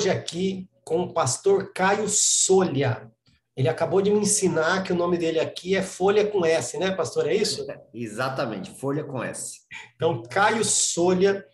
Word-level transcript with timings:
Hoje 0.00 0.08
aqui 0.08 0.66
com 0.82 1.02
o 1.02 1.12
pastor 1.12 1.74
Caio 1.74 2.08
Solha. 2.08 3.12
Ele 3.54 3.68
acabou 3.68 4.00
de 4.00 4.10
me 4.10 4.20
ensinar 4.20 4.82
que 4.82 4.94
o 4.94 4.96
nome 4.96 5.18
dele 5.18 5.38
aqui 5.38 5.76
é 5.76 5.82
Folha 5.82 6.26
com 6.26 6.42
S, 6.42 6.78
né, 6.78 6.90
pastor? 6.92 7.28
É 7.28 7.34
isso? 7.34 7.66
Exatamente, 7.92 8.70
Folha 8.70 9.04
com 9.04 9.22
S. 9.22 9.58
Então, 9.94 10.22
Caio 10.22 10.64
Solha, 10.64 11.44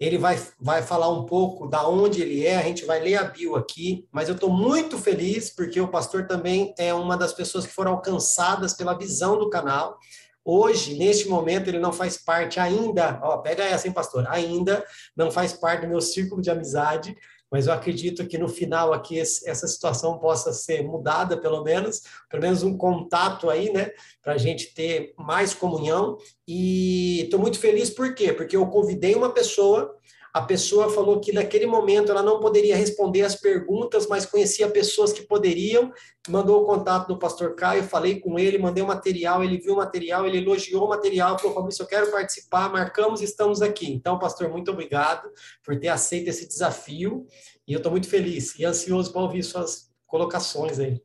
ele 0.00 0.18
vai, 0.18 0.36
vai 0.58 0.82
falar 0.82 1.08
um 1.08 1.24
pouco 1.24 1.68
da 1.68 1.86
onde 1.86 2.20
ele 2.20 2.44
é, 2.44 2.56
a 2.56 2.62
gente 2.62 2.84
vai 2.84 2.98
ler 2.98 3.14
a 3.14 3.22
bio 3.22 3.54
aqui, 3.54 4.08
mas 4.10 4.28
eu 4.28 4.34
estou 4.34 4.50
muito 4.50 4.98
feliz 4.98 5.48
porque 5.54 5.80
o 5.80 5.86
pastor 5.86 6.26
também 6.26 6.74
é 6.76 6.92
uma 6.92 7.16
das 7.16 7.32
pessoas 7.32 7.64
que 7.64 7.72
foram 7.72 7.92
alcançadas 7.92 8.74
pela 8.74 8.98
visão 8.98 9.38
do 9.38 9.48
canal. 9.48 10.00
Hoje, 10.44 10.98
neste 10.98 11.28
momento, 11.28 11.68
ele 11.68 11.78
não 11.78 11.92
faz 11.92 12.18
parte 12.18 12.58
ainda, 12.58 13.20
ó, 13.22 13.38
pega 13.38 13.62
essa, 13.62 13.86
hein, 13.86 13.94
pastor? 13.94 14.26
Ainda 14.28 14.84
não 15.16 15.30
faz 15.30 15.52
parte 15.52 15.82
do 15.82 15.88
meu 15.88 16.00
círculo 16.00 16.42
de 16.42 16.50
amizade, 16.50 17.16
mas 17.50 17.66
eu 17.66 17.72
acredito 17.72 18.26
que 18.26 18.38
no 18.38 18.48
final 18.48 18.92
aqui 18.92 19.18
essa 19.18 19.66
situação 19.68 20.18
possa 20.18 20.52
ser 20.52 20.82
mudada, 20.82 21.36
pelo 21.36 21.62
menos, 21.62 22.02
pelo 22.28 22.42
menos 22.42 22.62
um 22.62 22.76
contato 22.76 23.48
aí, 23.48 23.72
né, 23.72 23.90
para 24.22 24.34
a 24.34 24.38
gente 24.38 24.74
ter 24.74 25.14
mais 25.16 25.54
comunhão. 25.54 26.18
E 26.46 27.22
estou 27.22 27.38
muito 27.38 27.58
feliz, 27.58 27.90
por 27.90 28.14
quê? 28.14 28.32
Porque 28.32 28.56
eu 28.56 28.66
convidei 28.66 29.14
uma 29.14 29.30
pessoa 29.30 29.96
a 30.34 30.42
pessoa 30.42 30.90
falou 30.90 31.20
que 31.20 31.32
naquele 31.32 31.64
momento 31.64 32.10
ela 32.10 32.20
não 32.20 32.40
poderia 32.40 32.74
responder 32.74 33.22
as 33.22 33.36
perguntas, 33.36 34.08
mas 34.08 34.26
conhecia 34.26 34.68
pessoas 34.68 35.12
que 35.12 35.22
poderiam. 35.22 35.92
Mandou 36.28 36.60
o 36.60 36.66
contato 36.66 37.06
do 37.06 37.16
pastor 37.16 37.54
Caio, 37.54 37.84
falei 37.84 38.18
com 38.18 38.36
ele, 38.36 38.58
mandei 38.58 38.82
o 38.82 38.86
material, 38.88 39.44
ele 39.44 39.58
viu 39.58 39.74
o 39.74 39.76
material, 39.76 40.26
ele 40.26 40.38
elogiou 40.38 40.86
o 40.86 40.88
material, 40.88 41.38
falou: 41.38 41.54
Fabrício, 41.54 41.84
eu 41.84 41.86
quero 41.86 42.10
participar, 42.10 42.68
marcamos 42.68 43.20
e 43.20 43.24
estamos 43.24 43.62
aqui. 43.62 43.92
Então, 43.92 44.18
pastor, 44.18 44.50
muito 44.50 44.72
obrigado 44.72 45.30
por 45.64 45.78
ter 45.78 45.86
aceito 45.86 46.26
esse 46.26 46.48
desafio 46.48 47.28
e 47.64 47.72
eu 47.72 47.76
estou 47.76 47.92
muito 47.92 48.08
feliz 48.08 48.58
e 48.58 48.64
ansioso 48.64 49.12
para 49.12 49.22
ouvir 49.22 49.44
suas 49.44 49.88
colocações 50.04 50.80
aí. 50.80 51.00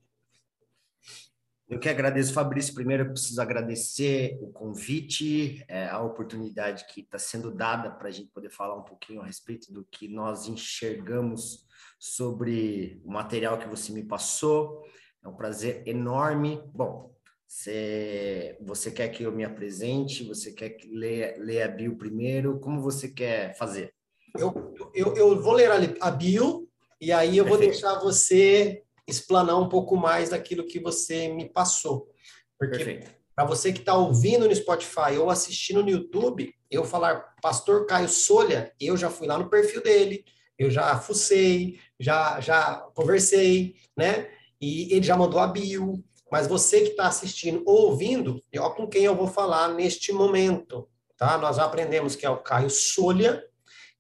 Eu 1.70 1.78
que 1.80 1.88
agradeço, 1.88 2.34
Fabrício. 2.34 2.74
Primeiro, 2.74 3.04
eu 3.04 3.12
preciso 3.12 3.40
agradecer 3.40 4.40
o 4.42 4.52
convite, 4.52 5.64
é, 5.68 5.86
a 5.86 6.02
oportunidade 6.02 6.86
que 6.88 7.02
está 7.02 7.20
sendo 7.20 7.52
dada 7.52 7.92
para 7.92 8.08
a 8.08 8.12
gente 8.12 8.32
poder 8.32 8.50
falar 8.50 8.76
um 8.76 8.84
pouquinho 8.84 9.22
a 9.22 9.26
respeito 9.26 9.72
do 9.72 9.86
que 9.86 10.08
nós 10.08 10.48
enxergamos 10.48 11.68
sobre 12.00 13.00
o 13.06 13.12
material 13.12 13.60
que 13.60 13.68
você 13.68 13.92
me 13.92 14.04
passou. 14.04 14.84
É 15.24 15.28
um 15.28 15.36
prazer 15.36 15.84
enorme. 15.86 16.60
Bom, 16.74 17.14
você, 17.48 18.58
você 18.62 18.90
quer 18.90 19.10
que 19.10 19.22
eu 19.22 19.32
me 19.32 19.44
apresente? 19.44 20.24
Você 20.24 20.52
quer 20.52 20.70
que 20.70 20.90
leia, 20.90 21.36
leia 21.38 21.66
a 21.66 21.68
bio 21.68 21.96
primeiro? 21.96 22.60
Como 22.60 22.82
você 22.82 23.10
quer 23.10 23.56
fazer? 23.56 23.94
Eu, 24.36 24.74
eu, 24.96 25.16
eu 25.16 25.40
vou 25.40 25.54
ler 25.54 25.70
a 26.02 26.10
bio 26.10 26.68
e 27.00 27.12
aí 27.12 27.38
eu 27.38 27.46
vou 27.46 27.60
Perfeito. 27.60 27.80
deixar 27.80 28.00
você 28.00 28.84
explanar 29.10 29.60
um 29.60 29.70
pouco 29.70 29.96
mais 29.96 30.30
daquilo 30.30 30.66
que 30.66 30.80
você 30.80 31.28
me 31.28 31.50
passou. 31.50 32.10
Porque 32.58 33.02
para 33.36 33.46
você 33.46 33.72
que 33.72 33.80
está 33.80 33.96
ouvindo 33.96 34.48
no 34.48 34.56
Spotify 34.56 35.18
ou 35.18 35.30
assistindo 35.30 35.82
no 35.82 35.90
YouTube, 35.90 36.54
eu 36.70 36.84
falar 36.84 37.36
Pastor 37.42 37.86
Caio 37.86 38.10
Solha, 38.10 38.74
eu 38.80 38.98
já 38.98 39.10
fui 39.10 39.28
lá 39.28 39.38
no 39.38 39.50
perfil 39.50 39.82
dele, 39.82 40.26
eu 40.58 40.70
já 40.70 41.00
fucei, 41.00 41.80
já, 41.98 42.42
já 42.42 42.76
conversei, 42.94 43.76
né? 43.98 44.30
E 44.60 44.94
ele 44.94 45.04
já 45.04 45.16
mandou 45.16 45.40
a 45.40 45.48
bio. 45.48 46.04
Mas 46.30 46.48
você 46.48 46.82
que 46.82 46.90
está 46.90 47.08
assistindo 47.08 47.64
ou 47.66 47.88
ouvindo, 47.88 48.44
ó 48.58 48.70
com 48.72 48.86
quem 48.86 49.06
eu 49.06 49.16
vou 49.16 49.28
falar 49.28 49.70
neste 49.70 50.12
momento, 50.12 50.88
tá? 51.18 51.38
Nós 51.38 51.56
já 51.56 51.64
aprendemos 51.64 52.16
que 52.16 52.26
é 52.26 52.30
o 52.30 52.38
Caio 52.38 52.70
Solha, 52.70 53.44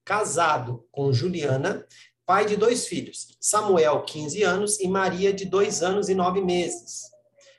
casado 0.03 0.86
com 0.91 1.14
Juliana, 1.14 1.86
pai 2.29 2.45
de 2.45 2.56
dois 2.56 2.85
filhos, 2.85 3.35
Samuel, 3.41 4.03
15 4.03 4.44
anos, 4.44 4.79
e 4.79 4.88
Maria, 4.88 5.34
de 5.34 5.45
dois 5.45 5.81
anos 5.81 6.09
e 6.09 6.13
nove 6.13 6.41
meses. 6.41 7.09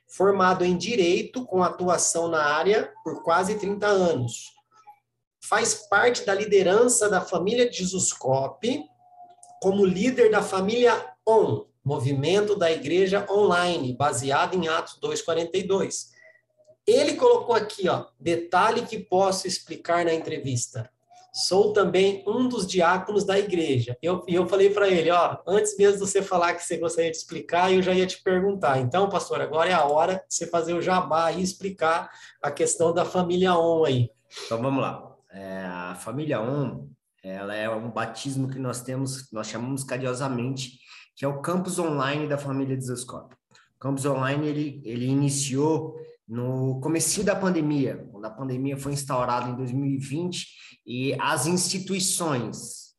Formado 0.07 0.65
em 0.65 0.77
Direito, 0.77 1.45
com 1.45 1.61
atuação 1.61 2.29
na 2.29 2.41
área 2.41 2.95
por 3.03 3.25
quase 3.25 3.57
30 3.57 3.85
anos. 3.89 4.53
Faz 5.43 5.75
parte 5.75 6.25
da 6.25 6.33
liderança 6.33 7.09
da 7.09 7.21
família 7.21 7.69
de 7.69 7.79
Jesuscope, 7.79 8.85
como 9.61 9.85
líder 9.85 10.31
da 10.31 10.41
família 10.41 11.05
ON, 11.27 11.65
movimento 11.85 12.55
da 12.55 12.71
igreja 12.71 13.27
online, 13.29 13.93
baseado 13.93 14.55
em 14.55 14.69
Atos 14.69 15.01
2,42. 15.03 16.11
Ele 16.87 17.15
colocou 17.15 17.57
aqui, 17.57 17.89
ó, 17.89 18.07
detalhe 18.21 18.87
que 18.87 19.01
posso 19.01 19.49
explicar 19.49 20.05
na 20.05 20.15
entrevista 20.15 20.89
sou 21.33 21.73
também 21.73 22.25
um 22.27 22.49
dos 22.49 22.67
diáconos 22.67 23.25
da 23.25 23.39
igreja. 23.39 23.97
E 24.03 24.07
eu, 24.07 24.25
eu 24.27 24.47
falei 24.47 24.71
para 24.71 24.89
ele, 24.89 25.11
ó, 25.11 25.39
antes 25.47 25.77
mesmo 25.77 25.95
de 25.95 26.01
você 26.01 26.23
falar 26.23 26.55
que 26.55 26.65
você 26.65 26.77
gostaria 26.77 27.11
de 27.11 27.17
explicar, 27.17 27.73
eu 27.73 27.83
já 27.83 27.93
ia 27.93 28.07
te 28.07 28.23
perguntar. 28.23 28.79
Então, 28.79 29.09
pastor, 29.09 29.41
agora 29.41 29.71
é 29.71 29.73
a 29.73 29.85
hora 29.85 30.15
de 30.29 30.35
você 30.35 30.47
fazer 30.47 30.75
o 30.75 30.83
jabá 30.83 31.33
e 31.33 31.43
explicar 31.43 32.11
a 32.43 32.51
questão 32.51 32.93
da 32.93 33.05
família 33.05 33.55
ON 33.55 33.85
aí. 33.85 34.11
Então, 34.47 34.61
vamos 34.61 34.83
lá. 34.83 35.11
É, 35.33 35.65
a 35.65 35.95
família 35.95 36.41
ON, 36.41 36.89
ela 37.23 37.55
é 37.55 37.69
um 37.69 37.91
batismo 37.91 38.49
que 38.49 38.59
nós 38.59 38.83
temos, 38.83 39.31
nós 39.33 39.49
chamamos 39.49 39.85
carinhosamente, 39.85 40.81
que 41.15 41.25
é 41.25 41.29
o 41.29 41.41
campus 41.41 41.79
online 41.79 42.27
da 42.27 42.39
família 42.39 42.77
de 42.77 42.85
Zescope. 42.85 43.35
O 43.77 43.79
campus 43.79 44.05
online, 44.07 44.47
ele, 44.49 44.83
ele 44.85 45.07
iniciou 45.07 45.97
no 46.31 46.81
começo 46.81 47.25
da 47.25 47.35
pandemia, 47.35 48.09
quando 48.13 48.25
a 48.25 48.31
pandemia 48.31 48.77
foi 48.77 48.93
instaurada 48.93 49.51
em 49.51 49.57
2020 49.57 50.47
e 50.87 51.13
as 51.21 51.49
instituições, 51.49 52.95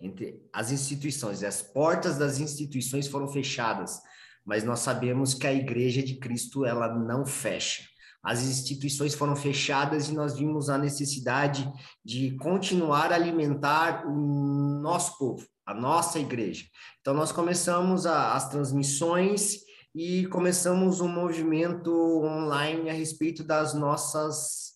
entre 0.00 0.40
as 0.50 0.72
instituições, 0.72 1.44
as 1.44 1.60
portas 1.60 2.16
das 2.16 2.40
instituições 2.40 3.06
foram 3.06 3.28
fechadas, 3.28 4.00
mas 4.46 4.64
nós 4.64 4.80
sabemos 4.80 5.34
que 5.34 5.46
a 5.46 5.52
Igreja 5.52 6.02
de 6.02 6.14
Cristo 6.14 6.64
ela 6.64 6.88
não 6.88 7.26
fecha. 7.26 7.82
As 8.22 8.42
instituições 8.42 9.14
foram 9.14 9.36
fechadas 9.36 10.08
e 10.08 10.14
nós 10.14 10.38
vimos 10.38 10.70
a 10.70 10.78
necessidade 10.78 11.70
de 12.02 12.34
continuar 12.36 13.12
a 13.12 13.14
alimentar 13.14 14.06
o 14.06 14.80
nosso 14.80 15.18
povo, 15.18 15.46
a 15.66 15.74
nossa 15.74 16.18
igreja. 16.18 16.64
Então 17.02 17.12
nós 17.12 17.30
começamos 17.30 18.06
a, 18.06 18.32
as 18.32 18.48
transmissões 18.48 19.68
e 19.94 20.26
começamos 20.26 21.00
um 21.00 21.08
movimento 21.08 21.92
online 22.22 22.88
a 22.88 22.92
respeito 22.92 23.42
das 23.42 23.74
nossas 23.74 24.70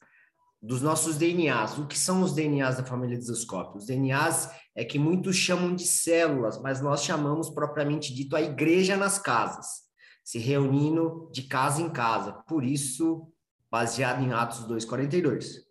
dos 0.61 0.81
nossos 0.81 1.19
DNAs. 1.19 1.77
O 1.77 1.87
que 1.87 1.99
são 1.99 2.23
os 2.23 2.33
DNAs 2.33 2.79
da 2.79 2.85
família 2.85 3.19
Desoscópio? 3.19 3.77
Os 3.77 3.87
DNAs 3.87 4.51
é 4.75 4.83
que 4.83 4.99
muitos 4.99 5.37
chamam 5.37 5.75
de 5.75 5.87
células, 5.87 6.59
mas 6.59 6.81
nós 6.81 7.05
chamamos 7.05 7.51
propriamente 7.51 8.15
dito 8.15 8.35
a 8.35 8.41
igreja 8.41 8.97
nas 8.97 9.19
casas, 9.19 9.67
se 10.25 10.39
reunindo 10.39 11.29
de 11.31 11.43
casa 11.43 11.83
em 11.83 11.91
casa. 11.91 12.33
Por 12.49 12.65
isso, 12.65 13.31
baseado 13.71 14.23
em 14.23 14.33
Atos 14.33 14.67
2,42. 14.67 15.64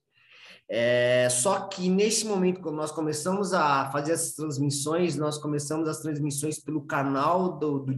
É, 0.70 1.28
só 1.30 1.68
que 1.68 1.90
nesse 1.90 2.26
momento, 2.26 2.62
quando 2.62 2.76
nós 2.76 2.92
começamos 2.92 3.54
a 3.54 3.92
fazer 3.92 4.14
essas 4.14 4.34
transmissões, 4.34 5.16
nós 5.16 5.38
começamos 5.38 5.88
as 5.88 6.00
transmissões 6.00 6.60
pelo 6.60 6.86
canal 6.86 7.58
do, 7.60 7.80
do 7.80 7.94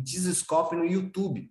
no 0.73 0.85
YouTube, 0.85 1.49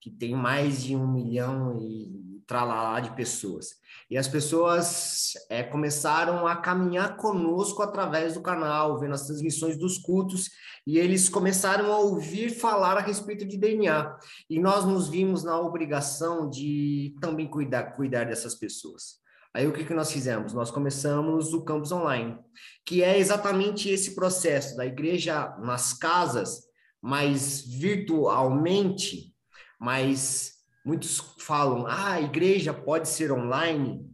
que 0.00 0.10
tem 0.10 0.34
mais 0.34 0.84
de 0.84 0.94
um 0.94 1.06
milhão 1.12 1.78
e 1.80 2.40
tralalá 2.46 3.00
de 3.00 3.10
pessoas. 3.16 3.70
E 4.08 4.16
as 4.16 4.28
pessoas 4.28 5.32
é, 5.50 5.64
começaram 5.64 6.46
a 6.46 6.54
caminhar 6.54 7.16
conosco 7.16 7.82
através 7.82 8.34
do 8.34 8.40
canal, 8.40 8.98
vendo 9.00 9.14
as 9.14 9.26
transmissões 9.26 9.76
dos 9.76 9.98
cultos, 9.98 10.48
e 10.86 10.98
eles 10.98 11.28
começaram 11.28 11.92
a 11.92 11.98
ouvir 11.98 12.50
falar 12.50 12.96
a 12.96 13.00
respeito 13.00 13.44
de 13.44 13.58
DNA. 13.58 14.16
E 14.48 14.60
nós 14.60 14.84
nos 14.84 15.08
vimos 15.08 15.42
na 15.42 15.60
obrigação 15.60 16.48
de 16.48 17.16
também 17.20 17.48
cuidar, 17.48 17.96
cuidar 17.96 18.24
dessas 18.24 18.54
pessoas. 18.54 19.25
Aí 19.56 19.66
o 19.66 19.72
que, 19.72 19.84
que 19.84 19.94
nós 19.94 20.12
fizemos? 20.12 20.52
Nós 20.52 20.70
começamos 20.70 21.54
o 21.54 21.64
campus 21.64 21.90
online, 21.90 22.38
que 22.84 23.02
é 23.02 23.18
exatamente 23.18 23.88
esse 23.88 24.14
processo 24.14 24.76
da 24.76 24.84
igreja 24.84 25.56
nas 25.60 25.94
casas, 25.94 26.66
mas 27.00 27.62
virtualmente, 27.66 29.34
mas 29.80 30.56
Muitos 30.86 31.18
falam, 31.40 31.84
ah, 31.88 32.12
a 32.12 32.20
igreja 32.20 32.72
pode 32.72 33.08
ser 33.08 33.32
online. 33.32 34.08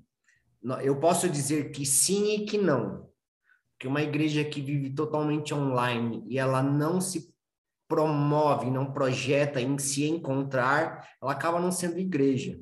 Eu 0.83 0.99
posso 0.99 1.29
dizer 1.29 1.71
que 1.71 1.85
sim 1.85 2.35
e 2.35 2.47
que 2.47 2.57
não. 2.57 3.11
Porque 3.73 3.87
uma 3.87 4.01
igreja 4.01 4.43
que 4.43 4.63
vive 4.63 4.89
totalmente 4.89 5.53
online 5.53 6.25
e 6.27 6.39
ela 6.39 6.63
não 6.63 6.99
se 6.99 7.31
promove, 7.87 8.71
não 8.71 8.91
projeta 8.91 9.61
em 9.61 9.77
se 9.77 10.09
encontrar, 10.09 11.07
ela 11.21 11.33
acaba 11.33 11.61
não 11.61 11.71
sendo 11.71 11.99
igreja. 11.99 12.59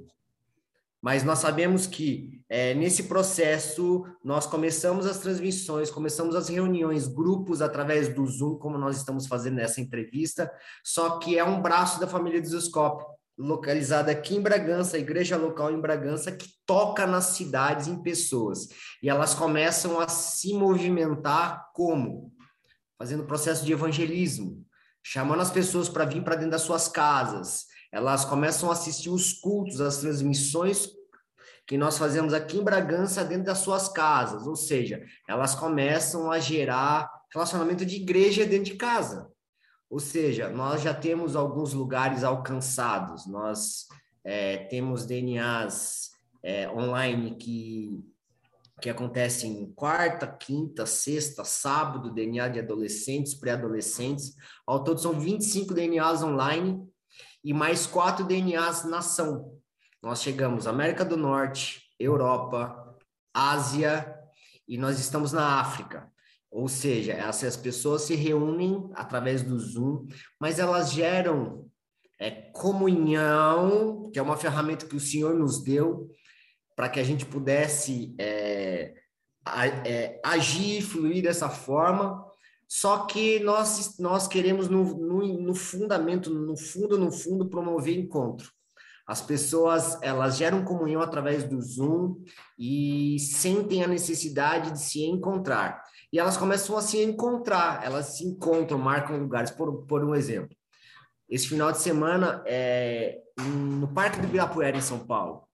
Mas 1.01 1.23
nós 1.23 1.39
sabemos 1.39 1.87
que 1.87 2.40
é, 2.53 2.75
nesse 2.75 3.05
processo 3.05 4.05
nós 4.25 4.45
começamos 4.45 5.07
as 5.07 5.19
transmissões, 5.19 5.89
começamos 5.89 6.35
as 6.35 6.49
reuniões, 6.49 7.07
grupos 7.07 7.63
através 7.63 8.09
do 8.09 8.27
Zoom, 8.27 8.57
como 8.57 8.77
nós 8.77 8.97
estamos 8.97 9.29
fazendo 9.29 9.55
nessa 9.55 9.81
entrevista, 9.81 10.53
só 10.85 11.21
que 11.21 11.39
é 11.39 11.45
um 11.45 11.63
braço 11.63 12.01
da 12.01 12.09
família 12.09 12.41
Desoscope 12.41 13.05
localizada 13.39 14.11
aqui 14.11 14.35
em 14.35 14.43
Bragança, 14.43 14.97
a 14.97 15.01
igreja 15.01 15.37
local 15.37 15.71
em 15.71 15.81
Bragança, 15.81 16.33
que 16.33 16.49
toca 16.67 17.07
nas 17.07 17.27
cidades 17.27 17.87
em 17.87 18.03
pessoas. 18.03 18.69
E 19.01 19.09
elas 19.09 19.33
começam 19.33 20.01
a 20.01 20.09
se 20.09 20.53
movimentar 20.53 21.71
como? 21.73 22.33
Fazendo 22.99 23.25
processo 23.25 23.65
de 23.65 23.73
evangelismo, 23.73 24.63
chamando 25.03 25.41
as 25.41 25.53
pessoas 25.53 25.89
para 25.89 26.05
vir 26.05 26.23
para 26.23 26.35
dentro 26.35 26.51
das 26.51 26.63
suas 26.63 26.89
casas. 26.89 27.67
Elas 27.93 28.25
começam 28.25 28.69
a 28.69 28.73
assistir 28.73 29.09
os 29.09 29.33
cultos, 29.33 29.81
as 29.81 29.99
transmissões 29.99 31.00
que 31.71 31.79
nós 31.79 31.97
fazemos 31.97 32.35
aqui 32.35 32.59
em 32.59 32.65
Bragança 32.65 33.25
dentro 33.25 33.45
das 33.45 33.59
suas 33.59 33.87
casas, 33.87 34.45
ou 34.45 34.57
seja, 34.57 35.07
elas 35.29 35.55
começam 35.55 36.29
a 36.29 36.41
gerar 36.41 37.09
relacionamento 37.33 37.87
de 37.87 37.95
igreja 37.95 38.45
dentro 38.45 38.73
de 38.73 38.75
casa. 38.75 39.31
Ou 39.89 40.01
seja, 40.01 40.49
nós 40.49 40.83
já 40.83 40.93
temos 40.93 41.37
alguns 41.37 41.73
lugares 41.73 42.25
alcançados, 42.25 43.25
nós 43.25 43.87
é, 44.25 44.57
temos 44.65 45.07
DNAs 45.07 46.11
é, 46.43 46.69
online 46.69 47.37
que, 47.37 48.03
que 48.83 48.91
acontecem 48.91 49.73
quarta, 49.77 50.27
quinta, 50.27 50.85
sexta, 50.87 51.45
sábado, 51.45 52.13
DNA 52.13 52.49
de 52.49 52.59
adolescentes, 52.59 53.35
pré-adolescentes. 53.35 54.35
Ao 54.67 54.83
todo 54.83 55.01
são 55.01 55.21
25 55.21 55.73
DNAs 55.73 56.25
online 56.25 56.85
e 57.45 57.55
mais 57.55 57.87
quatro 57.87 58.27
DNAs 58.27 58.85
nação. 58.85 59.60
Nós 60.03 60.23
chegamos 60.23 60.67
América 60.67 61.05
do 61.05 61.17
Norte, 61.17 61.83
Europa, 61.99 62.97
Ásia 63.35 64.17
e 64.67 64.79
nós 64.79 64.99
estamos 64.99 65.33
na 65.33 65.61
África. 65.61 66.11
Ou 66.51 66.69
seja, 66.69 67.13
essas 67.13 67.57
pessoas 67.57 68.03
se 68.03 68.15
reúnem 68.15 68.91
através 68.95 69.43
do 69.43 69.59
Zoom, 69.59 70.07
mas 70.41 70.59
elas 70.59 70.93
geram 70.93 71.71
é, 72.19 72.31
comunhão, 72.31 74.11
que 74.13 74.19
é 74.19 74.23
uma 74.23 74.37
ferramenta 74.37 74.87
que 74.87 74.97
o 74.97 75.01
Senhor 75.01 75.35
nos 75.35 75.63
deu 75.63 76.11
para 76.75 76.89
que 76.89 76.99
a 76.99 77.05
gente 77.05 77.27
pudesse 77.27 78.15
é, 78.19 78.95
a, 79.45 79.67
é, 79.67 80.21
agir 80.25 80.79
e 80.79 80.83
fluir 80.83 81.23
dessa 81.23 81.49
forma. 81.49 82.25
Só 82.67 83.07
que 83.07 83.39
nós, 83.41 83.99
nós 83.99 84.27
queremos, 84.27 84.69
no, 84.69 84.85
no, 84.97 85.43
no 85.43 85.55
fundamento, 85.55 86.31
no 86.31 86.57
fundo, 86.57 86.99
no 86.99 87.13
fundo, 87.13 87.49
promover 87.49 87.99
encontro. 87.99 88.51
As 89.11 89.21
pessoas, 89.21 89.99
elas 90.03 90.37
geram 90.37 90.65
comunhão 90.65 91.03
através 91.03 91.43
do 91.43 91.61
Zoom 91.61 92.23
e 92.57 93.19
sentem 93.19 93.83
a 93.83 93.89
necessidade 93.89 94.71
de 94.71 94.81
se 94.81 95.03
encontrar 95.03 95.83
e 96.13 96.19
elas 96.19 96.37
começam 96.37 96.77
a 96.77 96.83
se 96.83 97.01
encontrar, 97.03 97.85
elas 97.85 98.17
se 98.17 98.25
encontram, 98.25 98.79
marcam 98.79 99.17
lugares. 99.17 99.51
Por, 99.51 99.87
por 99.87 100.05
um 100.05 100.15
exemplo, 100.15 100.57
esse 101.29 101.49
final 101.49 101.71
de 101.71 101.79
semana 101.79 102.43
é 102.47 103.19
no 103.79 103.87
Parque 103.89 104.19
do 104.19 104.27
Ibirapuera, 104.27 104.77
em 104.77 104.83
São 104.83 104.99
Paulo. 104.99 105.45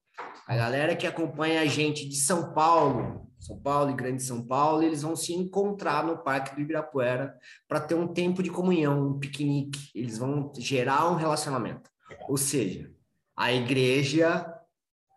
A 0.49 0.57
galera 0.57 0.97
que 0.97 1.07
acompanha 1.07 1.61
a 1.61 1.67
gente 1.67 2.09
de 2.09 2.17
São 2.17 2.55
Paulo, 2.55 3.29
São 3.39 3.61
Paulo 3.61 3.91
e 3.91 3.95
Grande 3.95 4.23
São 4.23 4.47
Paulo, 4.47 4.83
eles 4.83 5.03
vão 5.03 5.15
se 5.15 5.35
encontrar 5.35 6.05
no 6.05 6.19
Parque 6.19 6.55
do 6.55 6.63
Ibirapuera 6.63 7.37
para 7.69 7.81
ter 7.81 7.95
um 7.95 8.09
tempo 8.09 8.43
de 8.43 8.49
comunhão, 8.49 9.09
um 9.09 9.19
piquenique. 9.19 9.91
Eles 9.95 10.17
vão 10.17 10.51
gerar 10.57 11.11
um 11.11 11.17
relacionamento. 11.17 11.91
Ou 12.29 12.39
seja, 12.39 12.91
a 13.37 13.53
igreja 13.53 14.53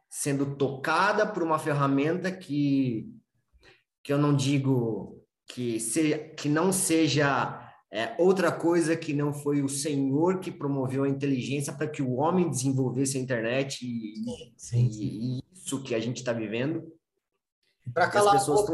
sendo 0.10 0.56
tocada 0.56 1.26
por 1.26 1.44
uma 1.44 1.60
ferramenta 1.60 2.32
que, 2.32 3.08
que 4.04 4.12
eu 4.12 4.18
não 4.18 4.36
digo 4.36 5.24
que, 5.48 5.80
se, 5.80 6.18
que 6.36 6.50
não 6.50 6.72
seja 6.72 7.70
é, 7.92 8.16
outra 8.20 8.52
coisa 8.52 8.96
que 8.96 9.14
não 9.14 9.34
foi 9.34 9.62
o 9.62 9.70
Senhor 9.70 10.40
que 10.40 10.52
promoveu 10.52 11.04
a 11.04 11.10
inteligência 11.10 11.74
para 11.74 11.88
que 11.88 12.02
o 12.02 12.16
homem 12.16 12.50
desenvolvesse 12.50 13.18
a 13.18 13.22
internet 13.22 13.84
e, 13.84 14.16
sim, 14.58 14.92
sim. 14.92 15.04
e 15.04 15.40
isso 15.54 15.82
que 15.82 15.96
a 15.96 16.00
gente 16.00 16.18
está 16.18 16.34
vivendo. 16.34 16.84
Para 17.94 18.10
calar, 18.10 18.44
tão... 18.44 18.66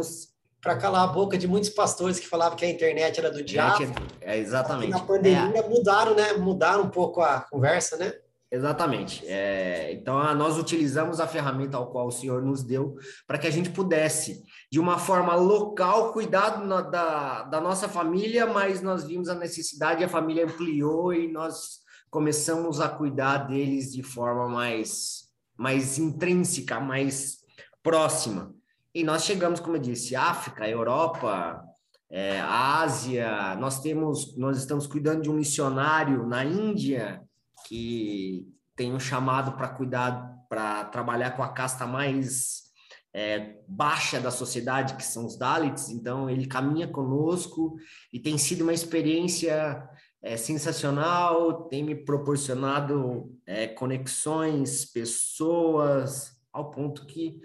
calar 0.79 1.09
a 1.09 1.13
boca 1.13 1.37
de 1.37 1.47
muitos 1.47 1.69
pastores 1.69 2.19
que 2.19 2.27
falavam 2.27 2.57
que 2.57 2.65
a 2.65 2.69
internet 2.69 3.19
era 3.19 3.31
do 3.31 3.43
diabo. 3.43 3.85
É, 4.19 4.37
exatamente. 4.37 4.91
na 4.91 4.99
pandemia 4.99 5.59
é. 5.59 5.69
mudaram, 5.69 6.15
né? 6.15 6.33
Mudaram 6.33 6.83
um 6.83 6.89
pouco 6.89 7.21
a 7.21 7.39
conversa, 7.41 7.95
né? 7.95 8.13
Exatamente. 8.55 9.21
É, 9.27 9.91
então, 9.91 10.33
nós 10.33 10.57
utilizamos 10.57 11.19
a 11.19 11.27
ferramenta 11.27 11.75
ao 11.75 11.91
qual 11.91 12.07
o 12.07 12.11
Senhor 12.11 12.41
nos 12.41 12.63
deu 12.63 12.95
para 13.27 13.37
que 13.37 13.47
a 13.47 13.51
gente 13.51 13.69
pudesse, 13.69 14.41
de 14.71 14.79
uma 14.79 14.97
forma 14.97 15.35
local, 15.35 16.13
cuidar 16.13 16.51
da, 16.89 17.43
da 17.43 17.59
nossa 17.59 17.89
família, 17.89 18.45
mas 18.45 18.81
nós 18.81 19.03
vimos 19.03 19.27
a 19.27 19.35
necessidade, 19.35 20.05
a 20.05 20.09
família 20.09 20.45
ampliou 20.45 21.13
e 21.13 21.29
nós 21.29 21.81
começamos 22.09 22.79
a 22.79 22.87
cuidar 22.87 23.39
deles 23.39 23.91
de 23.91 24.01
forma 24.01 24.47
mais, 24.47 25.25
mais 25.57 25.97
intrínseca, 25.97 26.79
mais 26.79 27.39
próxima. 27.83 28.55
E 28.93 29.03
nós 29.03 29.25
chegamos, 29.25 29.59
como 29.59 29.75
eu 29.75 29.81
disse, 29.81 30.15
África, 30.15 30.65
Europa, 30.65 31.61
é, 32.09 32.39
Ásia, 32.39 33.57
nós 33.57 33.81
temos, 33.81 34.37
nós 34.37 34.57
estamos 34.57 34.87
cuidando 34.87 35.23
de 35.23 35.29
um 35.29 35.33
missionário 35.33 36.25
na 36.25 36.45
Índia, 36.45 37.21
que 37.67 38.47
tem 38.75 38.93
um 38.93 38.99
chamado 38.99 39.53
para 39.53 39.69
cuidar, 39.69 40.45
para 40.49 40.85
trabalhar 40.85 41.31
com 41.31 41.43
a 41.43 41.49
casta 41.49 41.85
mais 41.85 42.65
é, 43.13 43.55
baixa 43.67 44.19
da 44.19 44.29
sociedade, 44.29 44.95
que 44.95 45.03
são 45.03 45.25
os 45.25 45.37
Dalits. 45.37 45.89
Então, 45.89 46.29
ele 46.29 46.45
caminha 46.45 46.87
conosco 46.87 47.75
e 48.11 48.19
tem 48.19 48.37
sido 48.37 48.61
uma 48.61 48.73
experiência 48.73 49.87
é, 50.21 50.35
sensacional, 50.35 51.69
tem 51.69 51.83
me 51.83 51.95
proporcionado 51.95 53.31
é, 53.45 53.67
conexões, 53.67 54.85
pessoas, 54.85 56.35
ao 56.51 56.71
ponto 56.71 57.05
que 57.05 57.39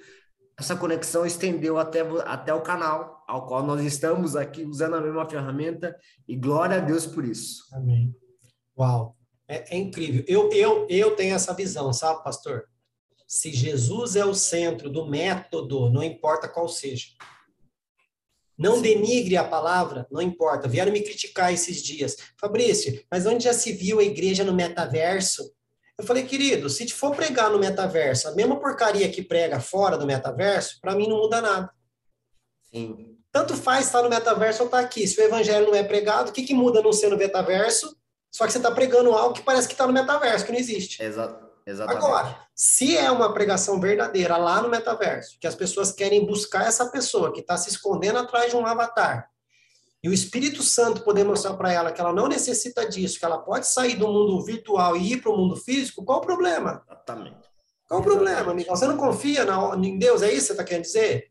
essa 0.59 0.77
conexão 0.77 1.25
estendeu 1.25 1.79
até, 1.79 2.01
até 2.27 2.53
o 2.53 2.61
canal, 2.61 3.25
ao 3.27 3.47
qual 3.47 3.63
nós 3.63 3.83
estamos 3.83 4.37
aqui 4.37 4.65
usando 4.65 4.97
a 4.97 5.01
mesma 5.01 5.29
ferramenta, 5.29 5.97
e 6.29 6.37
glória 6.37 6.77
a 6.77 6.81
Deus 6.81 7.07
por 7.07 7.25
isso. 7.25 7.65
Amém. 7.73 8.15
Uau! 8.79 9.20
É, 9.51 9.75
é, 9.75 9.77
incrível. 9.77 10.25
Eu, 10.29 10.49
eu, 10.53 10.87
eu 10.89 11.17
tenho 11.17 11.35
essa 11.35 11.53
visão, 11.53 11.93
sabe, 11.93 12.23
pastor? 12.23 12.69
Se 13.27 13.53
Jesus 13.53 14.15
é 14.15 14.25
o 14.25 14.33
centro 14.33 14.89
do 14.89 15.05
método, 15.05 15.91
não 15.91 16.05
importa 16.05 16.49
qual 16.49 16.69
seja. 16.69 17.09
Não 18.57 18.77
Sim. 18.77 18.83
denigre 18.83 19.37
a 19.37 19.43
palavra, 19.43 20.07
não 20.09 20.23
importa. 20.23 20.69
Vieram 20.69 20.93
me 20.93 21.03
criticar 21.03 21.53
esses 21.53 21.83
dias. 21.83 22.17
Fabrício, 22.41 23.05
mas 23.11 23.27
onde 23.27 23.43
já 23.43 23.53
se 23.53 23.73
viu 23.73 23.99
a 23.99 24.05
igreja 24.05 24.45
no 24.45 24.55
metaverso? 24.55 25.53
Eu 25.99 26.05
falei, 26.05 26.23
querido, 26.25 26.71
se 26.71 26.87
te 26.87 26.95
for 26.95 27.17
pregar 27.17 27.51
no 27.51 27.59
metaverso, 27.59 28.29
a 28.29 28.35
mesma 28.37 28.61
porcaria 28.61 29.11
que 29.11 29.21
prega 29.21 29.59
fora 29.59 29.99
do 29.99 30.07
metaverso, 30.07 30.79
para 30.81 30.95
mim 30.95 31.09
não 31.09 31.19
muda 31.19 31.41
nada. 31.41 31.71
Sim. 32.71 33.19
Tanto 33.33 33.57
faz 33.57 33.87
estar 33.87 34.03
no 34.03 34.11
metaverso 34.11 34.61
ou 34.61 34.67
estar 34.67 34.79
aqui. 34.79 35.09
Se 35.09 35.21
o 35.21 35.25
evangelho 35.25 35.67
não 35.67 35.75
é 35.75 35.83
pregado, 35.83 36.31
o 36.31 36.33
que, 36.33 36.45
que 36.45 36.55
muda 36.55 36.81
não 36.81 36.93
ser 36.93 37.09
no 37.09 37.17
metaverso? 37.17 38.00
Só 38.31 38.47
que 38.47 38.53
você 38.53 38.59
está 38.59 38.71
pregando 38.71 39.13
algo 39.13 39.35
que 39.35 39.43
parece 39.43 39.67
que 39.67 39.75
está 39.75 39.87
no 39.87 39.93
metaverso, 39.93 40.45
que 40.45 40.53
não 40.53 40.59
existe. 40.59 41.03
Exato. 41.03 41.51
Exatamente. 41.67 42.05
Agora, 42.05 42.39
se 42.55 42.97
é 42.97 43.11
uma 43.11 43.33
pregação 43.33 43.81
verdadeira 43.81 44.37
lá 44.37 44.63
no 44.63 44.69
metaverso, 44.69 45.39
que 45.39 45.47
as 45.47 45.55
pessoas 45.55 45.93
querem 45.93 46.27
buscar 46.27 46.67
essa 46.67 46.87
pessoa 46.87 47.33
que 47.33 47.41
está 47.41 47.57
se 47.57 47.69
escondendo 47.69 48.19
atrás 48.19 48.51
de 48.51 48.57
um 48.57 48.67
avatar, 48.67 49.29
e 50.03 50.09
o 50.09 50.15
Espírito 50.15 50.63
Santo 50.63 51.03
poder 51.03 51.25
mostrar 51.25 51.55
para 51.55 51.73
ela 51.73 51.93
que 51.93 52.01
ela 52.01 52.13
não 52.13 52.27
necessita 52.27 52.89
disso, 52.89 53.19
que 53.19 53.25
ela 53.25 53.39
pode 53.39 53.67
sair 53.67 53.97
do 53.97 54.09
mundo 54.09 54.43
virtual 54.43 54.97
e 54.97 55.13
ir 55.13 55.21
para 55.21 55.31
o 55.31 55.37
mundo 55.37 55.57
físico, 55.57 56.03
qual 56.05 56.19
o 56.19 56.23
problema? 56.23 56.83
Exatamente. 56.87 57.51
Qual 57.87 58.01
o 58.01 58.05
problema, 58.05 58.55
Miguel? 58.55 58.75
Você 58.75 58.87
não 58.87 58.97
confia 58.97 59.45
na, 59.45 59.77
em 59.77 59.99
Deus? 59.99 60.23
É 60.23 60.29
isso 60.29 60.37
que 60.37 60.47
você 60.47 60.53
está 60.53 60.65
querendo 60.65 60.85
dizer? 60.85 61.31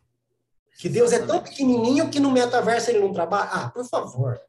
Que 0.77 0.87
Deus 0.87 1.11
é 1.11 1.19
tão 1.19 1.41
pequenininho 1.41 2.09
que 2.09 2.19
no 2.19 2.31
metaverso 2.31 2.91
ele 2.91 2.99
não 2.99 3.11
trabalha? 3.11 3.49
Ah, 3.51 3.69
por 3.69 3.85
favor. 3.85 4.39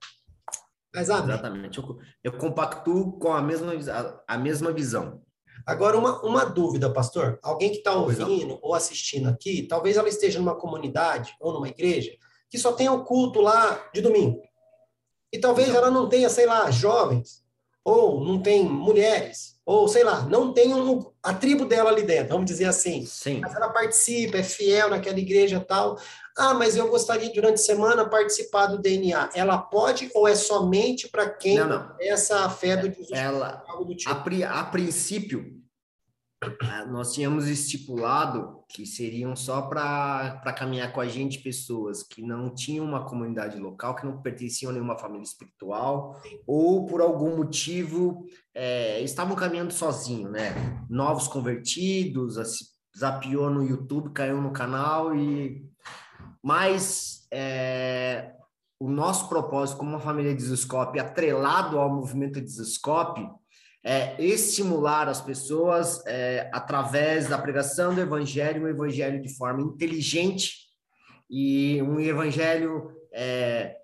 Mas, 0.94 1.08
Exatamente. 1.08 1.78
Eu, 1.78 1.98
eu 2.24 2.32
compactuo 2.38 3.18
com 3.18 3.32
a 3.32 3.40
mesma, 3.40 3.72
a, 3.72 4.34
a 4.34 4.38
mesma 4.38 4.72
visão. 4.72 5.22
Agora, 5.66 5.96
uma, 5.96 6.20
uma 6.22 6.44
dúvida, 6.44 6.92
pastor. 6.92 7.38
Alguém 7.42 7.70
que 7.70 7.78
está 7.78 7.94
ouvindo 7.94 8.58
ou 8.62 8.74
assistindo 8.74 9.28
aqui, 9.28 9.62
talvez 9.68 9.96
ela 9.96 10.08
esteja 10.08 10.38
numa 10.38 10.54
comunidade 10.54 11.34
ou 11.40 11.52
numa 11.52 11.68
igreja 11.68 12.12
que 12.48 12.58
só 12.58 12.72
tenha 12.72 12.92
o 12.92 13.04
culto 13.04 13.40
lá 13.40 13.88
de 13.94 14.00
domingo. 14.00 14.42
E 15.32 15.38
talvez 15.38 15.72
ela 15.72 15.90
não 15.90 16.08
tenha, 16.08 16.28
sei 16.28 16.44
lá, 16.44 16.68
jovens, 16.70 17.44
ou 17.84 18.24
não 18.24 18.42
tem 18.42 18.64
mulheres, 18.64 19.56
ou 19.64 19.86
sei 19.86 20.02
lá, 20.02 20.22
não 20.22 20.52
tem 20.52 20.74
um, 20.74 21.00
a 21.22 21.32
tribo 21.32 21.64
dela 21.64 21.90
ali 21.90 22.02
dentro, 22.02 22.32
vamos 22.32 22.46
dizer 22.46 22.64
assim. 22.64 23.06
Sim. 23.06 23.40
Mas 23.40 23.54
ela 23.54 23.68
participa, 23.68 24.38
é 24.38 24.42
fiel 24.42 24.90
naquela 24.90 25.18
igreja 25.18 25.60
tal. 25.60 25.96
Ah, 26.40 26.54
mas 26.54 26.74
eu 26.74 26.88
gostaria 26.88 27.30
durante 27.32 27.54
a 27.54 27.58
semana 27.58 28.08
participar 28.08 28.66
do 28.66 28.78
DNA. 28.78 29.30
Ela 29.34 29.58
pode 29.58 30.10
ou 30.14 30.26
é 30.26 30.34
somente 30.34 31.06
para 31.06 31.28
quem 31.28 31.58
não, 31.58 31.68
não. 31.68 31.96
essa 32.00 32.48
fé 32.48 32.76
do 32.76 32.86
Jesus? 32.86 33.10
Ela, 33.12 33.62
tipo? 33.94 34.10
a, 34.10 34.60
a 34.60 34.64
princípio, 34.64 35.60
ah, 36.62 36.86
nós 36.86 37.12
tínhamos 37.12 37.46
estipulado 37.46 38.64
que 38.66 38.86
seriam 38.86 39.36
só 39.36 39.62
para 39.62 40.54
caminhar 40.56 40.90
com 40.92 41.00
a 41.00 41.06
gente 41.06 41.40
pessoas 41.40 42.02
que 42.02 42.22
não 42.22 42.54
tinham 42.54 42.86
uma 42.86 43.04
comunidade 43.04 43.58
local, 43.58 43.94
que 43.94 44.06
não 44.06 44.22
pertenciam 44.22 44.70
a 44.70 44.72
nenhuma 44.72 44.96
família 44.96 45.24
espiritual, 45.24 46.18
ou 46.46 46.86
por 46.86 47.02
algum 47.02 47.36
motivo 47.36 48.24
é, 48.54 49.02
estavam 49.02 49.36
caminhando 49.36 49.72
sozinhos, 49.74 50.32
né? 50.32 50.54
Novos 50.88 51.28
convertidos, 51.28 52.38
zapiou 52.98 53.50
no 53.50 53.62
YouTube, 53.62 54.12
caiu 54.12 54.40
no 54.40 54.52
canal 54.52 55.14
e. 55.14 55.68
Mas 56.42 57.26
é, 57.30 58.32
o 58.78 58.88
nosso 58.88 59.28
propósito 59.28 59.78
como 59.78 59.90
uma 59.90 60.00
família 60.00 60.34
de 60.34 60.42
Zescope, 60.42 60.98
atrelado 60.98 61.78
ao 61.78 61.94
movimento 61.94 62.40
de 62.40 62.50
Zescope, 62.50 63.28
é, 63.82 64.22
estimular 64.22 65.08
as 65.08 65.20
pessoas 65.20 66.04
é, 66.06 66.50
através 66.52 67.28
da 67.28 67.38
pregação 67.38 67.94
do 67.94 68.00
evangelho, 68.00 68.64
um 68.64 68.68
evangelho 68.68 69.22
de 69.22 69.34
forma 69.36 69.62
inteligente 69.62 70.68
e 71.30 71.80
um 71.82 71.98
evangelho 72.00 72.90
é, 73.12 73.76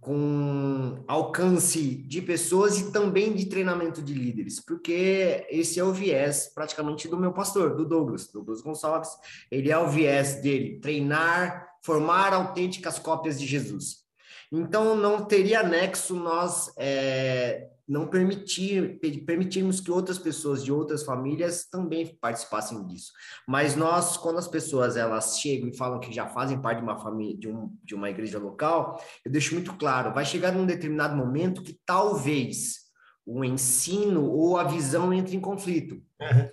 com 0.00 1.02
alcance 1.08 1.96
de 2.06 2.22
pessoas 2.22 2.78
e 2.78 2.92
também 2.92 3.34
de 3.34 3.46
treinamento 3.46 4.00
de 4.00 4.14
líderes, 4.14 4.60
porque 4.60 5.44
esse 5.50 5.80
é 5.80 5.84
o 5.84 5.92
viés 5.92 6.52
praticamente 6.54 7.08
do 7.08 7.18
meu 7.18 7.32
pastor, 7.32 7.74
do 7.74 7.84
Douglas, 7.84 8.28
Douglas 8.28 8.60
Gonçalves, 8.60 9.10
ele 9.50 9.70
é 9.70 9.76
o 9.76 9.88
viés 9.88 10.36
dele, 10.36 10.78
treinar, 10.78 11.66
formar 11.86 12.34
autênticas 12.34 12.98
cópias 12.98 13.38
de 13.38 13.46
Jesus. 13.46 14.04
Então, 14.50 14.96
não 14.96 15.24
teria 15.24 15.62
nexo 15.62 16.14
nós 16.14 16.72
é, 16.76 17.68
não 17.88 18.08
permitir, 18.08 18.98
permitirmos 19.24 19.80
que 19.80 19.90
outras 19.90 20.18
pessoas 20.18 20.64
de 20.64 20.72
outras 20.72 21.04
famílias 21.04 21.64
também 21.64 22.16
participassem 22.20 22.84
disso. 22.86 23.12
Mas 23.46 23.76
nós, 23.76 24.16
quando 24.16 24.38
as 24.38 24.48
pessoas 24.48 24.96
elas 24.96 25.38
chegam 25.38 25.68
e 25.68 25.76
falam 25.76 26.00
que 26.00 26.12
já 26.12 26.26
fazem 26.26 26.60
parte 26.60 26.78
de 26.78 26.84
uma 26.84 26.98
família, 26.98 27.38
de, 27.38 27.48
um, 27.48 27.72
de 27.84 27.94
uma 27.94 28.10
igreja 28.10 28.38
local, 28.38 29.00
eu 29.24 29.30
deixo 29.30 29.54
muito 29.54 29.72
claro, 29.74 30.12
vai 30.12 30.24
chegar 30.24 30.52
num 30.52 30.66
determinado 30.66 31.16
momento 31.16 31.62
que 31.62 31.78
talvez 31.86 32.86
o 33.24 33.44
ensino 33.44 34.28
ou 34.28 34.56
a 34.56 34.64
visão 34.64 35.12
entre 35.12 35.36
em 35.36 35.40
conflito. 35.40 36.02
Uhum 36.20 36.48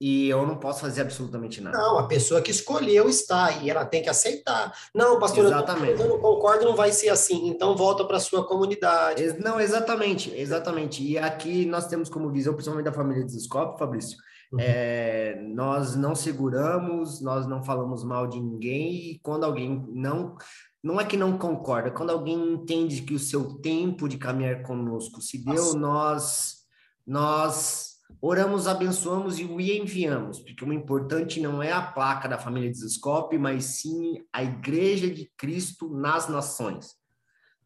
e 0.00 0.28
eu 0.28 0.46
não 0.46 0.56
posso 0.56 0.80
fazer 0.80 1.00
absolutamente 1.00 1.60
nada. 1.60 1.76
Não, 1.76 1.98
a 1.98 2.06
pessoa 2.06 2.40
que 2.40 2.52
escolheu 2.52 3.08
está 3.08 3.50
e 3.50 3.68
ela 3.68 3.84
tem 3.84 4.00
que 4.00 4.08
aceitar. 4.08 4.72
Não, 4.94 5.18
pastor, 5.18 5.46
exatamente. 5.46 6.00
eu 6.00 6.08
não 6.08 6.18
concordo, 6.20 6.64
não 6.64 6.76
vai 6.76 6.92
ser 6.92 7.08
assim. 7.08 7.48
Então 7.48 7.76
volta 7.76 8.04
para 8.04 8.20
sua 8.20 8.46
comunidade. 8.46 9.36
Não, 9.40 9.60
exatamente, 9.60 10.32
exatamente. 10.36 11.02
E 11.02 11.18
aqui 11.18 11.66
nós 11.66 11.88
temos 11.88 12.08
como 12.08 12.30
visão, 12.30 12.54
principalmente 12.54 12.84
da 12.84 12.92
família 12.92 13.24
de 13.24 13.32
Descope, 13.32 13.78
Fabrício, 13.78 14.16
uhum. 14.52 14.58
é, 14.60 15.40
nós 15.42 15.96
não 15.96 16.14
seguramos, 16.14 17.20
nós 17.20 17.46
não 17.46 17.62
falamos 17.64 18.04
mal 18.04 18.28
de 18.28 18.40
ninguém 18.40 18.94
e 18.94 19.18
quando 19.18 19.44
alguém 19.44 19.84
não 19.88 20.36
não 20.80 21.00
é 21.00 21.04
que 21.04 21.16
não 21.16 21.36
concorda, 21.36 21.90
quando 21.90 22.10
alguém 22.10 22.52
entende 22.52 23.02
que 23.02 23.12
o 23.12 23.18
seu 23.18 23.54
tempo 23.54 24.08
de 24.08 24.16
caminhar 24.16 24.62
conosco 24.62 25.20
se 25.20 25.44
deu, 25.44 25.74
Nossa. 25.74 25.78
nós 25.78 26.58
nós 27.04 27.87
Oramos, 28.20 28.66
abençoamos 28.66 29.38
e 29.38 29.44
o 29.44 29.60
enviamos, 29.60 30.40
porque 30.40 30.64
o 30.64 30.72
importante 30.72 31.40
não 31.40 31.62
é 31.62 31.70
a 31.70 31.82
placa 31.82 32.28
da 32.28 32.38
família 32.38 32.70
de 32.70 32.78
Zescope, 32.78 33.38
mas 33.38 33.64
sim 33.64 34.24
a 34.32 34.42
igreja 34.42 35.08
de 35.08 35.30
Cristo 35.36 35.88
nas 35.88 36.28
nações. 36.28 36.96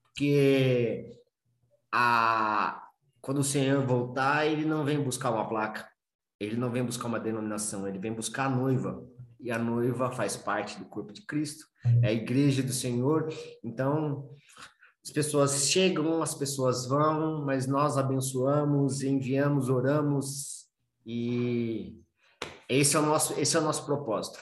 Porque 0.03 1.19
a, 1.91 2.83
quando 3.21 3.39
o 3.39 3.45
Senhor 3.45 3.87
voltar, 3.87 4.47
ele 4.47 4.65
não 4.67 4.85
vem 4.85 5.03
buscar 5.03 5.31
uma 5.31 5.49
placa, 5.49 5.89
ele 6.39 6.57
não 6.57 6.71
vem 6.71 6.85
buscar 6.85 7.09
uma 7.09 7.21
denominação, 7.21 7.89
ele 7.89 7.99
vem 7.99 8.13
buscar 8.13 8.47
a 8.47 8.51
noiva. 8.51 9.03
E 9.41 9.51
a 9.51 9.59
noiva 9.59 10.11
faz 10.11 10.37
parte 10.37 10.79
do 10.79 10.85
corpo 10.85 11.13
de 11.13 11.23
Cristo, 11.23 11.67
é 12.03 12.09
a 12.09 12.13
igreja 12.13 12.63
do 12.63 12.73
Senhor. 12.73 13.29
Então, 13.65 14.29
as 15.05 15.11
pessoas 15.11 15.69
chegam, 15.69 16.23
as 16.23 16.35
pessoas 16.35 16.87
vão, 16.87 17.45
mas 17.45 17.67
nós 17.67 17.99
abençoamos, 17.99 19.03
enviamos, 19.03 19.69
oramos 19.69 20.67
e 21.05 22.01
esse 22.69 22.97
é 22.97 23.01
o 23.01 23.03
nosso, 23.03 23.39
esse 23.39 23.57
é 23.57 23.61
o 23.61 23.63
nosso 23.63 23.85
propósito. 23.85 24.39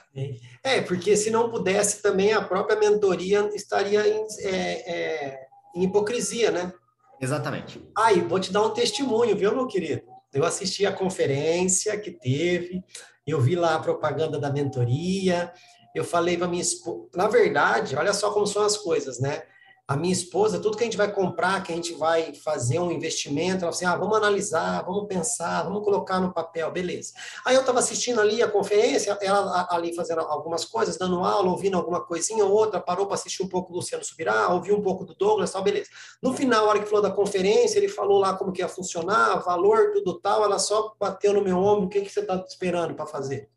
É, 0.63 0.81
porque 0.83 1.17
se 1.17 1.31
não 1.31 1.51
pudesse 1.51 2.03
também 2.03 2.33
a 2.33 2.43
própria 2.43 2.79
mentoria 2.79 3.51
estaria 3.55 4.07
em, 4.07 4.27
é, 4.41 4.93
é, 4.93 5.49
em 5.75 5.85
hipocrisia, 5.85 6.51
né? 6.51 6.73
Exatamente. 7.21 7.83
Aí, 7.97 8.21
ah, 8.21 8.29
vou 8.29 8.39
te 8.39 8.53
dar 8.53 8.63
um 8.63 8.71
testemunho, 8.71 9.37
viu, 9.37 9.55
meu 9.55 9.67
querido? 9.67 10.03
Eu 10.33 10.45
assisti 10.45 10.87
a 10.87 10.93
conferência 10.93 11.99
que 11.99 12.13
teve, 12.13 12.85
eu 13.27 13.41
vi 13.41 13.57
lá 13.57 13.75
a 13.75 13.81
propaganda 13.81 14.39
da 14.39 14.53
mentoria, 14.53 15.53
eu 15.95 16.05
falei 16.05 16.37
para 16.37 16.47
minha 16.47 16.63
esposa, 16.63 17.09
na 17.15 17.27
verdade, 17.27 17.97
olha 17.97 18.13
só 18.13 18.31
como 18.31 18.47
são 18.47 18.63
as 18.63 18.77
coisas, 18.77 19.19
né? 19.19 19.43
A 19.91 19.97
minha 19.97 20.13
esposa, 20.13 20.61
tudo 20.61 20.77
que 20.77 20.85
a 20.85 20.87
gente 20.87 20.97
vai 20.97 21.11
comprar, 21.11 21.65
que 21.65 21.73
a 21.73 21.75
gente 21.75 21.95
vai 21.95 22.33
fazer 22.33 22.79
um 22.79 22.93
investimento, 22.93 23.65
ela 23.65 23.71
assim, 23.71 23.85
ah, 23.85 23.97
vamos 23.97 24.17
analisar, 24.17 24.85
vamos 24.85 25.09
pensar, 25.09 25.65
vamos 25.65 25.83
colocar 25.83 26.21
no 26.21 26.33
papel, 26.33 26.71
beleza. 26.71 27.13
Aí 27.45 27.57
eu 27.57 27.63
estava 27.63 27.81
assistindo 27.81 28.21
ali 28.21 28.41
a 28.41 28.49
conferência, 28.49 29.19
ela 29.21 29.67
ali 29.69 29.93
fazendo 29.93 30.21
algumas 30.21 30.65
coisas, 30.65 30.97
dando 30.97 31.25
aula, 31.25 31.51
ouvindo 31.51 31.77
alguma 31.77 32.01
coisinha 32.01 32.45
ou 32.45 32.53
outra, 32.53 32.79
parou 32.79 33.07
para 33.07 33.17
assistir 33.17 33.43
um 33.43 33.49
pouco 33.49 33.73
do 33.73 33.79
Luciano 33.79 34.05
Subirá, 34.05 34.51
ouviu 34.51 34.77
um 34.77 34.81
pouco 34.81 35.05
do 35.05 35.13
Douglas, 35.13 35.51
tal, 35.51 35.65
beleza. 35.65 35.91
No 36.23 36.35
final, 36.35 36.67
a 36.67 36.69
hora 36.69 36.79
que 36.79 36.87
falou 36.87 37.03
da 37.03 37.11
conferência, 37.11 37.77
ele 37.77 37.89
falou 37.89 38.21
lá 38.21 38.35
como 38.35 38.53
que 38.53 38.63
ia 38.63 38.69
funcionar, 38.69 39.41
valor, 39.41 39.91
tudo 39.93 40.21
tal, 40.21 40.45
ela 40.45 40.61
só 40.61 40.95
bateu 41.01 41.33
no 41.33 41.43
meu 41.43 41.59
ombro, 41.59 41.87
o 41.87 41.89
que, 41.89 42.03
que 42.03 42.13
você 42.13 42.21
está 42.21 42.37
esperando 42.49 42.95
para 42.95 43.07
fazer? 43.07 43.51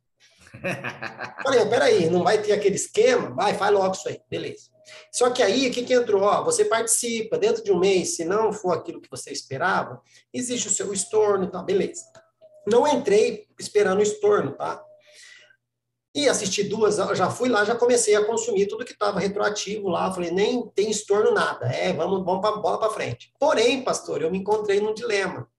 Falei, 1.43 1.65
peraí, 1.65 2.09
não 2.09 2.23
vai 2.23 2.41
ter 2.41 2.51
aquele 2.51 2.75
esquema? 2.75 3.31
Vai, 3.31 3.53
faz 3.55 3.73
logo 3.73 3.95
isso 3.95 4.07
aí, 4.07 4.19
beleza. 4.29 4.71
Só 5.11 5.29
que 5.29 5.41
aí, 5.41 5.67
o 5.67 5.71
que, 5.71 5.83
que 5.83 5.93
entrou? 5.93 6.23
Ó, 6.23 6.43
você 6.43 6.65
participa, 6.65 7.37
dentro 7.37 7.63
de 7.63 7.71
um 7.71 7.79
mês, 7.79 8.15
se 8.15 8.25
não 8.25 8.51
for 8.51 8.73
aquilo 8.73 9.01
que 9.01 9.09
você 9.09 9.31
esperava, 9.31 10.01
existe 10.33 10.67
o 10.67 10.71
seu 10.71 10.93
estorno, 10.93 11.49
tá? 11.49 11.61
Beleza. 11.61 12.03
Não 12.67 12.87
entrei 12.87 13.47
esperando 13.59 13.99
o 13.99 14.03
estorno, 14.03 14.53
tá? 14.53 14.83
E 16.15 16.29
assisti 16.29 16.63
duas, 16.63 16.97
já 16.97 17.29
fui 17.31 17.49
lá, 17.49 17.65
já 17.65 17.75
comecei 17.75 18.15
a 18.15 18.23
consumir 18.23 18.67
tudo 18.67 18.85
que 18.85 18.91
estava 18.91 19.19
retroativo 19.19 19.89
lá. 19.89 20.13
Falei, 20.13 20.29
nem 20.29 20.67
tem 20.69 20.91
estorno 20.91 21.31
nada. 21.31 21.65
É, 21.65 21.91
vamos, 21.91 22.23
vamos 22.23 22.41
para 22.41 22.57
bola 22.57 22.77
para 22.77 22.91
frente. 22.91 23.33
Porém, 23.39 23.83
pastor, 23.83 24.21
eu 24.21 24.29
me 24.29 24.37
encontrei 24.37 24.79
num 24.79 24.93
dilema. 24.93 25.49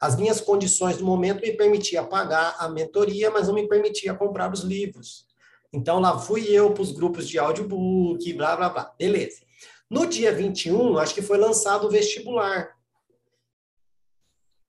As 0.00 0.16
minhas 0.16 0.40
condições 0.40 0.98
do 0.98 1.04
momento 1.04 1.40
me 1.40 1.52
permitiam 1.52 2.06
pagar 2.06 2.56
a 2.58 2.68
mentoria, 2.68 3.30
mas 3.30 3.48
não 3.48 3.54
me 3.54 3.68
permitia 3.68 4.14
comprar 4.14 4.52
os 4.52 4.60
livros. 4.60 5.26
Então, 5.72 5.98
lá 5.98 6.18
fui 6.18 6.50
eu 6.50 6.72
para 6.72 6.82
os 6.82 6.92
grupos 6.92 7.28
de 7.28 7.38
audiobook, 7.38 8.32
blá, 8.34 8.56
blá, 8.56 8.68
blá. 8.68 8.94
Beleza. 8.98 9.42
No 9.88 10.06
dia 10.06 10.32
21, 10.32 10.98
acho 10.98 11.14
que 11.14 11.22
foi 11.22 11.38
lançado 11.38 11.86
o 11.86 11.90
vestibular. 11.90 12.76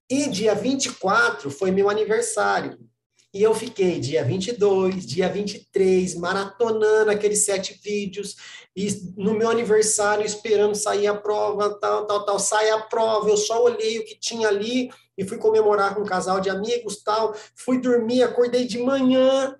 E 0.10 0.30
dia 0.30 0.56
24 0.56 1.52
foi 1.52 1.72
meu 1.72 1.90
aniversário. 1.90 2.80
E 3.34 3.44
eu 3.44 3.54
fiquei 3.54 4.00
dia 4.00 4.24
22, 4.24 5.06
dia 5.06 5.30
23, 5.30 6.16
maratonando 6.16 7.12
aqueles 7.12 7.44
sete 7.46 7.80
vídeos, 7.84 8.36
e 8.76 8.88
no 9.18 9.34
meu 9.34 9.50
aniversário 9.50 10.26
esperando 10.26 10.76
sair 10.76 11.08
a 11.08 11.16
prova, 11.16 11.78
tal, 11.80 12.06
tal, 12.06 12.26
tal, 12.26 12.40
sai 12.40 12.70
a 12.70 12.80
prova, 12.80 13.30
eu 13.30 13.38
só 13.38 13.64
olhei 13.64 14.00
o 14.00 14.06
que 14.06 14.18
tinha 14.18 14.48
ali 14.48 14.90
e 15.18 15.26
fui 15.26 15.38
comemorar 15.38 15.94
com 15.94 16.02
um 16.02 16.06
casal 16.06 16.40
de 16.40 16.50
amigos, 16.50 17.04
tal, 17.04 17.36
fui 17.56 17.82
dormir, 17.82 18.24
acordei 18.24 18.66
de 18.66 18.80
manhã, 18.80 19.56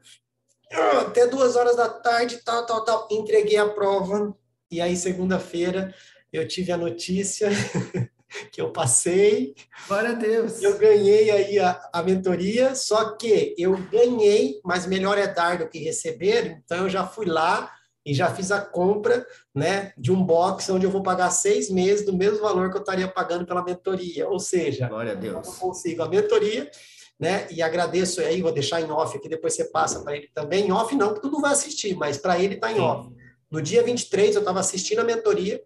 até 1.00 1.28
duas 1.28 1.56
horas 1.56 1.76
da 1.76 1.90
tarde, 1.90 2.42
tal, 2.46 2.66
tal, 2.66 2.86
tal, 2.86 3.08
entreguei 3.12 3.58
a 3.58 3.68
prova, 3.68 4.36
e 4.72 4.80
aí 4.80 4.96
segunda-feira 4.96 5.94
eu 6.32 6.48
tive 6.48 6.72
a 6.72 6.78
notícia 6.78 7.50
que 8.51 8.62
eu 8.62 8.72
passei. 8.72 9.55
Glória 9.88 10.12
a 10.12 10.13
Deus. 10.13 10.62
Eu 10.62 10.77
ganhei 10.77 11.31
aí 11.31 11.60
a, 11.60 11.89
a 11.93 12.03
mentoria, 12.03 12.75
só 12.75 13.15
que 13.15 13.55
eu 13.57 13.77
ganhei, 13.91 14.60
mas 14.63 14.86
melhor 14.86 15.17
é 15.17 15.27
dar 15.27 15.57
do 15.57 15.69
que 15.69 15.79
receber, 15.79 16.62
então 16.63 16.84
eu 16.84 16.89
já 16.89 17.05
fui 17.05 17.25
lá 17.25 17.72
e 18.05 18.13
já 18.13 18.34
fiz 18.34 18.51
a 18.51 18.62
compra 18.62 19.25
né, 19.53 19.91
de 19.98 20.13
um 20.13 20.24
box 20.24 20.69
onde 20.69 20.86
eu 20.86 20.91
vou 20.91 21.03
pagar 21.03 21.29
seis 21.29 21.69
meses 21.69 22.05
do 22.05 22.15
mesmo 22.15 22.39
valor 22.39 22.72
que 22.72 22.77
eu 22.77 22.81
estaria 22.81 23.07
pagando 23.07 23.46
pela 23.46 23.63
mentoria. 23.63 24.29
Ou 24.29 24.39
seja, 24.39 24.88
Glória 24.88 25.12
a 25.12 25.15
Deus. 25.15 25.46
eu 25.46 25.53
consigo 25.55 26.01
a 26.03 26.07
mentoria, 26.07 26.72
né? 27.19 27.48
E 27.51 27.62
agradeço 27.62 28.22
aí, 28.22 28.41
vou 28.41 28.53
deixar 28.53 28.79
em 28.79 28.89
off 28.89 29.17
aqui, 29.17 29.27
depois 29.27 29.55
você 29.55 29.65
passa 29.65 30.00
para 30.01 30.15
ele 30.15 30.29
também. 30.34 30.67
Em 30.67 30.72
off 30.72 30.96
não, 30.96 31.10
porque 31.10 31.27
tu 31.27 31.31
não 31.31 31.41
vai 31.41 31.51
assistir, 31.51 31.98
mas 31.98 32.17
para 32.17 32.39
ele 32.39 32.55
está 32.55 32.72
em 32.72 32.79
off. 32.79 33.10
No 33.51 33.62
dia 33.62 33.84
23, 33.84 34.36
eu 34.36 34.39
estava 34.39 34.62
assistindo 34.62 35.00
a 35.00 35.03
mentoria, 35.03 35.62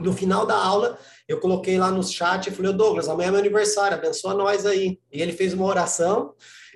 no 0.00 0.12
final 0.12 0.46
da 0.46 0.56
aula, 0.56 0.98
eu 1.26 1.40
coloquei 1.40 1.78
lá 1.78 1.90
no 1.90 2.02
chat 2.02 2.46
e 2.46 2.50
falei, 2.50 2.72
Douglas, 2.72 3.08
amanhã 3.08 3.28
é 3.28 3.30
meu 3.30 3.40
aniversário, 3.40 3.96
abençoa 3.96 4.34
nós 4.34 4.66
aí. 4.66 4.98
E 5.12 5.22
ele 5.22 5.32
fez 5.32 5.54
uma 5.54 5.64
oração, 5.64 6.34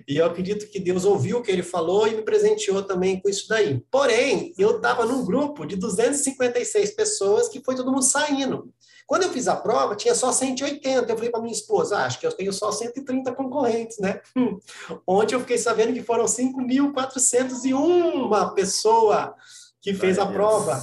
e 0.09 0.17
eu 0.17 0.25
acredito 0.27 0.67
que 0.69 0.81
Deus 0.81 1.05
ouviu 1.05 1.39
o 1.39 1.43
que 1.43 1.51
ele 1.51 1.63
falou 1.63 2.07
e 2.07 2.15
me 2.15 2.23
presenteou 2.23 2.83
também 2.83 3.21
com 3.21 3.29
isso 3.29 3.47
daí. 3.49 3.83
Porém, 3.91 4.55
eu 4.59 4.77
estava 4.77 5.05
num 5.05 5.23
grupo 5.25 5.67
de 5.67 5.77
256 5.77 6.93
pessoas 6.93 7.49
que 7.49 7.61
foi 7.63 7.75
todo 7.75 7.91
mundo 7.91 8.03
saindo. 8.03 8.73
Quando 9.07 9.25
eu 9.25 9.31
fiz 9.31 9.49
a 9.49 9.57
prova, 9.57 9.97
tinha 9.97 10.15
só 10.15 10.31
180. 10.31 11.11
Eu 11.11 11.17
falei 11.17 11.31
para 11.31 11.41
minha 11.41 11.53
esposa, 11.53 11.99
ah, 11.99 12.07
acho 12.07 12.21
que 12.21 12.27
eu 12.27 12.33
tenho 12.33 12.53
só 12.53 12.71
130 12.71 13.33
concorrentes, 13.33 13.99
né? 13.99 14.21
Hum. 14.37 14.57
Ontem 15.05 15.35
eu 15.35 15.41
fiquei 15.41 15.59
sabendo 15.59 15.93
que 15.93 16.03
foram 16.03 16.27
5.401 16.27 18.55
pessoa 18.55 19.35
que 19.83 19.93
fez 19.95 20.17
a 20.19 20.27
prova. 20.27 20.81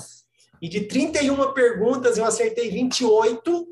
E 0.62 0.68
de 0.68 0.82
31 0.82 1.54
perguntas, 1.54 2.18
eu 2.18 2.26
acertei 2.26 2.70
28, 2.70 3.68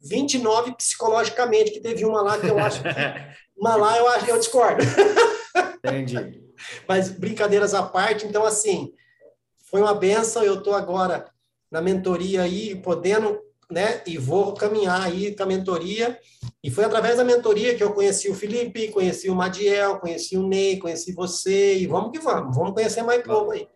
29 0.00 0.74
psicologicamente, 0.76 1.70
que 1.70 1.80
teve 1.80 2.04
uma 2.04 2.22
lá 2.22 2.38
que 2.38 2.46
eu 2.46 2.58
acho 2.58 2.82
que. 2.82 2.88
Uma 3.58 3.74
lá 3.74 3.98
eu 3.98 4.06
acho 4.06 4.24
que 4.24 4.30
eu 4.30 4.38
discordo. 4.38 4.84
Entendi. 5.84 6.44
Mas 6.86 7.10
brincadeiras 7.10 7.74
à 7.74 7.82
parte, 7.82 8.24
então, 8.24 8.44
assim, 8.44 8.92
foi 9.64 9.80
uma 9.80 9.94
benção. 9.94 10.42
Eu 10.42 10.58
estou 10.58 10.74
agora 10.74 11.28
na 11.70 11.80
mentoria 11.80 12.42
aí, 12.42 12.76
podendo, 12.76 13.38
né? 13.70 14.02
E 14.06 14.16
vou 14.16 14.54
caminhar 14.54 15.02
aí 15.02 15.34
com 15.34 15.42
a 15.42 15.46
mentoria. 15.46 16.18
E 16.62 16.70
foi 16.70 16.84
através 16.84 17.16
da 17.16 17.24
mentoria 17.24 17.74
que 17.74 17.82
eu 17.82 17.92
conheci 17.92 18.28
o 18.28 18.34
Felipe, 18.34 18.88
conheci 18.88 19.28
o 19.28 19.34
Madiel, 19.34 19.98
conheci 19.98 20.36
o 20.36 20.46
Ney, 20.46 20.78
conheci 20.78 21.12
você. 21.12 21.76
E 21.78 21.86
vamos 21.86 22.12
que 22.12 22.18
vamos, 22.18 22.56
vamos 22.56 22.74
conhecer 22.74 23.02
mais 23.02 23.22
povo 23.22 23.50
aí. 23.50 23.68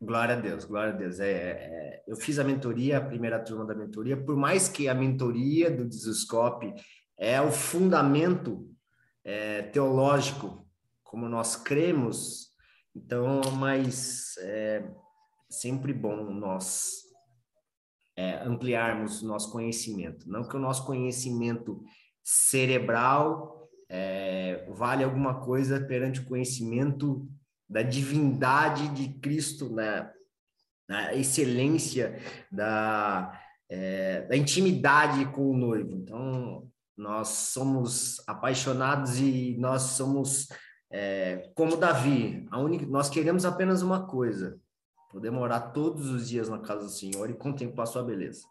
Glória 0.00 0.36
a 0.36 0.40
Deus, 0.40 0.64
glória 0.64 0.92
a 0.92 0.96
Deus. 0.96 1.18
É, 1.18 1.32
é, 1.32 2.04
eu 2.06 2.16
fiz 2.16 2.38
a 2.38 2.44
mentoria, 2.44 2.98
a 2.98 3.04
primeira 3.04 3.38
turma 3.40 3.66
da 3.66 3.74
mentoria, 3.74 4.16
por 4.16 4.36
mais 4.36 4.68
que 4.68 4.88
a 4.88 4.94
mentoria 4.94 5.70
do 5.70 5.84
Desescope 5.84 6.72
é 7.18 7.40
o 7.40 7.50
fundamento 7.50 8.70
é, 9.24 9.62
teológico, 9.62 10.64
como 11.02 11.28
nós 11.28 11.56
cremos, 11.56 12.48
então, 12.94 13.40
mas 13.58 14.36
é 14.38 14.88
sempre 15.50 15.92
bom 15.92 16.30
nós 16.30 17.02
é, 18.16 18.42
ampliarmos 18.44 19.22
o 19.22 19.26
nosso 19.26 19.50
conhecimento. 19.50 20.28
Não 20.28 20.46
que 20.46 20.56
o 20.56 20.60
nosso 20.60 20.86
conhecimento 20.86 21.82
cerebral 22.22 23.68
é, 23.88 24.66
vale 24.70 25.02
alguma 25.02 25.40
coisa 25.40 25.80
perante 25.80 26.20
o 26.20 26.26
conhecimento 26.26 27.28
da 27.68 27.82
divindade 27.82 28.88
de 28.88 29.08
Cristo, 29.20 29.68
na, 29.68 30.10
na 30.88 31.14
excelência 31.14 32.18
da, 32.50 33.38
é, 33.68 34.22
da 34.22 34.36
intimidade 34.36 35.26
com 35.26 35.50
o 35.50 35.56
noivo. 35.56 35.94
Então, 35.94 36.66
nós 36.96 37.28
somos 37.28 38.20
apaixonados 38.26 39.18
e 39.20 39.56
nós 39.58 39.82
somos 39.82 40.48
é, 40.90 41.50
como 41.54 41.76
Davi. 41.76 42.46
Única, 42.52 42.86
nós 42.86 43.10
queremos 43.10 43.44
apenas 43.44 43.82
uma 43.82 44.06
coisa: 44.06 44.58
poder 45.10 45.30
morar 45.30 45.72
todos 45.72 46.08
os 46.08 46.28
dias 46.28 46.48
na 46.48 46.58
casa 46.58 46.84
do 46.86 46.90
Senhor 46.90 47.28
e 47.28 47.34
contemplar 47.34 47.86
sua 47.86 48.02
beleza. 48.02 48.42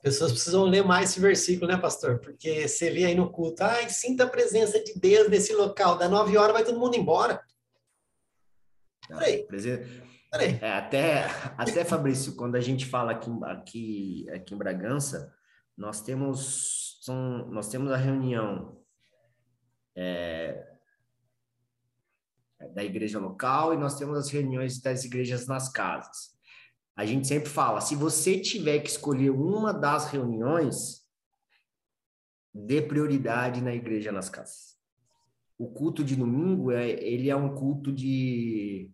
Pessoas 0.00 0.30
precisam 0.30 0.64
ler 0.64 0.84
mais 0.84 1.10
esse 1.10 1.20
versículo, 1.20 1.66
né, 1.70 1.76
pastor? 1.76 2.20
Porque 2.20 2.68
você 2.68 2.88
vê 2.88 3.06
aí 3.06 3.16
no 3.16 3.32
culto, 3.32 3.64
ai, 3.64 3.90
sinta 3.90 4.24
a 4.24 4.28
presença 4.28 4.78
de 4.82 4.94
Deus 4.94 5.28
nesse 5.28 5.52
local. 5.52 5.98
Da 5.98 6.08
nove 6.08 6.36
horas 6.38 6.52
vai 6.52 6.64
todo 6.64 6.78
mundo 6.78 6.96
embora. 6.96 7.42
Peraí. 9.08 9.46
Peraí. 10.30 10.58
É, 10.60 10.72
até, 10.72 11.24
até, 11.56 11.84
Fabrício, 11.84 12.36
quando 12.36 12.56
a 12.56 12.60
gente 12.60 12.86
fala 12.86 13.12
aqui, 13.12 13.30
aqui, 13.44 14.26
aqui 14.30 14.54
em 14.54 14.58
Bragança, 14.58 15.34
nós 15.76 16.00
temos, 16.02 16.98
são, 17.02 17.48
nós 17.48 17.68
temos 17.68 17.90
a 17.90 17.96
reunião 17.96 18.80
é, 19.96 20.76
da 22.74 22.84
igreja 22.84 23.18
local 23.18 23.72
e 23.72 23.76
nós 23.76 23.96
temos 23.96 24.18
as 24.18 24.30
reuniões 24.30 24.80
das 24.80 25.04
igrejas 25.04 25.46
nas 25.46 25.70
casas. 25.70 26.36
A 26.96 27.06
gente 27.06 27.28
sempre 27.28 27.48
fala, 27.48 27.80
se 27.80 27.94
você 27.94 28.40
tiver 28.40 28.80
que 28.80 28.90
escolher 28.90 29.30
uma 29.30 29.72
das 29.72 30.10
reuniões, 30.10 31.06
dê 32.52 32.82
prioridade 32.82 33.60
na 33.60 33.72
igreja 33.72 34.10
nas 34.10 34.28
casas. 34.28 34.76
O 35.56 35.68
culto 35.68 36.02
de 36.02 36.16
domingo, 36.16 36.72
é, 36.72 36.90
ele 36.90 37.30
é 37.30 37.36
um 37.36 37.54
culto 37.54 37.92
de, 37.92 38.90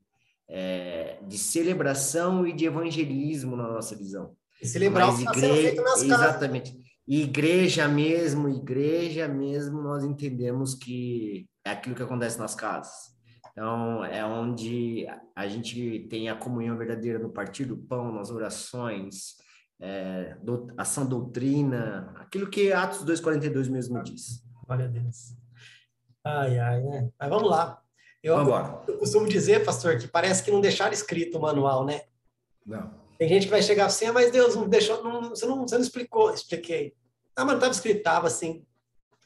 é, 0.57 1.19
de 1.27 1.37
celebração 1.37 2.47
e 2.47 2.53
de 2.53 2.65
evangelismo 2.65 3.57
na 3.57 3.65
nossa 3.65 3.97
visão. 3.97 4.37
E 4.63 4.67
celebrar 4.67 5.09
Mas 5.09 5.15
o 5.17 5.19
que 5.19 5.25
está 5.25 5.35
sendo 5.35 5.55
feito 5.57 5.83
nas 5.83 6.03
casas. 6.05 6.29
Exatamente. 6.29 6.79
Igreja 7.09 7.89
mesmo, 7.89 8.49
igreja 8.49 9.27
mesmo, 9.27 9.83
nós 9.83 10.05
entendemos 10.05 10.77
que 10.77 11.49
é 11.65 11.73
aquilo 11.73 11.97
que 11.97 12.03
acontece 12.05 12.39
nas 12.39 12.55
casas. 12.55 13.13
Então, 13.51 14.05
é 14.05 14.25
onde 14.25 15.07
a 15.35 15.49
gente 15.49 16.07
tem 16.09 16.29
a 16.29 16.37
comunhão 16.37 16.79
verdadeira 16.79 17.19
no 17.19 17.31
partir 17.31 17.65
do 17.65 17.77
pão, 17.77 18.13
nas 18.13 18.31
orações, 18.31 19.35
é, 19.81 20.37
do, 20.41 20.73
ação 20.79 21.05
doutrina, 21.05 22.15
aquilo 22.17 22.49
que 22.49 22.73
Atos 22.73 23.05
2,42 23.05 23.69
mesmo 23.69 24.01
diz. 24.05 24.41
Glória 24.65 24.85
a 24.85 24.89
Deus. 24.89 25.37
Ai, 26.25 26.59
ai, 26.59 26.81
né? 26.81 27.11
Mas 27.19 27.29
vamos 27.29 27.51
lá. 27.51 27.84
Eu, 28.25 28.39
eu 28.89 28.97
costumo 28.97 29.29
dizer, 29.29 29.67
pastor, 29.67 29.99
que 29.99 30.09
parece 30.09 30.43
que 30.43 30.51
não 30.51 30.63
deixaram 30.63 30.95
escrito 30.95 31.37
o 31.37 31.43
manual, 31.43 31.85
né? 31.85 32.05
Não. 32.65 32.91
Tem 33.19 33.29
gente 33.29 33.45
que 33.45 33.51
vai 33.51 33.63
chegar 33.63 33.85
assim, 33.85 34.07
ah, 34.07 34.15
mas 34.15 34.33
Deus 34.33 34.57
não 34.57 34.67
deixou, 34.67 35.05
não, 35.05 35.29
você, 35.29 35.45
não, 35.45 35.61
você 35.61 35.75
não 35.75 35.83
explicou. 35.83 36.33
Expliquei. 36.33 36.95
Ah, 37.37 37.45
mas 37.45 37.49
não 37.49 37.57
estava 37.57 37.73
escrito, 37.75 37.99
estava 37.99 38.27
assim. 38.27 38.65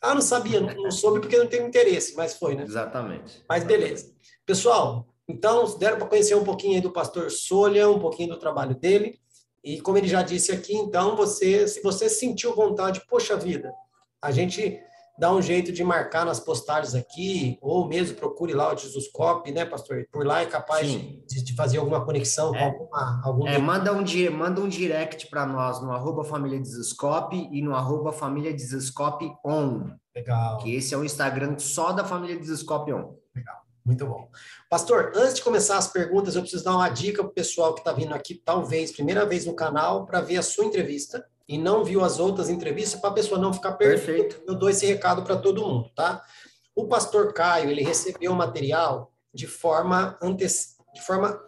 Ah, 0.02 0.14
não 0.14 0.20
sabia, 0.20 0.60
não, 0.60 0.74
não 0.74 0.90
soube 0.90 1.20
porque 1.20 1.38
não 1.38 1.46
tem 1.46 1.64
interesse, 1.64 2.16
mas 2.16 2.34
foi, 2.34 2.56
né? 2.56 2.64
Exatamente. 2.64 3.44
Mas 3.48 3.62
beleza. 3.62 4.12
Pessoal, 4.44 5.06
então, 5.28 5.78
deram 5.78 5.98
para 5.98 6.08
conhecer 6.08 6.34
um 6.34 6.44
pouquinho 6.44 6.74
aí 6.74 6.80
do 6.80 6.90
pastor 6.90 7.30
Solha, 7.30 7.88
um 7.88 8.00
pouquinho 8.00 8.30
do 8.30 8.38
trabalho 8.38 8.74
dele. 8.74 9.20
E 9.62 9.80
como 9.80 9.96
ele 9.96 10.08
já 10.08 10.22
disse 10.22 10.50
aqui, 10.50 10.74
então, 10.74 11.14
você, 11.14 11.68
se 11.68 11.80
você 11.82 12.08
sentiu 12.08 12.52
vontade, 12.52 13.02
poxa 13.08 13.36
vida, 13.36 13.72
a 14.20 14.32
gente 14.32 14.80
dá 15.18 15.34
um 15.34 15.42
jeito 15.42 15.72
de 15.72 15.82
marcar 15.82 16.24
nas 16.24 16.38
postagens 16.38 16.94
aqui, 16.94 17.58
ou 17.60 17.88
mesmo 17.88 18.16
procure 18.16 18.54
lá 18.54 18.72
o 18.72 18.76
Jesuscope, 18.76 19.50
né, 19.50 19.64
pastor? 19.64 20.06
Por 20.12 20.24
lá 20.24 20.42
é 20.42 20.46
capaz 20.46 20.86
de, 20.86 21.44
de, 21.44 21.54
fazer 21.56 21.78
alguma 21.78 22.04
conexão 22.04 22.54
é, 22.54 22.58
com 22.58 22.64
alguma, 22.64 23.20
algum... 23.24 23.48
É, 23.48 23.58
manda 23.58 23.92
um, 23.92 24.04
manda 24.30 24.60
um 24.60 24.68
direct 24.68 25.28
para 25.28 25.44
nós 25.44 25.82
no 25.82 25.90
arroba 25.90 26.22
família 26.22 26.58
Jesuscope 26.58 27.48
e 27.50 27.60
no 27.60 27.74
arroba 27.74 28.12
família 28.12 28.56
Jesuscope 28.56 29.32
on. 29.44 29.90
Legal. 30.14 30.58
Que 30.58 30.74
esse 30.74 30.94
é 30.94 30.96
o 30.96 31.04
Instagram 31.04 31.58
só 31.58 31.92
da 31.92 32.04
família 32.04 32.36
Jesuscope 32.36 32.92
on. 32.92 33.16
Legal. 33.34 33.56
Muito 33.84 34.06
bom. 34.06 34.28
Pastor, 34.68 35.12
antes 35.16 35.34
de 35.34 35.42
começar 35.42 35.78
as 35.78 35.88
perguntas, 35.88 36.36
eu 36.36 36.42
preciso 36.42 36.62
dar 36.62 36.76
uma 36.76 36.90
dica 36.90 37.22
para 37.22 37.30
o 37.30 37.34
pessoal 37.34 37.72
que 37.72 37.80
está 37.80 37.90
vindo 37.90 38.14
aqui, 38.14 38.34
talvez, 38.34 38.92
primeira 38.92 39.24
vez 39.24 39.46
no 39.46 39.54
canal, 39.54 40.04
para 40.04 40.20
ver 40.20 40.36
a 40.36 40.42
sua 40.42 40.66
entrevista 40.66 41.24
e 41.48 41.56
não 41.56 41.82
viu 41.82 42.04
as 42.04 42.18
outras 42.18 42.50
entrevistas, 42.50 43.00
para 43.00 43.10
a 43.10 43.14
pessoa 43.14 43.40
não 43.40 43.52
ficar 43.52 43.72
perdida. 43.72 44.04
Perfeito. 44.04 44.42
Eu 44.46 44.54
dou 44.54 44.68
esse 44.68 44.84
recado 44.84 45.22
para 45.22 45.36
todo 45.36 45.66
mundo, 45.66 45.90
tá? 45.94 46.22
O 46.74 46.86
pastor 46.86 47.32
Caio, 47.32 47.70
ele 47.70 47.82
recebeu 47.82 48.32
o 48.32 48.36
material 48.36 49.12
de 49.32 49.46
forma, 49.46 50.18
ante... 50.22 50.46
de 50.46 51.02
forma 51.02 51.40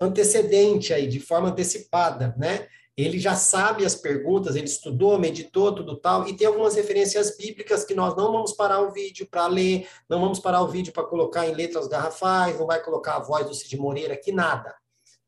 antecedente 0.00 0.92
aí, 0.92 1.06
de 1.06 1.20
forma 1.20 1.48
antecipada, 1.48 2.34
né? 2.38 2.68
ele 3.02 3.18
já 3.18 3.34
sabe 3.34 3.84
as 3.84 3.94
perguntas, 3.94 4.56
ele 4.56 4.66
estudou, 4.66 5.18
meditou, 5.18 5.74
tudo 5.74 5.96
tal, 5.96 6.28
e 6.28 6.36
tem 6.36 6.46
algumas 6.46 6.74
referências 6.74 7.36
bíblicas 7.36 7.84
que 7.84 7.94
nós 7.94 8.16
não 8.16 8.32
vamos 8.32 8.52
parar 8.52 8.80
o 8.80 8.92
vídeo 8.92 9.26
para 9.30 9.46
ler, 9.46 9.88
não 10.08 10.20
vamos 10.20 10.38
parar 10.38 10.62
o 10.62 10.68
vídeo 10.68 10.92
para 10.92 11.04
colocar 11.04 11.46
em 11.46 11.54
letras 11.54 11.86
garrafais, 11.86 12.58
não 12.58 12.66
vai 12.66 12.82
colocar 12.82 13.16
a 13.16 13.20
voz 13.20 13.46
do 13.46 13.54
Cid 13.54 13.76
Moreira 13.76 14.14
aqui, 14.14 14.32
nada. 14.32 14.74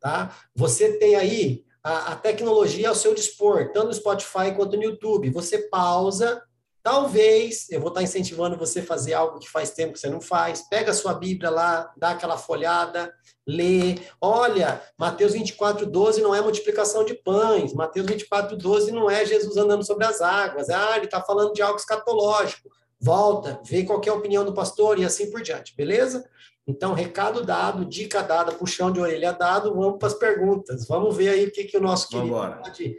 Tá? 0.01 0.37
Você 0.55 0.98
tem 0.98 1.14
aí 1.14 1.64
a, 1.82 2.12
a 2.12 2.16
tecnologia 2.16 2.88
ao 2.88 2.94
seu 2.94 3.14
dispor, 3.14 3.70
tanto 3.72 3.88
no 3.88 3.94
Spotify 3.94 4.54
quanto 4.56 4.76
no 4.76 4.84
YouTube. 4.84 5.30
Você 5.30 5.58
pausa, 5.68 6.42
Talvez 6.82 7.70
eu 7.70 7.78
vou 7.80 7.90
estar 7.90 8.02
incentivando 8.02 8.56
você 8.56 8.80
a 8.80 8.84
fazer 8.84 9.14
algo 9.14 9.38
que 9.38 9.48
faz 9.48 9.70
tempo 9.70 9.92
que 9.92 10.00
você 10.00 10.10
não 10.10 10.20
faz. 10.20 10.68
Pega 10.68 10.90
a 10.90 10.94
sua 10.94 11.14
Bíblia 11.14 11.48
lá, 11.48 11.92
dá 11.96 12.10
aquela 12.10 12.36
folhada, 12.36 13.14
lê. 13.46 14.00
Olha, 14.20 14.82
Mateus 14.98 15.32
24, 15.32 15.86
12 15.86 16.20
não 16.20 16.34
é 16.34 16.40
multiplicação 16.40 17.04
de 17.04 17.14
pães. 17.14 17.72
Mateus 17.72 18.06
24, 18.06 18.56
12 18.56 18.90
não 18.90 19.08
é 19.08 19.24
Jesus 19.24 19.56
andando 19.56 19.86
sobre 19.86 20.04
as 20.04 20.20
águas. 20.20 20.70
Ah, 20.70 20.96
ele 20.96 21.04
está 21.04 21.20
falando 21.20 21.52
de 21.52 21.62
algo 21.62 21.78
escatológico. 21.78 22.68
Volta, 23.00 23.60
vê 23.64 23.84
qual 23.84 24.00
é 24.04 24.08
a 24.08 24.14
opinião 24.14 24.44
do 24.44 24.54
pastor 24.54 24.98
e 24.98 25.04
assim 25.04 25.30
por 25.30 25.40
diante, 25.40 25.76
beleza? 25.76 26.28
Então, 26.66 26.94
recado 26.94 27.44
dado, 27.44 27.85
dica 27.85 28.22
dada, 28.22 28.53
puxão 28.53 28.92
de 28.92 29.01
orelha 29.01 29.33
dado, 29.33 29.75
vamos 29.75 29.98
para 29.98 30.09
as 30.09 30.14
perguntas. 30.14 30.87
Vamos 30.87 31.16
ver 31.16 31.31
aí 31.31 31.46
o 31.46 31.51
que, 31.51 31.64
que 31.64 31.77
o 31.77 31.81
nosso 31.81 32.09
querido 32.09 32.37
pode 32.62 32.96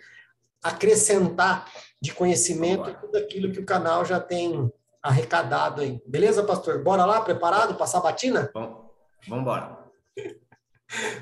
acrescentar 0.61 1.71
de 2.01 2.13
conhecimento 2.13 2.89
e 2.89 2.93
tudo 2.95 3.17
aquilo 3.17 3.51
que 3.51 3.59
o 3.59 3.65
canal 3.65 4.03
já 4.03 4.19
tem 4.19 4.71
arrecadado 5.01 5.81
aí. 5.81 6.01
Beleza, 6.05 6.43
pastor? 6.43 6.83
Bora 6.83 7.05
lá, 7.05 7.21
preparado? 7.21 7.75
Passar 7.75 7.99
a 7.99 8.01
batina? 8.01 8.49
Vamos 8.53 8.81
embora. 9.27 9.77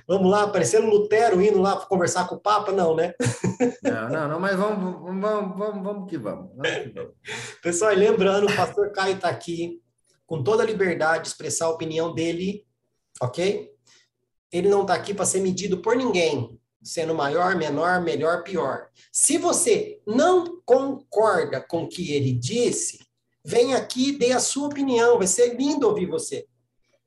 Vamos 0.06 0.30
lá, 0.30 0.48
parecendo 0.48 0.88
Lutero 0.88 1.42
indo 1.42 1.62
lá 1.62 1.78
conversar 1.86 2.28
com 2.28 2.36
o 2.36 2.40
Papa? 2.40 2.74
Não, 2.74 2.94
né? 2.94 3.14
Não, 3.82 4.10
não, 4.10 4.28
não 4.28 4.40
mas 4.40 4.56
vamos, 4.56 5.02
vamos, 5.02 5.58
vamos, 5.58 5.84
vamos 5.84 6.10
que 6.10 6.18
vamos. 6.18 6.52
vamos, 6.56 6.78
que 6.80 6.90
vamos. 6.90 7.12
Pessoal, 7.62 7.94
lembrando, 7.94 8.48
o 8.48 8.56
pastor 8.56 8.92
Caio 8.92 9.16
está 9.16 9.30
aqui 9.30 9.80
com 10.32 10.42
toda 10.42 10.64
a 10.64 10.66
liberdade 10.66 11.24
de 11.24 11.28
expressar 11.28 11.66
a 11.66 11.72
opinião 11.72 12.16
dele, 12.16 12.66
ok? 13.22 13.70
Ele 14.50 14.70
não 14.70 14.84
está 14.84 14.94
aqui 14.94 15.14
para 15.14 15.26
ser 15.26 15.42
medido 15.42 15.82
por 15.82 15.94
ninguém 15.94 16.58
sendo 16.82 17.14
maior, 17.14 17.54
menor, 17.58 18.00
melhor, 18.00 18.42
pior. 18.42 18.88
Se 19.12 19.38
você 19.38 20.00
não 20.08 20.62
concorda 20.66 21.60
com 21.60 21.84
o 21.84 21.90
que 21.90 22.14
ele 22.14 22.32
disse, 22.32 23.00
vem 23.44 23.76
aqui 23.76 24.08
e 24.08 24.18
dê 24.18 24.32
a 24.32 24.40
sua 24.40 24.68
opinião. 24.68 25.18
Vai 25.18 25.28
ser 25.28 25.54
lindo 25.58 25.86
ouvir 25.86 26.06
você. 26.06 26.48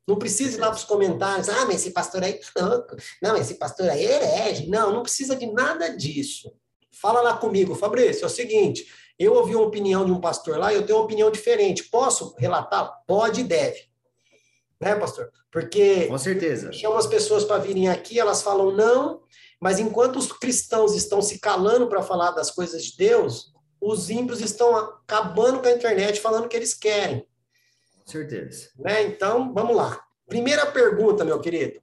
Não 0.07 0.19
precisa 0.19 0.57
ir 0.57 0.59
lá 0.59 0.67
para 0.67 0.77
os 0.77 0.83
comentários. 0.83 1.49
Ah, 1.49 1.65
mas 1.65 1.77
esse 1.77 1.89
pastor 1.89 2.23
aí 2.23 2.39
é 2.55 2.61
louco. 2.61 2.95
Não, 3.23 3.35
esse 3.35 3.55
pastor 3.55 3.89
aí 3.89 4.05
é 4.05 4.17
herege. 4.17 4.67
Não, 4.67 4.93
não 4.93 5.01
precisa 5.01 5.35
de 5.35 5.47
nada 5.47 5.89
disso. 5.97 6.53
Fala 6.91 7.21
lá 7.21 7.35
comigo, 7.35 7.73
Fabrício. 7.73 8.23
É 8.23 8.27
o 8.27 8.29
seguinte: 8.29 8.85
eu 9.17 9.33
ouvi 9.33 9.55
uma 9.55 9.65
opinião 9.65 10.05
de 10.05 10.11
um 10.11 10.19
pastor 10.19 10.57
lá 10.57 10.73
e 10.73 10.75
eu 10.75 10.85
tenho 10.85 10.97
uma 10.97 11.05
opinião 11.05 11.31
diferente. 11.31 11.85
Posso 11.85 12.35
relatar? 12.37 12.91
Pode 13.07 13.41
e 13.41 13.43
deve. 13.43 13.89
Né, 14.79 14.95
pastor? 14.95 15.31
Porque. 15.51 16.07
Com 16.07 16.17
certeza. 16.17 16.71
Chama 16.73 16.97
as 16.97 17.07
pessoas 17.07 17.45
para 17.45 17.57
virem 17.57 17.89
aqui, 17.89 18.19
elas 18.19 18.41
falam 18.41 18.71
não, 18.71 19.21
mas 19.59 19.79
enquanto 19.79 20.17
os 20.17 20.31
cristãos 20.31 20.93
estão 20.95 21.21
se 21.21 21.39
calando 21.39 21.87
para 21.87 22.03
falar 22.03 22.31
das 22.31 22.51
coisas 22.51 22.83
de 22.83 22.97
Deus, 22.97 23.53
os 23.79 24.09
ímpios 24.09 24.41
estão 24.41 24.75
acabando 24.75 25.61
com 25.61 25.67
a 25.67 25.71
internet 25.71 26.19
falando 26.19 26.45
o 26.45 26.49
que 26.49 26.57
eles 26.57 26.73
querem. 26.73 27.25
Com 27.99 28.11
certeza. 28.11 28.69
Né? 28.77 29.03
Então, 29.03 29.53
vamos 29.53 29.75
lá. 29.75 30.03
Primeira 30.27 30.65
pergunta, 30.65 31.23
meu 31.23 31.39
querido. 31.39 31.79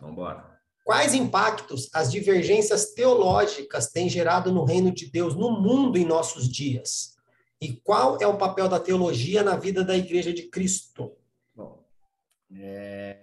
Vamos 0.00 0.14
embora. 0.14 0.45
Quais 0.86 1.14
impactos 1.14 1.90
as 1.92 2.12
divergências 2.12 2.94
teológicas 2.94 3.88
têm 3.88 4.08
gerado 4.08 4.52
no 4.52 4.62
reino 4.62 4.94
de 4.94 5.10
Deus, 5.10 5.34
no 5.34 5.60
mundo 5.60 5.98
em 5.98 6.04
nossos 6.04 6.48
dias? 6.48 7.16
E 7.60 7.72
qual 7.72 8.18
é 8.20 8.26
o 8.28 8.38
papel 8.38 8.68
da 8.68 8.78
teologia 8.78 9.42
na 9.42 9.56
vida 9.56 9.82
da 9.82 9.96
igreja 9.96 10.32
de 10.32 10.44
Cristo? 10.44 11.10
Bom, 11.52 11.84
é, 12.54 13.18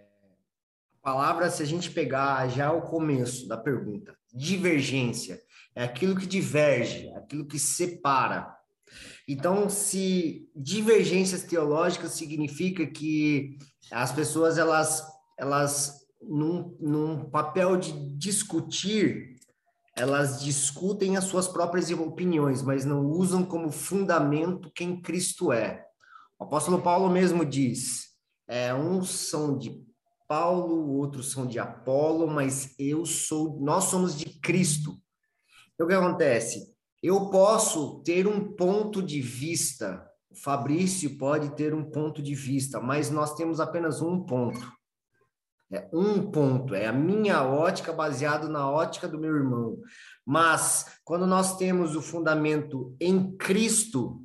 palavra, 1.01 1.49
se 1.49 1.63
a 1.63 1.65
gente 1.65 1.89
pegar 1.89 2.49
já 2.49 2.69
o 2.69 2.81
começo 2.81 3.47
da 3.47 3.55
pergunta, 3.55 4.13
divergência, 4.33 5.41
é 5.73 5.85
aquilo 5.85 6.17
que 6.17 6.25
diverge, 6.25 7.07
aquilo 7.15 7.45
que 7.47 7.57
separa. 7.57 8.53
Então, 9.25 9.69
se 9.69 10.49
divergências 10.53 11.43
teológicas 11.43 12.11
significa 12.11 12.85
que 12.85 13.57
as 13.89 14.11
pessoas, 14.11 14.57
elas, 14.57 15.01
elas 15.39 16.02
num, 16.27 16.75
num 16.79 17.29
papel 17.29 17.77
de 17.77 17.91
discutir, 18.17 19.33
elas 19.95 20.41
discutem 20.41 21.17
as 21.17 21.25
suas 21.25 21.47
próprias 21.47 21.91
opiniões, 21.91 22.61
mas 22.61 22.83
não 22.83 23.05
usam 23.05 23.45
como 23.45 23.71
fundamento 23.71 24.71
quem 24.73 24.99
Cristo 24.99 25.51
é. 25.51 25.85
O 26.39 26.45
apóstolo 26.45 26.81
Paulo 26.81 27.09
mesmo 27.09 27.45
diz, 27.45 28.07
é, 28.47 28.73
uns 28.73 29.09
são 29.09 29.57
de 29.57 29.83
Paulo, 30.27 30.97
outros 30.97 31.31
são 31.31 31.45
de 31.45 31.59
Apolo, 31.59 32.27
mas 32.27 32.73
eu 32.79 33.05
sou, 33.05 33.59
nós 33.59 33.85
somos 33.85 34.17
de 34.17 34.25
Cristo. 34.39 34.97
Então, 35.73 35.85
o 35.85 35.89
que 35.89 35.95
acontece? 35.95 36.73
Eu 37.01 37.29
posso 37.29 38.01
ter 38.03 38.27
um 38.27 38.53
ponto 38.55 39.01
de 39.01 39.21
vista, 39.21 40.03
o 40.31 40.35
Fabrício 40.35 41.17
pode 41.17 41.55
ter 41.55 41.73
um 41.73 41.83
ponto 41.83 42.21
de 42.21 42.33
vista, 42.33 42.79
mas 42.79 43.11
nós 43.11 43.35
temos 43.35 43.59
apenas 43.59 44.01
um 44.01 44.23
ponto. 44.23 44.71
É 45.73 45.89
um 45.91 46.29
ponto, 46.29 46.75
é 46.75 46.85
a 46.85 46.93
minha 46.93 47.43
ótica 47.43 47.91
baseado 47.91 48.47
na 48.47 48.69
ótica 48.69 49.07
do 49.07 49.17
meu 49.17 49.35
irmão. 49.35 49.81
Mas 50.23 50.99
quando 51.03 51.25
nós 51.25 51.57
temos 51.57 51.95
o 51.95 52.01
fundamento 52.01 52.95
em 52.99 53.35
Cristo, 53.35 54.23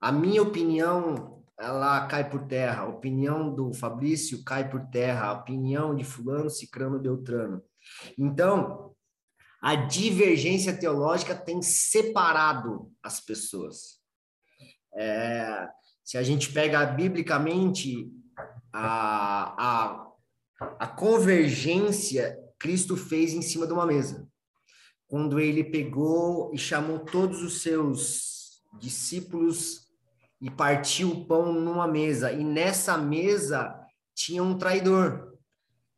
a 0.00 0.10
minha 0.10 0.42
opinião 0.42 1.44
ela 1.56 2.04
cai 2.08 2.28
por 2.28 2.48
terra, 2.48 2.82
a 2.82 2.88
opinião 2.88 3.54
do 3.54 3.72
Fabrício 3.72 4.42
cai 4.42 4.68
por 4.68 4.84
terra, 4.88 5.28
a 5.28 5.32
opinião 5.34 5.94
de 5.94 6.02
fulano, 6.02 6.50
cicrano, 6.50 6.98
beltrano. 6.98 7.62
Então, 8.18 8.92
a 9.62 9.76
divergência 9.76 10.76
teológica 10.76 11.34
tem 11.34 11.62
separado 11.62 12.90
as 13.02 13.20
pessoas. 13.20 14.00
É, 14.96 15.68
se 16.04 16.18
a 16.18 16.24
gente 16.24 16.52
pega 16.52 16.84
biblicamente 16.86 18.10
a, 18.72 19.54
a, 19.56 20.05
a 20.60 20.86
convergência 20.86 22.38
Cristo 22.58 22.96
fez 22.96 23.32
em 23.32 23.42
cima 23.42 23.66
de 23.66 23.72
uma 23.72 23.86
mesa. 23.86 24.26
Quando 25.06 25.38
ele 25.38 25.62
pegou 25.62 26.50
e 26.52 26.58
chamou 26.58 27.00
todos 27.00 27.42
os 27.42 27.62
seus 27.62 28.60
discípulos 28.78 29.86
e 30.40 30.50
partiu 30.50 31.10
o 31.10 31.26
pão 31.26 31.52
numa 31.52 31.86
mesa, 31.86 32.32
e 32.32 32.44
nessa 32.44 32.96
mesa 32.96 33.74
tinha 34.14 34.42
um 34.42 34.58
traidor. 34.58 35.34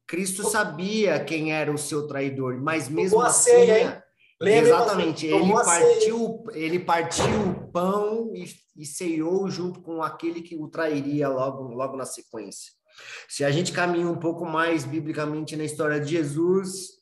Cristo 0.06 0.48
sabia 0.48 1.22
quem 1.22 1.52
era 1.52 1.72
o 1.72 1.78
seu 1.78 2.06
traidor, 2.06 2.60
mas 2.60 2.88
mesmo 2.88 3.20
assim, 3.20 3.50
ceia, 3.50 4.04
exatamente, 4.40 5.26
ele 5.26 5.52
partiu, 5.52 6.44
ele 6.52 6.78
partiu 6.78 7.50
o 7.50 7.68
pão 7.70 8.32
e, 8.34 8.46
e 8.76 8.86
ceiou 8.86 9.50
junto 9.50 9.82
com 9.82 10.02
aquele 10.02 10.40
que 10.40 10.56
o 10.56 10.68
trairia 10.68 11.28
logo, 11.28 11.74
logo 11.74 11.96
na 11.96 12.06
sequência. 12.06 12.77
Se 13.28 13.44
a 13.44 13.50
gente 13.50 13.72
caminha 13.72 14.08
um 14.08 14.16
pouco 14.16 14.44
mais 14.44 14.84
biblicamente 14.84 15.56
na 15.56 15.64
história 15.64 16.00
de 16.00 16.10
Jesus, 16.10 16.98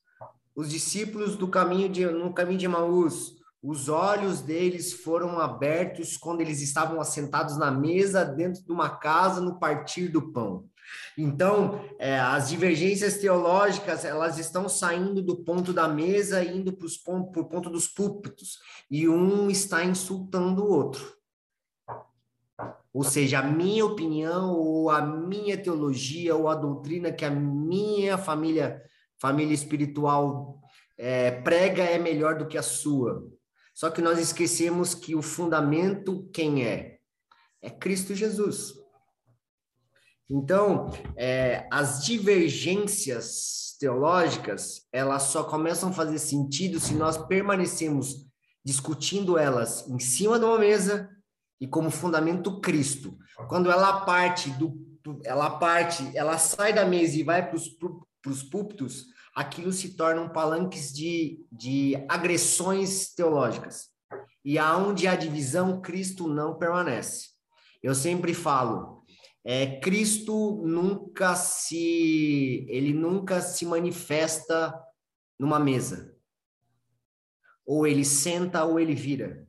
os 0.54 0.70
discípulos 0.70 1.36
do 1.36 1.48
caminho 1.48 1.88
de, 1.88 2.06
no 2.06 2.32
caminho 2.32 2.58
de 2.58 2.68
Maús, 2.68 3.36
os 3.62 3.88
olhos 3.88 4.40
deles 4.40 4.92
foram 4.92 5.40
abertos 5.40 6.16
quando 6.16 6.40
eles 6.40 6.62
estavam 6.62 7.00
assentados 7.00 7.56
na 7.56 7.70
mesa 7.70 8.24
dentro 8.24 8.62
de 8.62 8.70
uma 8.70 8.90
casa 8.90 9.40
no 9.40 9.58
partir 9.58 10.08
do 10.08 10.32
pão. 10.32 10.68
Então, 11.18 11.84
é, 11.98 12.18
as 12.18 12.48
divergências 12.48 13.16
teológicas 13.16 14.04
elas 14.04 14.38
estão 14.38 14.68
saindo 14.68 15.20
do 15.20 15.42
ponto 15.42 15.72
da 15.72 15.88
mesa 15.88 16.44
e 16.44 16.56
indo 16.56 16.72
para 16.72 17.40
o 17.40 17.48
ponto 17.48 17.68
dos 17.68 17.88
púlpitos, 17.88 18.60
e 18.90 19.08
um 19.08 19.50
está 19.50 19.84
insultando 19.84 20.64
o 20.64 20.70
outro. 20.70 21.15
Ou 22.96 23.04
seja, 23.04 23.40
a 23.40 23.42
minha 23.42 23.84
opinião, 23.84 24.54
ou 24.54 24.88
a 24.88 25.04
minha 25.04 25.54
teologia, 25.54 26.34
ou 26.34 26.48
a 26.48 26.54
doutrina 26.54 27.12
que 27.12 27.26
a 27.26 27.30
minha 27.30 28.16
família, 28.16 28.82
família 29.20 29.52
espiritual 29.52 30.62
é, 30.96 31.30
prega 31.30 31.82
é 31.82 31.98
melhor 31.98 32.38
do 32.38 32.48
que 32.48 32.56
a 32.56 32.62
sua. 32.62 33.22
Só 33.74 33.90
que 33.90 34.00
nós 34.00 34.18
esquecemos 34.18 34.94
que 34.94 35.14
o 35.14 35.20
fundamento 35.20 36.26
quem 36.32 36.64
é? 36.64 36.96
É 37.60 37.68
Cristo 37.68 38.14
Jesus. 38.14 38.72
Então, 40.30 40.90
é, 41.18 41.68
as 41.70 42.02
divergências 42.02 43.76
teológicas, 43.78 44.88
elas 44.90 45.24
só 45.24 45.44
começam 45.44 45.90
a 45.90 45.92
fazer 45.92 46.18
sentido 46.18 46.80
se 46.80 46.94
nós 46.94 47.18
permanecemos 47.18 48.26
discutindo 48.64 49.36
elas 49.36 49.86
em 49.86 49.98
cima 49.98 50.38
de 50.38 50.46
uma 50.46 50.58
mesa 50.58 51.14
e 51.60 51.66
como 51.66 51.90
fundamento 51.90 52.60
Cristo. 52.60 53.16
Quando 53.48 53.70
ela 53.70 54.00
parte 54.00 54.50
do 54.50 54.84
ela 55.24 55.50
parte, 55.50 56.10
ela 56.16 56.36
sai 56.36 56.72
da 56.72 56.84
mesa 56.84 57.16
e 57.16 57.22
vai 57.22 57.48
para 57.48 57.56
os 57.56 58.42
púlpitos, 58.42 59.06
aquilo 59.36 59.72
se 59.72 59.94
tornam 59.94 60.28
palanques 60.28 60.92
de, 60.92 61.46
de 61.52 61.94
agressões 62.08 63.14
teológicas. 63.14 63.90
E 64.44 64.58
aonde 64.58 65.06
há 65.06 65.14
divisão, 65.14 65.80
Cristo 65.80 66.26
não 66.26 66.58
permanece. 66.58 67.28
Eu 67.82 67.94
sempre 67.94 68.34
falo, 68.34 69.04
é, 69.44 69.78
Cristo 69.78 70.62
nunca 70.64 71.36
se 71.36 72.66
ele 72.68 72.92
nunca 72.92 73.40
se 73.40 73.64
manifesta 73.64 74.74
numa 75.38 75.60
mesa. 75.60 76.16
Ou 77.64 77.86
ele 77.86 78.04
senta 78.04 78.64
ou 78.64 78.80
ele 78.80 78.94
vira. 78.94 79.45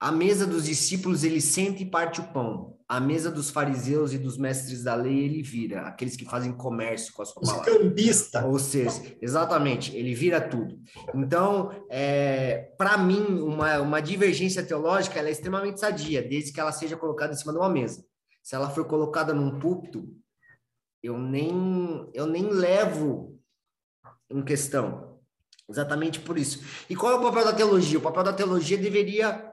A 0.00 0.10
mesa 0.10 0.46
dos 0.46 0.64
discípulos 0.64 1.22
ele 1.22 1.40
senta 1.40 1.82
e 1.82 1.86
parte 1.86 2.20
o 2.20 2.32
pão 2.32 2.80
a 2.90 2.98
mesa 2.98 3.30
dos 3.30 3.50
fariseus 3.50 4.12
e 4.12 4.18
dos 4.18 4.36
mestres 4.36 4.82
da 4.82 4.96
lei 4.96 5.20
ele 5.20 5.44
vira, 5.44 5.82
aqueles 5.82 6.16
que 6.16 6.24
fazem 6.24 6.52
comércio 6.52 7.12
com 7.12 7.22
a 7.22 7.24
sua 7.24 7.40
palavra. 7.40 7.64
Cambista. 7.64 8.44
Ou 8.44 8.58
seja, 8.58 9.16
exatamente, 9.22 9.96
ele 9.96 10.12
vira 10.12 10.40
tudo. 10.40 10.76
Então, 11.14 11.70
é, 11.88 12.72
para 12.76 12.98
mim, 12.98 13.38
uma, 13.42 13.78
uma 13.78 14.00
divergência 14.02 14.60
teológica 14.64 15.20
é 15.20 15.30
extremamente 15.30 15.78
sadia, 15.78 16.20
desde 16.20 16.52
que 16.52 16.58
ela 16.58 16.72
seja 16.72 16.96
colocada 16.96 17.32
em 17.32 17.36
cima 17.36 17.52
de 17.52 17.60
uma 17.60 17.68
mesa. 17.68 18.04
Se 18.42 18.56
ela 18.56 18.68
for 18.68 18.84
colocada 18.84 19.32
num 19.32 19.60
púlpito, 19.60 20.12
eu 21.00 21.16
nem, 21.16 22.10
eu 22.12 22.26
nem 22.26 22.42
levo 22.42 23.38
em 24.28 24.42
questão. 24.42 25.20
Exatamente 25.68 26.18
por 26.18 26.36
isso. 26.36 26.60
E 26.90 26.96
qual 26.96 27.12
é 27.12 27.14
o 27.14 27.22
papel 27.22 27.44
da 27.44 27.52
teologia? 27.52 28.00
O 28.00 28.02
papel 28.02 28.24
da 28.24 28.32
teologia 28.32 28.76
deveria 28.76 29.49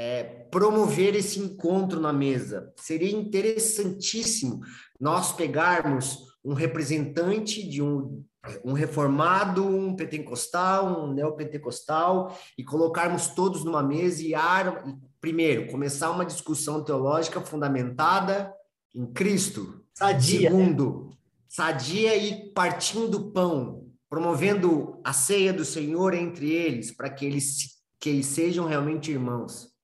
é, 0.00 0.22
promover 0.48 1.16
esse 1.16 1.40
encontro 1.40 2.00
na 2.00 2.12
mesa. 2.12 2.72
Seria 2.76 3.10
interessantíssimo 3.10 4.60
nós 5.00 5.32
pegarmos 5.32 6.20
um 6.44 6.54
representante 6.54 7.68
de 7.68 7.82
um, 7.82 8.24
um 8.64 8.74
reformado, 8.74 9.66
um 9.66 9.96
pentecostal, 9.96 11.02
um 11.02 11.12
neopentecostal 11.12 12.38
e 12.56 12.62
colocarmos 12.62 13.26
todos 13.30 13.64
numa 13.64 13.82
mesa 13.82 14.22
e, 14.22 14.36
ar, 14.36 14.84
primeiro, 15.20 15.66
começar 15.66 16.12
uma 16.12 16.24
discussão 16.24 16.84
teológica 16.84 17.40
fundamentada 17.40 18.54
em 18.94 19.04
Cristo. 19.04 19.84
Sadia. 19.92 20.48
Segundo, 20.48 21.10
sadia 21.48 22.16
e 22.16 22.52
partindo 22.52 23.32
pão, 23.32 23.88
promovendo 24.08 25.00
a 25.02 25.12
ceia 25.12 25.52
do 25.52 25.64
Senhor 25.64 26.14
entre 26.14 26.52
eles, 26.52 26.92
para 26.92 27.10
que 27.10 27.26
eles, 27.26 27.80
que 27.98 28.08
eles 28.10 28.26
sejam 28.26 28.64
realmente 28.64 29.10
irmãos 29.10 29.76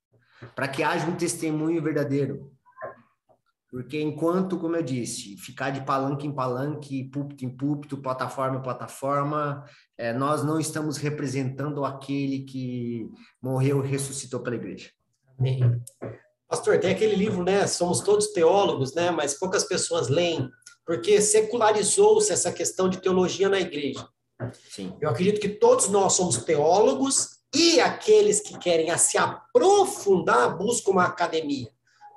para 0.55 0.69
que 0.69 0.83
haja 0.83 1.07
um 1.07 1.17
testemunho 1.17 1.83
verdadeiro. 1.83 2.51
Porque 3.75 4.01
enquanto, 4.01 4.57
como 4.57 4.77
eu 4.77 4.83
disse, 4.85 5.37
ficar 5.37 5.71
de 5.71 5.81
palanque 5.85 6.29
em 6.29 6.33
palanque, 6.33 7.11
púlpito 7.11 7.45
em 7.45 7.49
púlpito, 7.49 7.97
plataforma 7.99 8.59
em 8.59 8.63
plataforma, 8.63 9.65
é, 9.99 10.13
nós 10.13 10.45
não 10.45 10.61
estamos 10.61 10.97
representando 10.97 11.85
aquele 11.85 12.45
que 12.45 13.11
morreu 13.43 13.85
e 13.85 13.89
ressuscitou 13.89 14.39
pela 14.39 14.55
igreja. 14.55 14.91
Amém. 15.37 15.61
Pastor, 16.49 16.79
tem 16.79 16.93
aquele 16.93 17.17
livro, 17.17 17.43
né? 17.43 17.67
Somos 17.67 18.01
todos 18.01 18.29
teólogos, 18.29 18.95
né? 18.95 19.11
Mas 19.11 19.35
poucas 19.35 19.65
pessoas 19.65 20.09
leem, 20.09 20.49
porque 20.87 21.21
secularizou-se 21.21 22.33
essa 22.33 22.53
questão 22.53 22.89
de 22.89 23.01
teologia 23.01 23.49
na 23.49 23.59
igreja. 23.59 24.07
Sim. 24.71 24.97
Eu 25.01 25.11
acredito 25.11 25.41
que 25.41 25.49
todos 25.49 25.89
nós 25.89 26.13
somos 26.13 26.37
teólogos 26.45 27.34
e 27.55 27.81
aqueles 27.81 28.40
que 28.40 28.59
querem 28.59 28.97
se 28.99 29.17
aprofundar 29.17 30.57
buscam 30.57 30.90
uma 30.90 31.05
academia, 31.05 31.71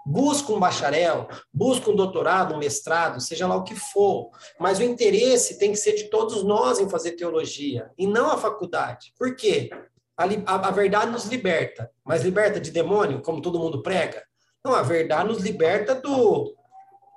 buscam 0.05 0.53
um 0.53 0.59
bacharel, 0.59 1.27
buscam 1.53 1.91
um 1.91 1.95
doutorado, 1.95 2.55
um 2.55 2.57
mestrado, 2.57 3.21
seja 3.21 3.47
lá 3.47 3.55
o 3.55 3.63
que 3.63 3.75
for. 3.75 4.31
Mas 4.59 4.79
o 4.79 4.83
interesse 4.83 5.59
tem 5.59 5.71
que 5.71 5.77
ser 5.77 5.93
de 5.93 6.05
todos 6.05 6.43
nós 6.43 6.79
em 6.79 6.89
fazer 6.89 7.11
teologia, 7.11 7.91
e 7.97 8.07
não 8.07 8.31
a 8.31 8.37
faculdade. 8.37 9.13
Por 9.17 9.35
quê? 9.35 9.69
A, 10.17 10.23
a, 10.23 10.67
a 10.69 10.71
verdade 10.71 11.11
nos 11.11 11.25
liberta, 11.25 11.91
mas 12.03 12.23
liberta 12.23 12.59
de 12.59 12.71
demônio, 12.71 13.21
como 13.21 13.41
todo 13.41 13.59
mundo 13.59 13.83
prega? 13.83 14.23
Não, 14.65 14.73
a 14.73 14.81
verdade 14.81 15.29
nos 15.29 15.43
liberta 15.43 15.93
do, 15.93 16.55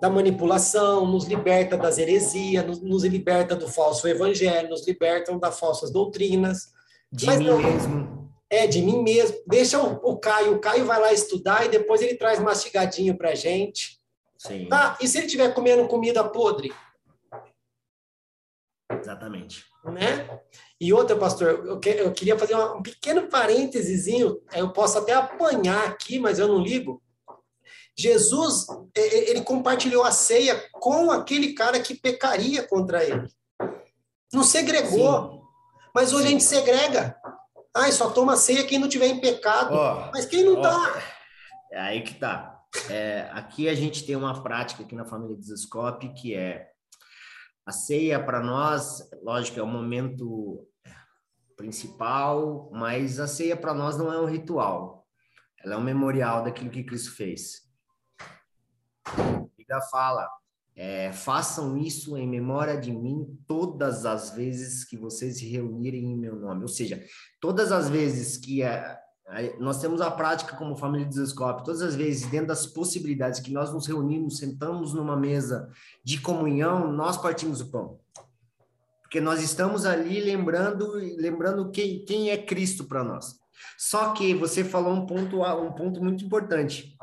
da 0.00 0.08
manipulação, 0.08 1.06
nos 1.06 1.24
liberta 1.26 1.76
das 1.76 1.98
heresias, 1.98 2.64
nos, 2.64 2.80
nos 2.80 3.04
liberta 3.04 3.54
do 3.54 3.68
falso 3.68 4.06
evangelho, 4.06 4.70
nos 4.70 4.86
libertam 4.86 5.38
das 5.38 5.58
falsas 5.58 5.90
doutrinas. 5.90 6.72
De 7.12 7.26
Mas 7.26 7.38
mim 7.38 7.46
não, 7.46 7.58
mesmo. 7.58 8.30
É, 8.48 8.66
de 8.66 8.82
mim 8.82 9.02
mesmo. 9.02 9.36
Deixa 9.46 9.80
o, 9.80 9.94
o, 10.02 10.18
Caio, 10.18 10.54
o 10.54 10.60
Caio 10.60 10.84
vai 10.84 11.00
lá 11.00 11.12
estudar 11.12 11.64
e 11.64 11.68
depois 11.68 12.00
ele 12.00 12.14
traz 12.14 12.38
mastigadinho 12.38 13.16
pra 13.16 13.34
gente. 13.34 14.00
Sim. 14.38 14.68
Ah, 14.70 14.96
e 15.00 15.06
se 15.06 15.18
ele 15.18 15.26
estiver 15.26 15.52
comendo 15.52 15.86
comida 15.88 16.24
podre? 16.24 16.72
Exatamente. 18.90 19.64
Né? 19.84 20.40
E 20.80 20.92
outra, 20.92 21.16
pastor, 21.16 21.66
eu, 21.66 21.78
que, 21.78 21.90
eu 21.90 22.12
queria 22.12 22.38
fazer 22.38 22.54
um 22.56 22.82
pequeno 22.82 23.28
parênteses, 23.28 24.06
eu 24.54 24.72
posso 24.72 24.98
até 24.98 25.14
apanhar 25.14 25.88
aqui, 25.88 26.18
mas 26.18 26.38
eu 26.38 26.48
não 26.48 26.58
ligo. 26.58 27.02
Jesus, 27.96 28.66
ele 28.94 29.42
compartilhou 29.42 30.02
a 30.04 30.10
ceia 30.10 30.60
com 30.72 31.10
aquele 31.10 31.54
cara 31.54 31.80
que 31.80 31.94
pecaria 31.94 32.66
contra 32.66 33.04
ele. 33.04 33.28
Não 34.32 34.42
segregou. 34.42 35.30
Sim. 35.30 35.39
Mas 35.94 36.12
hoje 36.12 36.26
a 36.26 36.30
gente 36.30 36.44
segrega. 36.44 37.16
Ai, 37.74 37.92
só 37.92 38.10
toma 38.10 38.36
ceia 38.36 38.66
quem 38.66 38.78
não 38.78 38.88
tiver 38.88 39.06
em 39.06 39.20
pecado. 39.20 39.74
Oh, 39.74 40.10
Mas 40.12 40.26
quem 40.26 40.44
não 40.44 40.54
oh, 40.54 40.62
tá? 40.62 41.02
É 41.70 41.80
aí 41.80 42.02
que 42.02 42.14
tá. 42.14 42.60
É, 42.88 43.28
aqui 43.32 43.68
a 43.68 43.74
gente 43.74 44.04
tem 44.04 44.16
uma 44.16 44.42
prática 44.42 44.82
aqui 44.82 44.94
na 44.94 45.04
família 45.04 45.36
Desescope 45.36 46.12
que 46.14 46.34
é 46.34 46.70
a 47.66 47.72
ceia 47.72 48.22
para 48.22 48.40
nós, 48.40 49.08
lógico, 49.22 49.58
é 49.58 49.62
o 49.62 49.66
momento 49.66 50.66
principal, 51.56 52.70
mas 52.72 53.20
a 53.20 53.26
ceia 53.26 53.56
para 53.56 53.74
nós 53.74 53.96
não 53.96 54.12
é 54.12 54.20
um 54.20 54.24
ritual. 54.24 55.06
Ela 55.62 55.74
é 55.74 55.76
um 55.76 55.82
memorial 55.82 56.42
daquilo 56.42 56.70
que 56.70 56.82
Cristo 56.82 57.14
fez. 57.14 57.68
A 59.06 59.46
Bíblia 59.56 59.80
fala 59.90 60.28
é, 60.82 61.12
façam 61.12 61.76
isso 61.76 62.16
em 62.16 62.26
memória 62.26 62.74
de 62.74 62.90
mim 62.90 63.38
todas 63.46 64.06
as 64.06 64.30
vezes 64.30 64.82
que 64.82 64.96
vocês 64.96 65.36
se 65.36 65.46
reunirem 65.46 66.06
em 66.06 66.16
meu 66.16 66.34
nome. 66.36 66.62
Ou 66.62 66.68
seja, 66.68 67.04
todas 67.38 67.70
as 67.70 67.90
vezes 67.90 68.38
que 68.38 68.62
a, 68.62 68.98
nós 69.58 69.78
temos 69.78 70.00
a 70.00 70.10
prática 70.10 70.56
como 70.56 70.74
família 70.74 71.04
de 71.04 71.12
Desescope, 71.12 71.66
todas 71.66 71.82
as 71.82 71.94
vezes 71.94 72.30
dentro 72.30 72.46
das 72.46 72.66
possibilidades 72.66 73.40
que 73.40 73.52
nós 73.52 73.70
nos 73.70 73.86
reunimos, 73.86 74.38
sentamos 74.38 74.94
numa 74.94 75.18
mesa 75.18 75.70
de 76.02 76.18
comunhão, 76.18 76.90
nós 76.90 77.18
partimos 77.18 77.60
o 77.60 77.70
pão. 77.70 78.00
Porque 79.02 79.20
nós 79.20 79.42
estamos 79.42 79.84
ali 79.84 80.18
lembrando, 80.18 80.92
lembrando 80.94 81.70
quem, 81.70 82.06
quem 82.06 82.30
é 82.30 82.38
Cristo 82.38 82.84
para 82.84 83.04
nós. 83.04 83.38
Só 83.76 84.14
que 84.14 84.32
você 84.32 84.64
falou 84.64 84.94
um 84.94 85.04
ponto, 85.04 85.42
um 85.42 85.72
ponto 85.72 86.02
muito 86.02 86.24
importante 86.24 86.96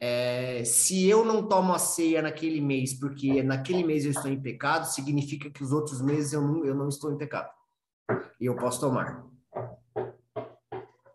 é, 0.00 0.62
se 0.64 1.08
eu 1.08 1.24
não 1.24 1.46
tomo 1.46 1.74
a 1.74 1.78
ceia 1.78 2.22
naquele 2.22 2.60
mês, 2.60 2.94
porque 2.94 3.42
naquele 3.42 3.82
mês 3.82 4.04
eu 4.04 4.12
estou 4.12 4.30
em 4.30 4.40
pecado, 4.40 4.84
significa 4.84 5.50
que 5.50 5.62
os 5.62 5.72
outros 5.72 6.00
meses 6.00 6.32
eu 6.32 6.40
não, 6.40 6.64
eu 6.64 6.74
não 6.74 6.88
estou 6.88 7.12
em 7.12 7.18
pecado. 7.18 7.50
E 8.40 8.46
eu 8.46 8.56
posso 8.56 8.80
tomar. 8.80 9.24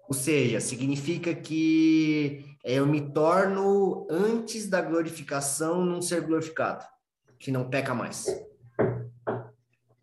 Ou 0.07 0.13
seja, 0.13 0.59
significa 0.59 1.33
que 1.33 2.45
eu 2.63 2.85
me 2.85 3.01
torno, 3.01 4.05
antes 4.09 4.69
da 4.69 4.81
glorificação, 4.81 5.83
num 5.83 6.01
ser 6.01 6.21
glorificado, 6.21 6.85
que 7.39 7.51
não 7.51 7.69
peca 7.69 7.93
mais. 7.93 8.25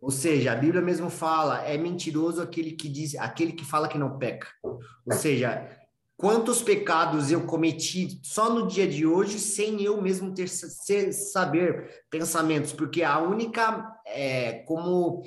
Ou 0.00 0.10
seja, 0.10 0.52
a 0.52 0.56
Bíblia 0.56 0.82
mesmo 0.82 1.10
fala, 1.10 1.62
é 1.62 1.76
mentiroso 1.76 2.42
aquele 2.42 2.72
que 2.72 2.88
diz, 2.88 3.14
aquele 3.16 3.52
que 3.52 3.64
fala 3.64 3.86
que 3.86 3.98
não 3.98 4.18
peca. 4.18 4.48
Ou 4.64 5.12
seja, 5.12 5.68
quantos 6.20 6.61
pecados 6.61 7.30
eu 7.30 7.46
cometi 7.46 8.20
só 8.22 8.52
no 8.52 8.66
dia 8.66 8.87
de 8.87 9.06
hoje 9.06 9.38
sem 9.38 9.83
eu 9.83 10.02
mesmo 10.02 10.35
ter 10.35 10.48
saber 10.48 12.04
pensamentos, 12.11 12.74
porque 12.74 13.02
a 13.02 13.18
única 13.18 13.90
é, 14.04 14.62
como 14.64 15.24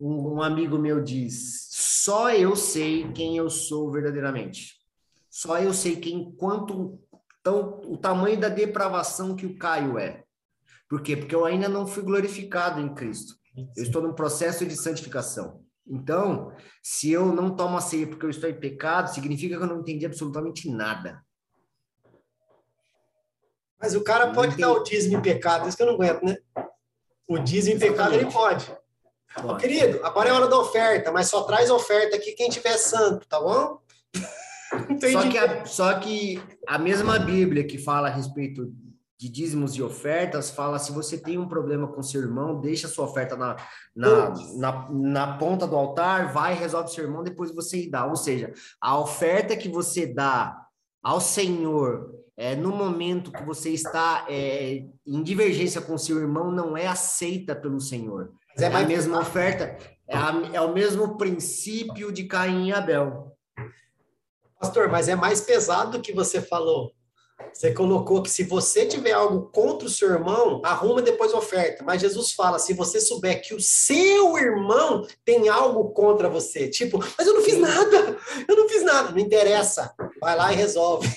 um 0.00 0.40
amigo 0.40 0.78
meu 0.78 1.02
diz, 1.02 1.66
só 1.72 2.30
eu 2.30 2.54
sei 2.54 3.10
quem 3.12 3.36
eu 3.36 3.50
sou 3.50 3.90
verdadeiramente. 3.90 4.76
Só 5.28 5.58
eu 5.58 5.74
sei 5.74 5.96
quem 5.96 6.30
quanto 6.36 7.00
tão, 7.42 7.80
o 7.84 7.96
tamanho 7.96 8.38
da 8.38 8.48
depravação 8.48 9.34
que 9.34 9.46
o 9.46 9.58
Caio 9.58 9.98
é. 9.98 10.22
Por 10.88 11.02
quê? 11.02 11.16
Porque 11.16 11.34
eu 11.34 11.44
ainda 11.44 11.68
não 11.68 11.88
fui 11.88 12.04
glorificado 12.04 12.80
em 12.80 12.94
Cristo. 12.94 13.34
Eu 13.76 13.82
estou 13.82 14.00
num 14.00 14.14
processo 14.14 14.64
de 14.64 14.76
santificação. 14.76 15.60
Então, 15.88 16.52
se 16.82 17.10
eu 17.10 17.26
não 17.26 17.54
tomo 17.54 17.76
a 17.76 17.80
ceia 17.80 18.06
porque 18.06 18.26
eu 18.26 18.30
estou 18.30 18.48
em 18.48 18.58
pecado, 18.58 19.12
significa 19.12 19.56
que 19.56 19.62
eu 19.62 19.66
não 19.66 19.80
entendi 19.80 20.04
absolutamente 20.04 20.70
nada. 20.70 21.24
Mas 23.80 23.94
o 23.94 24.02
cara 24.02 24.32
pode 24.32 24.56
dar 24.56 24.72
o 24.72 24.82
dízimo 24.82 25.16
em 25.16 25.22
pecado, 25.22 25.68
isso 25.68 25.76
que 25.76 25.82
eu 25.82 25.86
não 25.86 25.94
aguento, 25.94 26.22
né? 26.24 26.36
O 27.26 27.38
dízimo 27.38 27.76
em 27.76 27.78
pecado 27.78 28.14
ele 28.14 28.30
pode. 28.30 28.70
Ô, 29.44 29.56
querido, 29.56 30.04
agora 30.04 30.30
é 30.30 30.32
hora 30.32 30.48
da 30.48 30.58
oferta, 30.58 31.12
mas 31.12 31.28
só 31.28 31.44
traz 31.44 31.70
oferta 31.70 32.16
aqui 32.16 32.32
quem 32.32 32.50
tiver 32.50 32.76
santo, 32.76 33.26
tá 33.28 33.40
bom? 33.40 33.80
só, 35.12 35.28
que 35.28 35.38
a, 35.38 35.64
só 35.64 35.98
que 35.98 36.42
a 36.66 36.78
mesma 36.78 37.18
Bíblia 37.18 37.66
que 37.66 37.78
fala 37.78 38.08
a 38.08 38.10
respeito 38.10 38.72
de 39.18 39.28
dízimos 39.28 39.74
e 39.74 39.82
ofertas 39.82 40.48
fala 40.50 40.78
se 40.78 40.92
você 40.92 41.18
tem 41.18 41.36
um 41.36 41.48
problema 41.48 41.88
com 41.88 42.02
seu 42.02 42.20
irmão, 42.20 42.60
deixa 42.60 42.86
sua 42.86 43.04
oferta 43.04 43.36
na, 43.36 43.56
na, 43.94 44.32
na, 44.56 44.90
na, 44.90 45.38
ponta 45.38 45.66
do 45.66 45.74
altar, 45.74 46.32
vai, 46.32 46.54
resolve 46.54 46.92
seu 46.92 47.04
irmão, 47.04 47.24
depois 47.24 47.50
você 47.50 47.88
dá. 47.90 48.06
Ou 48.06 48.14
seja, 48.14 48.52
a 48.80 48.96
oferta 48.96 49.56
que 49.56 49.68
você 49.68 50.06
dá 50.06 50.56
ao 51.02 51.20
Senhor 51.20 52.14
é, 52.36 52.54
no 52.54 52.70
momento 52.70 53.32
que 53.32 53.42
você 53.42 53.70
está 53.70 54.24
é, 54.28 54.84
em 55.04 55.22
divergência 55.24 55.80
com 55.80 55.98
seu 55.98 56.20
irmão 56.20 56.52
não 56.52 56.76
é 56.76 56.86
aceita 56.86 57.56
pelo 57.56 57.80
Senhor. 57.80 58.32
É, 58.56 58.62
é 58.62 58.66
a 58.68 58.86
mesma 58.86 59.18
oferta, 59.18 59.76
é, 60.06 60.16
a, 60.16 60.32
é 60.52 60.60
o 60.60 60.72
mesmo 60.72 61.18
princípio 61.18 62.12
de 62.12 62.24
Caim 62.24 62.68
e 62.68 62.72
Abel. 62.72 63.36
Pastor, 64.60 64.88
mas 64.88 65.08
é 65.08 65.16
mais 65.16 65.40
pesado 65.40 65.98
do 65.98 66.00
que 66.00 66.12
você 66.12 66.40
falou. 66.40 66.92
Você 67.52 67.72
colocou 67.72 68.22
que 68.22 68.30
se 68.30 68.44
você 68.44 68.86
tiver 68.86 69.12
algo 69.12 69.50
contra 69.52 69.86
o 69.86 69.90
seu 69.90 70.10
irmão, 70.10 70.60
arruma 70.64 71.02
depois 71.02 71.32
oferta. 71.34 71.82
Mas 71.84 72.00
Jesus 72.00 72.32
fala: 72.32 72.58
se 72.58 72.72
você 72.72 73.00
souber 73.00 73.42
que 73.42 73.54
o 73.54 73.60
seu 73.60 74.38
irmão 74.38 75.06
tem 75.24 75.48
algo 75.48 75.90
contra 75.90 76.28
você, 76.28 76.68
tipo, 76.68 76.98
mas 77.16 77.26
eu 77.26 77.34
não 77.34 77.42
fiz 77.42 77.58
nada, 77.58 78.16
eu 78.46 78.56
não 78.56 78.68
fiz 78.68 78.82
nada, 78.84 79.10
não 79.10 79.18
interessa, 79.18 79.92
vai 80.20 80.36
lá 80.36 80.52
e 80.52 80.56
resolve. 80.56 81.08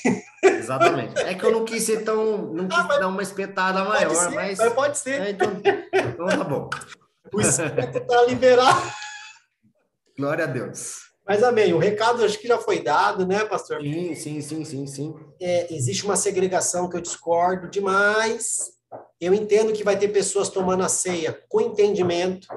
Exatamente. 0.44 1.20
É 1.22 1.36
que 1.36 1.44
eu 1.44 1.52
não 1.52 1.66
quis 1.66 1.84
ser 1.84 2.04
tão. 2.04 2.54
Não 2.54 2.68
quis 2.68 2.80
ah, 2.80 2.98
dar 2.98 3.08
uma 3.08 3.22
espetada 3.22 3.84
maior, 3.84 4.16
ser, 4.16 4.30
mas. 4.32 4.58
Mas 4.58 4.74
pode 4.74 4.98
ser. 4.98 5.22
É, 5.22 5.30
então, 5.32 5.50
então 5.94 6.28
tá 6.28 6.44
bom. 6.44 6.70
O 7.34 7.40
espeto 7.40 8.02
tá 8.02 8.24
liberado. 8.24 8.92
Glória 10.18 10.46
a 10.46 10.48
Deus. 10.48 11.01
Mas 11.28 11.44
amém, 11.44 11.74
o 11.74 11.78
recado 11.78 12.24
acho 12.24 12.40
que 12.40 12.48
já 12.48 12.58
foi 12.58 12.80
dado, 12.80 13.26
né, 13.26 13.46
pastor? 13.46 13.82
Sim, 13.82 14.16
sim, 14.16 14.42
sim, 14.42 14.66
sim, 14.66 14.88
sim. 14.88 15.16
É, 15.40 15.74
existe 15.74 16.04
uma 16.04 16.16
segregação 16.16 16.90
que 16.90 16.98
eu 16.98 17.02
discordo 17.02 17.70
demais. 17.70 18.72
Eu 19.20 19.34
entendo 19.34 19.72
que 19.72 19.84
vai 19.84 19.98
ter 19.98 20.10
pessoas 20.10 20.50
tomando 20.50 20.84
a 20.84 20.90
ceia 20.90 21.40
com 21.48 21.62
entendimento 21.62 22.48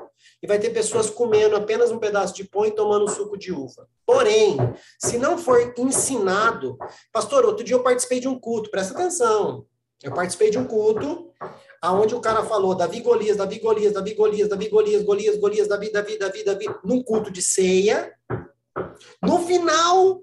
e 0.43 0.47
vai 0.47 0.59
ter 0.59 0.71
pessoas 0.71 1.09
comendo 1.09 1.57
apenas 1.57 1.91
um 1.91 1.99
pedaço 1.99 2.35
de 2.35 2.45
pão 2.45 2.67
e 2.67 2.71
tomando 2.71 3.09
suco 3.09 3.37
de 3.37 3.53
uva. 3.53 3.87
Porém, 4.07 4.57
se 4.99 5.19
não 5.19 5.39
for 5.39 5.75
ensinado, 5.79 6.77
pastor, 7.13 7.45
outro 7.45 7.65
dia 7.65 7.77
eu 7.77 7.83
participei 7.83 8.21
de 8.21 8.29
um 8.29 8.39
culto, 8.39 8.71
presta 8.71 8.95
atenção. 8.95 9.67
Eu 10.03 10.13
participei 10.13 10.51
de 10.51 10.59
um 10.59 10.67
culto 10.67 11.31
aonde 11.81 12.15
o 12.15 12.21
cara 12.21 12.43
falou 12.45 12.75
Davi 12.75 13.01
Golias, 13.01 13.37
Davi 13.37 13.59
Golias, 13.59 13.93
Davi 13.93 14.15
Golias, 14.15 14.49
Davi 14.49 14.69
Golias, 14.69 15.03
Golias, 15.03 15.37
Golias, 15.39 15.69
Davi, 15.69 15.93
Davi, 15.93 16.19
Davi, 16.19 16.45
Davi, 16.45 16.67
num 16.83 17.03
culto 17.03 17.31
de 17.31 17.43
ceia. 17.43 18.13
No 19.23 19.41
final, 19.47 20.23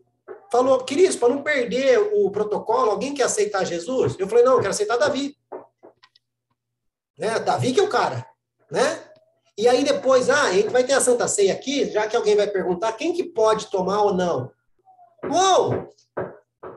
falou, 0.52 0.80
Cris, 0.84 1.16
para 1.16 1.30
não 1.30 1.42
perder 1.42 1.98
o 2.14 2.30
protocolo, 2.30 2.92
alguém 2.92 3.14
quer 3.14 3.24
aceitar 3.24 3.66
Jesus? 3.66 4.16
Eu 4.20 4.28
falei, 4.28 4.44
não, 4.44 4.54
eu 4.54 4.60
quero 4.60 4.72
aceitar 4.72 4.98
Davi. 4.98 5.36
Né? 7.18 7.40
Davi 7.40 7.74
que 7.74 7.80
é 7.80 7.84
o 7.84 7.90
cara, 7.90 8.26
né? 8.70 9.04
E 9.58 9.68
aí 9.68 9.84
depois, 9.84 10.30
ah, 10.30 10.44
a 10.44 10.54
gente 10.54 10.70
vai 10.70 10.84
ter 10.84 10.94
a 10.94 11.02
Santa 11.02 11.28
Ceia 11.28 11.54
aqui, 11.54 11.90
já 11.92 12.08
que 12.08 12.16
alguém 12.16 12.36
vai 12.36 12.48
perguntar 12.48 12.94
quem 12.94 13.14
que 13.14 13.24
pode 13.24 13.68
tomar 13.68 14.02
ou 14.02 14.14
não. 14.14 14.52
Uou! 15.30 15.92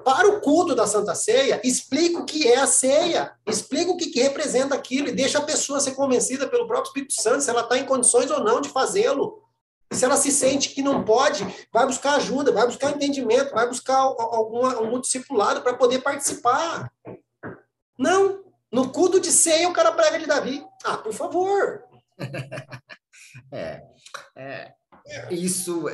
Para 0.05 0.29
o 0.29 0.41
culto 0.43 0.75
da 0.75 0.87
Santa 0.87 1.15
Ceia, 1.15 1.61
explica 1.65 2.19
o 2.19 2.27
que 2.27 2.47
é 2.47 2.59
a 2.59 2.67
ceia, 2.67 3.33
explica 3.49 3.91
o 3.91 3.97
que, 3.97 4.11
que 4.11 4.21
representa 4.21 4.75
aquilo 4.75 5.09
e 5.09 5.13
deixa 5.13 5.39
a 5.39 5.43
pessoa 5.43 5.81
ser 5.81 5.93
convencida 5.93 6.47
pelo 6.47 6.67
próprio 6.67 6.89
Espírito 6.89 7.15
Santo 7.15 7.43
se 7.43 7.49
ela 7.49 7.63
está 7.63 7.79
em 7.79 7.87
condições 7.87 8.31
ou 8.31 8.45
não 8.45 8.61
de 8.61 8.69
fazê-lo. 8.69 9.44
Se 9.92 10.05
ela 10.05 10.16
se 10.16 10.31
sente 10.31 10.70
que 10.70 10.83
não 10.83 11.05
pode, 11.05 11.47
vai 11.73 11.87
buscar 11.87 12.16
ajuda, 12.16 12.53
vai 12.53 12.66
buscar 12.66 12.90
entendimento, 12.90 13.55
vai 13.55 13.68
buscar 13.68 13.97
algum, 13.97 14.66
algum 14.66 15.01
discipulado 15.01 15.62
para 15.62 15.75
poder 15.75 16.01
participar. 16.01 16.90
Não. 17.99 18.42
No 18.73 18.90
culto 18.90 19.20
de 19.20 19.31
ceia, 19.31 19.68
o 19.68 19.73
cara 19.73 19.92
prega 19.92 20.18
de 20.18 20.27
Davi. 20.27 20.64
Ah, 20.85 20.97
por 20.97 21.12
favor. 21.12 21.85
é, 23.53 23.83
é, 24.35 24.75
isso, 25.31 25.85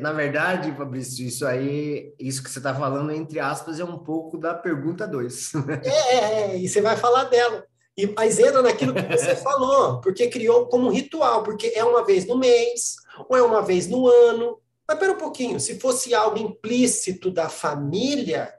na 0.00 0.12
verdade, 0.12 0.74
Fabrício, 0.74 1.26
isso 1.26 1.46
aí, 1.46 2.12
isso 2.18 2.42
que 2.42 2.50
você 2.50 2.58
está 2.58 2.74
falando, 2.74 3.12
entre 3.12 3.38
aspas, 3.38 3.78
é 3.78 3.84
um 3.84 3.98
pouco 3.98 4.36
da 4.36 4.54
pergunta 4.54 5.06
2. 5.06 5.52
É, 5.84 5.88
é, 5.88 6.50
é, 6.52 6.58
e 6.58 6.68
você 6.68 6.80
vai 6.80 6.96
falar 6.96 7.24
dela. 7.24 7.64
E, 8.02 8.14
mas 8.16 8.38
entra 8.38 8.62
naquilo 8.62 8.94
que 8.94 9.02
você 9.02 9.36
falou, 9.36 10.00
porque 10.00 10.28
criou 10.28 10.66
como 10.66 10.86
um 10.86 10.90
ritual, 10.90 11.42
porque 11.42 11.72
é 11.74 11.84
uma 11.84 12.04
vez 12.04 12.26
no 12.26 12.38
mês, 12.38 12.96
ou 13.28 13.36
é 13.36 13.42
uma 13.42 13.62
vez 13.62 13.86
no 13.86 14.06
ano. 14.06 14.58
Mas 14.88 14.98
pera 14.98 15.12
um 15.12 15.18
pouquinho, 15.18 15.60
se 15.60 15.78
fosse 15.78 16.14
algo 16.14 16.38
implícito 16.38 17.30
da 17.30 17.48
família, 17.48 18.52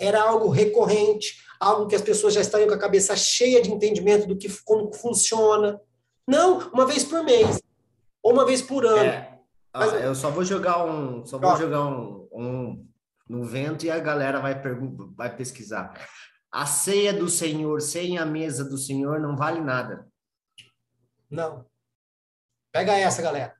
era 0.00 0.22
algo 0.22 0.48
recorrente, 0.48 1.36
algo 1.60 1.86
que 1.86 1.94
as 1.94 2.02
pessoas 2.02 2.34
já 2.34 2.40
estariam 2.40 2.68
com 2.68 2.74
a 2.74 2.78
cabeça 2.78 3.16
cheia 3.16 3.60
de 3.60 3.70
entendimento 3.70 4.26
do 4.26 4.36
que 4.36 4.48
como 4.64 4.92
funciona. 4.92 5.80
Não, 6.26 6.70
uma 6.70 6.86
vez 6.86 7.04
por 7.04 7.22
mês, 7.22 7.60
ou 8.22 8.32
uma 8.32 8.44
vez 8.44 8.62
por 8.62 8.84
ano. 8.86 8.98
É, 8.98 9.38
Mas, 9.74 10.04
eu 10.04 10.14
só 10.14 10.30
vou 10.30 10.44
jogar 10.44 10.84
um, 10.84 11.24
só 11.24 11.38
vou 11.38 11.50
ó, 11.50 11.56
jogar 11.56 11.86
um, 11.86 12.28
um 12.32 12.86
no 13.28 13.44
vento 13.44 13.84
e 13.84 13.90
a 13.90 13.98
galera 13.98 14.40
vai 14.40 14.60
vai 15.16 15.36
pesquisar. 15.36 15.92
A 16.50 16.64
ceia 16.64 17.12
do 17.12 17.28
Senhor 17.28 17.80
sem 17.80 18.18
a 18.18 18.24
mesa 18.24 18.64
do 18.64 18.78
Senhor 18.78 19.20
não 19.20 19.36
vale 19.36 19.60
nada. 19.60 20.06
Não. 21.30 21.66
Pega 22.72 22.96
essa, 22.96 23.20
galera. 23.20 23.54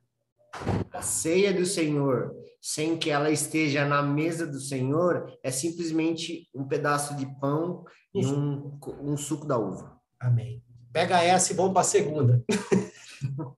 A 0.91 1.01
ceia 1.01 1.53
do 1.53 1.65
Senhor, 1.65 2.33
sem 2.59 2.97
que 2.97 3.09
ela 3.09 3.29
esteja 3.29 3.85
na 3.85 4.01
mesa 4.01 4.47
do 4.47 4.59
Senhor, 4.59 5.31
é 5.43 5.51
simplesmente 5.51 6.49
um 6.53 6.67
pedaço 6.67 7.15
de 7.15 7.25
pão 7.39 7.85
e 8.13 8.25
um, 8.25 8.79
um 9.01 9.15
suco 9.15 9.45
da 9.45 9.57
uva. 9.57 9.99
Amém. 10.19 10.63
Pega 10.91 11.23
essa 11.23 11.53
e 11.53 11.55
vamos 11.55 11.73
para 11.73 11.81
a 11.81 11.85
segunda. 11.85 12.43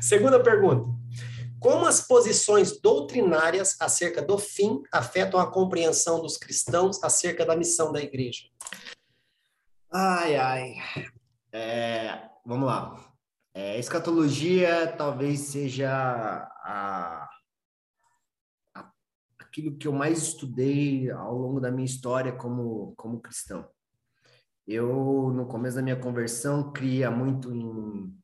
segunda 0.00 0.40
pergunta. 0.40 0.88
Como 1.62 1.86
as 1.86 2.00
posições 2.00 2.80
doutrinárias 2.80 3.80
acerca 3.80 4.20
do 4.20 4.36
fim 4.36 4.82
afetam 4.90 5.38
a 5.38 5.48
compreensão 5.48 6.20
dos 6.20 6.36
cristãos 6.36 7.02
acerca 7.04 7.46
da 7.46 7.54
missão 7.54 7.92
da 7.92 8.02
igreja? 8.02 8.48
Ai, 9.88 10.34
ai. 10.34 10.74
É, 11.52 12.28
vamos 12.44 12.66
lá. 12.66 13.14
É, 13.54 13.78
escatologia 13.78 14.92
talvez 14.96 15.38
seja 15.40 15.88
a, 16.64 17.30
a, 18.74 18.90
aquilo 19.38 19.76
que 19.76 19.86
eu 19.86 19.92
mais 19.92 20.20
estudei 20.20 21.10
ao 21.10 21.36
longo 21.36 21.60
da 21.60 21.70
minha 21.70 21.84
história 21.84 22.32
como, 22.32 22.92
como 22.96 23.20
cristão. 23.20 23.68
Eu, 24.66 25.30
no 25.32 25.46
começo 25.46 25.76
da 25.76 25.82
minha 25.82 26.00
conversão, 26.00 26.72
cria 26.72 27.10
muito 27.10 27.52
em. 27.52 28.21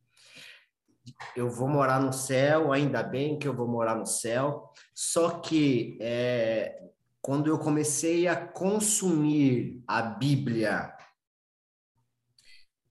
Eu 1.37 1.51
vou 1.51 1.69
morar 1.69 2.01
no 2.01 2.13
céu, 2.13 2.73
ainda 2.73 3.03
bem 3.03 3.39
que 3.39 3.47
eu 3.47 3.55
vou 3.55 3.69
morar 3.69 3.97
no 3.97 4.07
céu. 4.07 4.73
Só 4.95 5.41
que 5.41 5.99
é, 6.01 6.79
quando 7.21 7.49
eu 7.49 7.59
comecei 7.59 8.27
a 8.27 8.37
consumir 8.37 9.83
a 9.87 10.03
Bíblia 10.03 10.93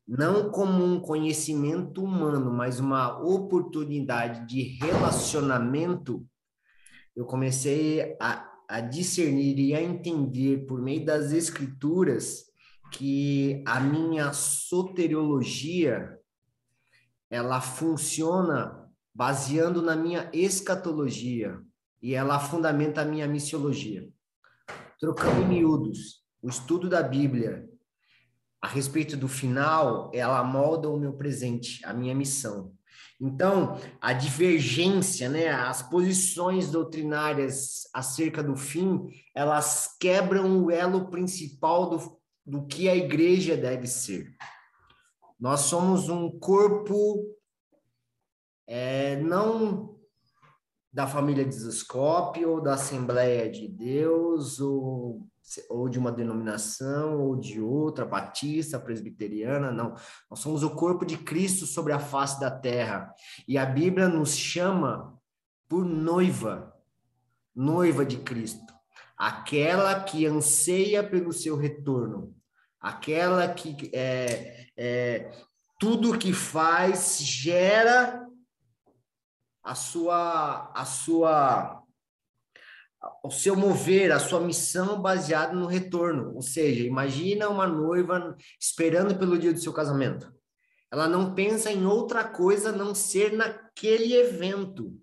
não 0.08 0.50
como 0.50 0.86
um 0.86 1.02
conhecimento 1.02 2.02
humano, 2.02 2.50
mas 2.50 2.80
uma 2.80 3.22
oportunidade 3.22 4.48
de 4.48 4.62
relacionamento, 4.80 6.26
eu 7.14 7.26
comecei 7.26 8.16
a, 8.22 8.50
a 8.70 8.80
discernir 8.80 9.60
e 9.60 9.76
a 9.76 9.82
entender 9.82 10.66
por 10.66 10.82
meio 10.82 11.06
das 11.06 11.34
escrituras 11.34 12.46
que 12.92 13.62
a 13.66 13.82
minha 13.82 14.32
soteriologia 14.32 16.17
ela 17.30 17.62
funciona 17.62 18.90
baseando 19.14 19.82
na 19.82 19.96
minha 19.96 20.30
escatologia 20.32 21.60
e 22.02 22.14
ela 22.14 22.40
fundamenta 22.40 23.02
a 23.02 23.06
minha 23.06 23.28
missiologia. 23.28 24.08
Trocando 25.00 25.42
em 25.42 25.48
miúdos, 25.48 26.24
o 26.42 26.50
estudo 26.50 26.90
da 26.90 27.02
Bíblia 27.02 27.68
a 28.62 28.68
respeito 28.68 29.16
do 29.16 29.28
final, 29.28 30.12
ela 30.14 30.44
molda 30.44 30.90
o 30.90 31.00
meu 31.00 31.14
presente, 31.14 31.84
a 31.86 31.94
minha 31.94 32.16
missão. 32.16 32.74
Então, 33.20 33.80
a 34.02 34.14
divergência, 34.14 35.30
né, 35.30 35.50
as 35.50 35.82
posições 35.82 36.70
doutrinárias 36.70 37.88
acerca 37.94 38.44
do 38.44 38.56
fim, 38.56 39.08
elas 39.36 39.96
quebram 40.00 40.64
o 40.64 40.72
elo 40.72 41.10
principal 41.10 41.90
do, 41.90 42.20
do 42.46 42.68
que 42.68 42.90
a 42.90 42.96
igreja 42.96 43.56
deve 43.56 43.88
ser. 43.88 44.36
Nós 45.40 45.62
somos 45.62 46.10
um 46.10 46.30
corpo 46.40 47.24
é, 48.66 49.18
não 49.18 49.98
da 50.92 51.06
família 51.06 51.46
de 51.46 51.56
Zoscope 51.56 52.46
ou 52.46 52.62
da 52.62 52.74
Assembleia 52.74 53.50
de 53.50 53.68
Deus 53.68 54.60
ou 54.60 55.28
ou 55.70 55.88
de 55.88 55.98
uma 55.98 56.12
denominação, 56.12 57.22
ou 57.22 57.36
de 57.36 57.62
outra, 57.62 58.06
batista, 58.06 58.80
presbiteriana, 58.80 59.72
não. 59.72 59.96
Nós 60.30 60.40
somos 60.40 60.62
o 60.64 60.72
corpo 60.76 61.06
de 61.06 61.18
Cristo 61.18 61.66
sobre 61.66 61.94
a 61.94 62.00
face 62.00 62.40
da 62.40 62.52
terra. 62.52 63.14
E 63.48 63.58
a 63.58 63.66
Bíblia 63.66 64.10
nos 64.10 64.36
chama 64.36 65.18
por 65.68 65.86
noiva, 65.86 66.74
noiva 67.56 68.06
de 68.06 68.18
Cristo, 68.18 68.74
aquela 69.18 70.04
que 70.04 70.26
anseia 70.26 71.04
pelo 71.04 71.32
seu 71.32 71.56
retorno. 71.56 72.36
aquela 72.80 73.48
que 73.54 73.90
é, 73.94 74.67
é, 74.78 75.32
tudo 75.80 76.18
que 76.18 76.32
faz 76.32 77.18
gera 77.20 78.26
a 79.64 79.76
sua 79.76 80.72
a 80.74 80.86
sua 80.86 81.84
o 83.24 83.30
seu 83.30 83.56
mover, 83.56 84.12
a 84.12 84.20
sua 84.20 84.40
missão 84.40 85.02
baseada 85.02 85.54
no 85.54 85.66
retorno. 85.66 86.34
Ou 86.36 86.42
seja, 86.42 86.84
imagina 86.84 87.50
uma 87.50 87.68
noiva 87.68 88.36
esperando 88.60 89.18
pelo 89.18 89.38
dia 89.38 89.54
do 89.54 89.60
seu 89.60 89.72
casamento. 89.72 90.34
Ela 90.92 91.08
não 91.08 91.34
pensa 91.34 91.72
em 91.72 91.86
outra 91.86 92.24
coisa 92.24 92.72
não 92.72 92.96
ser 92.96 93.34
naquele 93.34 94.14
evento. 94.14 95.00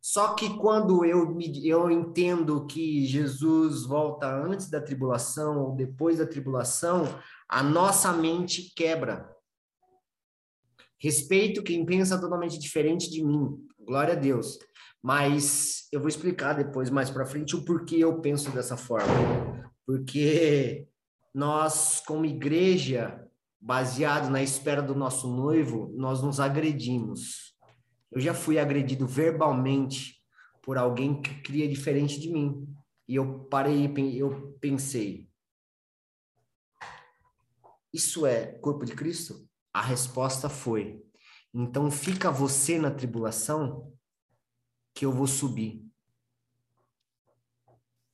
Só 0.00 0.34
que 0.34 0.56
quando 0.56 1.04
eu, 1.04 1.36
eu 1.64 1.90
entendo 1.90 2.64
que 2.66 3.04
Jesus 3.06 3.84
volta 3.84 4.32
antes 4.32 4.70
da 4.70 4.80
tribulação 4.80 5.64
ou 5.64 5.74
depois 5.74 6.18
da 6.18 6.26
tribulação, 6.26 7.06
a 7.48 7.62
nossa 7.62 8.12
mente 8.12 8.72
quebra. 8.74 9.30
Respeito 10.98 11.62
quem 11.62 11.84
pensa 11.84 12.20
totalmente 12.20 12.58
diferente 12.58 13.10
de 13.10 13.24
mim. 13.24 13.56
Glória 13.78 14.14
a 14.14 14.16
Deus. 14.16 14.58
Mas 15.02 15.86
eu 15.92 16.00
vou 16.00 16.08
explicar 16.08 16.54
depois, 16.54 16.90
mais 16.90 17.10
para 17.10 17.26
frente, 17.26 17.54
o 17.54 17.64
porquê 17.64 17.96
eu 17.96 18.20
penso 18.20 18.50
dessa 18.50 18.76
forma. 18.76 19.06
Porque 19.86 20.88
nós, 21.34 22.02
como 22.04 22.24
igreja, 22.24 23.24
baseado 23.60 24.30
na 24.30 24.42
espera 24.42 24.82
do 24.82 24.94
nosso 24.94 25.32
noivo, 25.32 25.92
nós 25.96 26.22
nos 26.22 26.40
agredimos. 26.40 27.54
Eu 28.10 28.20
já 28.20 28.34
fui 28.34 28.58
agredido 28.58 29.06
verbalmente 29.06 30.16
por 30.62 30.78
alguém 30.78 31.20
que 31.20 31.42
cria 31.42 31.68
diferente 31.68 32.18
de 32.18 32.32
mim. 32.32 32.66
E 33.06 33.14
eu 33.14 33.40
parei, 33.50 33.92
eu 34.16 34.56
pensei, 34.60 35.25
isso 37.96 38.26
é 38.26 38.46
corpo 38.58 38.84
de 38.84 38.94
Cristo? 38.94 39.48
A 39.72 39.80
resposta 39.80 40.48
foi: 40.48 41.02
então 41.52 41.90
fica 41.90 42.30
você 42.30 42.78
na 42.78 42.90
tribulação 42.90 43.90
que 44.94 45.06
eu 45.06 45.12
vou 45.12 45.26
subir. 45.26 45.82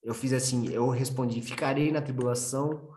Eu 0.02 0.14
fiz 0.14 0.32
assim, 0.32 0.68
eu 0.68 0.88
respondi: 0.88 1.42
ficarei 1.42 1.90
na 1.90 2.00
tribulação, 2.00 2.88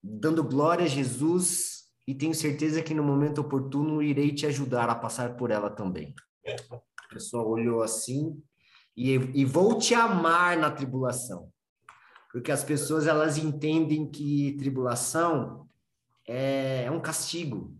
dando 0.00 0.44
glória 0.44 0.84
a 0.84 0.88
Jesus, 0.88 1.88
e 2.06 2.14
tenho 2.14 2.34
certeza 2.34 2.82
que 2.82 2.94
no 2.94 3.02
momento 3.02 3.40
oportuno 3.40 4.00
irei 4.00 4.32
te 4.32 4.46
ajudar 4.46 4.88
a 4.88 4.94
passar 4.94 5.36
por 5.36 5.50
ela 5.50 5.70
também. 5.70 6.14
A 6.46 7.08
pessoa 7.12 7.44
olhou 7.44 7.82
assim, 7.82 8.40
e, 8.96 9.14
e 9.14 9.44
vou 9.44 9.78
te 9.78 9.94
amar 9.94 10.56
na 10.56 10.70
tribulação. 10.70 11.52
Porque 12.32 12.50
as 12.50 12.64
pessoas 12.64 13.06
elas 13.06 13.36
entendem 13.36 14.10
que 14.10 14.56
tribulação 14.56 15.68
é, 16.26 16.84
é 16.84 16.90
um 16.90 17.00
castigo. 17.00 17.76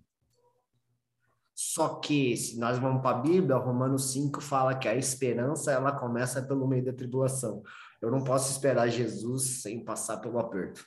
Só 1.54 2.00
que, 2.00 2.36
se 2.36 2.58
nós 2.58 2.78
vamos 2.78 3.02
para 3.02 3.18
a 3.18 3.20
Bíblia, 3.20 3.56
Romanos 3.56 4.12
5 4.12 4.40
fala 4.40 4.78
que 4.78 4.88
a 4.88 4.96
esperança 4.96 5.70
ela 5.70 5.92
começa 5.92 6.42
pelo 6.42 6.66
meio 6.66 6.84
da 6.84 6.92
tribulação. 6.92 7.62
Eu 8.00 8.10
não 8.10 8.24
posso 8.24 8.50
esperar 8.50 8.88
Jesus 8.88 9.62
sem 9.62 9.84
passar 9.84 10.18
pelo 10.18 10.38
aperto. 10.38 10.84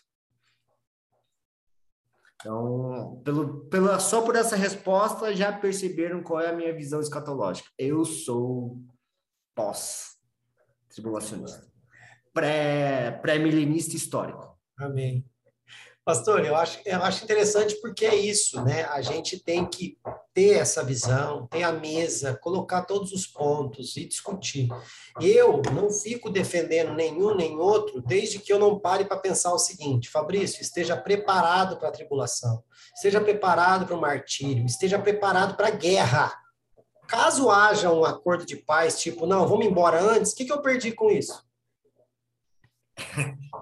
Então, 2.36 3.22
pelo, 3.24 3.66
pela, 3.66 4.00
só 4.00 4.22
por 4.22 4.36
essa 4.36 4.56
resposta 4.56 5.34
já 5.34 5.52
perceberam 5.52 6.22
qual 6.22 6.42
é 6.42 6.50
a 6.50 6.56
minha 6.56 6.76
visão 6.76 7.00
escatológica. 7.00 7.70
Eu 7.78 8.04
sou 8.04 8.82
pós-tribulacionista, 9.56 11.66
pré-milenista 12.34 13.92
pré 13.92 13.98
histórico. 13.98 14.60
Amém. 14.78 15.26
Pastor, 16.06 16.46
eu 16.46 16.56
acho, 16.56 16.80
eu 16.86 17.02
acho 17.02 17.24
interessante 17.24 17.74
porque 17.82 18.06
é 18.06 18.14
isso, 18.14 18.62
né? 18.62 18.84
A 18.92 19.02
gente 19.02 19.40
tem 19.40 19.66
que 19.66 19.98
ter 20.36 20.60
essa 20.60 20.84
visão, 20.84 21.48
ter 21.48 21.64
a 21.64 21.72
mesa, 21.72 22.38
colocar 22.44 22.84
todos 22.84 23.12
os 23.12 23.26
pontos 23.26 23.98
e 23.98 24.06
discutir. 24.06 24.70
Eu 25.20 25.64
não 25.74 25.90
fico 25.90 26.30
defendendo 26.30 26.94
nenhum 26.94 27.34
nem 27.34 27.58
outro, 27.58 28.04
desde 28.04 28.38
que 28.38 28.54
eu 28.54 28.60
não 28.60 28.78
pare 28.78 29.06
para 29.06 29.18
pensar 29.18 29.52
o 29.52 29.58
seguinte: 29.58 30.08
Fabrício, 30.08 30.62
esteja 30.62 30.96
preparado 30.96 31.78
para 31.78 31.88
a 31.88 31.92
tribulação, 31.92 32.64
esteja 32.94 33.20
preparado 33.20 33.88
para 33.88 33.96
o 33.96 34.02
martírio, 34.02 34.64
esteja 34.64 35.00
preparado 35.00 35.58
para 35.58 35.70
a 35.70 35.72
guerra. 35.72 36.32
Caso 37.08 37.50
haja 37.50 37.92
um 37.92 38.06
acordo 38.06 38.46
de 38.46 38.58
paz, 38.58 39.00
tipo, 39.00 39.26
não, 39.26 39.48
vamos 39.48 39.66
embora 39.66 40.00
antes, 40.00 40.34
o 40.34 40.36
que, 40.36 40.46
que 40.46 40.54
eu 40.54 40.62
perdi 40.62 40.92
com 40.92 41.10
isso? 41.10 41.45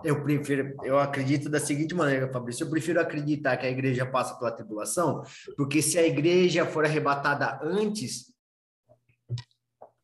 Eu 0.03 0.21
prefiro, 0.21 0.75
eu 0.83 0.99
acredito 0.99 1.49
da 1.49 1.59
seguinte 1.59 1.95
maneira, 1.95 2.31
Fabrício, 2.31 2.65
eu 2.65 2.69
prefiro 2.69 2.99
acreditar 2.99 3.55
que 3.55 3.65
a 3.65 3.69
igreja 3.69 4.05
passa 4.05 4.35
pela 4.35 4.51
tribulação, 4.51 5.23
porque 5.55 5.81
se 5.81 5.97
a 5.97 6.05
igreja 6.05 6.65
for 6.65 6.83
arrebatada 6.83 7.57
antes, 7.63 8.33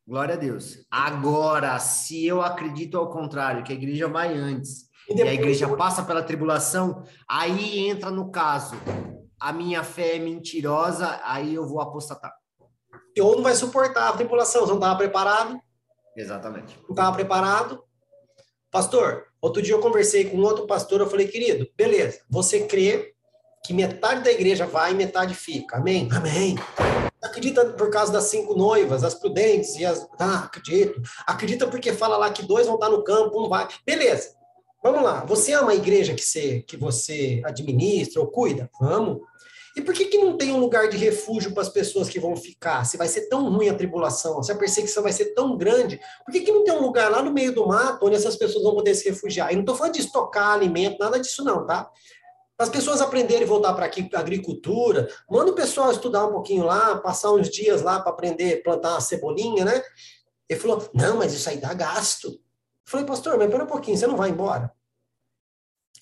glória 0.07 0.35
a 0.35 0.37
Deus. 0.37 0.85
Agora, 0.89 1.77
se 1.79 2.25
eu 2.25 2.41
acredito 2.41 2.97
ao 2.97 3.09
contrário, 3.09 3.63
que 3.63 3.73
a 3.73 3.75
igreja 3.75 4.07
vai 4.07 4.33
antes 4.33 4.89
e, 5.09 5.15
e 5.15 5.21
a 5.21 5.33
igreja 5.33 5.67
passa 5.75 6.03
pela 6.03 6.23
tribulação, 6.23 7.03
aí 7.27 7.89
entra 7.89 8.09
no 8.09 8.31
caso, 8.31 8.75
a 9.39 9.51
minha 9.51 9.83
fé 9.83 10.15
é 10.15 10.19
mentirosa, 10.19 11.19
aí 11.23 11.55
eu 11.55 11.67
vou 11.67 11.81
apostatar. 11.81 12.33
Ou 13.19 13.35
não 13.35 13.43
vai 13.43 13.53
suportar 13.53 14.09
a 14.09 14.13
tribulação, 14.13 14.61
você 14.61 14.69
não 14.69 14.79
estava 14.79 14.97
preparado? 14.97 15.59
Exatamente. 16.15 16.77
Não 16.83 16.91
estava 16.91 17.15
preparado, 17.15 17.83
Pastor, 18.71 19.25
outro 19.41 19.61
dia 19.61 19.73
eu 19.73 19.79
conversei 19.79 20.25
com 20.25 20.37
outro 20.39 20.67
pastor, 20.67 20.99
eu 20.99 21.09
falei, 21.09 21.27
querido, 21.27 21.67
beleza, 21.75 22.21
você 22.29 22.67
crê 22.67 23.15
que 23.65 23.73
metade 23.73 24.23
da 24.23 24.31
igreja 24.31 24.65
vai 24.65 24.91
e 24.91 24.95
metade 24.95 25.33
fica. 25.33 25.77
Amém? 25.77 26.07
Amém. 26.11 26.55
Acredita 27.21 27.65
por 27.65 27.89
causa 27.89 28.13
das 28.13 28.25
cinco 28.25 28.55
noivas, 28.55 29.03
as 29.03 29.15
prudentes 29.15 29.75
e 29.75 29.85
as. 29.85 30.07
Ah, 30.19 30.43
acredito. 30.45 31.01
Acredita 31.25 31.67
porque 31.67 31.91
fala 31.91 32.15
lá 32.15 32.31
que 32.31 32.43
dois 32.43 32.67
vão 32.67 32.75
estar 32.75 32.89
no 32.89 33.03
campo, 33.03 33.43
um 33.43 33.49
vai. 33.49 33.67
Beleza. 33.85 34.35
Vamos 34.81 35.03
lá. 35.03 35.25
Você 35.25 35.51
ama 35.51 35.71
a 35.71 35.75
igreja 35.75 36.13
que 36.13 36.21
você, 36.21 36.61
que 36.61 36.77
você 36.77 37.41
administra 37.43 38.21
ou 38.21 38.27
cuida? 38.27 38.69
Vamos. 38.79 39.19
E 39.79 39.81
por 39.81 39.93
que, 39.93 40.07
que 40.07 40.17
não 40.17 40.35
tem 40.35 40.51
um 40.51 40.59
lugar 40.59 40.89
de 40.89 40.97
refúgio 40.97 41.53
para 41.53 41.63
as 41.63 41.69
pessoas 41.69 42.09
que 42.09 42.19
vão 42.19 42.35
ficar? 42.35 42.83
Se 42.83 42.97
vai 42.97 43.07
ser 43.07 43.29
tão 43.29 43.49
ruim 43.49 43.69
a 43.69 43.73
tribulação, 43.73 44.43
se 44.43 44.51
a 44.51 44.55
perseguição 44.55 45.01
vai 45.01 45.13
ser 45.13 45.33
tão 45.33 45.55
grande, 45.55 46.01
por 46.25 46.33
que, 46.33 46.41
que 46.41 46.51
não 46.51 46.65
tem 46.65 46.73
um 46.73 46.81
lugar 46.81 47.09
lá 47.09 47.23
no 47.23 47.31
meio 47.31 47.55
do 47.55 47.65
mato 47.65 48.05
onde 48.05 48.17
essas 48.17 48.35
pessoas 48.35 48.61
vão 48.61 48.75
poder 48.75 48.93
se 48.93 49.07
refugiar? 49.07 49.53
E 49.53 49.55
não 49.55 49.61
estou 49.61 49.77
falando 49.77 49.93
de 49.93 50.01
estocar 50.01 50.51
alimento, 50.51 50.99
nada 50.99 51.17
disso 51.17 51.45
não, 51.45 51.65
tá? 51.65 51.89
As 52.57 52.67
pessoas 52.67 52.99
aprenderem 52.99 53.45
a 53.45 53.47
voltar 53.47 53.73
para 53.73 53.85
aqui, 53.85 54.03
para 54.03 54.19
agricultura, 54.19 55.07
manda 55.31 55.51
o 55.51 55.55
pessoal 55.55 55.93
estudar 55.93 56.25
um 56.25 56.33
pouquinho 56.33 56.65
lá, 56.65 56.97
passar 56.97 57.31
uns 57.31 57.49
dias 57.49 57.81
lá 57.81 58.01
para 58.01 58.11
aprender 58.11 58.59
a 58.59 58.61
plantar 58.61 58.91
uma 58.91 59.01
cebolinha, 59.01 59.63
né? 59.63 59.81
Ele 60.49 60.59
falou, 60.59 60.89
não, 60.93 61.19
mas 61.19 61.33
isso 61.33 61.49
aí 61.49 61.55
dá 61.55 61.73
gasto. 61.73 62.27
Eu 62.27 62.39
falei, 62.83 63.05
pastor, 63.05 63.37
mas 63.37 63.49
pera 63.49 63.63
um 63.63 63.67
pouquinho, 63.67 63.95
você 63.97 64.05
não 64.05 64.17
vai 64.17 64.29
embora? 64.29 64.73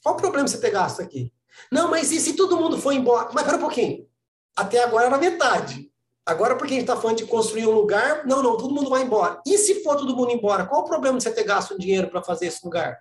Qual 0.02 0.16
o 0.16 0.18
problema 0.18 0.48
você 0.48 0.60
ter 0.60 0.72
gasto 0.72 1.00
aqui? 1.00 1.32
Não, 1.72 1.90
mas 1.90 2.12
e 2.12 2.20
se 2.20 2.34
todo 2.34 2.58
mundo 2.58 2.78
for 2.78 2.92
embora? 2.92 3.30
Mas 3.34 3.44
pera 3.44 3.58
um 3.58 3.62
pouquinho. 3.62 4.08
Até 4.56 4.84
agora 4.84 5.06
era 5.06 5.18
metade. 5.18 5.92
Agora, 6.26 6.58
porque 6.58 6.74
a 6.74 6.78
gente 6.78 6.90
está 6.90 7.00
falando 7.00 7.18
de 7.18 7.26
construir 7.26 7.68
um 7.68 7.72
lugar, 7.72 8.26
não, 8.26 8.44
não, 8.44 8.58
todo 8.58 8.74
mundo 8.74 8.90
vai 8.90 9.02
embora. 9.02 9.42
E 9.46 9.58
se 9.58 9.82
for 9.82 9.96
todo 9.96 10.16
mundo 10.16 10.32
embora, 10.32 10.66
qual 10.66 10.82
o 10.82 10.86
problema 10.86 11.18
de 11.18 11.24
você 11.24 11.32
ter 11.32 11.44
gasto 11.44 11.74
um 11.74 11.78
dinheiro 11.78 12.10
para 12.10 12.22
fazer 12.22 12.48
esse 12.48 12.66
lugar? 12.66 13.00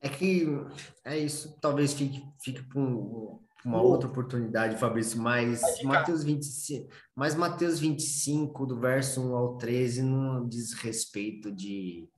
É 0.00 0.08
que 0.08 0.46
é 1.04 1.18
isso, 1.18 1.58
talvez 1.60 1.92
fique, 1.92 2.24
fique 2.42 2.62
para 2.62 2.80
um, 2.80 3.40
uma 3.64 3.82
outra 3.82 4.08
oportunidade, 4.08 4.78
Fabrício, 4.78 5.20
mas 5.20 5.60
Mateus 5.82 6.22
25, 6.22 6.88
mas 7.14 7.34
Mateus 7.34 7.80
25, 7.80 8.66
do 8.66 8.78
verso 8.78 9.20
1 9.20 9.34
ao 9.34 9.58
13, 9.58 10.02
não 10.02 10.48
diz 10.48 10.72
respeito 10.72 11.50
de 11.50 12.08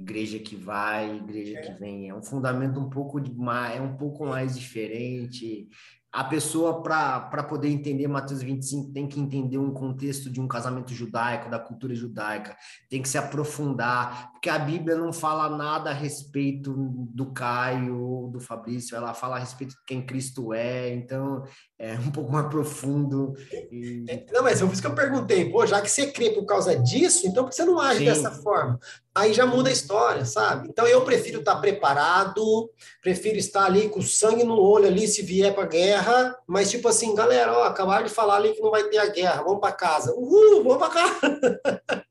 igreja 0.00 0.38
que 0.38 0.56
vai, 0.56 1.16
igreja 1.16 1.60
que 1.60 1.72
vem. 1.72 2.08
É 2.08 2.14
um 2.14 2.22
fundamento 2.22 2.80
um 2.80 2.88
pouco 2.90 3.20
de 3.20 3.32
mais, 3.34 3.76
é 3.76 3.80
um 3.80 3.96
pouco 3.96 4.26
mais 4.26 4.58
diferente 4.58 5.68
a 6.12 6.24
pessoa, 6.24 6.82
para 6.82 7.44
poder 7.44 7.68
entender 7.68 8.08
Mateus 8.08 8.42
25, 8.42 8.92
tem 8.92 9.06
que 9.06 9.20
entender 9.20 9.58
um 9.58 9.72
contexto 9.72 10.28
de 10.28 10.40
um 10.40 10.48
casamento 10.48 10.92
judaico, 10.92 11.48
da 11.48 11.58
cultura 11.58 11.94
judaica, 11.94 12.56
tem 12.88 13.00
que 13.00 13.08
se 13.08 13.16
aprofundar, 13.16 14.32
porque 14.40 14.48
a 14.48 14.58
Bíblia 14.58 14.96
não 14.96 15.12
fala 15.12 15.54
nada 15.54 15.90
a 15.90 15.92
respeito 15.92 16.72
do 16.74 17.30
Caio, 17.30 18.30
do 18.32 18.40
Fabrício, 18.40 18.96
ela 18.96 19.12
fala 19.12 19.36
a 19.36 19.38
respeito 19.38 19.72
de 19.72 19.84
quem 19.86 20.00
Cristo 20.00 20.54
é, 20.54 20.94
então 20.94 21.44
é 21.78 21.92
um 21.92 22.10
pouco 22.10 22.32
mais 22.32 22.48
profundo. 22.48 23.34
E... 23.70 24.02
É, 24.08 24.24
não, 24.32 24.42
mas 24.42 24.62
é 24.62 24.64
por 24.64 24.72
isso 24.72 24.80
que 24.80 24.88
eu 24.88 24.94
perguntei, 24.94 25.50
pô, 25.50 25.66
já 25.66 25.82
que 25.82 25.90
você 25.90 26.06
crê 26.10 26.30
por 26.30 26.46
causa 26.46 26.74
disso, 26.74 27.26
então 27.26 27.44
por 27.44 27.50
que 27.50 27.56
você 27.56 27.66
não 27.66 27.78
age 27.78 27.98
Sim. 27.98 28.04
dessa 28.06 28.30
forma? 28.30 28.80
Aí 29.14 29.34
já 29.34 29.44
muda 29.44 29.68
a 29.68 29.72
história, 29.72 30.24
sabe? 30.24 30.68
Então 30.70 30.86
eu 30.86 31.04
prefiro 31.04 31.40
estar 31.40 31.56
preparado, 31.56 32.70
prefiro 33.02 33.36
estar 33.36 33.66
ali 33.66 33.90
com 33.90 34.00
sangue 34.00 34.42
no 34.42 34.58
olho 34.58 34.86
ali 34.86 35.06
se 35.06 35.20
vier 35.20 35.54
para 35.54 35.66
guerra, 35.66 36.34
mas 36.46 36.70
tipo 36.70 36.88
assim, 36.88 37.14
galera, 37.14 37.52
ó, 37.52 37.64
acabaram 37.64 38.06
de 38.06 38.10
falar 38.10 38.36
ali 38.36 38.54
que 38.54 38.62
não 38.62 38.70
vai 38.70 38.84
ter 38.84 38.96
a 38.96 39.06
guerra, 39.06 39.42
vamos 39.42 39.60
para 39.60 39.72
casa. 39.72 40.14
Uhul, 40.14 40.64
vamos 40.64 40.78
para 40.78 40.88
casa. 40.88 41.60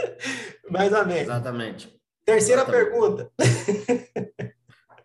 mais 0.70 0.92
ou 0.92 1.06
menos. 1.06 1.22
Exatamente. 1.22 1.96
Terceira 2.24 2.64
pergunta. 2.64 3.30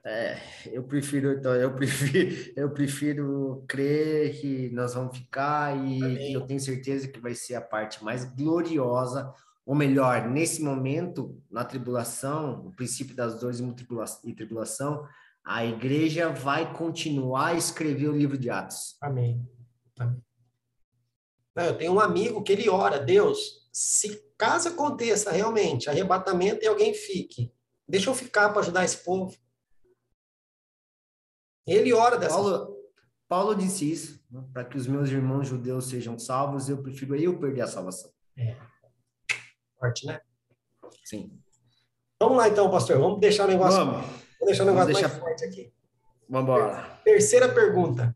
É, 0.03 0.35
eu 0.71 0.83
prefiro, 0.83 1.33
então, 1.33 1.53
eu 1.53 1.75
prefiro, 1.75 2.53
eu 2.55 2.71
prefiro 2.71 3.63
crer 3.67 4.41
que 4.41 4.69
nós 4.71 4.95
vamos 4.95 5.15
ficar 5.15 5.77
e 5.77 6.03
Amém. 6.03 6.33
eu 6.33 6.41
tenho 6.41 6.59
certeza 6.59 7.07
que 7.07 7.19
vai 7.19 7.35
ser 7.35 7.53
a 7.53 7.61
parte 7.61 8.03
mais 8.03 8.25
gloriosa, 8.25 9.31
ou 9.63 9.75
melhor, 9.75 10.27
nesse 10.27 10.63
momento, 10.63 11.39
na 11.51 11.63
tribulação, 11.63 12.65
o 12.65 12.71
princípio 12.71 13.15
das 13.15 13.39
dores 13.39 13.59
e 14.23 14.33
tribulação, 14.33 15.07
a 15.45 15.63
igreja 15.63 16.29
vai 16.29 16.73
continuar 16.73 17.49
a 17.49 17.53
escrever 17.53 18.09
o 18.09 18.17
livro 18.17 18.39
de 18.39 18.49
Atos. 18.49 18.97
Amém. 18.99 19.47
Amém. 19.99 20.21
Eu 21.55 21.77
tenho 21.77 21.93
um 21.93 21.99
amigo 21.99 22.41
que 22.41 22.51
ele 22.51 22.69
ora, 22.69 22.97
Deus, 22.97 23.69
se 23.71 24.19
caso 24.41 24.69
aconteça 24.69 25.31
realmente 25.31 25.87
arrebatamento 25.87 26.63
e 26.63 26.67
alguém 26.67 26.95
fique, 26.95 27.53
deixa 27.87 28.09
eu 28.09 28.15
ficar 28.15 28.49
para 28.49 28.61
ajudar 28.61 28.83
esse 28.83 28.97
povo. 28.97 29.37
Ele 31.67 31.93
ora 31.93 32.17
dessa 32.17 32.33
Paulo, 32.33 32.75
Paulo 33.29 33.53
disse 33.53 33.91
isso, 33.91 34.19
né? 34.31 34.43
para 34.51 34.65
que 34.65 34.75
os 34.75 34.87
meus 34.87 35.11
irmãos 35.11 35.47
judeus 35.47 35.87
sejam 35.87 36.17
salvos, 36.17 36.69
eu 36.69 36.81
prefiro 36.81 37.15
eu 37.15 37.37
perder 37.37 37.61
a 37.61 37.67
salvação. 37.67 38.11
É. 38.35 38.57
Forte, 39.79 40.07
né? 40.07 40.19
Sim. 41.05 41.39
Vamos 42.19 42.39
lá 42.39 42.49
então, 42.49 42.71
pastor. 42.71 42.97
Vamos 42.97 43.19
deixar 43.19 43.45
o 43.45 43.47
negócio. 43.47 43.77
Vamos, 43.77 43.93
vamos 43.93 44.45
deixar 44.45 44.63
o 44.63 44.65
negócio 44.65 44.87
deixar... 44.87 45.07
mais 45.07 45.19
forte 45.19 45.45
aqui. 45.45 45.71
Vamos 46.27 46.49
embora. 46.49 46.99
Terceira 47.03 47.47
pergunta. 47.47 48.15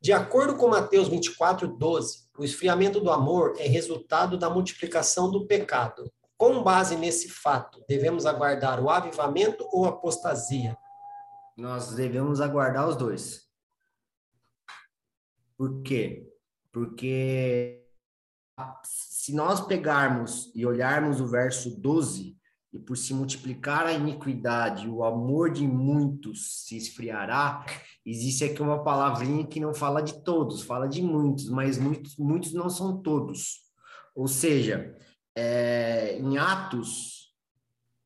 De 0.00 0.12
acordo 0.12 0.56
com 0.56 0.68
Mateus 0.68 1.08
24, 1.08 1.66
12, 1.66 2.29
o 2.40 2.44
esfriamento 2.44 3.00
do 3.00 3.10
amor 3.10 3.52
é 3.58 3.66
resultado 3.66 4.38
da 4.38 4.48
multiplicação 4.48 5.30
do 5.30 5.46
pecado. 5.46 6.10
Com 6.38 6.62
base 6.62 6.96
nesse 6.96 7.28
fato, 7.28 7.84
devemos 7.86 8.24
aguardar 8.24 8.82
o 8.82 8.88
avivamento 8.88 9.68
ou 9.70 9.84
apostasia? 9.84 10.74
Nós 11.54 11.92
devemos 11.92 12.40
aguardar 12.40 12.88
os 12.88 12.96
dois. 12.96 13.46
Por 15.54 15.82
quê? 15.82 16.32
Porque 16.72 17.84
se 18.84 19.34
nós 19.34 19.60
pegarmos 19.60 20.50
e 20.54 20.64
olharmos 20.64 21.20
o 21.20 21.26
verso 21.26 21.78
12, 21.78 22.39
e 22.72 22.78
por 22.78 22.96
se 22.96 23.12
multiplicar 23.12 23.86
a 23.86 23.92
iniquidade, 23.92 24.88
o 24.88 25.02
amor 25.02 25.50
de 25.50 25.66
muitos 25.66 26.64
se 26.66 26.76
esfriará. 26.76 27.64
Existe 28.06 28.44
aqui 28.44 28.62
uma 28.62 28.84
palavrinha 28.84 29.46
que 29.46 29.58
não 29.58 29.74
fala 29.74 30.00
de 30.00 30.22
todos, 30.22 30.62
fala 30.62 30.88
de 30.88 31.02
muitos, 31.02 31.48
mas 31.48 31.78
muitos, 31.78 32.16
muitos 32.16 32.52
não 32.52 32.70
são 32.70 33.02
todos. 33.02 33.62
Ou 34.14 34.28
seja, 34.28 34.96
é, 35.34 36.16
em 36.18 36.38
Atos, 36.38 37.34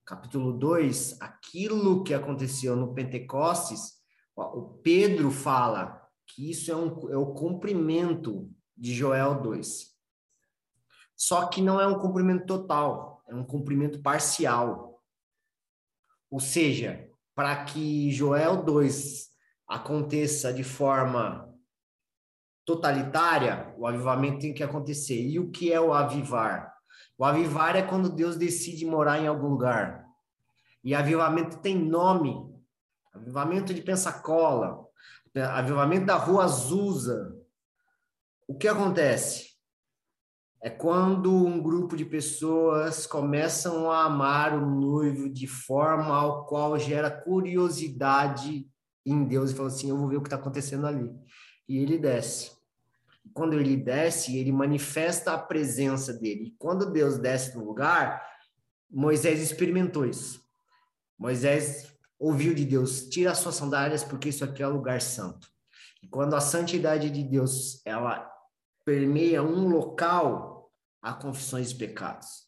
capítulo 0.05 0.53
2, 0.53 1.21
aquilo 1.21 2.03
que 2.03 2.15
aconteceu 2.15 2.75
no 2.75 2.95
Pentecostes, 2.95 3.95
o 4.35 4.63
Pedro 4.83 5.31
fala 5.31 6.01
que 6.27 6.51
isso 6.51 6.73
é, 6.73 6.77
um, 6.77 7.11
é 7.11 7.17
o 7.17 7.35
cumprimento 7.35 8.51
de 8.77 8.95
Joel 8.95 9.43
2. 9.43 9.95
Só 11.15 11.47
que 11.47 11.61
não 11.61 11.81
é 11.81 11.87
um 11.87 11.99
cumprimento 11.99 12.47
total 12.47 13.14
um 13.35 13.45
cumprimento 13.45 14.01
parcial. 14.01 15.03
Ou 16.31 16.41
seja, 16.41 17.09
para 17.35 17.65
que 17.65 18.11
Joel 18.13 18.63
2 18.63 19.29
aconteça 19.69 20.53
de 20.53 20.63
forma 20.63 21.53
totalitária, 22.65 23.75
o 23.77 23.87
avivamento 23.87 24.41
tem 24.41 24.55
que 24.55 24.63
acontecer. 24.63 25.21
E 25.21 25.39
o 25.39 25.51
que 25.51 25.73
é 25.73 25.81
o 25.81 25.93
avivar? 25.93 26.75
O 27.19 27.25
avivar 27.25 27.77
é 27.77 27.83
quando 27.83 28.09
Deus 28.09 28.37
decide 28.37 28.87
morar 28.87 29.19
em 29.19 29.27
algum 29.27 29.49
lugar. 29.49 30.05
E 30.83 30.95
avivamento 30.95 31.59
tem 31.59 31.77
nome. 31.77 32.53
Avivamento 33.13 33.73
de 33.73 33.81
Pensacola, 33.81 34.85
avivamento 35.53 36.07
da 36.07 36.17
Rua 36.17 36.45
Azusa. 36.45 37.37
O 38.47 38.57
que 38.57 38.67
acontece? 38.67 39.54
É 40.65 40.71
quando 40.71 41.31
um 41.31 41.63
grupo 41.63 41.95
de 41.95 42.07
pessoas 42.07 43.07
começam 43.07 43.91
a 43.91 44.05
amar 44.05 44.57
o 44.57 44.65
noivo 44.65 45.29
de 45.29 45.47
forma 45.47 46.17
ao 46.17 46.47
qual 46.47 46.79
gera 46.79 47.11
curiosidade 47.11 48.67
em 49.05 49.25
Deus 49.25 49.51
e 49.51 49.55
fala 49.55 49.69
assim: 49.69 49.91
Eu 49.91 49.99
vou 49.99 50.09
ver 50.09 50.17
o 50.17 50.23
que 50.23 50.27
está 50.27 50.37
acontecendo 50.37 50.87
ali. 50.87 51.13
E 51.69 51.77
ele 51.77 51.99
desce. 51.99 52.53
Quando 53.35 53.53
ele 53.53 53.77
desce, 53.77 54.39
ele 54.39 54.51
manifesta 54.53 55.35
a 55.35 55.39
presença 55.39 56.15
dele. 56.15 56.45
E 56.45 56.55
quando 56.59 56.91
Deus 56.91 57.19
desce 57.19 57.55
no 57.55 57.63
lugar, 57.63 58.27
Moisés 58.91 59.43
experimentou 59.43 60.07
isso. 60.07 60.41
Moisés 61.19 61.95
ouviu 62.19 62.55
de 62.55 62.65
Deus: 62.65 63.07
Tira 63.11 63.33
as 63.33 63.39
suas 63.39 63.57
sandálias, 63.57 64.03
porque 64.03 64.31
isso 64.31 64.43
aqui 64.43 64.63
é 64.63 64.67
lugar 64.67 65.03
santo. 65.03 65.47
E 66.03 66.09
quando 66.09 66.33
a 66.33 66.41
santidade 66.41 67.11
de 67.11 67.23
Deus 67.23 67.83
ela 67.85 68.33
permeia 68.83 69.43
um 69.43 69.69
local, 69.69 70.54
a 71.05 71.13
confissões 71.13 71.69
de 71.69 71.75
pecados, 71.75 72.45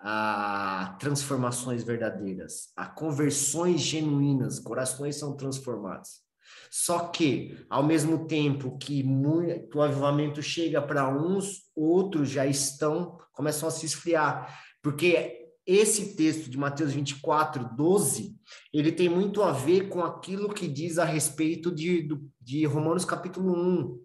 a 0.00 0.96
transformações 0.98 1.84
verdadeiras, 1.84 2.72
a 2.76 2.84
conversões 2.84 3.80
genuínas, 3.80 4.58
corações 4.58 5.14
são 5.14 5.36
transformados. 5.36 6.20
Só 6.68 7.10
que, 7.10 7.64
ao 7.70 7.84
mesmo 7.84 8.26
tempo 8.26 8.76
que, 8.76 9.04
muito, 9.04 9.78
o 9.78 9.82
avivamento 9.82 10.42
chega 10.42 10.82
para 10.82 11.08
uns, 11.08 11.70
outros 11.76 12.28
já 12.28 12.44
estão, 12.44 13.18
começam 13.32 13.68
a 13.68 13.70
se 13.70 13.86
esfriar. 13.86 14.60
Porque 14.82 15.52
esse 15.64 16.16
texto 16.16 16.50
de 16.50 16.58
Mateus 16.58 16.92
24, 16.92 17.76
12, 17.76 18.34
ele 18.72 18.90
tem 18.90 19.08
muito 19.08 19.44
a 19.44 19.52
ver 19.52 19.88
com 19.88 20.02
aquilo 20.02 20.52
que 20.52 20.66
diz 20.66 20.98
a 20.98 21.04
respeito 21.04 21.72
de, 21.72 22.08
de 22.40 22.64
Romanos 22.64 23.04
capítulo 23.04 23.54
1, 23.54 24.00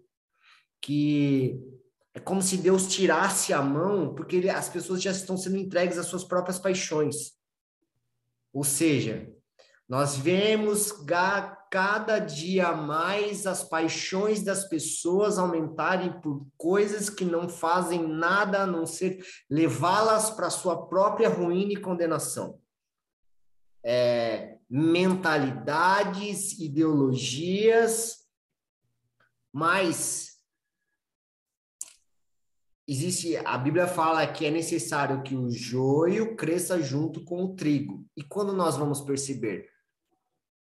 que 0.80 1.77
é 2.14 2.20
como 2.20 2.42
se 2.42 2.56
Deus 2.56 2.88
tirasse 2.88 3.52
a 3.52 3.62
mão, 3.62 4.14
porque 4.14 4.36
ele, 4.36 4.50
as 4.50 4.68
pessoas 4.68 5.02
já 5.02 5.10
estão 5.10 5.36
sendo 5.36 5.56
entregues 5.56 5.98
às 5.98 6.06
suas 6.06 6.24
próprias 6.24 6.58
paixões. 6.58 7.32
Ou 8.52 8.64
seja, 8.64 9.32
nós 9.88 10.16
vemos 10.16 10.92
cada 11.70 12.18
dia 12.18 12.72
mais 12.72 13.46
as 13.46 13.62
paixões 13.62 14.42
das 14.42 14.68
pessoas 14.68 15.38
aumentarem 15.38 16.20
por 16.20 16.46
coisas 16.56 17.08
que 17.08 17.24
não 17.24 17.48
fazem 17.48 18.06
nada 18.06 18.62
a 18.62 18.66
não 18.66 18.84
ser 18.84 19.24
levá-las 19.48 20.30
para 20.30 20.50
sua 20.50 20.88
própria 20.88 21.28
ruína 21.28 21.72
e 21.72 21.76
condenação. 21.80 22.60
É, 23.82 24.58
mentalidades, 24.68 26.58
ideologias, 26.58 28.26
mas 29.52 30.27
existe, 32.88 33.36
a 33.36 33.58
Bíblia 33.58 33.86
fala 33.86 34.26
que 34.26 34.46
é 34.46 34.50
necessário 34.50 35.22
que 35.22 35.36
o 35.36 35.50
joio 35.50 36.34
cresça 36.34 36.80
junto 36.80 37.22
com 37.22 37.44
o 37.44 37.54
trigo. 37.54 38.06
E 38.16 38.22
quando 38.22 38.54
nós 38.54 38.78
vamos 38.78 39.02
perceber? 39.02 39.68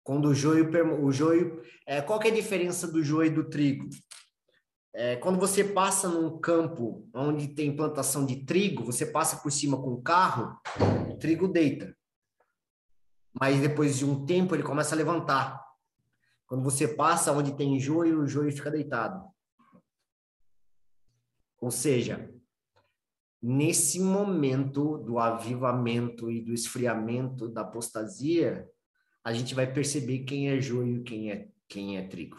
Quando 0.03 0.29
o 0.29 0.33
joio, 0.33 0.69
o 1.03 1.11
joio, 1.11 1.61
é, 1.85 2.01
qual 2.01 2.19
é 2.23 2.27
a 2.27 2.33
diferença 2.33 2.87
do 2.87 3.03
joio 3.03 3.27
e 3.27 3.33
do 3.33 3.47
trigo? 3.47 3.87
É, 4.93 5.17
quando 5.17 5.39
você 5.39 5.63
passa 5.63 6.07
num 6.07 6.39
campo 6.39 7.07
onde 7.13 7.49
tem 7.49 7.75
plantação 7.75 8.25
de 8.25 8.45
trigo, 8.45 8.83
você 8.83 9.05
passa 9.05 9.37
por 9.37 9.51
cima 9.51 9.77
com 9.77 9.93
o 9.93 10.01
carro, 10.01 10.57
o 11.11 11.17
trigo 11.17 11.47
deita. 11.47 11.95
Mas 13.39 13.59
depois 13.59 13.97
de 13.97 14.05
um 14.05 14.25
tempo 14.25 14.55
ele 14.55 14.63
começa 14.63 14.95
a 14.95 14.97
levantar. 14.97 15.61
Quando 16.47 16.63
você 16.63 16.87
passa 16.87 17.31
onde 17.33 17.57
tem 17.57 17.79
joio, 17.79 18.21
o 18.21 18.27
joio 18.27 18.51
fica 18.51 18.71
deitado. 18.71 19.34
Ou 21.59 21.71
seja, 21.71 22.29
nesse 23.41 23.99
momento 23.99 24.97
do 24.97 25.19
avivamento 25.19 26.31
e 26.31 26.41
do 26.41 26.53
esfriamento 26.53 27.47
da 27.47 27.61
apostasia, 27.61 28.67
a 29.23 29.33
gente 29.33 29.55
vai 29.55 29.71
perceber 29.71 30.19
quem 30.19 30.49
é 30.49 30.59
joio 30.59 30.97
e 30.97 31.03
quem 31.03 31.31
é, 31.31 31.47
quem 31.67 31.97
é 31.97 32.07
trigo. 32.07 32.37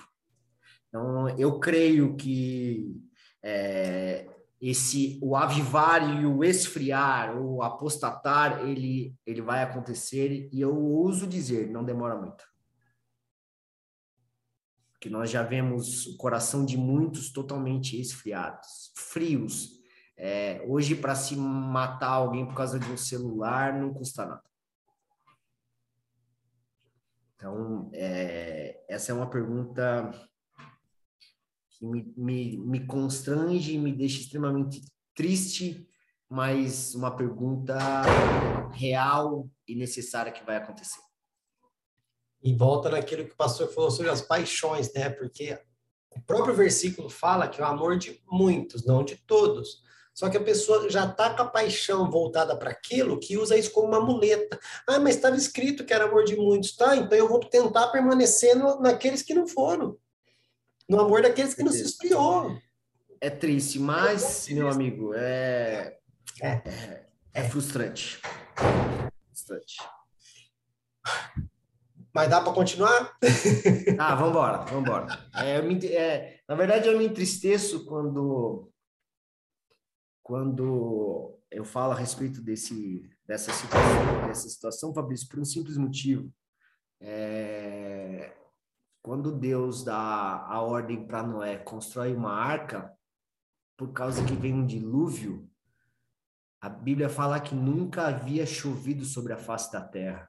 Então, 0.89 1.29
eu 1.39 1.59
creio 1.59 2.17
que 2.17 2.97
é, 3.43 4.29
esse 4.61 5.19
o 5.23 5.37
avivar 5.37 6.21
e 6.21 6.25
o 6.25 6.43
esfriar, 6.43 7.37
o 7.37 7.63
apostatar, 7.63 8.67
ele, 8.67 9.15
ele 9.27 9.43
vai 9.43 9.63
acontecer 9.63 10.49
e 10.53 10.61
eu 10.61 10.77
ouso 10.77 11.27
dizer, 11.27 11.69
não 11.71 11.85
demora 11.85 12.17
muito 12.17 12.56
que 15.07 15.13
nós 15.13 15.31
já 15.31 15.45
vemos 15.45 16.05
o 16.09 16.17
coração 16.17 16.67
de 16.67 16.77
muitos 16.77 17.31
totalmente 17.31 18.01
esfriados, 18.01 18.93
frios. 18.97 19.71
É, 20.17 20.65
hoje, 20.67 20.97
para 20.97 21.15
se 21.15 21.37
matar 21.37 22.09
alguém 22.09 22.45
por 22.45 22.57
causa 22.57 22.77
de 22.77 22.91
um 22.91 22.97
celular, 22.97 23.73
não 23.79 23.95
custa 23.95 24.27
nada. 24.27 24.43
Então, 27.37 27.89
é, 27.93 28.85
essa 28.89 29.13
é 29.13 29.15
uma 29.15 29.31
pergunta 29.31 30.11
que 31.71 31.87
me, 31.87 32.13
me, 32.17 32.57
me 32.57 32.85
constrange 32.85 33.75
e 33.75 33.79
me 33.79 33.93
deixa 33.93 34.23
extremamente 34.23 34.83
triste 35.15 35.89
mas 36.29 36.93
uma 36.97 37.15
pergunta 37.15 37.79
real 38.73 39.49
e 39.65 39.77
necessária 39.77 40.33
que 40.33 40.45
vai 40.45 40.57
acontecer. 40.57 41.06
E 42.47 42.55
volta 42.55 42.89
naquilo 42.89 43.25
que 43.25 43.33
o 43.33 43.37
pastor 43.37 43.67
falou 43.67 43.91
sobre 43.91 44.09
as 44.09 44.23
paixões, 44.23 44.93
né? 44.93 45.11
Porque 45.11 45.59
o 46.15 46.21
próprio 46.23 46.55
versículo 46.55 47.11
fala 47.11 47.49
que 47.49 47.61
é 47.61 47.65
o 47.65 47.67
amor 47.67 47.99
de 47.99 48.23
muitos, 48.31 48.87
não 48.87 49.03
de 49.03 49.17
todos. 49.17 49.83
Só 50.15 50.31
que 50.31 50.37
a 50.37 50.43
pessoa 50.43 50.89
já 50.89 51.07
está 51.07 51.35
com 51.35 51.43
a 51.43 51.49
paixão 51.49 52.09
voltada 52.09 52.57
para 52.57 52.71
aquilo 52.71 53.19
que 53.19 53.37
usa 53.37 53.59
isso 53.59 53.73
como 53.73 53.89
uma 53.89 54.01
muleta. 54.01 54.61
Ah, 54.87 55.01
mas 55.01 55.17
estava 55.17 55.35
escrito 55.35 55.85
que 55.85 55.93
era 55.93 56.05
amor 56.05 56.23
de 56.23 56.37
muitos, 56.37 56.77
tá? 56.77 56.95
Então 56.95 57.19
eu 57.19 57.29
vou 57.29 57.41
tentar 57.41 57.89
permanecer 57.89 58.55
no, 58.55 58.81
naqueles 58.81 59.23
que 59.23 59.35
não 59.35 59.49
foram. 59.49 59.99
No 60.89 61.01
amor 61.01 61.23
daqueles 61.23 61.53
que 61.53 61.65
não 61.65 61.73
se 61.73 61.83
esfriou. 61.83 62.57
É 63.21 63.29
triste, 63.29 63.81
mas, 63.81 64.47
meu 64.51 64.69
amigo, 64.69 65.15
é, 65.15 65.99
é, 66.41 66.49
é, 66.49 67.07
é 67.35 67.49
frustrante. 67.49 68.21
Frustrante. 69.27 69.79
Mas 72.17 72.31
dá 72.31 72.41
para 72.41 72.55
continuar? 72.55 73.19
ah, 74.01 74.15
vamos 74.15 74.31
embora, 74.31 74.59
vamos 74.65 74.89
embora. 74.89 75.29
É, 75.35 75.59
é, 75.95 76.41
na 76.49 76.55
verdade, 76.55 76.89
eu 76.89 76.97
me 76.97 77.07
entristeço 77.07 77.85
quando 77.85 78.73
quando 80.23 81.39
eu 81.51 81.63
falo 81.63 81.93
a 81.93 81.95
respeito 81.95 82.41
desse 82.41 83.07
dessa 83.27 83.53
situação, 83.53 84.27
dessa 84.27 84.49
situação, 84.49 84.95
Fabrício, 84.95 85.29
por 85.29 85.41
um 85.41 85.45
simples 85.45 85.77
motivo. 85.77 86.33
É, 87.03 88.35
quando 89.03 89.31
Deus 89.31 89.85
dá 89.85 90.43
a 90.49 90.63
ordem 90.63 91.07
para 91.07 91.23
Noé 91.23 91.59
constrói 91.59 92.15
uma 92.15 92.33
arca, 92.33 92.97
por 93.77 93.93
causa 93.93 94.25
que 94.25 94.35
vem 94.35 94.55
um 94.55 94.65
dilúvio, 94.65 95.47
a 96.63 96.71
Bíblia 96.71 97.11
fala 97.11 97.39
que 97.39 97.55
nunca 97.55 98.07
havia 98.07 98.47
chovido 98.47 99.05
sobre 99.05 99.35
a 99.35 99.37
face 99.37 99.71
da 99.71 99.83
terra. 99.83 100.27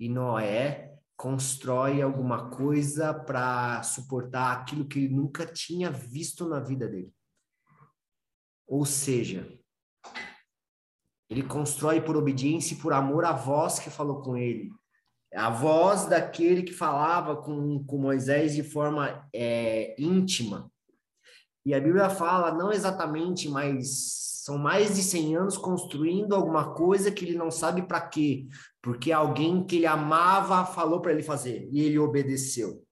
E 0.00 0.08
Noé 0.08 0.97
constrói 1.18 2.00
alguma 2.00 2.48
coisa 2.48 3.12
para 3.12 3.82
suportar 3.82 4.52
aquilo 4.52 4.86
que 4.86 5.00
ele 5.00 5.14
nunca 5.14 5.44
tinha 5.44 5.90
visto 5.90 6.48
na 6.48 6.60
vida 6.60 6.86
dele. 6.86 7.12
Ou 8.64 8.86
seja, 8.86 9.52
ele 11.28 11.42
constrói 11.42 12.00
por 12.00 12.16
obediência 12.16 12.74
e 12.74 12.78
por 12.78 12.92
amor 12.92 13.24
à 13.24 13.32
voz 13.32 13.80
que 13.80 13.90
falou 13.90 14.22
com 14.22 14.36
ele. 14.36 14.70
A 15.34 15.50
voz 15.50 16.06
daquele 16.06 16.62
que 16.62 16.72
falava 16.72 17.36
com, 17.36 17.84
com 17.84 17.98
Moisés 17.98 18.54
de 18.54 18.62
forma 18.62 19.28
é, 19.34 20.00
íntima. 20.00 20.70
E 21.66 21.74
a 21.74 21.80
Bíblia 21.80 22.08
fala, 22.08 22.54
não 22.54 22.70
exatamente, 22.70 23.48
mas 23.48 24.28
são 24.44 24.56
mais 24.56 24.94
de 24.94 25.02
100 25.02 25.36
anos 25.36 25.58
construindo 25.58 26.34
alguma 26.34 26.72
coisa 26.74 27.10
que 27.10 27.24
ele 27.24 27.36
não 27.36 27.50
sabe 27.50 27.82
para 27.82 28.00
quê, 28.00 28.46
porque 28.88 29.12
alguém 29.12 29.66
que 29.66 29.76
ele 29.76 29.86
amava 29.86 30.64
falou 30.64 30.98
para 30.98 31.12
ele 31.12 31.22
fazer 31.22 31.68
e 31.70 31.82
ele 31.82 31.98
obedeceu. 31.98 32.82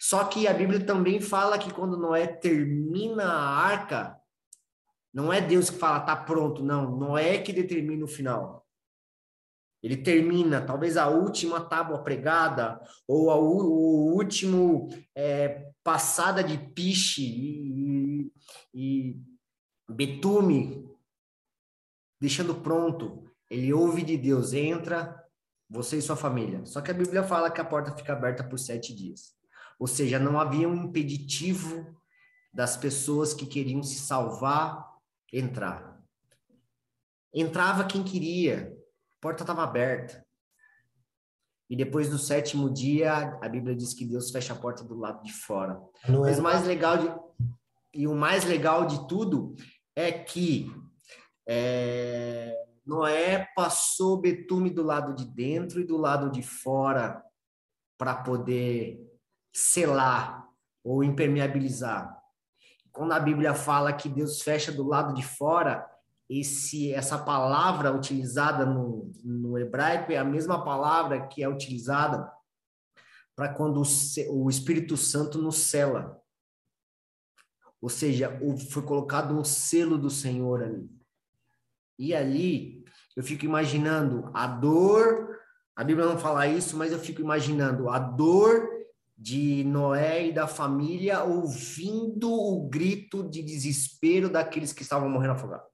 Só 0.00 0.24
que 0.24 0.48
a 0.48 0.52
Bíblia 0.52 0.84
também 0.84 1.20
fala 1.20 1.56
que 1.56 1.72
quando 1.72 1.96
Noé 1.96 2.26
termina 2.26 3.22
a 3.22 3.56
arca, 3.60 4.18
não 5.12 5.32
é 5.32 5.40
Deus 5.40 5.70
que 5.70 5.78
fala, 5.78 6.00
tá 6.00 6.16
pronto, 6.16 6.64
não. 6.64 6.98
Noé 6.98 7.38
que 7.38 7.52
determina 7.52 8.04
o 8.04 8.08
final. 8.08 8.66
Ele 9.80 9.96
termina, 9.96 10.60
talvez 10.60 10.96
a 10.96 11.06
última 11.06 11.60
tábua 11.60 12.02
pregada, 12.02 12.80
ou 13.06 13.30
a, 13.30 13.36
o 13.36 14.12
último 14.12 14.88
é, 15.14 15.70
passada 15.84 16.42
de 16.42 16.58
piche 16.58 17.22
e, 17.22 18.32
e 18.74 19.22
betume 19.88 20.84
deixando 22.20 22.56
pronto. 22.56 23.22
Ele 23.48 23.72
ouve 23.72 24.02
de 24.02 24.16
Deus, 24.16 24.52
entra, 24.52 25.23
você 25.74 25.98
e 25.98 26.02
sua 26.02 26.14
família. 26.14 26.64
Só 26.64 26.80
que 26.80 26.92
a 26.92 26.94
Bíblia 26.94 27.24
fala 27.24 27.50
que 27.50 27.60
a 27.60 27.64
porta 27.64 27.94
fica 27.96 28.12
aberta 28.12 28.44
por 28.44 28.58
sete 28.58 28.94
dias. 28.94 29.34
Ou 29.76 29.88
seja, 29.88 30.20
não 30.20 30.38
havia 30.38 30.68
um 30.68 30.84
impeditivo 30.84 31.92
das 32.52 32.76
pessoas 32.76 33.34
que 33.34 33.44
queriam 33.44 33.82
se 33.82 33.98
salvar 33.98 34.88
entrar. 35.32 36.00
Entrava 37.34 37.84
quem 37.84 38.04
queria, 38.04 38.72
a 39.16 39.20
porta 39.20 39.42
estava 39.42 39.64
aberta. 39.64 40.24
E 41.68 41.74
depois 41.74 42.08
do 42.08 42.18
sétimo 42.18 42.72
dia, 42.72 43.36
a 43.42 43.48
Bíblia 43.48 43.74
diz 43.74 43.92
que 43.92 44.04
Deus 44.04 44.30
fecha 44.30 44.52
a 44.52 44.56
porta 44.56 44.84
do 44.84 44.94
lado 44.94 45.24
de 45.24 45.32
fora. 45.32 45.80
Não 46.08 46.20
Mas 46.20 46.38
é... 46.38 46.40
mais 46.40 46.64
legal 46.64 46.98
de, 46.98 47.12
e 47.92 48.06
o 48.06 48.14
mais 48.14 48.44
legal 48.44 48.86
de 48.86 49.08
tudo 49.08 49.56
é 49.96 50.12
que 50.12 50.70
é, 51.48 52.63
Noé 52.84 53.48
passou 53.56 54.20
betume 54.20 54.70
do 54.70 54.82
lado 54.82 55.14
de 55.14 55.24
dentro 55.24 55.80
e 55.80 55.84
do 55.84 55.96
lado 55.96 56.30
de 56.30 56.42
fora 56.42 57.22
para 57.96 58.14
poder 58.14 59.00
selar 59.52 60.46
ou 60.82 61.02
impermeabilizar. 61.02 62.20
Quando 62.92 63.12
a 63.12 63.20
Bíblia 63.20 63.54
fala 63.54 63.92
que 63.92 64.08
Deus 64.08 64.42
fecha 64.42 64.70
do 64.70 64.86
lado 64.86 65.14
de 65.14 65.24
fora, 65.24 65.88
esse, 66.28 66.92
essa 66.92 67.18
palavra 67.18 67.92
utilizada 67.92 68.64
no, 68.64 69.12
no 69.22 69.58
hebraico 69.58 70.12
é 70.12 70.16
a 70.16 70.24
mesma 70.24 70.64
palavra 70.64 71.26
que 71.26 71.42
é 71.42 71.48
utilizada 71.48 72.30
para 73.34 73.52
quando 73.52 73.82
o, 73.82 74.44
o 74.44 74.50
Espírito 74.50 74.96
Santo 74.96 75.40
nos 75.40 75.56
cela. 75.56 76.20
Ou 77.80 77.88
seja, 77.88 78.30
foi 78.70 78.82
colocado 78.82 79.36
um 79.38 79.44
selo 79.44 79.98
do 79.98 80.08
Senhor 80.08 80.62
ali. 80.62 80.88
E 81.98 82.14
ali 82.14 82.84
eu 83.16 83.22
fico 83.22 83.44
imaginando 83.44 84.30
a 84.34 84.46
dor, 84.46 85.38
a 85.76 85.84
Bíblia 85.84 86.06
não 86.06 86.18
fala 86.18 86.46
isso, 86.46 86.76
mas 86.76 86.92
eu 86.92 86.98
fico 86.98 87.20
imaginando 87.20 87.88
a 87.88 87.98
dor 87.98 88.68
de 89.16 89.62
Noé 89.64 90.28
e 90.28 90.32
da 90.32 90.46
família 90.46 91.22
ouvindo 91.22 92.32
o 92.32 92.68
grito 92.68 93.28
de 93.28 93.42
desespero 93.42 94.28
daqueles 94.28 94.72
que 94.72 94.82
estavam 94.82 95.08
morrendo 95.08 95.34
afogados. 95.34 95.66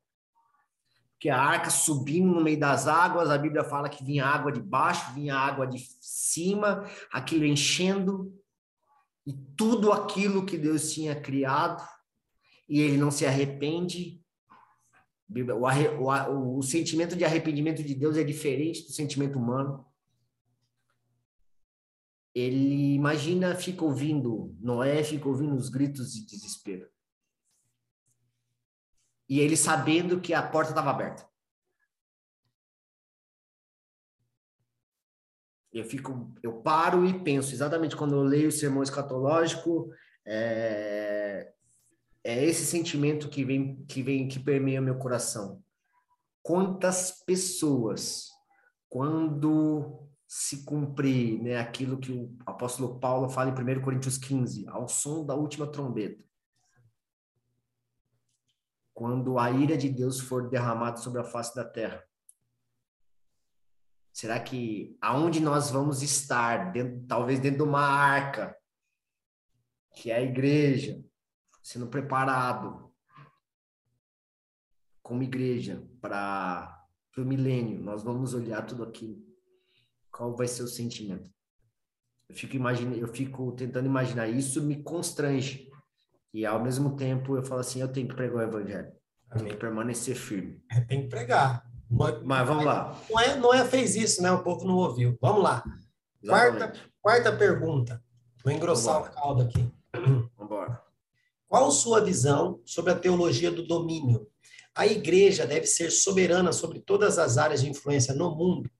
Que 1.19 1.29
a 1.29 1.41
arca 1.41 1.71
subindo 1.71 2.33
no 2.33 2.43
meio 2.43 2.59
das 2.59 2.87
águas, 2.87 3.31
a 3.31 3.39
Bíblia 3.39 3.65
fala 3.65 3.89
que 3.89 4.05
vinha 4.05 4.25
água 4.25 4.53
de 4.53 4.61
baixo, 4.61 5.13
vinha 5.15 5.35
água 5.35 5.67
de 5.67 5.85
cima, 6.01 6.85
aquilo 7.13 7.45
enchendo, 7.45 8.33
e 9.27 9.35
tudo 9.57 9.93
aquilo 9.93 10.47
que 10.47 10.57
Deus 10.57 10.93
tinha 10.93 11.15
criado, 11.15 11.87
e 12.69 12.81
ele 12.81 12.97
não 12.97 13.11
se 13.11 13.27
arrepende, 13.27 14.20
o, 15.31 16.05
o, 16.05 16.59
o 16.59 16.63
sentimento 16.63 17.15
de 17.17 17.25
arrependimento 17.25 17.83
de 17.83 17.95
Deus 17.95 18.17
é 18.17 18.25
diferente 18.25 18.83
do 18.87 18.93
sentimento 18.93 19.39
humano. 19.39 19.87
Ele 22.35 22.95
imagina, 22.95 23.55
fica 23.55 23.85
ouvindo, 23.85 24.57
Noé 24.61 25.03
fica 25.03 25.29
ouvindo 25.29 25.55
os 25.55 25.69
gritos 25.69 26.13
de 26.13 26.25
desespero. 26.27 26.89
E 29.29 29.39
ele 29.39 29.57
sabendo 29.57 30.21
que 30.21 30.35
a 30.35 30.43
porta 30.43 30.71
estava 30.71 30.91
aberta. 30.91 31.29
Eu 35.73 35.85
fico, 35.85 36.35
eu 36.43 36.61
paro 36.63 37.07
e 37.07 37.23
penso 37.23 37.53
exatamente 37.55 37.97
quando 37.97 38.17
eu 38.17 38.23
leio 38.25 38.49
o 38.49 38.53
sermão 38.53 38.83
escatológico, 38.83 39.89
é, 40.27 41.53
é 42.23 42.45
esse 42.45 42.67
sentimento 42.67 43.29
que 43.29 43.45
vem, 43.45 43.85
que 43.87 44.03
vem, 44.03 44.29
que 44.29 44.39
permeia 44.39 44.81
meu 44.81 44.99
coração. 44.99 45.63
Quantas 46.43 47.23
pessoas, 47.25 48.29
quando 48.89 50.09
se 50.27 50.65
cumprir 50.65 51.43
né, 51.43 51.59
aquilo 51.59 51.99
que 51.99 52.13
o 52.13 52.37
apóstolo 52.47 53.01
Paulo 53.01 53.29
fala 53.29 53.51
em 53.51 53.79
1 53.79 53.83
Coríntios 53.83 54.17
15, 54.17 54.69
ao 54.69 54.89
som 54.89 55.25
da 55.25 55.35
última 55.35 55.67
trombeta, 55.67 56.25
quando 58.95 59.39
a 59.39 59.51
ira 59.51 59.77
de 59.77 59.89
Deus 59.89 60.21
for 60.21 60.49
derramada 60.49 60.99
sobre 60.99 61.21
a 61.21 61.25
face 61.25 61.55
da 61.55 61.65
terra, 61.65 62.05
será 64.13 64.39
que 64.39 64.97
aonde 65.01 65.41
nós 65.41 65.71
vamos 65.71 66.03
estar, 66.03 66.71
dentro, 66.71 67.07
talvez 67.07 67.41
dentro 67.41 67.65
de 67.65 67.65
uma 67.65 67.81
arca, 67.81 68.55
que 69.95 70.11
é 70.11 70.17
a 70.17 70.23
igreja, 70.23 71.03
sendo 71.71 71.87
preparado 71.87 72.91
como 75.01 75.23
igreja 75.23 75.81
para 76.01 76.85
o 77.17 77.21
milênio, 77.21 77.81
nós 77.81 78.03
vamos 78.03 78.35
olhar 78.35 78.67
tudo 78.67 78.83
aquilo. 78.83 79.17
Qual 80.11 80.35
vai 80.35 80.49
ser 80.49 80.65
o 80.65 80.69
sentimento? 80.69 81.31
Eu 82.29 82.35
fico 82.35 82.57
imaginando, 82.57 82.97
eu 82.97 83.07
fico 83.07 83.53
tentando 83.53 83.87
imaginar 83.87 84.27
isso 84.27 84.61
me 84.61 84.83
constrange. 84.83 85.71
E 86.35 86.45
ao 86.45 86.61
mesmo 86.61 86.97
tempo 86.97 87.37
eu 87.37 87.43
falo 87.45 87.61
assim, 87.61 87.81
eu 87.81 87.93
tenho 87.93 88.09
que 88.09 88.17
pregar 88.17 88.39
o 88.39 88.43
evangelho. 88.43 88.93
Eu 89.31 89.39
tenho 89.39 89.51
que 89.51 89.57
permanecer 89.57 90.17
firme. 90.17 90.61
É, 90.73 90.81
tem 90.81 91.03
que 91.03 91.09
pregar. 91.09 91.65
Mas, 91.89 92.21
Mas 92.25 92.49
vamos 92.49 92.65
lá. 92.65 93.01
Noé, 93.09 93.37
Noé 93.37 93.65
fez 93.65 93.95
isso, 93.95 94.21
né? 94.23 94.33
O 94.33 94.43
povo 94.43 94.67
não 94.67 94.75
ouviu. 94.75 95.17
Vamos 95.21 95.45
lá. 95.45 95.63
Quarta, 96.27 96.73
quarta 97.01 97.37
pergunta. 97.37 98.03
Vou 98.43 98.53
engrossar 98.53 99.03
o 99.03 99.11
caldo 99.13 99.43
aqui. 99.43 99.73
Qual 101.51 101.69
sua 101.73 102.01
visão 102.01 102.63
sobre 102.65 102.93
a 102.93 102.97
teologia 102.97 103.51
do 103.51 103.67
domínio? 103.67 104.31
A 104.73 104.87
igreja 104.87 105.45
deve 105.45 105.67
ser 105.67 105.91
soberana 105.91 106.53
sobre 106.53 106.79
todas 106.79 107.19
as 107.19 107.39
áreas 107.39 107.63
de 107.63 107.69
influência 107.69 108.15
no 108.15 108.33
mundo. 108.37 108.71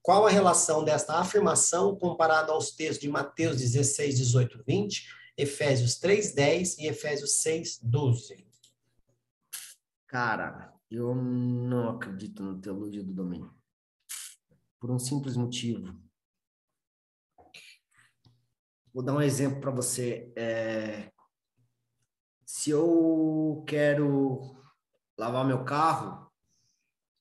Qual 0.00 0.24
a 0.24 0.30
relação 0.30 0.84
desta 0.84 1.18
afirmação 1.18 1.96
comparada 1.96 2.52
aos 2.52 2.70
textos 2.70 3.00
de 3.00 3.08
Mateus 3.08 3.56
16, 3.56 4.16
18, 4.16 4.62
20, 4.64 5.08
Efésios 5.36 5.98
3, 5.98 6.32
10 6.32 6.78
e 6.78 6.86
Efésios 6.86 7.42
6, 7.42 7.80
12? 7.82 8.46
Cara, 10.06 10.72
eu 10.88 11.12
não 11.16 11.88
acredito 11.88 12.44
na 12.44 12.60
teologia 12.60 13.02
do 13.02 13.12
domínio. 13.12 13.52
Por 14.78 14.92
um 14.92 15.00
simples 15.00 15.36
motivo. 15.36 16.00
Vou 18.94 19.02
dar 19.02 19.16
um 19.16 19.20
exemplo 19.20 19.60
para 19.60 19.72
você. 19.72 20.32
É... 20.36 21.10
Se 22.52 22.72
eu 22.72 23.62
quero 23.64 24.56
lavar 25.16 25.46
meu 25.46 25.64
carro, 25.64 26.28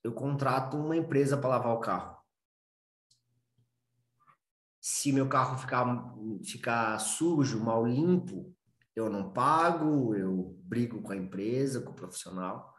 eu 0.03 0.11
contrato 0.11 0.75
uma 0.75 0.97
empresa 0.97 1.37
para 1.37 1.51
lavar 1.51 1.75
o 1.75 1.79
carro. 1.79 2.17
Se 4.81 5.13
meu 5.13 5.29
carro 5.29 5.55
ficar, 5.59 5.85
ficar 6.43 6.97
sujo, 6.97 7.63
mal 7.63 7.85
limpo, 7.85 8.55
eu 8.95 9.07
não 9.07 9.31
pago, 9.31 10.15
eu 10.15 10.57
brigo 10.63 10.99
com 10.99 11.13
a 11.13 11.15
empresa, 11.15 11.81
com 11.81 11.91
o 11.91 11.95
profissional. 11.95 12.73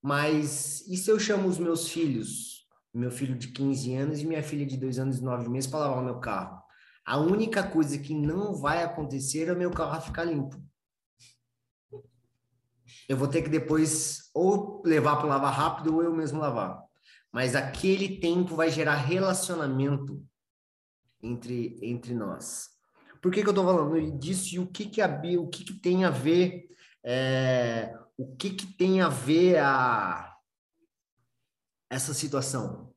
Mas 0.00 0.80
e 0.88 0.96
se 0.96 1.10
eu 1.10 1.20
chamo 1.20 1.46
os 1.46 1.58
meus 1.58 1.88
filhos, 1.88 2.66
meu 2.92 3.10
filho 3.10 3.36
de 3.36 3.48
15 3.48 3.94
anos 3.94 4.20
e 4.20 4.26
minha 4.26 4.42
filha 4.42 4.64
de 4.64 4.78
2 4.78 4.98
anos 4.98 5.18
e 5.18 5.22
9 5.22 5.50
meses 5.50 5.70
para 5.70 5.80
lavar 5.80 6.02
o 6.02 6.06
meu 6.06 6.20
carro? 6.20 6.58
A 7.04 7.18
única 7.18 7.62
coisa 7.62 7.98
que 7.98 8.14
não 8.14 8.54
vai 8.54 8.82
acontecer 8.82 9.48
é 9.48 9.52
o 9.52 9.58
meu 9.58 9.70
carro 9.70 10.00
ficar 10.00 10.24
limpo. 10.24 10.65
Eu 13.08 13.16
vou 13.16 13.28
ter 13.28 13.42
que 13.42 13.48
depois 13.48 14.30
ou 14.34 14.82
levar 14.84 15.16
para 15.16 15.28
lavar 15.28 15.52
rápido 15.52 15.94
ou 15.94 16.02
eu 16.02 16.14
mesmo 16.14 16.40
lavar. 16.40 16.82
Mas 17.32 17.54
aquele 17.54 18.18
tempo 18.20 18.56
vai 18.56 18.70
gerar 18.70 18.96
relacionamento 18.96 20.24
entre, 21.22 21.78
entre 21.82 22.14
nós. 22.14 22.68
Por 23.20 23.32
que, 23.32 23.42
que 23.42 23.48
eu 23.48 23.52
estou 23.52 23.64
falando 23.64 24.18
disso 24.18 24.54
e 24.54 24.58
o 24.58 24.66
que, 24.66 24.86
que, 24.86 25.00
a, 25.00 25.22
o 25.38 25.48
que, 25.48 25.64
que 25.64 25.74
tem 25.74 26.04
a 26.04 26.10
ver 26.10 26.66
é, 27.08 27.96
o 28.16 28.34
que, 28.34 28.50
que 28.50 28.66
tem 28.66 29.00
a 29.00 29.08
ver 29.08 29.58
a 29.58 30.34
essa 31.88 32.12
situação? 32.12 32.92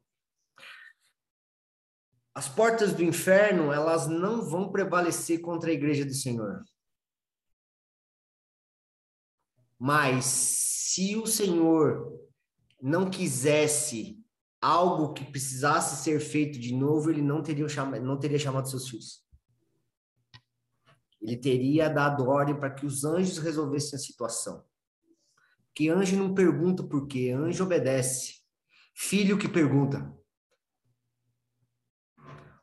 As 2.34 2.50
portas 2.50 2.94
do 2.94 3.04
inferno, 3.04 3.72
elas 3.72 4.08
não 4.08 4.42
vão 4.42 4.72
prevalecer 4.72 5.42
contra 5.42 5.70
a 5.70 5.74
igreja 5.74 6.06
do 6.06 6.14
Senhor. 6.14 6.64
Mas 9.80 10.26
se 10.26 11.16
o 11.16 11.26
Senhor 11.26 12.14
não 12.82 13.10
quisesse 13.10 14.22
algo 14.62 15.14
que 15.14 15.24
precisasse 15.24 16.04
ser 16.04 16.20
feito 16.20 16.60
de 16.60 16.76
novo, 16.76 17.10
ele 17.10 17.22
não 17.22 17.42
teria, 17.42 17.68
chamado, 17.70 18.04
não 18.04 18.20
teria 18.20 18.38
chamado 18.38 18.70
seus 18.70 18.90
filhos. 18.90 19.24
Ele 21.22 21.38
teria 21.38 21.90
dado 21.90 22.28
ordem 22.28 22.58
para 22.58 22.70
que 22.70 22.86
os 22.86 23.06
anjos 23.06 23.38
resolvessem 23.38 23.96
a 23.96 24.02
situação. 24.02 24.66
Que 25.74 25.90
anjo 25.90 26.18
não 26.18 26.34
pergunta 26.34 26.84
por 26.84 27.08
quê, 27.08 27.32
anjo 27.32 27.64
obedece. 27.64 28.42
Filho 28.94 29.38
que 29.38 29.48
pergunta. 29.48 30.14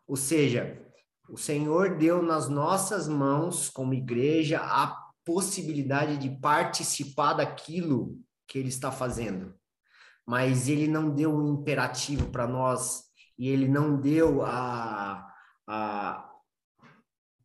Ou 0.07 0.17
seja, 0.17 0.83
o 1.29 1.37
Senhor 1.37 1.97
deu 1.97 2.23
nas 2.23 2.49
nossas 2.49 3.09
mãos, 3.09 3.71
como 3.71 3.95
igreja, 3.95 4.61
a 4.61 5.05
possibilidade 5.27 6.16
de 6.16 6.31
participar 6.39 7.35
daquilo 7.35 8.18
que 8.47 8.59
ele 8.59 8.68
está 8.68 8.93
fazendo. 8.93 9.53
Mas 10.24 10.68
ele 10.68 10.87
não 10.87 11.12
deu 11.12 11.37
um 11.37 11.61
imperativo 11.61 12.31
para 12.31 12.47
nós 12.47 13.03
e 13.37 13.49
ele 13.49 13.68
não 13.68 14.01
deu 14.01 14.43
a, 14.43 15.29
a, 15.66 16.31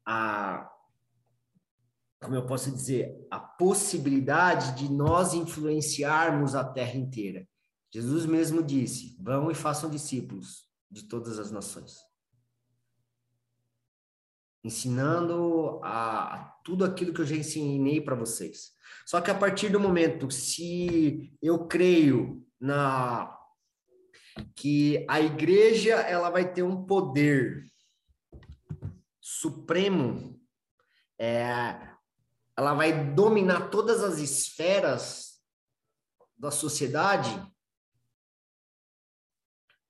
a 0.06 0.72
como 2.22 2.36
eu 2.36 2.46
posso 2.46 2.72
dizer, 2.72 3.28
a 3.32 3.40
possibilidade 3.40 4.76
de 4.76 4.92
nós 4.92 5.34
influenciarmos 5.34 6.54
a 6.54 6.64
terra 6.64 6.96
inteira. 6.96 7.48
Jesus 7.92 8.28
mesmo 8.28 8.62
disse: 8.62 9.18
Vão 9.20 9.50
e 9.50 9.56
façam 9.56 9.90
discípulos 9.90 10.70
de 10.90 11.08
todas 11.08 11.40
as 11.40 11.50
nações. 11.52 12.11
Ensinando 14.64 15.80
a, 15.84 16.36
a 16.36 16.43
tudo 16.64 16.86
aquilo 16.86 17.14
que 17.14 17.22
eu 17.22 17.26
já 17.26 17.36
ensinei 17.36 17.99
para 17.99 18.16
vocês. 18.16 18.72
Só 19.05 19.20
que 19.20 19.32
a 19.32 19.36
partir 19.36 19.70
do 19.70 19.80
momento, 19.80 20.30
se 20.30 21.36
eu 21.41 21.68
creio 21.68 22.45
na 22.59 23.38
que 24.55 25.05
a 25.09 25.20
igreja 25.20 25.95
ela 25.95 26.30
vai 26.30 26.53
ter 26.53 26.64
um 26.64 26.86
poder 26.86 27.66
supremo, 29.20 30.39
é, 31.20 31.91
ela 32.57 32.74
vai 32.74 33.14
dominar 33.14 33.70
todas 33.70 34.03
as 34.03 34.20
esferas 34.20 35.41
da 36.38 36.49
sociedade, 36.49 37.30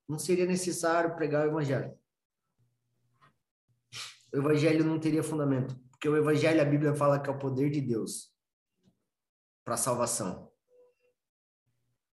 não 0.07 0.19
seria 0.19 0.45
necessário 0.45 1.15
pregar 1.15 1.45
o 1.45 1.51
evangelho. 1.51 1.97
O 4.33 4.37
evangelho 4.37 4.83
não 4.85 4.99
teria 4.99 5.23
fundamento, 5.23 5.75
porque 5.89 6.07
o 6.07 6.15
evangelho, 6.15 6.61
a 6.61 6.65
Bíblia 6.65 6.95
fala 6.95 7.19
que 7.19 7.29
é 7.29 7.33
o 7.33 7.39
poder 7.39 7.69
de 7.69 7.81
Deus 7.81 8.31
para 9.63 9.77
salvação. 9.77 10.51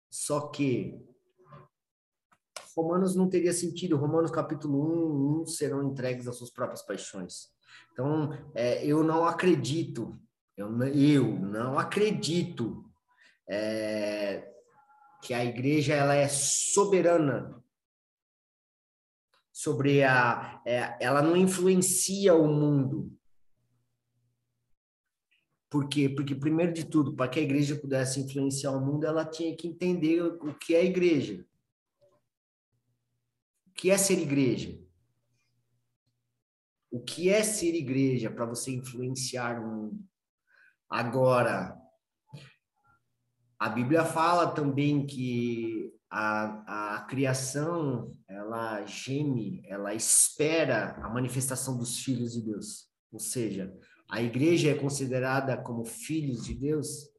Só 0.09 0.49
que 0.49 0.99
Romanos 2.75 3.15
não 3.15 3.29
teria 3.29 3.53
sentido. 3.53 3.97
Romanos 3.97 4.31
capítulo 4.31 5.39
1, 5.39 5.41
1 5.41 5.45
serão 5.47 5.83
entregues 5.83 6.27
às 6.27 6.35
suas 6.35 6.51
próprias 6.51 6.81
paixões. 6.81 7.49
Então, 7.91 8.31
é, 8.53 8.85
eu 8.85 9.03
não 9.03 9.25
acredito 9.25 10.19
eu, 10.57 10.75
eu 10.87 11.39
não 11.39 11.77
acredito 11.77 12.83
é, 13.47 14.51
que 15.21 15.31
a 15.31 15.45
igreja 15.45 15.93
ela 15.93 16.15
é 16.15 16.27
soberana 16.27 17.63
sobre 19.57 20.03
a, 20.03 20.61
é, 20.67 20.95
ela 21.03 21.19
não 21.19 21.35
influencia 21.35 22.35
o 22.35 22.47
mundo. 22.47 23.11
Por 25.67 25.89
quê? 25.89 26.07
Porque, 26.07 26.35
primeiro 26.35 26.71
de 26.71 26.85
tudo, 26.85 27.15
para 27.15 27.27
que 27.27 27.39
a 27.39 27.41
igreja 27.41 27.75
pudesse 27.75 28.19
influenciar 28.19 28.69
o 28.73 28.85
mundo, 28.85 29.07
ela 29.07 29.25
tinha 29.25 29.57
que 29.57 29.67
entender 29.67 30.21
o 30.21 30.53
que 30.53 30.75
é 30.75 30.85
igreja. 30.85 31.43
O 33.65 33.71
que 33.71 33.89
é 33.89 33.97
ser 33.97 34.19
igreja? 34.19 34.79
O 36.91 36.99
que 36.99 37.27
é 37.27 37.41
ser 37.41 37.73
igreja 37.73 38.29
para 38.29 38.45
você 38.45 38.69
influenciar 38.69 39.59
o 39.59 39.67
mundo? 39.67 40.05
Agora, 40.87 41.75
a 43.57 43.69
Bíblia 43.69 44.05
fala 44.05 44.51
também 44.51 45.03
que 45.03 45.91
a, 46.11 46.97
a 46.97 47.01
criação, 47.05 48.15
ela 48.47 48.85
geme, 48.85 49.61
ela 49.67 49.93
espera 49.93 50.95
a 51.03 51.09
manifestação 51.09 51.77
dos 51.77 51.99
filhos 51.99 52.31
de 52.31 52.41
Deus. 52.41 52.87
Ou 53.11 53.19
seja, 53.19 53.73
a 54.09 54.21
igreja 54.21 54.71
é 54.71 54.73
considerada 54.73 55.57
como 55.57 55.83
filhos 55.83 56.45
de 56.45 56.53
Deus? 56.53 57.09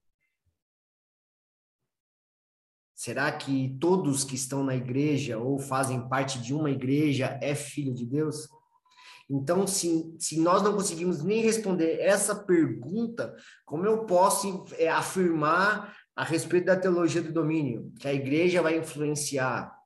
Será 2.95 3.31
que 3.31 3.77
todos 3.79 4.25
que 4.25 4.35
estão 4.35 4.65
na 4.65 4.75
igreja 4.75 5.39
ou 5.39 5.59
fazem 5.59 6.09
parte 6.09 6.41
de 6.41 6.55
uma 6.55 6.71
igreja 6.71 7.39
é 7.43 7.55
filho 7.55 7.95
de 7.95 8.07
Deus? 8.07 8.49
Então, 9.31 9.67
se, 9.67 10.17
se 10.19 10.41
nós 10.41 10.63
não 10.63 10.73
conseguimos 10.73 11.23
nem 11.23 11.43
responder 11.43 12.01
essa 12.01 12.35
pergunta, 12.35 13.37
como 13.67 13.85
eu 13.85 14.07
posso 14.07 14.65
é, 14.79 14.89
afirmar 14.89 15.95
a 16.17 16.25
respeito 16.25 16.65
da 16.65 16.77
teologia 16.81 17.21
do 17.21 17.33
domínio, 17.33 17.93
que 18.01 18.09
a 18.09 18.15
igreja 18.15 18.63
vai 18.63 18.79
influenciar? 18.79 19.78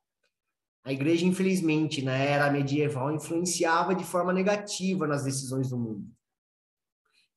A 0.84 0.92
igreja, 0.92 1.24
infelizmente, 1.24 2.02
na 2.02 2.16
era 2.16 2.50
medieval, 2.50 3.14
influenciava 3.14 3.94
de 3.94 4.04
forma 4.04 4.32
negativa 4.32 5.06
nas 5.06 5.24
decisões 5.24 5.70
do 5.70 5.78
mundo. 5.78 6.10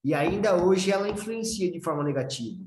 E 0.04 0.14
ainda 0.14 0.56
hoje 0.56 0.92
ela 0.92 1.10
influencia 1.10 1.72
de 1.72 1.80
forma 1.80 2.04
negativa. 2.04 2.64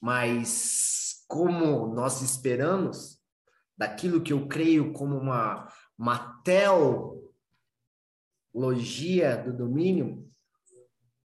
Mas, 0.00 1.24
como 1.28 1.86
nós 1.94 2.22
esperamos, 2.22 3.20
daquilo 3.76 4.22
que 4.22 4.32
eu 4.32 4.46
creio 4.48 4.92
como 4.92 5.16
uma 5.16 5.68
uma 6.02 6.42
teologia 6.42 7.20
do 9.36 9.56
domínio, 9.56 10.28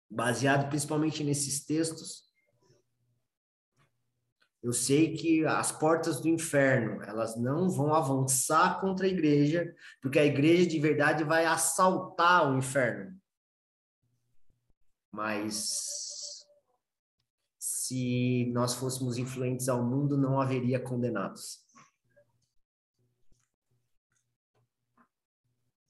baseado 0.09 0.67
principalmente 0.69 1.23
nesses 1.23 1.63
textos, 1.63 2.24
eu 4.65 4.73
sei 4.73 5.15
que 5.15 5.45
as 5.45 5.71
portas 5.71 6.19
do 6.19 6.27
inferno, 6.27 6.99
elas 7.03 7.39
não 7.39 7.69
vão 7.69 7.93
avançar 7.93 8.81
contra 8.81 9.05
a 9.05 9.09
igreja, 9.09 9.71
porque 10.01 10.17
a 10.17 10.25
igreja 10.25 10.65
de 10.65 10.79
verdade 10.79 11.23
vai 11.23 11.45
assaltar 11.45 12.51
o 12.51 12.57
inferno. 12.57 13.15
Mas 15.11 16.43
se 17.59 18.51
nós 18.55 18.73
fôssemos 18.73 19.19
influentes 19.19 19.69
ao 19.69 19.85
mundo, 19.85 20.17
não 20.17 20.41
haveria 20.41 20.79
condenados. 20.79 21.59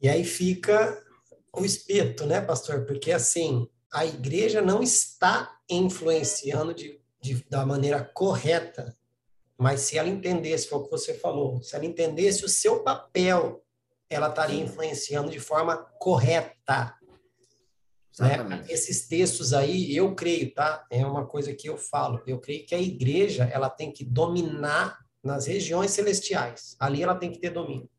E 0.01 0.09
aí 0.09 0.25
fica 0.25 1.01
o 1.53 1.63
espeto, 1.63 2.25
né, 2.25 2.41
pastor? 2.41 2.85
Porque 2.85 3.13
assim, 3.13 3.69
a 3.93 4.05
igreja 4.05 4.61
não 4.61 4.83
está 4.83 5.61
influenciando 5.69 6.73
de, 6.73 7.01
de, 7.25 7.43
da 7.49 7.65
maneira 7.65 8.03
correta, 8.03 8.95
mas 9.57 9.81
se 9.81 9.97
ela 9.97 10.09
entendesse, 10.09 10.67
foi 10.67 10.79
o 10.79 10.83
que 10.83 10.91
você 10.91 11.13
falou, 11.13 11.61
se 11.63 11.75
ela 11.75 11.85
entendesse 11.85 12.45
o 12.45 12.49
seu 12.49 12.83
papel, 12.83 13.63
ela 14.09 14.29
estaria 14.29 14.61
influenciando 14.61 15.31
de 15.31 15.39
forma 15.39 15.77
correta. 15.99 16.93
Né? 18.19 18.65
Esses 18.69 19.07
textos 19.07 19.53
aí, 19.53 19.95
eu 19.95 20.13
creio, 20.13 20.53
tá? 20.53 20.85
É 20.89 21.05
uma 21.05 21.25
coisa 21.25 21.53
que 21.53 21.67
eu 21.67 21.77
falo. 21.77 22.21
Eu 22.27 22.39
creio 22.39 22.65
que 22.65 22.75
a 22.75 22.79
igreja 22.79 23.45
ela 23.45 23.69
tem 23.69 23.91
que 23.91 24.05
dominar 24.05 24.99
nas 25.23 25.47
regiões 25.47 25.91
celestiais. 25.91 26.75
Ali 26.79 27.01
ela 27.01 27.15
tem 27.15 27.31
que 27.31 27.39
ter 27.39 27.49
domínio. 27.49 27.89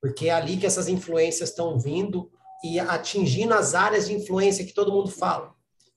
Porque 0.00 0.28
é 0.28 0.32
ali 0.32 0.56
que 0.56 0.66
essas 0.66 0.88
influências 0.88 1.50
estão 1.50 1.78
vindo 1.78 2.32
e 2.64 2.80
atingindo 2.80 3.54
as 3.54 3.74
áreas 3.74 4.08
de 4.08 4.14
influência 4.14 4.64
que 4.64 4.72
todo 4.72 4.92
mundo 4.92 5.10
fala. 5.10 5.54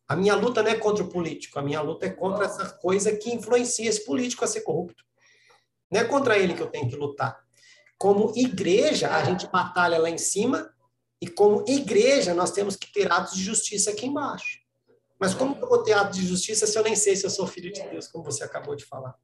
A 0.07 0.15
minha 0.15 0.35
luta 0.35 0.61
não 0.61 0.69
é 0.69 0.75
contra 0.75 1.03
o 1.03 1.09
político, 1.09 1.57
a 1.57 1.61
minha 1.61 1.81
luta 1.81 2.05
é 2.05 2.09
contra 2.09 2.45
essa 2.45 2.69
coisa 2.69 3.15
que 3.15 3.33
influencia 3.33 3.89
esse 3.89 4.05
político 4.05 4.43
a 4.43 4.47
ser 4.47 4.61
corrupto. 4.61 5.03
Não 5.91 6.01
é 6.01 6.03
contra 6.03 6.37
ele 6.37 6.53
que 6.53 6.61
eu 6.61 6.67
tenho 6.67 6.87
que 6.87 6.95
lutar. 6.95 7.39
Como 7.97 8.33
igreja, 8.35 9.15
a 9.15 9.23
gente 9.23 9.47
batalha 9.47 9.97
lá 9.97 10.09
em 10.09 10.17
cima, 10.17 10.69
e 11.21 11.27
como 11.27 11.63
igreja, 11.67 12.33
nós 12.33 12.51
temos 12.51 12.75
que 12.75 12.91
ter 12.91 13.11
atos 13.11 13.35
de 13.35 13.43
justiça 13.43 13.91
aqui 13.91 14.05
embaixo. 14.05 14.59
Mas 15.19 15.33
como 15.33 15.57
eu 15.59 15.67
vou 15.67 15.81
ter 15.81 15.93
atos 15.93 16.19
de 16.19 16.27
justiça 16.27 16.67
se 16.67 16.77
eu 16.77 16.83
nem 16.83 16.95
sei 16.95 17.15
se 17.15 17.25
eu 17.25 17.29
sou 17.29 17.47
filho 17.47 17.71
de 17.71 17.81
Deus, 17.89 18.07
como 18.07 18.23
você 18.23 18.43
acabou 18.43 18.75
de 18.75 18.85
falar? 18.85 19.15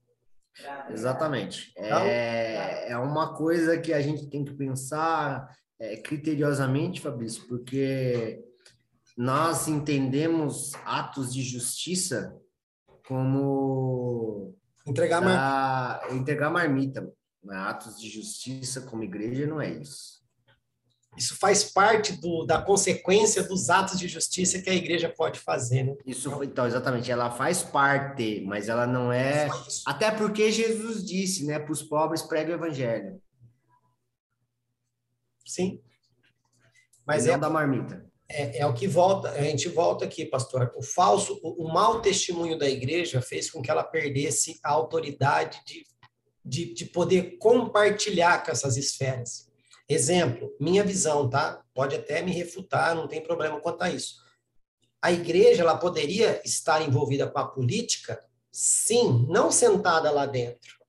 Exatamente. 0.89 1.71
Então, 1.77 1.99
é, 1.99 2.91
é 2.91 2.97
uma 2.97 3.33
coisa 3.35 3.77
que 3.77 3.93
a 3.93 4.01
gente 4.01 4.27
tem 4.27 4.43
que 4.43 4.53
pensar 4.53 5.47
é, 5.79 5.97
criteriosamente, 5.97 7.01
Fabrício, 7.01 7.45
porque 7.47 8.43
nós 9.21 9.67
entendemos 9.67 10.73
atos 10.83 11.31
de 11.31 11.43
justiça 11.43 12.35
como 13.07 14.57
entregar, 14.87 15.21
mar... 15.21 16.11
entregar 16.11 16.49
marmita. 16.49 17.07
Atos 17.47 17.99
de 17.99 18.09
justiça 18.09 18.81
como 18.81 19.03
igreja 19.03 19.45
não 19.45 19.61
é 19.61 19.69
isso. 19.69 20.23
Isso 21.15 21.37
faz 21.37 21.63
parte 21.63 22.19
do, 22.19 22.45
da 22.45 22.63
consequência 22.63 23.43
dos 23.43 23.69
atos 23.69 23.99
de 23.99 24.07
justiça 24.07 24.59
que 24.59 24.71
a 24.71 24.73
igreja 24.73 25.07
pode 25.07 25.39
fazer, 25.39 25.83
né? 25.83 25.95
Isso, 26.03 26.43
então, 26.43 26.65
exatamente, 26.65 27.11
ela 27.11 27.29
faz 27.29 27.61
parte, 27.61 28.43
mas 28.47 28.69
ela 28.69 28.87
não 28.87 29.13
é. 29.13 29.47
Até 29.85 30.09
porque 30.09 30.51
Jesus 30.51 31.05
disse, 31.05 31.45
né, 31.45 31.59
para 31.59 31.71
os 31.71 31.83
pobres 31.83 32.23
prega 32.23 32.53
o 32.53 32.55
evangelho. 32.55 33.21
Sim. 35.45 35.79
Mas 37.05 37.27
é 37.27 37.37
da 37.37 37.49
marmita. 37.49 38.10
É, 38.33 38.59
é, 38.59 38.65
o 38.65 38.73
que 38.73 38.87
volta, 38.87 39.29
a 39.29 39.41
gente 39.41 39.67
volta 39.69 40.05
aqui, 40.05 40.25
pastor. 40.25 40.73
O 40.75 40.81
falso, 40.81 41.39
o, 41.43 41.65
o 41.65 41.73
mau 41.73 42.01
testemunho 42.01 42.57
da 42.57 42.69
igreja 42.69 43.21
fez 43.21 43.49
com 43.49 43.61
que 43.61 43.69
ela 43.69 43.83
perdesse 43.83 44.59
a 44.63 44.71
autoridade 44.71 45.61
de, 45.65 45.85
de, 46.43 46.73
de 46.73 46.85
poder 46.85 47.37
compartilhar 47.37 48.43
com 48.43 48.51
essas 48.51 48.77
esferas. 48.77 49.49
Exemplo, 49.87 50.55
minha 50.59 50.83
visão, 50.83 51.29
tá? 51.29 51.61
Pode 51.73 51.95
até 51.95 52.21
me 52.21 52.31
refutar, 52.31 52.95
não 52.95 53.07
tem 53.07 53.21
problema 53.21 53.59
quanto 53.59 53.81
a 53.81 53.89
isso. 53.89 54.15
A 55.01 55.11
igreja, 55.11 55.63
ela 55.63 55.77
poderia 55.77 56.41
estar 56.45 56.81
envolvida 56.81 57.27
com 57.27 57.39
a 57.39 57.47
política? 57.47 58.23
Sim, 58.51 59.25
não 59.29 59.51
sentada 59.51 60.11
lá 60.11 60.25
dentro 60.25 60.80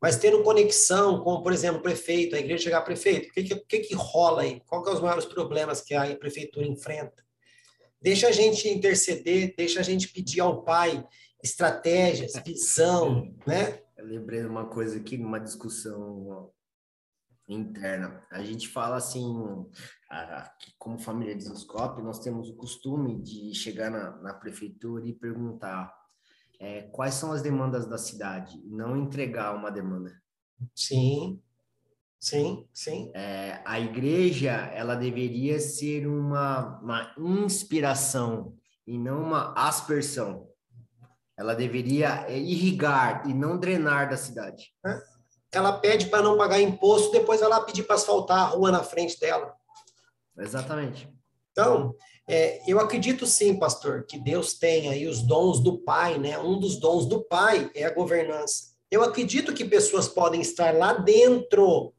mas 0.00 0.16
tendo 0.16 0.42
conexão 0.42 1.22
com, 1.22 1.42
por 1.42 1.52
exemplo, 1.52 1.80
o 1.80 1.82
prefeito, 1.82 2.34
a 2.34 2.38
igreja 2.38 2.64
chegar 2.64 2.78
a 2.78 2.82
prefeito, 2.82 3.28
o 3.28 3.32
que, 3.32 3.42
que, 3.42 3.78
que, 3.80 3.94
rola 3.94 4.42
aí? 4.42 4.60
Qual 4.66 4.82
que 4.82 4.90
é 4.90 4.94
os 4.94 5.00
maiores 5.00 5.26
problemas 5.26 5.80
que 5.80 5.94
a 5.94 6.16
prefeitura 6.16 6.66
enfrenta? 6.66 7.22
Deixa 8.00 8.28
a 8.28 8.32
gente 8.32 8.66
interceder, 8.68 9.54
deixa 9.56 9.80
a 9.80 9.82
gente 9.82 10.08
pedir 10.08 10.40
ao 10.40 10.62
pai 10.62 11.06
estratégias, 11.42 12.32
visão, 12.44 13.34
né? 13.46 13.82
Eu 13.96 14.06
lembrei 14.06 14.40
de 14.40 14.46
uma 14.46 14.66
coisa 14.66 14.96
aqui, 14.98 15.18
numa 15.18 15.38
discussão 15.38 16.50
interna. 17.46 18.24
A 18.30 18.42
gente 18.42 18.68
fala 18.68 18.96
assim, 18.96 19.66
como 20.78 20.98
família 20.98 21.34
de 21.34 21.44
Zoscope, 21.44 22.00
nós 22.00 22.20
temos 22.20 22.48
o 22.48 22.56
costume 22.56 23.20
de 23.20 23.54
chegar 23.54 23.90
na, 23.90 24.16
na 24.22 24.34
prefeitura 24.34 25.06
e 25.06 25.12
perguntar 25.12 25.92
é, 26.60 26.82
quais 26.82 27.14
são 27.14 27.32
as 27.32 27.40
demandas 27.40 27.86
da 27.86 27.96
cidade, 27.96 28.60
não 28.66 28.94
entregar 28.94 29.56
uma 29.56 29.70
demanda. 29.70 30.12
Sim, 30.74 31.40
sim, 32.20 32.68
sim. 32.72 33.10
É, 33.14 33.62
a 33.64 33.80
igreja, 33.80 34.52
ela 34.74 34.94
deveria 34.94 35.58
ser 35.58 36.06
uma, 36.06 36.78
uma 36.80 37.14
inspiração 37.18 38.54
e 38.86 38.98
não 38.98 39.22
uma 39.22 39.54
aspersão. 39.56 40.46
Ela 41.34 41.54
deveria 41.54 42.30
irrigar 42.30 43.26
e 43.26 43.32
não 43.32 43.58
drenar 43.58 44.10
da 44.10 44.18
cidade. 44.18 44.74
É. 44.84 45.02
Ela 45.52 45.72
pede 45.78 46.06
para 46.06 46.22
não 46.22 46.36
pagar 46.36 46.60
imposto, 46.60 47.10
depois 47.10 47.40
ela 47.40 47.64
pedir 47.64 47.84
para 47.84 47.96
asfaltar 47.96 48.38
a 48.38 48.44
rua 48.44 48.70
na 48.70 48.84
frente 48.84 49.18
dela. 49.18 49.56
Exatamente. 50.38 51.10
Então, 51.50 51.94
é, 52.32 52.62
eu 52.64 52.78
acredito 52.78 53.26
sim, 53.26 53.58
pastor, 53.58 54.04
que 54.06 54.16
Deus 54.16 54.54
tem 54.54 54.88
aí 54.88 55.08
os 55.08 55.20
dons 55.20 55.58
do 55.58 55.78
Pai, 55.78 56.16
né? 56.16 56.38
Um 56.38 56.60
dos 56.60 56.76
dons 56.76 57.04
do 57.04 57.24
Pai 57.24 57.68
é 57.74 57.84
a 57.84 57.92
governança. 57.92 58.70
Eu 58.88 59.02
acredito 59.02 59.52
que 59.52 59.64
pessoas 59.64 60.06
podem 60.06 60.40
estar 60.40 60.72
lá 60.72 60.92
dentro, 60.92 61.92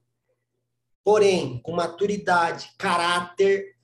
porém, 1.04 1.60
com 1.62 1.74
maturidade, 1.74 2.72
caráter 2.78 3.76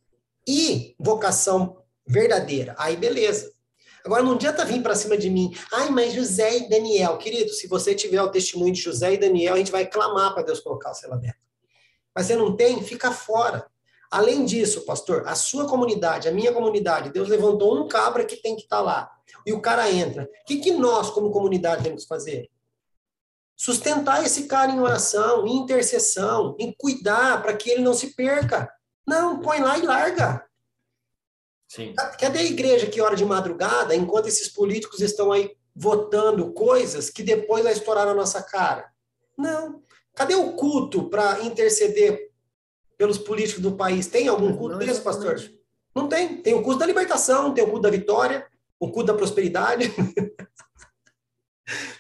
e 0.48 0.96
vocação 0.98 1.84
verdadeira. 2.08 2.74
Aí, 2.80 2.96
beleza. 2.96 3.52
Agora, 4.06 4.24
não 4.24 4.36
adianta 4.36 4.64
vir 4.64 4.82
para 4.82 4.96
cima 4.96 5.18
de 5.18 5.30
mim. 5.30 5.54
Ai, 5.74 5.90
mas 5.90 6.14
José 6.14 6.60
e 6.60 6.70
Daniel. 6.70 7.18
Querido, 7.18 7.50
se 7.50 7.68
você 7.68 7.94
tiver 7.94 8.22
o 8.22 8.32
testemunho 8.32 8.72
de 8.72 8.80
José 8.80 9.16
e 9.16 9.18
Daniel, 9.18 9.56
a 9.56 9.58
gente 9.58 9.72
vai 9.72 9.86
clamar 9.86 10.34
para 10.34 10.44
Deus 10.44 10.62
colocar 10.62 10.94
você 10.94 11.08
lá 11.08 11.18
dentro. 11.18 11.40
Mas 12.16 12.26
você 12.26 12.38
não 12.38 12.56
tem? 12.56 12.82
Fica 12.82 13.12
fora. 13.12 13.70
Além 14.10 14.46
disso, 14.46 14.86
pastor, 14.86 15.28
a 15.28 15.36
sua 15.36 15.68
comunidade, 15.68 16.28
a 16.28 16.32
minha 16.32 16.54
comunidade, 16.54 17.12
Deus 17.12 17.28
levantou 17.28 17.78
um 17.78 17.88
cabra 17.88 18.26
que 18.26 18.38
tem 18.38 18.56
que 18.56 18.64
estar 18.64 18.78
tá 18.78 18.82
lá. 18.82 19.12
E 19.46 19.52
o 19.52 19.62
cara 19.62 19.92
entra. 19.92 20.24
O 20.24 20.46
que, 20.46 20.58
que 20.58 20.72
nós, 20.72 21.10
como 21.10 21.32
comunidade, 21.32 21.84
temos 21.84 22.04
que 22.04 22.08
fazer? 22.08 22.50
Sustentar 23.56 24.24
esse 24.24 24.46
cara 24.48 24.72
em 24.72 24.80
oração, 24.80 25.46
em 25.46 25.58
intercessão, 25.58 26.56
em 26.60 26.74
cuidar 26.78 27.42
para 27.42 27.56
que 27.56 27.70
ele 27.70 27.82
não 27.82 27.94
se 27.94 28.14
perca. 28.14 28.72
Não, 29.06 29.40
põe 29.40 29.60
lá 29.60 29.78
e 29.78 29.82
larga. 29.82 30.46
Sim. 31.68 31.94
Cadê 32.20 32.40
a 32.40 32.44
igreja 32.44 32.88
que 32.88 33.02
hora 33.02 33.16
de 33.16 33.26
madrugada, 33.26 33.96
enquanto 33.96 34.28
esses 34.28 34.48
políticos 34.48 35.02
estão 35.02 35.32
aí 35.32 35.56
votando 35.76 36.54
coisas 36.54 37.10
que 37.10 37.22
depois 37.22 37.64
vai 37.64 37.74
estourar 37.74 38.06
na 38.06 38.14
nossa 38.14 38.42
cara? 38.42 38.92
Não. 39.38 39.82
Cadê 40.16 40.36
o 40.36 40.54
culto 40.54 41.10
para 41.10 41.42
interceder 41.42 42.27
pelos 42.98 43.18
políticos 43.18 43.62
do 43.62 43.74
país. 43.74 44.08
Tem 44.08 44.28
algum 44.28 44.56
culto 44.56 44.78
desse, 44.78 45.02
pastor? 45.02 45.40
Não 45.96 46.08
tem. 46.08 46.38
Tem 46.42 46.54
o 46.54 46.64
culto 46.64 46.80
da 46.80 46.86
libertação, 46.86 47.54
tem 47.54 47.64
o 47.64 47.68
culto 47.68 47.84
da 47.84 47.90
vitória, 47.90 48.46
o 48.80 48.92
culto 48.92 49.08
da 49.08 49.14
prosperidade. 49.14 49.94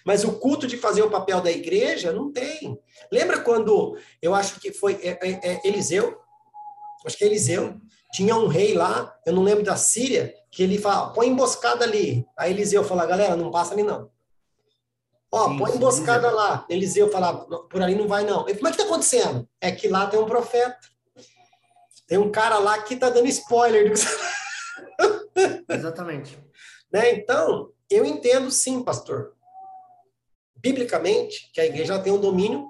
Mas 0.05 0.23
o 0.23 0.33
culto 0.39 0.65
de 0.65 0.77
fazer 0.77 1.01
o 1.01 1.09
papel 1.09 1.41
da 1.41 1.51
igreja 1.51 2.13
não 2.13 2.31
tem. 2.31 2.79
Lembra 3.11 3.41
quando 3.41 3.97
eu 4.21 4.33
acho 4.33 4.59
que 4.59 4.71
foi 4.71 4.93
é, 5.03 5.19
é, 5.21 5.51
é 5.51 5.67
Eliseu? 5.67 6.17
Acho 7.05 7.17
que 7.17 7.23
é 7.23 7.27
Eliseu. 7.27 7.79
Tinha 8.13 8.35
um 8.35 8.47
rei 8.47 8.73
lá, 8.73 9.13
eu 9.25 9.33
não 9.33 9.43
lembro 9.43 9.65
da 9.65 9.75
Síria, 9.75 10.33
que 10.49 10.63
ele 10.63 10.77
fala, 10.77 11.11
põe 11.11 11.27
emboscada 11.27 11.83
ali. 11.83 12.25
Aí 12.37 12.51
Eliseu 12.53 12.83
fala, 12.83 13.05
galera, 13.05 13.35
não 13.35 13.51
passa 13.51 13.73
ali 13.73 13.83
não. 13.83 14.09
Ó, 15.31 15.49
sim, 15.49 15.57
põe 15.57 15.75
emboscada 15.75 16.29
sim. 16.29 16.35
lá. 16.35 16.65
Eliseu 16.69 17.11
falava, 17.11 17.45
por 17.63 17.81
ali 17.81 17.95
não 17.95 18.07
vai 18.07 18.23
não. 18.23 18.47
Ele, 18.47 18.59
mas 18.61 18.73
o 18.73 18.75
que 18.75 18.81
está 18.81 18.91
acontecendo? 18.91 19.47
É 19.59 19.71
que 19.71 19.87
lá 19.87 20.07
tem 20.07 20.19
um 20.19 20.25
profeta. 20.25 20.79
Tem 22.07 22.17
um 22.17 22.31
cara 22.31 22.57
lá 22.57 22.81
que 22.81 22.93
está 22.93 23.09
dando 23.09 23.27
spoiler. 23.27 23.91
Do... 23.91 23.99
Exatamente. 25.73 26.39
né? 26.91 27.11
Então, 27.11 27.71
eu 27.89 28.05
entendo 28.05 28.49
sim, 28.49 28.81
pastor. 28.81 29.33
Biblicamente, 30.55 31.51
que 31.53 31.59
a 31.59 31.65
igreja 31.65 31.99
tem 31.99 32.13
um 32.13 32.19
domínio 32.19 32.65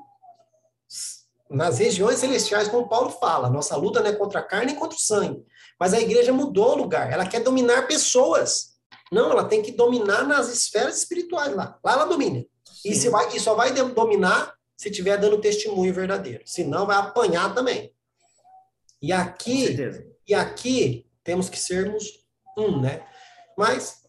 nas 1.50 1.80
regiões 1.80 2.20
celestiais, 2.20 2.68
como 2.68 2.90
Paulo 2.90 3.10
fala. 3.10 3.50
Nossa 3.50 3.76
luta 3.78 4.02
não 4.02 4.10
é 4.10 4.14
contra 4.14 4.40
a 4.40 4.44
carne 4.44 4.68
nem 4.68 4.76
contra 4.76 4.98
o 4.98 5.02
sangue. 5.02 5.46
Mas 5.80 5.94
a 5.94 6.02
igreja 6.02 6.34
mudou 6.34 6.74
o 6.74 6.78
lugar. 6.78 7.12
Ela 7.12 7.26
quer 7.26 7.42
dominar 7.42 7.88
pessoas. 7.88 8.77
Não, 9.12 9.32
ela 9.32 9.46
tem 9.46 9.62
que 9.62 9.72
dominar 9.72 10.28
nas 10.28 10.50
esferas 10.50 10.98
espirituais 10.98 11.56
lá. 11.56 11.80
Lá 11.84 11.94
ela 11.94 12.06
domina. 12.06 12.46
E, 12.84 12.94
se 12.94 13.10
vai, 13.10 13.36
e 13.36 13.40
só 13.40 13.56
vai 13.56 13.72
dominar 13.72 14.54
se 14.76 14.90
estiver 14.90 15.18
dando 15.18 15.42
testemunho 15.42 15.94
verdadeiro. 15.94 16.44
Senão 16.46 16.86
vai 16.86 16.98
apanhar 16.98 17.54
também. 17.54 17.94
E 19.02 19.12
aqui, 19.12 19.76
e 20.28 20.34
aqui 20.34 21.08
temos 21.24 21.50
que 21.50 21.60
sermos 21.60 22.26
um, 22.58 22.82
né? 22.82 23.06
Mas 23.58 24.04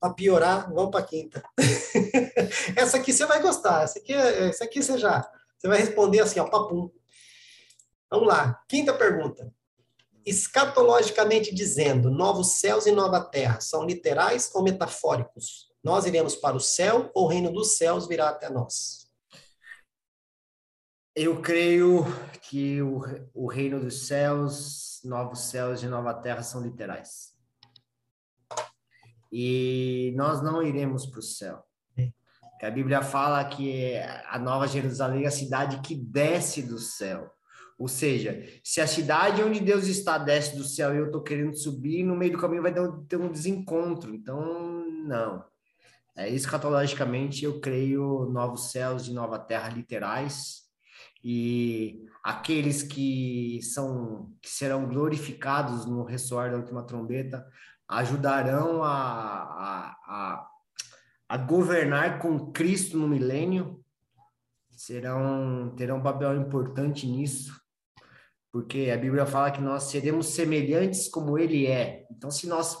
para 0.00 0.14
piorar, 0.14 0.72
vamos 0.72 0.90
para 0.90 1.00
a 1.00 1.06
quinta. 1.06 1.42
essa 2.76 2.98
aqui 2.98 3.12
você 3.12 3.26
vai 3.26 3.40
gostar. 3.40 3.82
Essa 3.82 3.98
aqui, 3.98 4.12
essa 4.12 4.64
aqui 4.64 4.82
você 4.82 4.98
já. 4.98 5.28
Você 5.56 5.66
vai 5.66 5.78
responder 5.78 6.20
assim, 6.20 6.38
ó, 6.38 6.44
papum. 6.44 6.90
Vamos 8.10 8.28
lá. 8.28 8.62
Quinta 8.68 8.94
pergunta. 8.94 9.52
Escatologicamente 10.28 11.54
dizendo, 11.54 12.10
novos 12.10 12.60
céus 12.60 12.84
e 12.84 12.92
nova 12.92 13.18
terra 13.18 13.60
são 13.60 13.86
literais 13.86 14.50
ou 14.54 14.62
metafóricos? 14.62 15.72
Nós 15.82 16.04
iremos 16.04 16.36
para 16.36 16.54
o 16.54 16.60
céu 16.60 17.10
ou 17.14 17.24
o 17.24 17.28
reino 17.28 17.50
dos 17.50 17.78
céus 17.78 18.06
virá 18.06 18.28
até 18.28 18.50
nós? 18.50 19.10
Eu 21.16 21.40
creio 21.40 22.04
que 22.42 22.82
o, 22.82 23.00
o 23.32 23.48
reino 23.48 23.80
dos 23.80 24.06
céus, 24.06 25.00
novos 25.02 25.40
céus 25.44 25.82
e 25.82 25.86
nova 25.86 26.12
terra 26.12 26.42
são 26.42 26.62
literais. 26.62 27.32
E 29.32 30.12
nós 30.14 30.42
não 30.42 30.62
iremos 30.62 31.06
para 31.06 31.20
o 31.20 31.22
céu. 31.22 31.64
A 32.60 32.70
Bíblia 32.70 33.02
fala 33.02 33.42
que 33.44 33.94
a 34.26 34.38
Nova 34.38 34.66
Jerusalém 34.66 35.24
é 35.24 35.28
a 35.28 35.30
cidade 35.30 35.80
que 35.80 35.94
desce 35.94 36.60
do 36.60 36.76
céu. 36.76 37.32
Ou 37.78 37.86
seja, 37.86 38.44
se 38.64 38.80
a 38.80 38.86
cidade 38.88 39.40
onde 39.40 39.60
Deus 39.60 39.86
está 39.86 40.18
desce 40.18 40.56
do 40.56 40.64
céu 40.64 40.92
e 40.92 40.98
eu 40.98 41.06
estou 41.06 41.22
querendo 41.22 41.56
subir, 41.56 42.02
no 42.02 42.16
meio 42.16 42.32
do 42.32 42.38
caminho 42.38 42.62
vai 42.62 42.74
ter 43.08 43.16
um 43.16 43.30
desencontro. 43.30 44.12
Então, 44.12 44.84
não. 45.06 45.44
É, 46.16 46.28
escatologicamente, 46.28 47.44
eu 47.44 47.60
creio 47.60 48.28
novos 48.32 48.72
céus 48.72 49.06
e 49.06 49.12
nova 49.12 49.38
terra 49.38 49.68
literais 49.68 50.68
e 51.22 52.04
aqueles 52.24 52.82
que 52.82 53.60
são 53.62 54.32
que 54.40 54.48
serão 54.48 54.88
glorificados 54.88 55.84
no 55.86 56.04
ressoar 56.04 56.50
da 56.50 56.56
última 56.56 56.84
trombeta 56.84 57.46
ajudarão 57.88 58.82
a, 58.82 58.92
a, 58.92 59.96
a, 60.06 60.48
a 61.28 61.36
governar 61.36 62.20
com 62.20 62.52
Cristo 62.52 62.96
no 62.96 63.08
milênio 63.08 63.84
serão 64.70 65.74
terão 65.76 65.98
um 65.98 66.02
papel 66.02 66.40
importante 66.40 67.06
nisso 67.06 67.57
porque 68.52 68.90
a 68.92 68.96
Bíblia 68.96 69.26
fala 69.26 69.50
que 69.50 69.60
nós 69.60 69.84
seremos 69.84 70.28
semelhantes 70.28 71.08
como 71.08 71.38
ele 71.38 71.66
é. 71.66 72.06
Então, 72.10 72.30
se 72.30 72.46
nós 72.46 72.78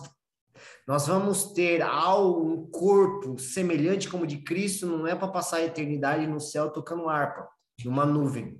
nós 0.86 1.06
vamos 1.06 1.52
ter 1.52 1.84
um 1.84 2.66
corpo 2.70 3.38
semelhante 3.38 4.08
como 4.08 4.26
de 4.26 4.38
Cristo, 4.38 4.86
não 4.86 5.06
é 5.06 5.14
para 5.14 5.28
passar 5.28 5.58
a 5.58 5.64
eternidade 5.64 6.26
no 6.26 6.40
céu 6.40 6.70
tocando 6.70 7.08
harpa, 7.08 7.46
de 7.78 7.88
uma 7.88 8.06
nuvem. 8.06 8.58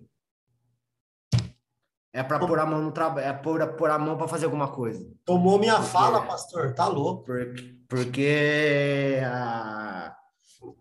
É 2.12 2.22
para 2.22 2.38
pôr 2.38 2.58
a 2.58 2.66
mão 2.66 2.82
no 2.82 2.92
trabalho, 2.92 3.26
é 3.26 3.32
pôr, 3.32 3.66
pôr 3.76 3.90
a 3.90 3.98
mão 3.98 4.16
para 4.16 4.28
fazer 4.28 4.44
alguma 4.44 4.70
coisa. 4.70 5.10
Tomou 5.24 5.58
minha 5.58 5.76
porque, 5.76 5.90
fala, 5.90 6.26
pastor, 6.26 6.74
tá 6.74 6.86
louco. 6.86 7.24
Porque, 7.24 7.76
porque 7.88 9.20
a, 9.24 10.14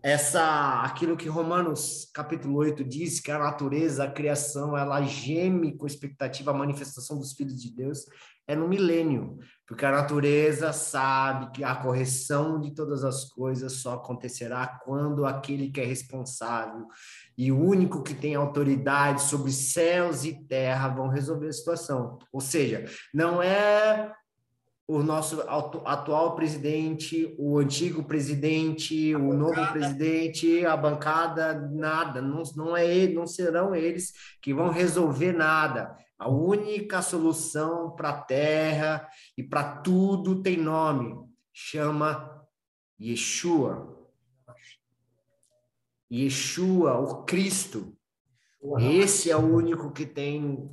essa 0.02 0.82
aquilo 0.82 1.16
que 1.16 1.28
Romanos 1.28 2.08
capítulo 2.12 2.56
8 2.56 2.84
diz 2.84 3.20
que 3.20 3.30
a 3.30 3.38
natureza, 3.38 4.04
a 4.04 4.10
criação, 4.10 4.76
ela 4.76 5.02
geme 5.02 5.76
com 5.76 5.86
expectativa 5.86 6.50
a 6.50 6.54
manifestação 6.54 7.18
dos 7.18 7.32
filhos 7.32 7.60
de 7.60 7.70
Deus 7.70 8.06
é 8.48 8.56
no 8.56 8.66
milênio, 8.66 9.38
porque 9.66 9.84
a 9.84 9.92
natureza 9.92 10.72
sabe 10.72 11.52
que 11.52 11.62
a 11.62 11.74
correção 11.76 12.58
de 12.58 12.70
todas 12.70 13.04
as 13.04 13.26
coisas 13.26 13.74
só 13.74 13.94
acontecerá 13.94 14.66
quando 14.66 15.26
aquele 15.26 15.70
que 15.70 15.82
é 15.82 15.84
responsável 15.84 16.86
e 17.36 17.52
o 17.52 17.60
único 17.60 18.02
que 18.02 18.14
tem 18.14 18.34
autoridade 18.34 19.20
sobre 19.20 19.52
céus 19.52 20.24
e 20.24 20.32
terra 20.46 20.88
vão 20.88 21.08
resolver 21.08 21.48
a 21.48 21.52
situação. 21.52 22.18
Ou 22.32 22.40
seja, 22.40 22.86
não 23.12 23.42
é 23.42 24.10
o 24.88 25.02
nosso 25.02 25.42
atual 25.42 26.34
presidente, 26.34 27.34
o 27.38 27.58
antigo 27.58 28.02
presidente, 28.02 29.14
o 29.14 29.34
novo 29.34 29.70
presidente, 29.70 30.64
a 30.64 30.74
bancada, 30.74 31.60
nada, 31.70 32.22
não, 32.22 32.42
não 32.56 32.74
é 32.74 32.86
ele, 32.86 33.12
não 33.12 33.26
serão 33.26 33.74
eles 33.74 34.14
que 34.40 34.54
vão 34.54 34.70
resolver 34.70 35.32
nada. 35.32 35.94
A 36.18 36.30
única 36.30 37.02
solução 37.02 37.94
para 37.94 38.08
a 38.08 38.22
terra 38.22 39.06
e 39.36 39.42
para 39.42 39.76
tudo 39.82 40.40
tem 40.40 40.56
nome, 40.56 41.14
chama 41.52 42.42
Yeshua. 42.98 43.94
Yeshua, 46.10 46.98
o 46.98 47.24
Cristo. 47.24 47.94
Esse 48.80 49.30
é 49.30 49.36
o 49.36 49.54
único 49.54 49.92
que 49.92 50.06
tem 50.06 50.72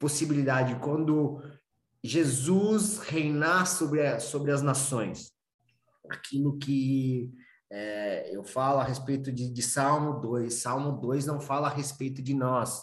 possibilidade. 0.00 0.74
Quando 0.80 1.40
Jesus 2.02 2.98
reinar 2.98 3.66
sobre, 3.66 4.04
a, 4.04 4.18
sobre 4.18 4.50
as 4.50 4.60
nações. 4.60 5.32
Aquilo 6.10 6.58
que 6.58 7.30
é, 7.70 8.36
eu 8.36 8.44
falo 8.44 8.80
a 8.80 8.84
respeito 8.84 9.30
de, 9.32 9.48
de 9.50 9.62
Salmo 9.62 10.20
2. 10.20 10.52
Salmo 10.52 11.00
2 11.00 11.26
não 11.26 11.40
fala 11.40 11.68
a 11.68 11.72
respeito 11.72 12.20
de 12.20 12.34
nós, 12.34 12.82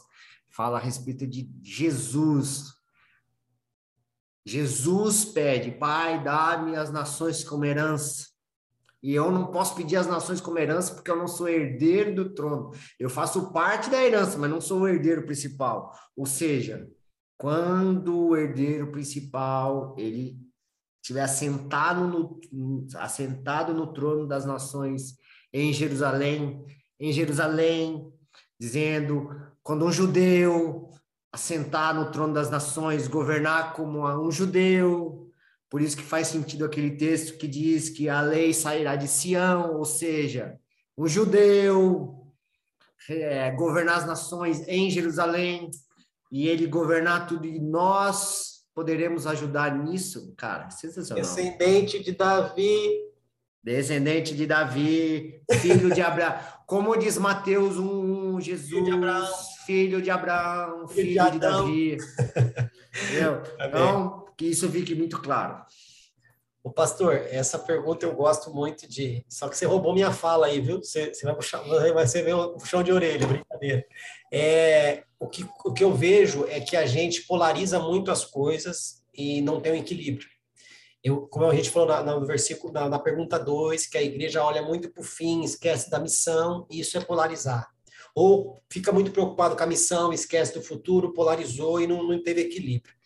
fala 0.50 0.78
a 0.78 0.82
respeito 0.82 1.28
de 1.28 1.52
Jesus. 1.62 2.74
Jesus 4.46 5.26
pede, 5.26 5.72
Pai, 5.72 6.24
dá-me 6.24 6.76
as 6.76 6.92
nações 6.92 7.44
como 7.44 7.66
herança. 7.66 8.30
E 9.02 9.14
eu 9.14 9.32
não 9.32 9.48
posso 9.48 9.76
pedir 9.76 9.96
as 9.96 10.08
nações 10.08 10.42
como 10.42 10.58
herança 10.58 10.94
porque 10.94 11.12
eu 11.12 11.16
não 11.16 11.28
sou 11.28 11.48
herdeiro 11.48 12.16
do 12.16 12.34
trono. 12.34 12.72
Eu 13.00 13.10
faço 13.10 13.52
parte 13.54 13.90
da 13.90 14.04
herança, 14.04 14.38
mas 14.38 14.50
não 14.50 14.60
sou 14.60 14.82
o 14.82 14.88
herdeiro 14.88 15.26
principal. 15.26 15.94
Ou 16.18 16.26
seja, 16.26 16.90
quando 17.40 18.28
o 18.28 18.38
herdeiro 18.38 18.92
principal 18.92 19.96
ele 19.98 20.38
estiver 21.02 21.22
assentado 21.22 22.06
no, 22.06 22.88
assentado 22.98 23.74
no 23.74 23.94
trono 23.94 24.28
das 24.28 24.46
nações 24.46 25.16
em 25.54 25.72
Jerusalém, 25.72 26.62
em 27.00 27.14
Jerusalém, 27.14 28.12
dizendo 28.60 29.30
quando 29.64 29.86
um 29.86 29.92
judeu 29.92 30.92
assentar 31.32 31.96
no 31.96 32.12
trono 32.12 32.34
das 32.34 32.50
nações, 32.50 33.08
governar 33.08 33.72
como 33.72 34.06
um 34.06 34.30
judeu, 34.30 35.32
por 35.70 35.82
isso 35.82 35.96
que 35.96 36.04
faz 36.04 36.28
sentido 36.28 36.66
aquele 36.66 36.98
texto 36.98 37.38
que 37.38 37.48
diz 37.48 37.88
que 37.88 38.10
a 38.10 38.20
lei 38.20 38.54
sairá 38.54 38.98
de 38.98 39.08
Sião, 39.08 39.78
ou 39.78 39.86
seja, 39.86 40.60
um 40.98 41.08
judeu 41.08 42.34
é, 43.08 43.50
governar 43.52 44.00
as 44.00 44.06
nações 44.06 44.68
em 44.68 44.90
Jerusalém, 44.90 45.72
e 46.32 46.48
ele 46.48 46.68
governar 46.68 47.28
tudo 47.28 47.46
e 47.46 47.60
nós 47.60 48.60
poderemos 48.74 49.28
ajudar 49.28 49.76
nisso, 49.78 50.34
cara, 50.38 50.70
sensacional. 50.70 51.24
Descendente 51.24 52.02
de 52.04 52.12
Davi. 52.12 53.10
Descendente 53.62 54.34
de 54.36 54.46
Davi, 54.46 55.42
filho 55.60 55.94
de 55.94 56.02
Abraão. 56.02 56.40
Como 56.66 56.96
diz 56.96 57.18
Mateus 57.18 57.78
1, 57.78 58.40
Jesus, 58.40 58.70
filho 58.70 58.86
de 58.86 58.92
Abraão, 58.92 59.28
filho 59.66 60.02
de, 60.02 60.10
Abraão, 60.10 60.88
filho 60.88 61.08
filho 61.08 61.26
de, 61.26 61.32
de 61.32 61.40
Davi. 61.40 61.98
Entendeu? 63.04 63.44
Então, 63.60 64.26
que 64.38 64.46
isso 64.46 64.70
fique 64.70 64.96
muito 64.96 65.22
claro. 65.22 65.62
O 66.62 66.70
pastor, 66.70 67.16
essa 67.30 67.58
pergunta 67.58 68.06
eu 68.06 68.14
gosto 68.14 68.54
muito 68.54 68.88
de. 68.88 69.24
Só 69.30 69.48
que 69.48 69.58
você 69.58 69.66
roubou 69.66 69.94
minha 69.94 70.12
fala 70.12 70.48
aí, 70.48 70.60
viu? 70.60 70.80
Você, 70.84 71.14
você 71.14 71.26
vai 71.26 71.34
puxar, 71.34 71.60
vai 71.62 72.06
ser 72.06 72.24
meu 72.24 72.52
puxão 72.54 72.84
de 72.84 72.92
orelha, 72.92 73.26
brincadeira. 73.26 73.86
É, 74.32 75.04
o, 75.18 75.28
que, 75.28 75.48
o 75.64 75.74
que 75.74 75.84
eu 75.84 75.94
vejo 75.94 76.46
é 76.48 76.60
que 76.60 76.76
a 76.76 76.86
gente 76.86 77.22
polariza 77.22 77.80
muito 77.80 78.12
as 78.12 78.26
coisas 78.26 79.02
e 79.14 79.42
não 79.42 79.62
tem 79.62 79.72
um 79.72 79.76
equilíbrio. 79.76 80.28
Eu, 81.02 81.28
como 81.28 81.46
a 81.46 81.56
gente 81.56 81.70
falou 81.70 81.88
na, 81.88 82.04
no 82.04 82.26
versículo, 82.26 82.74
na, 82.74 82.90
na 82.90 83.00
pergunta 83.00 83.40
2, 83.40 83.88
que 83.88 83.98
a 83.98 84.04
igreja 84.04 84.44
olha 84.44 84.62
muito 84.62 84.90
para 84.92 85.02
o 85.02 85.06
fim, 85.06 85.44
esquece 85.44 85.90
da 85.90 85.98
missão, 85.98 86.68
e 86.70 86.82
isso 86.82 86.98
é 86.98 87.02
polarizar. 87.02 87.70
Ou 88.14 88.62
fica 88.70 88.92
muito 88.92 89.12
preocupado 89.12 89.56
com 89.56 89.64
a 89.64 89.68
missão, 89.68 90.12
esquece 90.12 90.54
do 90.54 90.62
futuro, 90.62 91.14
polarizou 91.14 91.80
e 91.80 91.88
não, 91.88 92.04
não 92.04 92.22
teve 92.22 92.42
equilíbrio 92.42 92.99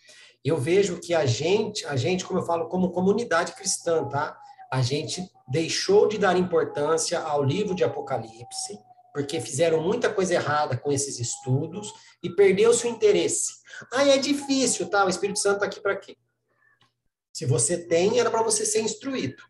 eu 0.44 0.58
vejo 0.58 1.00
que 1.00 1.14
a 1.14 1.26
gente, 1.26 1.86
a 1.86 1.96
gente, 1.96 2.26
como 2.26 2.40
eu 2.40 2.46
falo, 2.46 2.68
como 2.68 2.92
comunidade 2.92 3.54
cristã, 3.54 4.04
tá? 4.06 4.38
A 4.70 4.82
gente 4.82 5.26
deixou 5.48 6.08
de 6.08 6.18
dar 6.18 6.38
importância 6.38 7.20
ao 7.20 7.44
livro 7.44 7.74
de 7.74 7.84
Apocalipse, 7.84 8.78
porque 9.14 9.40
fizeram 9.40 9.82
muita 9.82 10.12
coisa 10.12 10.34
errada 10.34 10.76
com 10.76 10.92
esses 10.92 11.20
estudos 11.20 11.94
e 12.22 12.30
perdeu-se 12.30 12.86
o 12.86 12.90
interesse. 12.90 13.54
Ah, 13.94 14.08
é 14.08 14.18
difícil, 14.18 14.90
tá? 14.90 15.06
O 15.06 15.10
Espírito 15.10 15.40
Santo 15.40 15.56
está 15.56 15.66
aqui 15.68 15.80
para 15.80 15.96
quê? 15.96 16.18
Se 17.32 17.46
você 17.46 17.78
tem, 17.78 18.20
era 18.20 18.30
para 18.30 18.44
você 18.44 18.66
ser 18.66 18.82
instruído, 18.82 19.42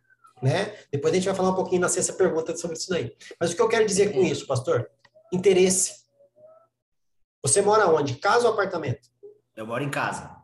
né? 0.41 0.77
Depois 0.91 1.11
a 1.11 1.15
gente 1.15 1.25
vai 1.25 1.35
falar 1.35 1.49
um 1.49 1.55
pouquinho 1.55 1.81
na 1.81 1.89
sexta 1.89 2.13
pergunta 2.13 2.55
sobre 2.55 2.77
isso 2.77 2.89
daí. 2.89 3.15
Mas 3.39 3.51
o 3.51 3.55
que 3.55 3.61
eu 3.61 3.69
quero 3.69 3.85
dizer 3.85 4.13
com 4.13 4.21
isso, 4.21 4.45
pastor? 4.45 4.89
Interesse. 5.31 6.03
Você 7.41 7.61
mora 7.61 7.87
onde? 7.87 8.15
Casa 8.15 8.47
ou 8.47 8.53
apartamento? 8.53 9.09
Eu 9.55 9.65
moro 9.65 9.83
em 9.83 9.89
casa. 9.89 10.42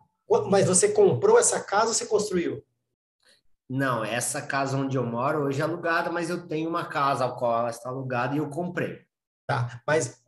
Mas 0.50 0.68
você 0.68 0.90
comprou 0.90 1.40
essa 1.40 1.60
casa 1.60 1.88
ou 1.88 1.94
você 1.94 2.06
construiu? 2.06 2.64
Não, 3.70 4.04
essa 4.04 4.42
casa 4.42 4.78
onde 4.78 4.98
eu 4.98 5.06
moro 5.06 5.44
hoje 5.44 5.62
é 5.62 5.64
alugada, 5.64 6.12
mas 6.12 6.30
eu 6.30 6.48
tenho 6.48 6.70
uma 6.70 6.86
casa 6.86 7.24
ao 7.24 7.36
qual 7.38 7.60
ela 7.60 7.70
está 7.70 7.90
alugada 7.90 8.36
e 8.36 8.40
eu 8.40 8.50
comprei. 8.50 9.02
Tá, 9.46 9.82
mas 9.86 10.22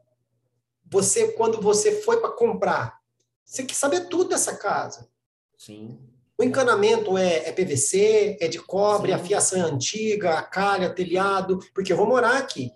você, 0.86 1.32
quando 1.34 1.62
você 1.62 2.02
foi 2.02 2.20
para 2.20 2.32
comprar, 2.32 3.00
você 3.44 3.64
quer 3.64 3.74
saber 3.74 4.08
tudo 4.10 4.30
dessa 4.30 4.58
casa. 4.58 5.10
Sim. 5.58 6.00
O 6.38 6.44
encanamento 6.44 7.18
é, 7.18 7.50
é 7.50 7.52
PVC, 7.52 8.38
é 8.40 8.48
de 8.48 8.60
cobre, 8.60 9.12
Sim. 9.12 9.16
a 9.16 9.20
fiação 9.20 9.60
é 9.60 9.62
antiga, 9.62 10.40
a 10.40 10.42
calha, 10.42 10.94
telhado, 10.94 11.60
porque 11.74 11.94
eu 11.94 11.98
vou 11.98 12.08
morar 12.08 12.38
aqui. 12.38 12.72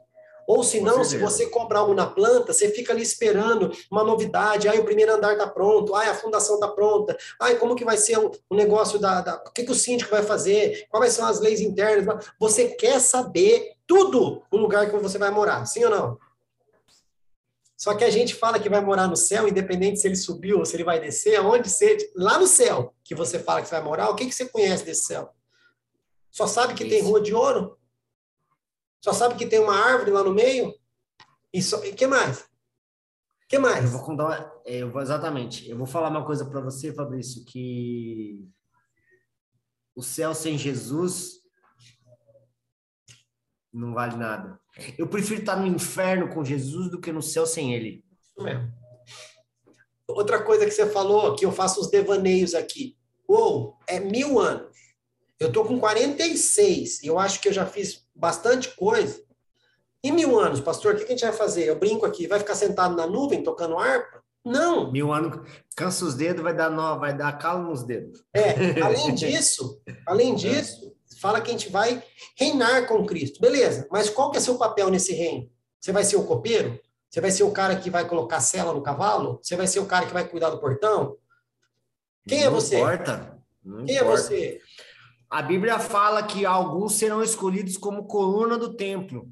Ou 0.48 0.64
se 0.64 0.80
não, 0.80 1.04
se 1.04 1.18
você 1.18 1.48
comprar 1.48 1.80
algo 1.80 1.94
na 1.94 2.06
planta, 2.06 2.54
você 2.54 2.70
fica 2.70 2.94
ali 2.94 3.02
esperando 3.02 3.72
uma 3.92 4.04
novidade. 4.04 4.68
Aí 4.68 4.80
o 4.80 4.86
primeiro 4.86 5.14
andar 5.14 5.34
está 5.34 5.48
pronto, 5.48 5.96
aí 5.96 6.10
a 6.10 6.16
fundação 6.16 6.56
está 6.56 6.68
pronta, 6.68 7.18
aí 7.40 7.56
como 7.56 7.76
que 7.76 7.86
vai 7.86 7.98
ser 7.98 8.18
o, 8.20 8.32
o 8.50 8.56
negócio 8.56 9.00
da, 9.00 9.22
da. 9.22 9.36
O 9.48 9.52
que, 9.52 9.64
que 9.64 9.72
o 9.72 9.76
síndico 9.76 10.12
vai 10.12 10.24
fazer? 10.24 10.88
Quais 10.90 11.14
são 11.14 11.26
as 11.26 11.40
leis 11.40 11.62
internas? 11.62 12.26
Você 12.40 12.70
quer 12.70 13.00
saber 13.00 13.74
tudo 13.88 14.44
o 14.52 14.58
lugar 14.58 14.90
que 14.90 14.98
você 14.98 15.18
vai 15.18 15.32
morar, 15.32 15.66
sim 15.66 15.84
ou 15.84 15.90
não? 15.90 16.18
Só 17.78 17.94
que 17.94 18.04
a 18.04 18.10
gente 18.10 18.34
fala 18.34 18.60
que 18.60 18.70
vai 18.70 18.82
morar 18.82 19.08
no 19.08 19.18
céu, 19.18 19.48
independente 19.48 20.00
se 20.00 20.08
ele 20.08 20.16
subiu 20.16 20.60
ou 20.60 20.66
se 20.66 20.76
ele 20.76 20.84
vai 20.84 21.00
descer, 21.00 21.36
aonde 21.36 21.70
ser, 21.70 21.98
lá 22.16 22.40
no 22.40 22.48
céu 22.48 22.94
que 23.04 23.14
você 23.14 23.38
fala 23.38 23.62
que 23.62 23.68
você 23.68 23.76
vai 23.76 23.84
morar, 23.84 24.10
o 24.10 24.16
que, 24.16 24.26
que 24.26 24.34
você 24.34 24.46
conhece 24.46 24.86
desse 24.86 25.06
céu? 25.06 25.30
Só 26.32 26.48
sabe 26.48 26.74
que 26.74 26.84
Isso. 26.84 26.94
tem 26.94 27.02
rua 27.02 27.22
de 27.22 27.34
ouro? 27.34 27.78
Só 29.06 29.14
sabe 29.14 29.36
que 29.36 29.46
tem 29.46 29.60
uma 29.60 29.76
árvore 29.76 30.10
lá 30.10 30.24
no 30.24 30.34
meio? 30.34 30.74
E 31.54 31.60
o 31.60 31.96
que 31.96 32.08
mais? 32.08 32.44
que 33.48 33.60
mais? 33.60 33.86
Eu 33.86 33.92
vou 33.92 34.02
contar, 34.04 34.52
eu 34.66 34.90
vou, 34.90 35.00
exatamente. 35.00 35.70
Eu 35.70 35.78
vou 35.78 35.86
falar 35.86 36.10
uma 36.10 36.26
coisa 36.26 36.44
para 36.44 36.60
você, 36.60 36.92
Fabrício, 36.92 37.46
que 37.46 38.44
o 39.96 40.02
céu 40.02 40.34
sem 40.34 40.58
Jesus 40.58 41.34
não 43.72 43.94
vale 43.94 44.18
nada. 44.18 44.60
Eu 44.98 45.08
prefiro 45.08 45.42
estar 45.42 45.56
no 45.56 45.68
inferno 45.68 46.34
com 46.34 46.44
Jesus 46.44 46.90
do 46.90 47.00
que 47.00 47.12
no 47.12 47.22
céu 47.22 47.46
sem 47.46 47.76
ele. 47.76 48.04
É. 48.40 48.68
Outra 50.08 50.42
coisa 50.44 50.66
que 50.66 50.72
você 50.72 50.90
falou, 50.90 51.36
que 51.36 51.46
eu 51.46 51.52
faço 51.52 51.80
os 51.80 51.92
devaneios 51.92 52.56
aqui. 52.56 52.98
Uou, 53.30 53.78
é 53.86 54.00
mil 54.00 54.40
anos. 54.40 54.76
Eu 55.40 55.52
tô 55.52 55.64
com 55.64 55.80
46. 55.80 57.04
Eu 57.04 57.20
acho 57.20 57.40
que 57.40 57.50
eu 57.50 57.54
já 57.54 57.68
fiz 57.68 58.04
bastante 58.16 58.76
coisa. 58.76 59.24
Em 60.04 60.12
mil 60.12 60.40
anos, 60.40 60.62
pastor, 60.62 60.94
o 60.94 60.98
que 60.98 61.04
a 61.04 61.08
gente 61.08 61.26
vai 61.26 61.34
fazer? 61.34 61.66
Eu 61.66 61.80
brinco 61.80 62.06
aqui, 62.06 62.28
vai 62.28 62.40
ficar 62.40 62.56
sentado 62.56 62.96
na 62.96 63.08
nuvem 63.08 63.44
tocando 63.44 63.78
harpa? 63.78 64.24
Não. 64.46 64.92
Mil 64.92 65.12
anos, 65.12 65.40
cansa 65.76 66.06
os 66.06 66.14
dedos, 66.14 66.44
vai 66.44 66.56
dar 66.56 66.70
nó, 66.70 67.00
vai 67.00 67.18
dar 67.18 67.36
calo 67.40 67.68
nos 67.68 67.84
dedos. 67.84 68.24
É, 68.32 68.80
além 68.82 69.14
disso, 69.16 69.82
além 70.06 70.36
disso, 70.36 70.96
fala 71.20 71.42
que 71.42 71.50
a 71.50 71.52
gente 71.52 71.70
vai 71.70 72.04
reinar 72.38 72.88
com 72.88 73.06
Cristo. 73.06 73.42
Beleza, 73.42 73.88
mas 73.92 74.10
qual 74.10 74.30
que 74.30 74.38
é 74.38 74.42
seu 74.42 74.58
papel 74.58 74.90
nesse 74.90 75.14
reino? 75.14 75.50
Você 75.80 75.92
vai 75.92 76.04
ser 76.04 76.18
o 76.18 76.24
copeiro? 76.24 76.80
Você 77.10 77.20
vai 77.20 77.32
ser 77.32 77.44
o 77.44 77.52
cara 77.52 77.76
que 77.76 77.90
vai 77.90 78.08
colocar 78.08 78.40
cela 78.42 78.74
no 78.74 78.84
cavalo? 78.84 79.40
Você 79.42 79.56
vai 79.56 79.66
ser 79.66 79.80
o 79.80 79.86
cara 79.86 80.06
que 80.06 80.14
vai 80.14 80.28
cuidar 80.28 80.52
do 80.52 80.60
portão? 80.60 81.18
Quem 82.28 82.40
é 82.40 82.42
Não 82.42 82.48
é 82.48 82.54
você? 82.54 82.76
Importa. 82.78 83.40
Não 83.64 83.86
Quem 83.86 83.96
é 83.96 84.00
importa. 84.02 84.20
é 84.20 84.22
você? 84.22 84.62
A 85.30 85.42
Bíblia 85.42 85.80
fala 85.80 86.24
que 86.24 86.46
alguns 86.46 86.96
serão 86.96 87.22
escolhidos 87.22 87.78
como 87.78 88.08
coluna 88.08 88.58
do 88.58 88.76
templo. 88.76 89.28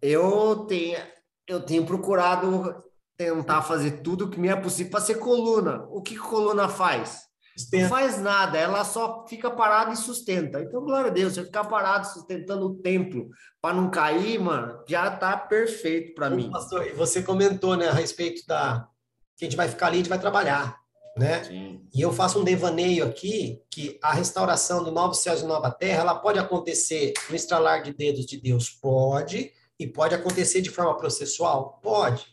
Eu 0.00 0.64
tenho, 0.66 0.98
eu 1.46 1.60
tenho 1.60 1.84
procurado 1.84 2.74
tentar 3.16 3.60
fazer 3.62 4.02
tudo 4.02 4.24
o 4.24 4.30
que 4.30 4.40
me 4.40 4.48
é 4.48 4.56
possível 4.56 4.90
para 4.90 5.00
ser 5.00 5.16
coluna. 5.16 5.84
O 5.90 6.00
que 6.00 6.16
coluna 6.16 6.68
faz? 6.68 7.28
Não 7.72 7.88
faz 7.88 8.18
nada, 8.18 8.56
ela 8.56 8.84
só 8.84 9.26
fica 9.28 9.50
parada 9.50 9.92
e 9.92 9.96
sustenta. 9.96 10.60
Então, 10.60 10.82
glória 10.82 11.10
a 11.10 11.12
Deus, 11.12 11.34
você 11.34 11.44
ficar 11.44 11.64
parado 11.64 12.06
sustentando 12.06 12.64
o 12.64 12.76
templo 12.76 13.28
para 13.60 13.74
não 13.74 13.90
cair, 13.90 14.38
mano, 14.38 14.82
já 14.88 15.10
tá 15.10 15.36
perfeito 15.36 16.14
para 16.14 16.30
mim. 16.30 16.50
Pastor, 16.50 16.86
e 16.86 16.92
você 16.92 17.22
comentou, 17.22 17.76
né, 17.76 17.88
a 17.88 17.92
respeito 17.92 18.46
da 18.46 18.88
que 19.36 19.44
a 19.44 19.48
gente 19.48 19.56
vai 19.56 19.68
ficar 19.68 19.86
ali, 19.86 19.96
a 19.96 19.98
gente 19.98 20.08
vai 20.08 20.18
trabalhar, 20.18 20.79
né? 21.16 21.44
Sim. 21.44 21.86
E 21.92 22.00
eu 22.00 22.12
faço 22.12 22.38
um 22.38 22.44
devaneio 22.44 23.04
aqui 23.04 23.62
que 23.70 23.98
a 24.02 24.12
restauração 24.12 24.82
do 24.84 24.90
novo 24.90 25.14
céus 25.14 25.42
e 25.42 25.46
nova 25.46 25.70
terra, 25.70 26.00
ela 26.00 26.14
pode 26.14 26.38
acontecer 26.38 27.12
no 27.28 27.36
estralar 27.36 27.82
de 27.82 27.92
dedos 27.92 28.26
de 28.26 28.40
Deus, 28.40 28.70
pode, 28.70 29.52
e 29.78 29.86
pode 29.86 30.14
acontecer 30.14 30.60
de 30.60 30.70
forma 30.70 30.96
processual, 30.96 31.80
pode. 31.82 32.26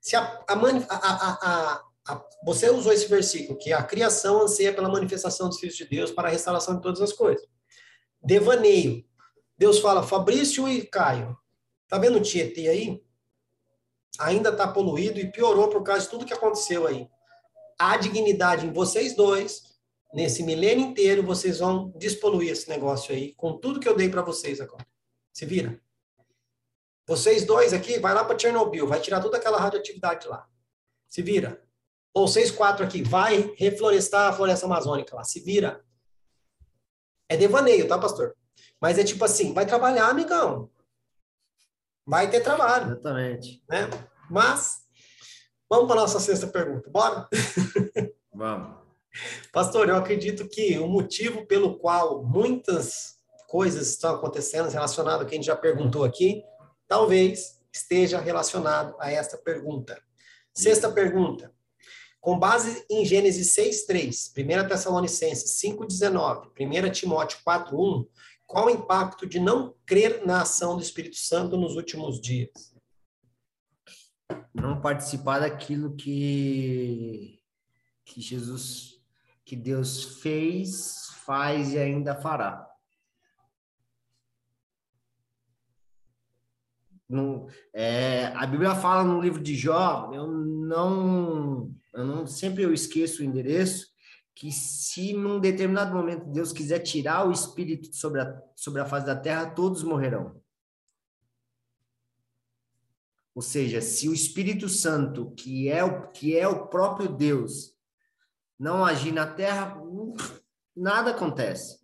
Se 0.00 0.16
a, 0.16 0.22
a, 0.48 0.54
a, 0.54 1.74
a 2.08 2.24
você 2.44 2.70
usou 2.70 2.92
esse 2.92 3.06
versículo, 3.06 3.58
que 3.58 3.72
a 3.72 3.82
criação 3.82 4.42
anseia 4.42 4.72
pela 4.72 4.88
manifestação 4.88 5.48
dos 5.48 5.58
filhos 5.58 5.76
de 5.76 5.84
Deus 5.84 6.10
para 6.10 6.28
a 6.28 6.30
restauração 6.30 6.76
de 6.76 6.82
todas 6.82 7.00
as 7.00 7.12
coisas. 7.12 7.46
Devaneio. 8.22 9.04
Deus 9.56 9.78
fala, 9.78 10.02
Fabrício 10.02 10.66
e 10.66 10.82
Caio, 10.86 11.36
tá 11.86 11.98
vendo 11.98 12.16
o 12.16 12.22
Tietê 12.22 12.68
aí? 12.68 13.02
Ainda 14.18 14.48
está 14.48 14.66
poluído 14.66 15.20
e 15.20 15.30
piorou 15.30 15.68
por 15.68 15.82
causa 15.82 16.02
de 16.02 16.08
tudo 16.08 16.24
que 16.24 16.32
aconteceu 16.32 16.86
aí. 16.86 17.08
Há 17.80 17.96
dignidade 17.96 18.66
em 18.66 18.72
vocês 18.74 19.16
dois, 19.16 19.62
nesse 20.12 20.42
milênio 20.42 20.84
inteiro, 20.84 21.22
vocês 21.22 21.60
vão 21.60 21.90
despoluir 21.96 22.50
esse 22.50 22.68
negócio 22.68 23.14
aí, 23.14 23.34
com 23.36 23.56
tudo 23.56 23.80
que 23.80 23.88
eu 23.88 23.96
dei 23.96 24.10
para 24.10 24.20
vocês 24.20 24.60
agora. 24.60 24.86
Se 25.32 25.46
vira. 25.46 25.80
Vocês 27.06 27.46
dois 27.46 27.72
aqui, 27.72 27.98
vai 27.98 28.12
lá 28.12 28.22
para 28.22 28.38
Chernobyl, 28.38 28.86
vai 28.86 29.00
tirar 29.00 29.22
toda 29.22 29.38
aquela 29.38 29.58
radioatividade 29.58 30.28
lá. 30.28 30.46
Se 31.08 31.22
vira. 31.22 31.66
Ou 32.12 32.28
vocês 32.28 32.50
quatro 32.50 32.84
aqui, 32.84 33.02
vai 33.02 33.54
reflorestar 33.56 34.28
a 34.28 34.32
floresta 34.34 34.66
amazônica 34.66 35.16
lá, 35.16 35.24
se 35.24 35.40
vira. 35.40 35.82
É 37.30 37.36
devaneio, 37.36 37.88
tá, 37.88 37.98
pastor? 37.98 38.36
Mas 38.78 38.98
é 38.98 39.04
tipo 39.04 39.24
assim, 39.24 39.54
vai 39.54 39.64
trabalhar, 39.64 40.10
amigão. 40.10 40.70
Vai 42.04 42.30
ter 42.30 42.42
trabalho. 42.42 42.92
Exatamente. 42.92 43.64
Né? 43.70 43.88
Mas, 44.30 44.79
vamos 45.70 45.86
para 45.86 46.00
a 46.00 46.02
nossa 46.02 46.18
sexta 46.18 46.48
pergunta, 46.48 46.90
bora? 46.90 47.28
Vamos. 48.34 48.80
Pastor, 49.52 49.88
eu 49.88 49.96
acredito 49.96 50.48
que 50.48 50.78
o 50.78 50.88
motivo 50.88 51.46
pelo 51.46 51.78
qual 51.78 52.24
muitas 52.24 53.18
coisas 53.48 53.88
estão 53.88 54.14
acontecendo 54.14 54.68
relacionado 54.68 55.20
ao 55.20 55.26
que 55.26 55.34
a 55.34 55.36
gente 55.36 55.46
já 55.46 55.56
perguntou 55.56 56.04
aqui, 56.04 56.42
talvez 56.86 57.60
esteja 57.72 58.20
relacionado 58.20 58.94
a 58.98 59.10
esta 59.10 59.36
pergunta. 59.36 60.00
Sexta 60.54 60.90
pergunta. 60.90 61.52
Com 62.20 62.38
base 62.38 62.84
em 62.90 63.04
Gênesis 63.04 63.54
6:3, 63.54 64.30
1 64.36 64.68
Tessalonicenses 64.68 65.58
5:19, 65.60 66.50
1 66.54 66.90
Timóteo 66.90 67.38
4:1, 67.44 68.06
qual 68.46 68.66
o 68.66 68.70
impacto 68.70 69.26
de 69.26 69.40
não 69.40 69.74
crer 69.86 70.26
na 70.26 70.42
ação 70.42 70.76
do 70.76 70.82
Espírito 70.82 71.16
Santo 71.16 71.56
nos 71.56 71.76
últimos 71.76 72.20
dias? 72.20 72.69
Não 74.54 74.80
participar 74.80 75.40
daquilo 75.40 75.94
que 75.96 77.40
que 78.04 78.20
Jesus, 78.20 79.00
que 79.44 79.54
Deus 79.54 80.20
fez, 80.20 81.10
faz 81.24 81.72
e 81.72 81.78
ainda 81.78 82.14
fará. 82.14 82.68
Não, 87.08 87.48
é, 87.72 88.26
a 88.36 88.46
Bíblia 88.46 88.74
fala 88.74 89.02
no 89.02 89.20
livro 89.20 89.42
de 89.42 89.54
Jó, 89.54 90.10
eu 90.12 90.28
não 90.28 91.74
eu 91.92 92.06
não 92.06 92.26
sempre 92.26 92.62
eu 92.62 92.72
esqueço 92.72 93.20
o 93.20 93.24
endereço, 93.24 93.88
que 94.34 94.52
se 94.52 95.12
num 95.12 95.40
determinado 95.40 95.94
momento 95.94 96.30
Deus 96.30 96.52
quiser 96.52 96.78
tirar 96.80 97.26
o 97.26 97.32
espírito 97.32 97.94
sobre 97.94 98.20
a, 98.20 98.42
sobre 98.54 98.80
a 98.80 98.86
face 98.86 99.06
da 99.06 99.16
terra, 99.16 99.50
todos 99.50 99.82
morrerão. 99.82 100.40
Ou 103.34 103.42
seja, 103.42 103.80
se 103.80 104.08
o 104.08 104.14
Espírito 104.14 104.68
Santo, 104.68 105.30
que 105.32 105.68
é 105.68 105.84
o, 105.84 106.10
que 106.10 106.36
é 106.36 106.46
o 106.48 106.66
próprio 106.66 107.08
Deus, 107.08 107.72
não 108.58 108.84
agir 108.84 109.12
na 109.12 109.26
terra, 109.26 109.80
nada 110.76 111.12
acontece. 111.12 111.80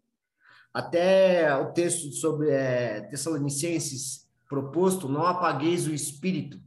Até 0.74 1.56
o 1.56 1.72
texto 1.72 2.12
sobre 2.12 2.50
é, 2.50 3.00
Tessalonicenses 3.02 4.26
proposto, 4.48 5.08
não 5.08 5.24
apagueis 5.26 5.86
o 5.86 5.94
espírito. 5.94 6.62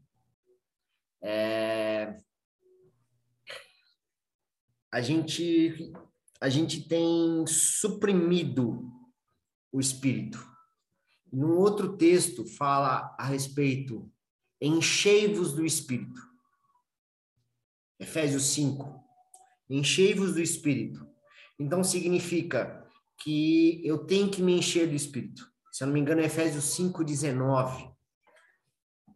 É, 1.21 2.17
a 4.91 5.01
gente 5.01 5.91
a 6.41 6.47
gente 6.47 6.87
tem 6.87 7.45
suprimido 7.45 8.89
o 9.71 9.79
espírito. 9.79 10.39
No 11.31 11.57
outro 11.57 11.97
texto 11.97 12.45
fala 12.45 13.13
a 13.19 13.25
respeito 13.25 14.09
enchei-vos 14.61 15.53
do 15.53 15.65
espírito. 15.65 16.21
Efésios 17.99 18.43
5. 18.53 19.03
Enchei-vos 19.69 20.33
do 20.33 20.41
espírito. 20.41 21.07
Então 21.59 21.83
significa 21.83 22.85
que 23.17 23.85
eu 23.85 24.05
tenho 24.05 24.29
que 24.31 24.41
me 24.41 24.53
encher 24.53 24.87
do 24.87 24.95
espírito. 24.95 25.49
Se 25.71 25.83
eu 25.83 25.87
não 25.87 25.93
me 25.93 25.99
engano, 25.99 26.21
é 26.21 26.25
Efésios 26.25 26.63
5, 26.65 27.03
19. 27.03 27.91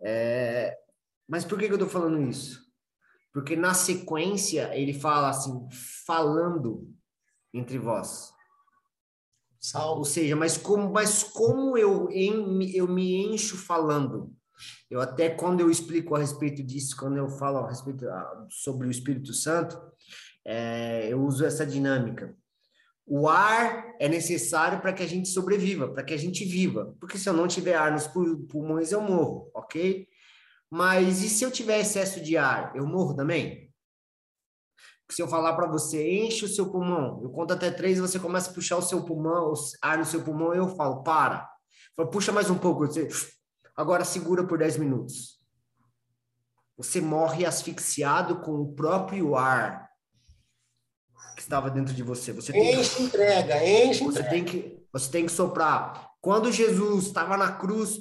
É... 0.01 0.77
Mas 1.27 1.45
por 1.45 1.57
que, 1.57 1.65
que 1.65 1.71
eu 1.71 1.77
estou 1.77 1.89
falando 1.89 2.21
isso? 2.21 2.61
Porque 3.33 3.55
na 3.55 3.73
sequência 3.73 4.75
ele 4.77 4.93
fala 4.93 5.29
assim, 5.29 5.67
falando 6.05 6.93
entre 7.53 7.79
vós. 7.79 8.33
Ou 9.75 10.03
seja, 10.03 10.35
mas 10.35 10.57
como, 10.57 10.91
mas 10.91 11.23
como 11.23 11.77
eu, 11.77 12.09
eu 12.11 12.87
me 12.87 13.15
encho 13.15 13.57
falando? 13.57 14.35
Eu 14.89 15.01
até 15.01 15.29
quando 15.29 15.59
eu 15.59 15.69
explico 15.69 16.15
a 16.15 16.19
respeito 16.19 16.63
disso, 16.63 16.95
quando 16.97 17.17
eu 17.17 17.29
falo 17.29 17.59
a 17.59 17.69
respeito 17.69 18.07
a, 18.07 18.47
sobre 18.49 18.87
o 18.87 18.91
Espírito 18.91 19.33
Santo, 19.33 19.79
é, 20.45 21.07
eu 21.11 21.23
uso 21.23 21.45
essa 21.45 21.65
dinâmica. 21.65 22.35
O 23.05 23.27
ar 23.27 23.95
é 23.99 24.07
necessário 24.07 24.79
para 24.79 24.93
que 24.93 25.03
a 25.03 25.07
gente 25.07 25.27
sobreviva, 25.29 25.89
para 25.89 26.03
que 26.03 26.13
a 26.13 26.17
gente 26.17 26.45
viva. 26.45 26.95
Porque 26.99 27.17
se 27.17 27.27
eu 27.27 27.33
não 27.33 27.47
tiver 27.47 27.75
ar 27.75 27.91
nos 27.91 28.07
pulmões, 28.07 28.91
eu 28.91 29.01
morro, 29.01 29.51
ok? 29.53 30.07
Mas 30.69 31.21
e 31.21 31.29
se 31.29 31.43
eu 31.43 31.51
tiver 31.51 31.79
excesso 31.79 32.21
de 32.21 32.37
ar, 32.37 32.73
eu 32.75 32.85
morro 32.87 33.15
também? 33.15 33.73
se 35.13 35.21
eu 35.21 35.27
falar 35.27 35.53
para 35.53 35.67
você, 35.67 36.25
enche 36.25 36.45
o 36.45 36.49
seu 36.49 36.71
pulmão, 36.71 37.21
eu 37.21 37.29
conto 37.29 37.53
até 37.53 37.69
três, 37.69 37.99
você 37.99 38.19
começa 38.19 38.49
a 38.49 38.53
puxar 38.53 38.77
o 38.77 38.81
seu 38.81 39.03
pulmão, 39.03 39.51
o 39.51 39.55
ar 39.81 39.97
no 39.97 40.05
seu 40.05 40.23
pulmão, 40.23 40.53
eu 40.53 40.67
falo, 40.75 41.03
para. 41.03 41.47
Eu 41.89 41.95
falo, 41.97 42.09
puxa 42.09 42.31
mais 42.31 42.49
um 42.49 42.57
pouco, 42.57 42.87
você, 42.87 43.07
agora 43.75 44.05
segura 44.05 44.45
por 44.45 44.57
10 44.57 44.77
minutos. 44.77 45.39
Você 46.77 46.99
morre 46.99 47.45
asfixiado 47.45 48.41
com 48.41 48.61
o 48.61 48.73
próprio 48.73 49.35
ar 49.35 49.89
que 51.35 51.41
estava 51.41 51.69
dentro 51.69 51.93
de 51.93 52.03
você. 52.03 52.31
Você 52.31 52.51
tem 52.51 52.79
enche 52.79 52.95
que, 52.95 53.03
entrega, 53.03 53.65
enche 53.65 54.03
você 54.03 54.19
entrega. 54.19 54.29
Tem 54.29 54.45
que, 54.45 54.83
você 54.91 55.11
tem 55.11 55.25
que 55.25 55.31
soprar. 55.31 56.09
Quando 56.21 56.51
Jesus 56.51 57.07
estava 57.07 57.35
na 57.37 57.51
cruz 57.51 57.97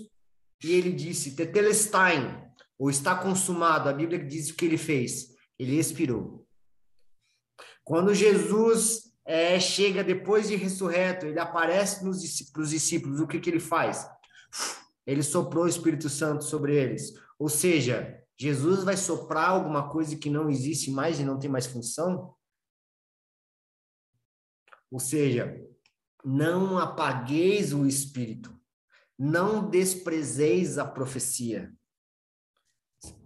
e 0.63 0.73
ele 0.73 0.93
disse, 0.93 1.35
Tetelestain, 1.35 2.43
ou 2.79 2.91
está 2.91 3.15
consumado, 3.15 3.89
a 3.89 3.93
Bíblia 3.93 4.19
diz 4.19 4.51
o 4.51 4.55
que 4.55 4.65
ele 4.65 4.79
fez. 4.79 5.29
Ele 5.59 5.79
expirou. 5.79 6.47
Quando 7.85 8.15
Jesus 8.15 9.13
é, 9.25 9.59
chega 9.59 10.05
depois 10.05 10.49
de 10.49 10.57
ressurreto, 10.57 11.27
ele 11.27 11.39
aparece 11.39 12.05
nos 12.05 12.23
para 12.51 12.63
os 12.63 12.71
discípulos, 12.71 13.21
o 13.21 13.27
que, 13.27 13.41
que 13.41 13.51
ele 13.51 13.61
faz? 13.61 14.09
Ele 15.07 15.23
soprou 15.23 15.65
o 15.65 15.69
Espírito 15.69 16.09
Santo 16.09 16.45
sobre 16.45 16.77
eles. 16.77 17.13
Ou 17.39 17.49
seja, 17.49 18.23
Jesus 18.39 18.85
vai 18.85 18.97
soprar 18.97 19.51
alguma 19.51 19.89
coisa 19.91 20.17
que 20.17 20.31
não 20.31 20.49
existe 20.49 20.91
mais 20.91 21.21
e 21.21 21.25
não 21.25 21.39
tem 21.39 21.51
mais 21.51 21.67
função? 21.67 22.35
Ou 24.91 25.01
seja, 25.01 25.59
não 26.25 26.79
apagueis 26.79 27.73
o 27.73 27.87
Espírito, 27.87 28.55
não 29.19 29.69
desprezeis 29.69 30.79
a 30.79 30.85
profecia. 30.85 31.73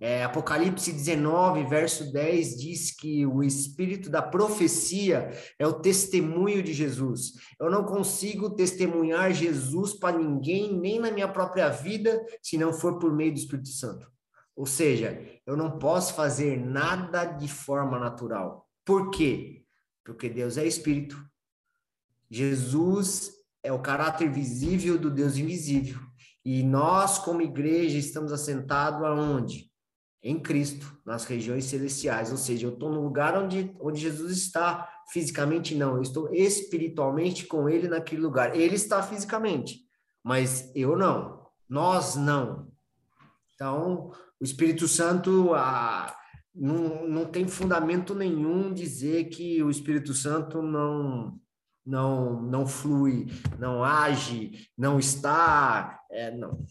É, 0.00 0.24
Apocalipse 0.24 0.92
19, 0.92 1.64
verso 1.64 2.12
10 2.12 2.56
diz 2.56 2.94
que 2.94 3.26
o 3.26 3.42
espírito 3.42 4.10
da 4.10 4.22
profecia 4.22 5.30
é 5.58 5.66
o 5.66 5.80
testemunho 5.80 6.62
de 6.62 6.72
Jesus. 6.72 7.32
Eu 7.58 7.70
não 7.70 7.84
consigo 7.84 8.50
testemunhar 8.50 9.32
Jesus 9.32 9.94
para 9.94 10.18
ninguém, 10.18 10.78
nem 10.78 10.98
na 10.98 11.10
minha 11.10 11.28
própria 11.28 11.68
vida, 11.68 12.24
se 12.42 12.58
não 12.58 12.72
for 12.72 12.98
por 12.98 13.12
meio 13.12 13.32
do 13.32 13.38
Espírito 13.38 13.68
Santo. 13.68 14.10
Ou 14.54 14.64
seja, 14.64 15.20
eu 15.46 15.56
não 15.56 15.78
posso 15.78 16.14
fazer 16.14 16.58
nada 16.58 17.24
de 17.24 17.48
forma 17.48 17.98
natural. 17.98 18.66
Por 18.84 19.10
quê? 19.10 19.64
Porque 20.04 20.28
Deus 20.28 20.56
é 20.56 20.66
espírito. 20.66 21.22
Jesus 22.30 23.32
é 23.62 23.72
o 23.72 23.82
caráter 23.82 24.30
visível 24.30 24.98
do 24.98 25.10
Deus 25.10 25.36
invisível. 25.36 26.00
E 26.44 26.62
nós, 26.62 27.18
como 27.18 27.42
igreja, 27.42 27.98
estamos 27.98 28.32
assentados 28.32 29.02
aonde? 29.02 29.65
Em 30.26 30.40
Cristo, 30.40 30.98
nas 31.04 31.24
regiões 31.24 31.66
celestiais. 31.66 32.30
Ou 32.30 32.36
seja, 32.36 32.66
eu 32.66 32.72
estou 32.72 32.90
no 32.90 33.02
lugar 33.02 33.36
onde, 33.36 33.74
onde 33.80 34.00
Jesus 34.00 34.36
está 34.36 34.88
fisicamente, 35.12 35.74
não. 35.74 35.96
Eu 35.96 36.02
estou 36.02 36.34
espiritualmente 36.34 37.46
com 37.46 37.68
Ele 37.68 37.88
naquele 37.88 38.22
lugar. 38.22 38.56
Ele 38.56 38.74
está 38.74 39.02
fisicamente, 39.02 39.80
mas 40.24 40.70
eu 40.74 40.96
não. 40.96 41.46
Nós 41.68 42.16
não. 42.16 42.72
Então, 43.54 44.10
o 44.40 44.44
Espírito 44.44 44.88
Santo 44.88 45.54
ah, 45.54 46.12
não, 46.54 47.06
não 47.06 47.24
tem 47.24 47.46
fundamento 47.46 48.14
nenhum 48.14 48.72
dizer 48.72 49.26
que 49.26 49.62
o 49.62 49.70
Espírito 49.70 50.12
Santo 50.12 50.60
não 50.60 51.40
não, 51.86 52.42
não 52.42 52.66
flui, 52.66 53.26
não 53.60 53.84
age, 53.84 54.68
não 54.76 54.98
está, 54.98 56.00
é, 56.10 56.36
não. 56.36 56.66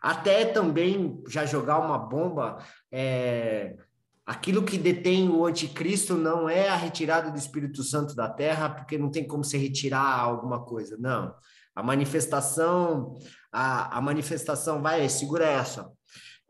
Até 0.00 0.44
também 0.44 1.22
já 1.28 1.44
jogar 1.44 1.78
uma 1.78 1.98
bomba, 1.98 2.58
é, 2.90 3.76
aquilo 4.24 4.62
que 4.62 4.78
detém 4.78 5.28
o 5.28 5.44
anticristo 5.44 6.14
não 6.14 6.48
é 6.48 6.68
a 6.68 6.76
retirada 6.76 7.30
do 7.30 7.38
Espírito 7.38 7.82
Santo 7.82 8.14
da 8.14 8.28
terra, 8.28 8.68
porque 8.68 8.98
não 8.98 9.10
tem 9.10 9.26
como 9.26 9.42
se 9.42 9.56
retirar 9.56 10.20
alguma 10.20 10.64
coisa, 10.64 10.96
não. 10.98 11.34
A 11.74 11.82
manifestação, 11.82 13.18
a, 13.52 13.98
a 13.98 14.00
manifestação 14.00 14.82
vai, 14.82 15.08
segura 15.08 15.46
essa. 15.46 15.90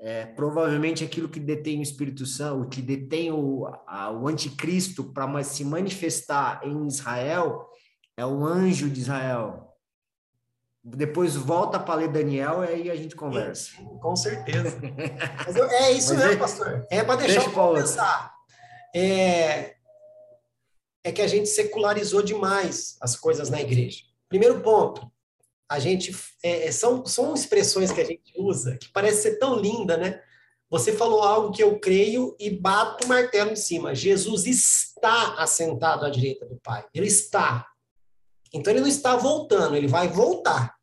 É, 0.00 0.26
provavelmente 0.26 1.02
aquilo 1.02 1.28
que 1.28 1.40
detém 1.40 1.80
o 1.80 1.82
Espírito 1.82 2.24
Santo, 2.24 2.62
o 2.62 2.68
que 2.68 2.80
detém 2.80 3.32
o, 3.32 3.66
a, 3.86 4.10
o 4.10 4.28
anticristo 4.28 5.12
para 5.12 5.42
se 5.42 5.64
manifestar 5.64 6.60
em 6.64 6.86
Israel, 6.86 7.66
é 8.16 8.24
o 8.24 8.44
anjo 8.44 8.88
de 8.90 9.00
Israel. 9.00 9.67
Depois 10.96 11.36
volta 11.36 11.78
para 11.78 11.96
ler 11.96 12.08
Daniel 12.08 12.64
e 12.64 12.68
aí 12.68 12.90
a 12.90 12.96
gente 12.96 13.14
conversa. 13.14 13.70
Com 14.00 14.16
certeza. 14.16 14.78
Eu, 15.54 15.66
é 15.66 15.92
isso 15.92 16.14
Mas 16.14 16.24
mesmo, 16.24 16.32
é, 16.32 16.36
pastor. 16.36 16.86
É 16.90 17.04
para 17.04 17.16
deixar 17.16 17.40
deixa 17.44 17.60
eu 17.60 17.74
pensar. 17.74 18.34
É, 18.94 19.74
é 21.04 21.12
que 21.12 21.22
a 21.22 21.26
gente 21.26 21.48
secularizou 21.48 22.22
demais 22.22 22.96
as 23.00 23.16
coisas 23.16 23.50
na 23.50 23.60
igreja. 23.60 24.02
Primeiro 24.28 24.60
ponto, 24.60 25.10
a 25.70 25.78
gente 25.78 26.14
é, 26.42 26.68
é, 26.68 26.72
são, 26.72 27.04
são 27.04 27.34
expressões 27.34 27.92
que 27.92 28.00
a 28.00 28.04
gente 28.04 28.32
usa 28.36 28.76
que 28.76 28.88
parece 28.88 29.22
ser 29.22 29.38
tão 29.38 29.56
linda, 29.56 29.96
né? 29.96 30.20
Você 30.70 30.92
falou 30.92 31.22
algo 31.22 31.52
que 31.52 31.62
eu 31.62 31.78
creio 31.78 32.36
e 32.38 32.50
bato 32.50 33.04
o 33.04 33.08
martelo 33.08 33.52
em 33.52 33.56
cima. 33.56 33.94
Jesus 33.94 34.46
está 34.46 35.34
assentado 35.34 36.04
à 36.04 36.10
direita 36.10 36.44
do 36.46 36.56
Pai. 36.62 36.84
Ele 36.94 37.06
está. 37.06 37.66
Então 38.52 38.72
ele 38.72 38.80
não 38.80 38.88
está 38.88 39.16
voltando, 39.16 39.76
ele 39.76 39.86
vai 39.86 40.08
voltar. 40.08 40.77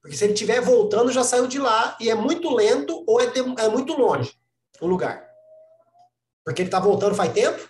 Porque 0.00 0.16
se 0.16 0.24
ele 0.24 0.32
estiver 0.32 0.60
voltando, 0.60 1.12
já 1.12 1.24
saiu 1.24 1.46
de 1.46 1.58
lá 1.58 1.96
e 2.00 2.08
é 2.08 2.14
muito 2.14 2.54
lento 2.54 3.04
ou 3.06 3.20
é, 3.20 3.32
é 3.58 3.68
muito 3.68 3.94
longe 3.94 4.32
o 4.80 4.86
lugar. 4.86 5.28
Porque 6.44 6.62
ele 6.62 6.68
está 6.68 6.80
voltando 6.80 7.14
faz 7.14 7.32
tempo? 7.32 7.68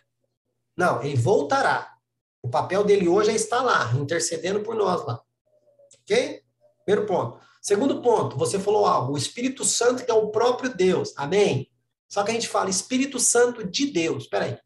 Não, 0.76 1.02
ele 1.02 1.16
voltará. 1.16 1.94
O 2.42 2.48
papel 2.48 2.84
dele 2.84 3.08
hoje 3.08 3.30
é 3.30 3.34
estar 3.34 3.62
lá, 3.62 3.92
intercedendo 3.94 4.60
por 4.60 4.74
nós 4.74 5.04
lá. 5.04 5.20
Ok? 6.02 6.42
Primeiro 6.84 7.06
ponto. 7.06 7.40
Segundo 7.60 8.00
ponto, 8.00 8.36
você 8.36 8.58
falou 8.58 8.86
algo, 8.86 9.14
o 9.14 9.18
Espírito 9.18 9.64
Santo 9.64 10.04
que 10.04 10.10
é 10.10 10.14
o 10.14 10.30
próprio 10.30 10.74
Deus. 10.74 11.12
Amém? 11.16 11.68
Só 12.08 12.22
que 12.22 12.30
a 12.30 12.34
gente 12.34 12.48
fala 12.48 12.70
Espírito 12.70 13.18
Santo 13.18 13.66
de 13.66 13.86
Deus. 13.86 14.24
Espera 14.24 14.44
aí. 14.44 14.58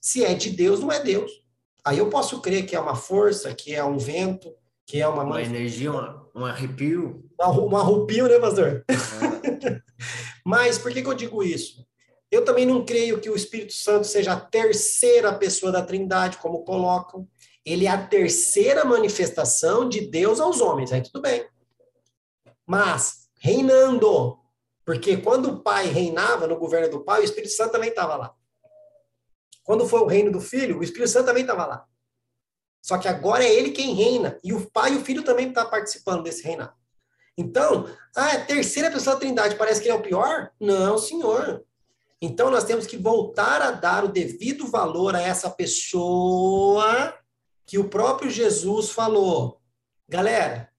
Se 0.00 0.24
é 0.24 0.34
de 0.34 0.50
Deus, 0.50 0.80
não 0.80 0.90
é 0.90 1.00
Deus. 1.00 1.30
Aí 1.84 1.98
eu 1.98 2.10
posso 2.10 2.40
crer 2.40 2.66
que 2.66 2.76
é 2.76 2.80
uma 2.80 2.94
força, 2.94 3.54
que 3.54 3.74
é 3.74 3.84
um 3.84 3.98
vento, 3.98 4.54
que 4.86 5.00
é 5.00 5.08
uma... 5.08 5.22
Uma 5.22 5.42
energia, 5.42 5.90
uma, 5.90 6.28
um 6.34 6.44
arrepio. 6.44 7.24
Um 7.40 7.76
arrepio, 7.76 8.28
né, 8.28 8.38
pastor? 8.38 8.84
Mas 10.44 10.78
por 10.78 10.92
que, 10.92 11.02
que 11.02 11.08
eu 11.08 11.14
digo 11.14 11.42
isso? 11.42 11.86
Eu 12.30 12.44
também 12.44 12.64
não 12.64 12.84
creio 12.84 13.20
que 13.20 13.28
o 13.28 13.36
Espírito 13.36 13.74
Santo 13.74 14.06
seja 14.06 14.32
a 14.32 14.40
terceira 14.40 15.34
pessoa 15.34 15.70
da 15.70 15.82
Trindade, 15.82 16.38
como 16.38 16.64
colocam. 16.64 17.28
Ele 17.64 17.86
é 17.86 17.90
a 17.90 18.06
terceira 18.06 18.84
manifestação 18.84 19.88
de 19.88 20.00
Deus 20.00 20.40
aos 20.40 20.60
homens, 20.60 20.92
aí 20.92 21.02
tudo 21.02 21.20
bem. 21.20 21.46
Mas, 22.66 23.28
reinando, 23.38 24.38
porque 24.84 25.16
quando 25.16 25.50
o 25.50 25.62
Pai 25.62 25.86
reinava 25.86 26.46
no 26.46 26.56
governo 26.56 26.90
do 26.90 27.04
Pai, 27.04 27.20
o 27.20 27.24
Espírito 27.24 27.52
Santo 27.52 27.72
também 27.72 27.90
estava 27.90 28.16
lá. 28.16 28.34
Quando 29.62 29.86
foi 29.86 30.00
o 30.00 30.06
reino 30.06 30.32
do 30.32 30.40
Filho, 30.40 30.78
o 30.78 30.82
Espírito 30.82 31.10
Santo 31.10 31.26
também 31.26 31.42
estava 31.42 31.66
lá. 31.66 31.86
Só 32.82 32.98
que 32.98 33.06
agora 33.06 33.44
é 33.44 33.54
ele 33.54 33.70
quem 33.70 33.94
reina. 33.94 34.38
E 34.42 34.52
o 34.52 34.68
Pai 34.68 34.92
e 34.92 34.96
o 34.96 35.04
Filho 35.04 35.22
também 35.22 35.48
estão 35.48 35.64
tá 35.64 35.70
participando 35.70 36.24
desse 36.24 36.42
reinado. 36.42 36.74
Então, 37.38 37.88
ah, 38.14 38.32
é 38.32 38.36
a 38.36 38.44
terceira 38.44 38.90
pessoa 38.90 39.14
da 39.14 39.20
Trindade 39.20 39.56
parece 39.56 39.80
que 39.80 39.88
é 39.88 39.94
o 39.94 40.02
pior? 40.02 40.50
Não, 40.60 40.98
senhor. 40.98 41.64
Então, 42.20 42.50
nós 42.50 42.64
temos 42.64 42.86
que 42.86 42.96
voltar 42.96 43.62
a 43.62 43.70
dar 43.70 44.04
o 44.04 44.08
devido 44.08 44.66
valor 44.66 45.14
a 45.14 45.22
essa 45.22 45.48
pessoa 45.48 47.16
que 47.64 47.78
o 47.78 47.88
próprio 47.88 48.30
Jesus 48.30 48.90
falou. 48.90 49.60
Galera, 50.08 50.70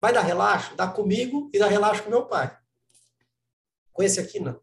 vai 0.00 0.12
dar 0.12 0.22
relaxo? 0.22 0.74
Dá 0.74 0.88
comigo 0.88 1.50
e 1.52 1.58
dá 1.58 1.68
relaxo 1.68 2.02
com 2.02 2.10
meu 2.10 2.26
pai. 2.26 2.56
Com 3.92 4.02
esse 4.02 4.18
aqui, 4.18 4.40
não. 4.40 4.58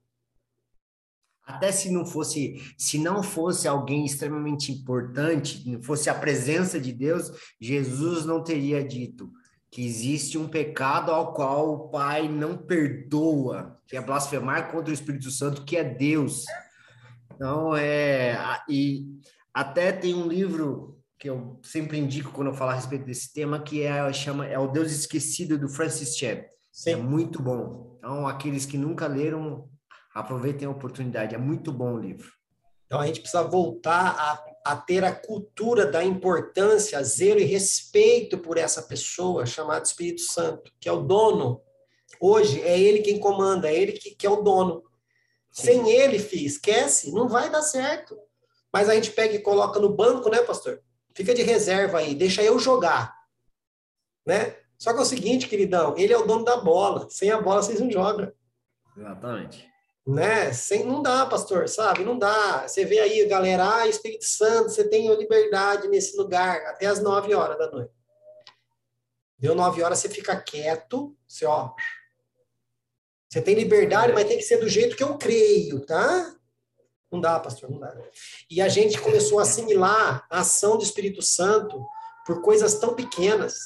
Até 1.49 1.71
se 1.71 1.89
não 1.89 2.05
fosse, 2.05 2.61
se 2.77 2.99
não 2.99 3.23
fosse 3.23 3.67
alguém 3.67 4.05
extremamente 4.05 4.71
importante, 4.71 5.67
não 5.67 5.81
fosse 5.81 6.07
a 6.07 6.13
presença 6.13 6.79
de 6.79 6.93
Deus, 6.93 7.31
Jesus 7.59 8.23
não 8.23 8.43
teria 8.43 8.83
dito 8.83 9.31
que 9.71 9.83
existe 9.83 10.37
um 10.37 10.47
pecado 10.47 11.11
ao 11.11 11.33
qual 11.33 11.73
o 11.73 11.89
Pai 11.89 12.27
não 12.27 12.55
perdoa, 12.55 13.79
que 13.87 13.97
é 13.97 14.01
blasfemar 14.01 14.71
contra 14.71 14.91
o 14.91 14.93
Espírito 14.93 15.31
Santo, 15.31 15.65
que 15.65 15.75
é 15.75 15.83
Deus. 15.83 16.45
Então, 17.33 17.75
é. 17.75 18.37
E 18.69 19.07
até 19.51 19.91
tem 19.91 20.13
um 20.13 20.27
livro 20.27 20.99
que 21.17 21.29
eu 21.29 21.59
sempre 21.63 21.97
indico 21.97 22.31
quando 22.31 22.49
eu 22.49 22.53
falo 22.53 22.71
a 22.71 22.75
respeito 22.75 23.05
desse 23.05 23.33
tema, 23.33 23.59
que 23.59 23.81
é, 23.81 24.13
chama, 24.13 24.45
é 24.45 24.57
O 24.57 24.67
Deus 24.67 24.91
Esquecido, 24.91 25.57
do 25.57 25.67
Francis 25.67 26.15
Chan. 26.15 26.41
É 26.85 26.95
muito 26.95 27.41
bom. 27.41 27.97
Então, 27.97 28.27
aqueles 28.27 28.65
que 28.67 28.77
nunca 28.77 29.07
leram, 29.07 29.67
Aproveitem 30.13 30.67
a 30.67 30.71
oportunidade, 30.71 31.35
é 31.35 31.37
muito 31.37 31.71
bom 31.71 31.93
o 31.93 31.99
livro. 31.99 32.39
Então 32.89 32.99
a 32.99 33.05
gente 33.05 33.21
precisa 33.21 33.43
voltar 33.43 34.15
a, 34.17 34.71
a 34.71 34.75
ter 34.75 35.03
a 35.03 35.13
cultura 35.13 35.85
da 35.85 36.03
importância, 36.03 37.03
zelo 37.03 37.39
e 37.39 37.43
respeito 37.43 38.39
por 38.39 38.57
essa 38.57 38.81
pessoa 38.81 39.45
chamada 39.45 39.83
Espírito 39.83 40.21
Santo, 40.21 40.71
que 40.79 40.89
é 40.89 40.91
o 40.91 41.03
dono. 41.03 41.61
Hoje 42.19 42.59
é 42.63 42.79
ele 42.79 43.03
quem 43.03 43.19
comanda, 43.19 43.69
é 43.69 43.75
ele 43.75 43.91
que, 43.91 44.15
que 44.15 44.25
é 44.25 44.29
o 44.29 44.41
dono. 44.41 44.83
Sim. 45.51 45.63
Sem 45.63 45.91
ele, 45.91 46.17
filho, 46.17 46.47
esquece, 46.47 47.11
não 47.11 47.29
vai 47.29 47.51
dar 47.51 47.61
certo. 47.61 48.17
Mas 48.73 48.89
a 48.89 48.95
gente 48.95 49.11
pega 49.11 49.35
e 49.35 49.41
coloca 49.41 49.79
no 49.79 49.95
banco, 49.95 50.29
né, 50.29 50.41
pastor? 50.41 50.81
Fica 51.13 51.33
de 51.33 51.43
reserva 51.43 51.99
aí, 51.99 52.15
deixa 52.15 52.41
eu 52.41 52.57
jogar. 52.57 53.15
Né? 54.25 54.55
Só 54.79 54.93
que 54.93 54.99
é 54.99 55.01
o 55.03 55.05
seguinte, 55.05 55.47
queridão, 55.47 55.95
ele 55.95 56.13
é 56.13 56.17
o 56.17 56.25
dono 56.25 56.43
da 56.43 56.57
bola. 56.57 57.07
Sem 57.09 57.29
a 57.29 57.39
bola, 57.39 57.61
vocês 57.61 57.79
não 57.79 57.91
jogam. 57.91 58.31
Exatamente 58.97 59.68
né? 60.09 60.51
Sem, 60.53 60.83
não 60.83 61.01
dá, 61.01 61.25
pastor, 61.25 61.69
sabe? 61.69 62.03
Não 62.03 62.17
dá. 62.17 62.67
Você 62.67 62.83
vê 62.83 62.99
aí, 62.99 63.25
galera, 63.27 63.77
ah, 63.77 63.87
Espírito 63.87 64.25
Santo, 64.25 64.69
você 64.69 64.87
tem 64.87 65.13
liberdade 65.15 65.87
nesse 65.87 66.17
lugar 66.17 66.65
até 66.65 66.87
as 66.87 67.01
nove 67.01 67.33
horas 67.33 67.57
da 67.57 67.69
noite. 67.69 67.93
Deu 69.37 69.53
nove 69.53 69.83
horas, 69.83 69.99
você 69.99 70.09
fica 70.09 70.39
quieto, 70.41 71.15
você, 71.27 71.45
ó. 71.45 71.73
Você 73.29 73.41
tem 73.41 73.53
liberdade, 73.53 74.11
mas 74.11 74.27
tem 74.27 74.37
que 74.37 74.43
ser 74.43 74.57
do 74.57 74.67
jeito 74.67 74.95
que 74.95 75.03
eu 75.03 75.17
creio, 75.17 75.85
tá? 75.85 76.35
Não 77.11 77.21
dá, 77.21 77.39
pastor, 77.39 77.69
não 77.69 77.79
dá. 77.79 77.95
E 78.49 78.61
a 78.61 78.67
gente 78.67 78.99
começou 78.99 79.39
a 79.39 79.43
assimilar 79.43 80.25
a 80.29 80.39
ação 80.39 80.77
do 80.77 80.83
Espírito 80.83 81.21
Santo 81.21 81.83
por 82.25 82.41
coisas 82.41 82.79
tão 82.79 82.95
pequenas. 82.95 83.59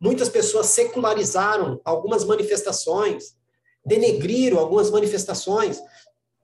Muitas 0.00 0.28
pessoas 0.28 0.66
secularizaram 0.66 1.80
algumas 1.84 2.24
manifestações 2.24 3.36
denegriram 3.86 4.58
algumas 4.58 4.90
manifestações. 4.90 5.80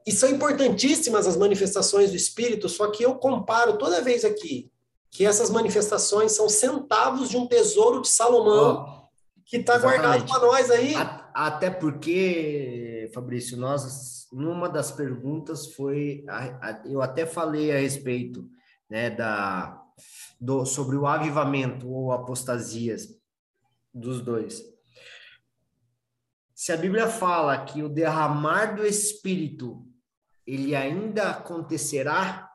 E 0.07 0.13
são 0.13 0.31
importantíssimas 0.31 1.27
as 1.27 1.37
manifestações 1.37 2.11
do 2.11 2.17
Espírito, 2.17 2.69
só 2.69 2.91
que 2.91 3.05
eu 3.05 3.17
comparo 3.17 3.77
toda 3.77 4.01
vez 4.01 4.25
aqui 4.25 4.71
que 5.11 5.27
essas 5.27 5.51
manifestações 5.51 6.33
são 6.33 6.49
centavos 6.49 7.29
de 7.29 7.37
um 7.37 7.47
tesouro 7.47 8.01
de 8.01 8.09
Salomão 8.09 8.87
oh, 8.89 9.43
que 9.45 9.59
está 9.59 9.77
guardado 9.77 10.25
para 10.25 10.41
nós 10.41 10.71
aí. 10.71 10.95
Até 11.35 11.71
porque, 11.71 13.11
Fabrício, 13.13 13.59
nós, 13.59 14.27
numa 14.33 14.71
das 14.71 14.91
perguntas 14.91 15.67
foi, 15.75 16.25
eu 16.87 17.03
até 17.03 17.27
falei 17.27 17.71
a 17.71 17.79
respeito 17.79 18.49
né, 18.89 19.11
da, 19.11 19.83
do, 20.41 20.65
sobre 20.65 20.97
o 20.97 21.07
avivamento 21.07 21.91
ou 21.91 22.11
apostasias 22.11 23.09
dos 23.93 24.23
dois. 24.23 24.72
Se 26.63 26.71
a 26.71 26.77
Bíblia 26.77 27.09
fala 27.09 27.65
que 27.65 27.83
o 27.83 27.89
derramar 27.89 28.77
do 28.77 28.87
Espírito 28.87 29.85
ele 30.47 30.77
ainda 30.77 31.31
acontecerá 31.31 32.49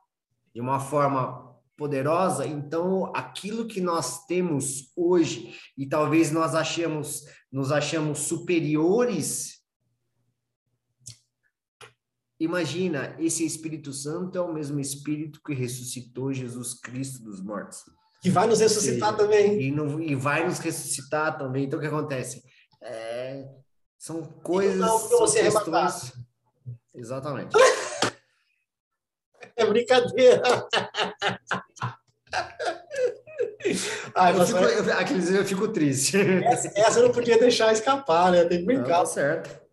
de 0.56 0.62
uma 0.62 0.80
forma 0.80 1.54
poderosa, 1.76 2.48
então 2.48 3.14
aquilo 3.14 3.68
que 3.68 3.82
nós 3.82 4.26
temos 4.26 4.94
hoje 4.96 5.60
e 5.78 5.86
talvez 5.86 6.32
nós 6.32 6.56
achemos 6.56 7.26
nos 7.52 7.70
achamos 7.70 8.20
superiores 8.20 9.62
Imagina, 12.40 13.14
esse 13.20 13.46
Espírito 13.46 13.92
Santo 13.92 14.38
é 14.38 14.42
o 14.42 14.54
mesmo 14.54 14.80
Espírito 14.80 15.42
que 15.46 15.54
ressuscitou 15.54 16.32
Jesus 16.32 16.76
Cristo 16.76 17.22
dos 17.26 17.42
mortos. 17.42 17.80
Que 18.22 18.30
vai 18.30 18.48
nos 18.48 18.62
ressuscitar 18.62 19.10
seja, 19.10 19.24
também. 19.24 19.60
E, 19.60 20.12
e, 20.12 20.16
vai 20.16 20.46
nos 20.46 20.60
ressuscitar 20.60 21.38
também. 21.38 21.66
Então, 21.66 21.78
o 21.78 21.82
que 21.82 21.88
acontece? 21.88 22.44
É, 22.80 23.44
são 23.98 24.24
coisas. 24.44 24.78
Não, 24.78 25.00
porque 25.00 25.16
você 25.16 25.40
é 25.40 25.44
questões... 25.44 26.14
Exatamente. 26.94 27.56
é 29.56 29.66
brincadeira. 29.66 30.68
Ai, 34.16 34.40
eu, 34.40 34.46
fico, 34.46 34.60
eu, 34.60 34.98
aqueles 34.98 35.30
eu 35.30 35.46
fico 35.46 35.68
triste. 35.68 36.18
Essa, 36.44 36.72
essa, 36.76 37.00
eu 37.00 37.08
não 37.08 37.12
podia 37.12 37.38
deixar 37.38 37.72
escapar, 37.72 38.32
né? 38.32 38.46
Tem 38.46 38.60
que 38.60 38.66
brincar. 38.66 39.00
Não, 39.00 39.00
tá 39.00 39.06
certo. 39.06 39.68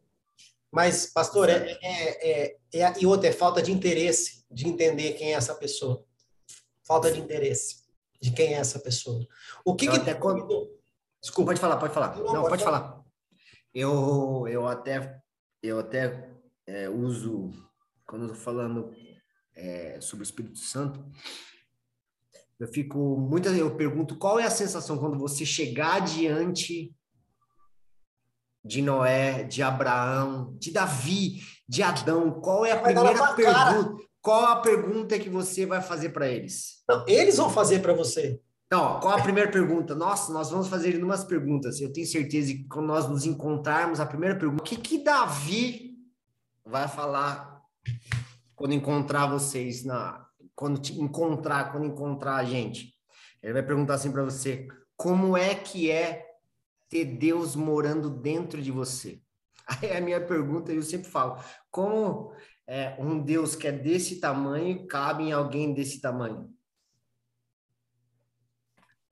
Mas, 0.70 1.06
pastor, 1.06 1.48
é, 1.48 1.78
é, 1.82 2.30
é, 2.30 2.56
é, 2.74 2.92
e 3.00 3.06
outra, 3.06 3.28
é 3.28 3.32
falta 3.32 3.62
de 3.62 3.70
interesse 3.70 4.44
de 4.50 4.68
entender 4.68 5.12
quem 5.12 5.32
é 5.32 5.36
essa 5.36 5.54
pessoa. 5.54 6.04
Falta 6.82 7.10
de 7.10 7.20
interesse 7.20 7.84
de 8.20 8.32
quem 8.32 8.54
é 8.54 8.58
essa 8.58 8.78
pessoa. 8.78 9.26
O 9.64 9.74
que, 9.74 9.88
que 9.88 9.96
até 9.96 10.14
quando... 10.14 10.70
Desculpa, 11.20 11.50
pode 11.50 11.60
falar, 11.60 11.76
pode 11.76 11.94
falar. 11.94 12.16
Não, 12.16 12.24
não 12.24 12.42
pode, 12.42 12.48
pode 12.48 12.64
falar. 12.64 12.80
falar. 12.80 13.03
Eu, 13.74 14.46
eu 14.48 14.68
até, 14.68 15.20
eu 15.62 15.80
até 15.80 16.30
é, 16.66 16.88
uso, 16.88 17.50
quando 18.06 18.26
estou 18.26 18.40
falando 18.40 18.92
é, 19.54 20.00
sobre 20.00 20.22
o 20.22 20.28
Espírito 20.28 20.58
Santo, 20.58 21.04
eu 22.58 22.68
fico 22.68 23.16
muitas 23.18 23.56
eu 23.56 23.74
pergunto 23.76 24.16
qual 24.16 24.38
é 24.38 24.44
a 24.44 24.50
sensação 24.50 24.96
quando 24.96 25.18
você 25.18 25.44
chegar 25.44 26.00
diante 26.00 26.94
de 28.64 28.80
Noé, 28.80 29.42
de 29.42 29.62
Abraão, 29.62 30.56
de 30.58 30.70
Davi, 30.70 31.42
de 31.68 31.82
Adão, 31.82 32.40
qual 32.40 32.64
é 32.64 32.72
a 32.72 32.80
primeira 32.80 33.34
pergunta? 33.34 34.02
Qual 34.22 34.46
a 34.46 34.56
pergunta 34.56 35.18
que 35.18 35.28
você 35.28 35.66
vai 35.66 35.82
fazer 35.82 36.08
para 36.10 36.26
eles? 36.26 36.82
Não, 36.88 37.04
eles 37.06 37.36
vão 37.36 37.50
fazer 37.50 37.80
para 37.80 37.92
você. 37.92 38.40
Então, 38.66 38.98
qual 39.00 39.18
a 39.18 39.22
primeira 39.22 39.50
pergunta? 39.50 39.94
Nossa, 39.94 40.32
nós 40.32 40.50
vamos 40.50 40.68
fazer 40.68 41.02
umas 41.02 41.24
perguntas. 41.24 41.80
Eu 41.80 41.92
tenho 41.92 42.06
certeza 42.06 42.52
que 42.52 42.66
quando 42.66 42.86
nós 42.86 43.08
nos 43.08 43.24
encontrarmos, 43.24 44.00
a 44.00 44.06
primeira 44.06 44.36
pergunta, 44.38 44.62
o 44.62 44.64
que 44.64 44.76
que 44.76 45.04
Davi 45.04 45.98
vai 46.64 46.88
falar 46.88 47.60
quando 48.56 48.72
encontrar 48.72 49.26
vocês 49.26 49.84
na 49.84 50.24
quando 50.56 50.80
te 50.80 50.98
encontrar, 51.00 51.72
quando 51.72 51.86
encontrar 51.86 52.36
a 52.36 52.44
gente? 52.44 52.94
Ele 53.42 53.52
vai 53.52 53.62
perguntar 53.62 53.94
assim 53.94 54.10
para 54.10 54.24
você: 54.24 54.66
como 54.96 55.36
é 55.36 55.54
que 55.54 55.90
é 55.90 56.24
ter 56.88 57.04
Deus 57.04 57.54
morando 57.54 58.08
dentro 58.08 58.62
de 58.62 58.70
você? 58.70 59.20
Aí 59.66 59.90
é 59.90 59.98
a 59.98 60.00
minha 60.00 60.20
pergunta, 60.20 60.72
eu 60.72 60.82
sempre 60.82 61.10
falo: 61.10 61.38
como 61.70 62.32
é, 62.66 62.96
um 62.98 63.20
Deus 63.20 63.54
que 63.54 63.68
é 63.68 63.72
desse 63.72 64.20
tamanho 64.20 64.86
cabe 64.86 65.24
em 65.24 65.32
alguém 65.32 65.74
desse 65.74 66.00
tamanho? 66.00 66.53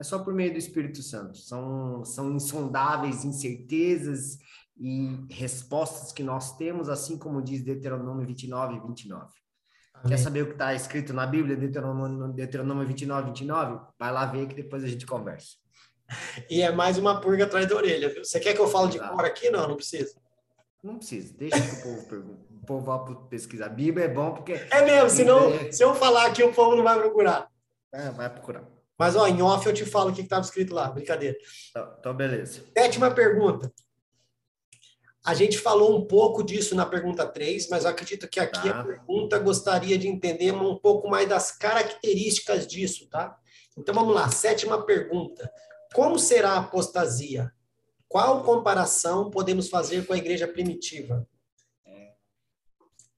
É 0.03 0.05
só 0.05 0.19
por 0.19 0.35
meio 0.35 0.53
do 0.53 0.59
Espírito 0.59 1.01
Santo. 1.01 1.39
São, 1.39 2.05
são 2.05 2.33
insondáveis 2.33 3.25
incertezas 3.25 4.37
e 4.77 5.17
respostas 5.31 6.11
que 6.11 6.25
nós 6.25 6.57
temos, 6.57 6.89
assim 6.89 7.17
como 7.17 7.41
diz 7.41 7.63
Deuteronômio 7.63 8.27
29 8.27 8.75
e 8.75 8.81
29. 8.81 9.23
Amém. 9.95 10.09
Quer 10.09 10.19
saber 10.19 10.43
o 10.43 10.47
que 10.47 10.53
está 10.53 10.75
escrito 10.75 11.13
na 11.13 11.25
Bíblia, 11.25 11.57
Deuteronômio, 11.57 12.33
Deuteronômio 12.33 12.85
29 12.85 13.29
29? 13.29 13.81
Vai 13.97 14.13
lá 14.13 14.27
ver 14.27 14.49
que 14.49 14.57
depois 14.57 14.83
a 14.83 14.89
gente 14.89 15.07
conversa. 15.07 15.57
E 16.51 16.61
é 16.63 16.73
mais 16.73 16.99
uma 16.99 17.21
purga 17.21 17.45
atrás 17.45 17.69
da 17.69 17.77
orelha, 17.77 18.13
viu? 18.13 18.25
Você 18.25 18.41
quer 18.41 18.55
que 18.55 18.61
eu 18.61 18.67
fale 18.67 18.91
de 18.91 18.99
cor 18.99 19.25
aqui? 19.25 19.51
Não, 19.51 19.69
não 19.69 19.77
precisa. 19.77 20.21
Não 20.83 20.97
precisa, 20.97 21.33
deixa 21.39 21.61
que 21.61 21.77
o 21.77 21.83
povo 21.83 22.07
pergunte. 22.11 22.43
O 22.61 22.67
povo 22.67 22.85
vá 22.85 22.99
pesquisar. 23.29 23.67
A 23.67 23.69
Bíblia 23.69 24.07
é 24.07 24.09
bom 24.09 24.33
porque. 24.33 24.55
É 24.69 24.85
mesmo, 24.85 25.11
senão, 25.11 25.49
é... 25.49 25.71
se 25.71 25.85
eu 25.85 25.95
falar 25.95 26.27
aqui, 26.27 26.43
o 26.43 26.53
povo 26.53 26.75
não 26.75 26.83
vai 26.83 26.99
procurar. 26.99 27.49
É, 27.93 28.11
vai 28.11 28.29
procurar. 28.29 28.65
Mas, 29.03 29.17
ó, 29.17 29.27
em 29.27 29.43
off 29.43 29.67
eu 29.67 29.75
te 29.75 29.85
falo 29.85 30.11
o 30.11 30.15
que 30.15 30.21
estava 30.21 30.45
escrito 30.45 30.73
lá, 30.73 30.89
brincadeira. 30.89 31.37
Então, 31.71 31.97
então, 31.99 32.15
beleza. 32.15 32.63
Sétima 32.79 33.11
pergunta. 33.11 33.75
A 35.25 35.35
gente 35.35 35.59
falou 35.59 35.99
um 35.99 36.07
pouco 36.07 36.41
disso 36.45 36.77
na 36.77 36.87
pergunta 36.87 37.27
3, 37.27 37.69
mas 37.69 37.83
eu 37.83 37.91
acredito 37.91 38.29
que 38.29 38.39
aqui 38.39 38.71
tá. 38.71 38.79
a 38.79 38.85
pergunta 38.85 39.41
gostaria 39.41 39.99
de 39.99 40.07
entender 40.07 40.53
um 40.53 40.77
pouco 40.77 41.11
mais 41.11 41.29
das 41.29 41.51
características 41.51 42.65
disso, 42.65 43.09
tá? 43.11 43.37
Então 43.77 43.93
vamos 43.93 44.15
lá, 44.15 44.31
sétima 44.31 44.87
pergunta. 44.87 45.53
Como 45.93 46.17
será 46.17 46.51
a 46.51 46.59
apostasia? 46.59 47.53
Qual 48.07 48.45
comparação 48.45 49.31
podemos 49.31 49.69
fazer 49.69 50.07
com 50.07 50.13
a 50.13 50.17
igreja 50.17 50.47
primitiva? 50.47 51.27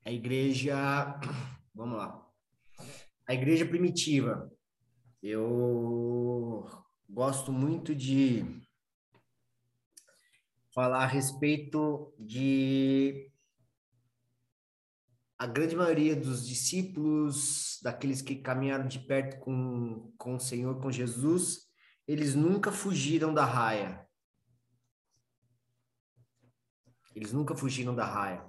A 0.02 0.10
igreja. 0.10 1.20
Vamos 1.74 1.98
lá. 1.98 2.26
A 3.26 3.34
igreja 3.34 3.66
primitiva 3.66 4.50
eu 5.26 6.68
gosto 7.08 7.50
muito 7.50 7.94
de 7.94 8.44
falar 10.74 11.04
a 11.04 11.06
respeito 11.06 12.12
de 12.18 13.32
a 15.38 15.46
grande 15.46 15.74
maioria 15.74 16.14
dos 16.14 16.46
discípulos, 16.46 17.78
daqueles 17.82 18.20
que 18.20 18.36
caminharam 18.36 18.86
de 18.86 18.98
perto 18.98 19.40
com, 19.40 20.12
com 20.18 20.34
o 20.34 20.40
Senhor, 20.40 20.78
com 20.80 20.92
Jesus, 20.92 21.70
eles 22.06 22.34
nunca 22.34 22.70
fugiram 22.70 23.32
da 23.32 23.46
raia. 23.46 24.06
Eles 27.14 27.32
nunca 27.32 27.56
fugiram 27.56 27.94
da 27.94 28.04
raia. 28.04 28.44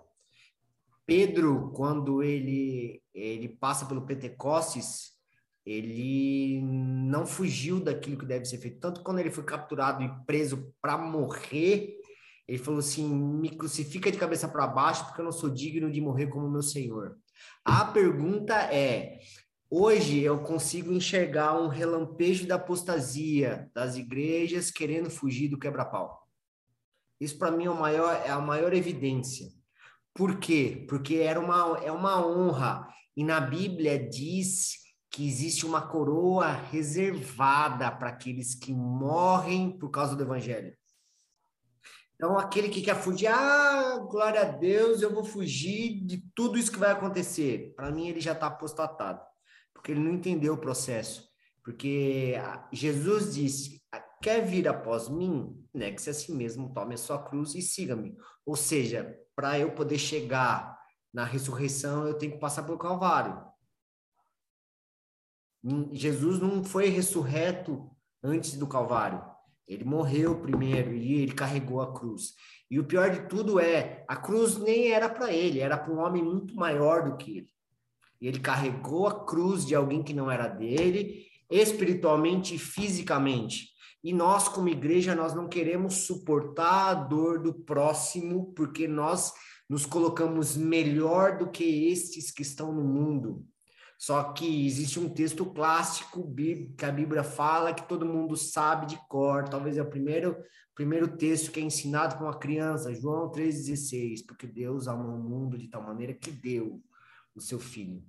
Pedro, 1.05 1.71
quando 1.71 2.21
ele, 2.21 3.01
ele 3.13 3.47
passa 3.47 3.85
pelo 3.85 4.05
Pentecostes, 4.05 5.14
ele 5.65 6.61
não 6.61 7.25
fugiu 7.25 7.79
daquilo 7.79 8.17
que 8.17 8.25
deve 8.25 8.45
ser 8.45 8.59
feito. 8.59 8.79
Tanto 8.79 9.01
quando 9.01 9.19
ele 9.19 9.31
foi 9.31 9.43
capturado 9.43 10.03
e 10.03 10.25
preso 10.25 10.71
para 10.79 10.97
morrer, 10.97 11.97
ele 12.47 12.57
falou 12.59 12.79
assim: 12.79 13.07
me 13.07 13.49
crucifica 13.49 14.11
de 14.11 14.17
cabeça 14.17 14.47
para 14.47 14.67
baixo, 14.67 15.05
porque 15.05 15.21
eu 15.21 15.25
não 15.25 15.31
sou 15.31 15.49
digno 15.49 15.91
de 15.91 15.99
morrer 15.99 16.27
como 16.27 16.49
meu 16.49 16.61
Senhor. 16.61 17.17
A 17.63 17.85
pergunta 17.85 18.53
é: 18.71 19.19
hoje 19.69 20.19
eu 20.19 20.39
consigo 20.39 20.93
enxergar 20.93 21.59
um 21.59 21.67
relampejo 21.67 22.45
da 22.45 22.55
apostasia 22.55 23.69
das 23.73 23.95
igrejas 23.95 24.69
querendo 24.69 25.09
fugir 25.09 25.47
do 25.47 25.57
quebra-pau? 25.57 26.25
Isso 27.19 27.39
para 27.39 27.49
mim 27.49 27.65
é, 27.65 27.69
maior, 27.69 28.21
é 28.23 28.29
a 28.29 28.39
maior 28.39 28.73
evidência. 28.73 29.47
Por 30.13 30.37
quê? 30.37 30.85
Porque 30.87 31.15
era 31.15 31.39
uma, 31.39 31.79
é 31.83 31.91
uma 31.91 32.25
honra. 32.25 32.87
E 33.17 33.23
na 33.23 33.39
Bíblia 33.39 33.97
diz 33.97 34.84
que 35.15 35.25
existe 35.25 35.65
uma 35.65 35.81
coroa 35.81 36.51
reservada 36.51 37.89
para 37.89 38.09
aqueles 38.09 38.53
que 38.53 38.73
morrem 38.73 39.71
por 39.71 39.89
causa 39.89 40.13
do 40.13 40.23
Evangelho. 40.23 40.75
Então, 42.15 42.37
aquele 42.37 42.67
que 42.67 42.81
quer 42.81 42.97
fugir, 42.97 43.27
ah, 43.27 43.97
glória 44.09 44.41
a 44.41 44.51
Deus, 44.51 45.01
eu 45.01 45.13
vou 45.13 45.23
fugir 45.23 46.05
de 46.05 46.21
tudo 46.35 46.57
isso 46.57 46.69
que 46.69 46.77
vai 46.77 46.91
acontecer. 46.91 47.73
Para 47.77 47.91
mim, 47.91 48.09
ele 48.09 48.19
já 48.19 48.33
está 48.33 48.47
apostatado, 48.47 49.21
porque 49.73 49.93
ele 49.93 50.01
não 50.01 50.11
entendeu 50.11 50.55
o 50.55 50.57
processo. 50.57 51.29
Porque 51.63 52.33
Jesus 52.73 53.33
disse: 53.33 53.81
quer 54.21 54.45
vir 54.45 54.67
após 54.67 55.07
mim? 55.07 55.65
Negue-se 55.73 56.09
a 56.09 56.13
si 56.13 56.33
mesmo, 56.33 56.73
tome 56.73 56.95
a 56.95 56.97
sua 56.97 57.23
cruz 57.23 57.55
e 57.55 57.61
siga-me. 57.61 58.17
Ou 58.45 58.57
seja, 58.57 59.17
para 59.33 59.57
eu 59.57 59.71
poder 59.71 59.97
chegar 59.97 60.77
na 61.13 61.23
ressurreição, 61.23 62.05
eu 62.05 62.15
tenho 62.15 62.33
que 62.33 62.39
passar 62.39 62.63
pelo 62.63 62.77
Calvário. 62.77 63.54
Jesus 65.91 66.39
não 66.39 66.63
foi 66.63 66.89
ressurreto 66.89 67.89
antes 68.23 68.55
do 68.55 68.67
Calvário. 68.67 69.23
Ele 69.67 69.83
morreu 69.83 70.39
primeiro 70.39 70.93
e 70.93 71.21
ele 71.21 71.31
carregou 71.31 71.81
a 71.81 71.91
cruz. 71.91 72.33
E 72.69 72.79
o 72.79 72.83
pior 72.83 73.09
de 73.09 73.27
tudo 73.27 73.59
é, 73.59 74.03
a 74.07 74.15
cruz 74.15 74.57
nem 74.57 74.91
era 74.91 75.09
para 75.09 75.31
ele, 75.31 75.59
era 75.59 75.77
para 75.77 75.93
um 75.93 75.99
homem 75.99 76.23
muito 76.23 76.55
maior 76.55 77.09
do 77.09 77.17
que 77.17 77.37
ele. 77.37 77.49
E 78.21 78.27
ele 78.27 78.39
carregou 78.39 79.07
a 79.07 79.25
cruz 79.25 79.65
de 79.65 79.75
alguém 79.75 80.03
que 80.03 80.13
não 80.13 80.29
era 80.29 80.47
dele, 80.47 81.25
espiritualmente 81.49 82.55
e 82.55 82.59
fisicamente. 82.59 83.69
E 84.03 84.13
nós, 84.13 84.47
como 84.47 84.69
igreja, 84.69 85.15
nós 85.15 85.33
não 85.33 85.47
queremos 85.47 86.05
suportar 86.05 86.89
a 86.89 86.93
dor 86.93 87.39
do 87.39 87.53
próximo, 87.53 88.53
porque 88.55 88.87
nós 88.87 89.33
nos 89.67 89.85
colocamos 89.85 90.55
melhor 90.55 91.39
do 91.39 91.49
que 91.49 91.87
estes 91.87 92.29
que 92.29 92.43
estão 92.43 92.71
no 92.71 92.83
mundo. 92.83 93.43
Só 94.05 94.33
que 94.33 94.67
existe 94.67 94.99
um 94.99 95.09
texto 95.09 95.47
clássico 95.47 96.31
que 96.77 96.85
a 96.85 96.91
Bíblia 96.91 97.23
fala 97.23 97.73
que 97.73 97.87
todo 97.87 98.05
mundo 98.05 98.37
sabe 98.37 98.85
de 98.85 98.97
cor. 99.07 99.49
Talvez 99.49 99.77
é 99.77 99.81
o 99.81 99.89
primeiro, 99.89 100.37
primeiro 100.75 101.17
texto 101.17 101.51
que 101.51 101.59
é 101.59 101.63
ensinado 101.63 102.15
para 102.15 102.23
uma 102.23 102.37
criança, 102.37 102.93
João 102.93 103.31
3,16. 103.31 104.23
Porque 104.27 104.45
Deus 104.45 104.87
amou 104.87 105.15
o 105.15 105.23
mundo 105.27 105.57
de 105.57 105.67
tal 105.69 105.81
maneira 105.81 106.13
que 106.13 106.29
deu 106.29 106.83
o 107.33 107.41
seu 107.41 107.59
filho. 107.59 108.05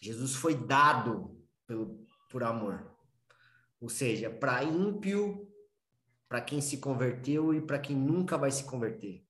Jesus 0.00 0.34
foi 0.34 0.56
dado 0.56 1.40
pelo, 1.64 2.04
por 2.32 2.42
amor. 2.42 2.92
Ou 3.80 3.88
seja, 3.88 4.28
para 4.28 4.64
ímpio, 4.64 5.48
para 6.28 6.40
quem 6.40 6.60
se 6.60 6.78
converteu 6.78 7.54
e 7.54 7.60
para 7.60 7.78
quem 7.78 7.94
nunca 7.94 8.36
vai 8.36 8.50
se 8.50 8.64
converter. 8.64 9.24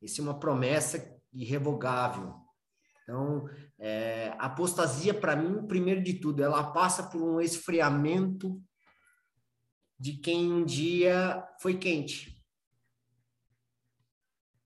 Isso 0.00 0.22
é 0.22 0.24
uma 0.24 0.40
promessa 0.40 1.20
irrevogável 1.34 2.43
então, 3.04 3.46
é, 3.78 4.34
a 4.38 4.46
apostasia, 4.46 5.12
para 5.12 5.36
mim, 5.36 5.66
primeiro 5.66 6.02
de 6.02 6.14
tudo, 6.14 6.42
ela 6.42 6.72
passa 6.72 7.02
por 7.02 7.22
um 7.22 7.38
esfriamento 7.38 8.60
de 10.00 10.14
quem 10.14 10.50
um 10.50 10.64
dia 10.64 11.46
foi 11.60 11.76
quente. 11.76 12.42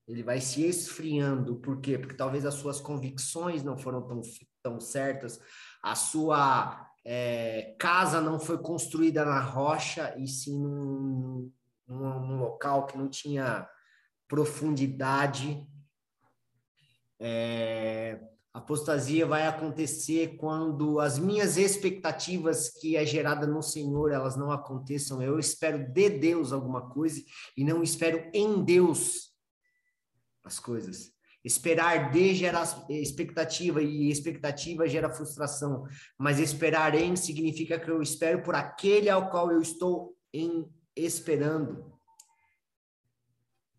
Ele 0.06 0.22
vai 0.22 0.40
se 0.40 0.64
esfriando. 0.64 1.56
Por 1.56 1.80
quê? 1.80 1.98
Porque 1.98 2.16
talvez 2.16 2.46
as 2.46 2.54
suas 2.54 2.80
convicções 2.80 3.64
não 3.64 3.76
foram 3.76 4.06
tão, 4.06 4.22
tão 4.62 4.80
certas, 4.80 5.40
a 5.82 5.96
sua 5.96 6.88
é, 7.04 7.76
casa 7.78 8.20
não 8.20 8.38
foi 8.38 8.58
construída 8.58 9.24
na 9.24 9.40
rocha, 9.40 10.14
e 10.16 10.28
sim 10.28 10.62
num, 10.62 11.52
num, 11.88 12.20
num 12.20 12.38
local 12.38 12.86
que 12.86 12.96
não 12.96 13.08
tinha 13.08 13.68
profundidade 14.28 15.66
é, 17.20 18.20
apostasia 18.52 19.26
vai 19.26 19.46
acontecer 19.46 20.36
quando 20.36 21.00
as 21.00 21.18
minhas 21.18 21.56
expectativas 21.56 22.70
que 22.70 22.96
é 22.96 23.04
gerada 23.04 23.46
no 23.46 23.62
Senhor, 23.62 24.12
elas 24.12 24.36
não 24.36 24.50
aconteçam. 24.50 25.22
Eu 25.22 25.38
espero 25.38 25.90
de 25.92 26.10
Deus 26.10 26.52
alguma 26.52 26.88
coisa 26.90 27.20
e 27.56 27.64
não 27.64 27.82
espero 27.82 28.28
em 28.32 28.62
Deus 28.62 29.32
as 30.44 30.58
coisas. 30.58 31.12
Esperar 31.44 32.10
de 32.10 32.34
gera 32.34 32.62
expectativa 32.90 33.80
e 33.80 34.10
expectativa 34.10 34.88
gera 34.88 35.10
frustração, 35.10 35.84
mas 36.18 36.40
esperar 36.40 36.94
em 36.94 37.14
significa 37.16 37.78
que 37.78 37.90
eu 37.90 38.02
espero 38.02 38.42
por 38.42 38.54
aquele 38.54 39.08
ao 39.08 39.30
qual 39.30 39.50
eu 39.50 39.62
estou 39.62 40.16
em 40.32 40.68
esperando. 40.96 41.97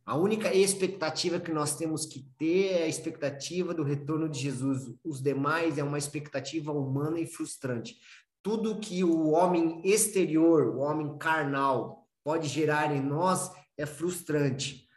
A 0.10 0.16
única 0.16 0.52
expectativa 0.52 1.40
que 1.40 1.52
nós 1.52 1.76
temos 1.76 2.04
que 2.04 2.24
ter 2.36 2.72
é 2.72 2.84
a 2.86 2.88
expectativa 2.88 3.76
do 3.76 3.84
retorno 3.84 4.28
de 4.28 4.40
Jesus. 4.40 4.92
Os 5.04 5.22
demais 5.22 5.78
é 5.78 5.84
uma 5.84 6.00
expectativa 6.00 6.72
humana 6.72 7.20
e 7.20 7.28
frustrante. 7.28 7.96
Tudo 8.42 8.80
que 8.80 9.04
o 9.04 9.28
homem 9.30 9.80
exterior, 9.86 10.66
o 10.76 10.80
homem 10.80 11.16
carnal, 11.20 12.08
pode 12.24 12.48
gerar 12.48 12.92
em 12.92 13.00
nós 13.00 13.52
é 13.78 13.86
frustrante. 13.86 14.90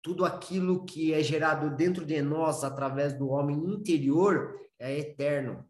Tudo 0.00 0.24
aquilo 0.24 0.84
que 0.84 1.12
é 1.12 1.20
gerado 1.20 1.74
dentro 1.74 2.06
de 2.06 2.22
nós 2.22 2.62
através 2.62 3.12
do 3.12 3.30
homem 3.30 3.58
interior 3.58 4.54
é 4.78 4.96
eterno. 4.96 5.68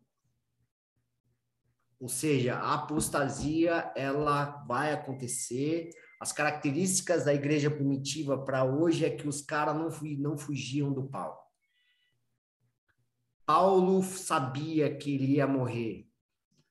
Ou 1.98 2.10
seja, 2.10 2.56
a 2.56 2.74
apostasia 2.74 3.90
ela 3.96 4.62
vai 4.68 4.92
acontecer, 4.92 5.88
as 6.24 6.32
características 6.32 7.26
da 7.26 7.34
igreja 7.34 7.70
primitiva 7.70 8.42
para 8.42 8.64
hoje 8.64 9.04
é 9.04 9.10
que 9.10 9.28
os 9.28 9.42
caras 9.42 9.76
não, 9.76 9.90
não 10.16 10.38
fugiam 10.38 10.90
do 10.90 11.04
pau. 11.04 11.52
Paulo 13.44 14.02
sabia 14.02 14.96
que 14.96 15.14
ele 15.14 15.34
ia 15.34 15.46
morrer. 15.46 16.08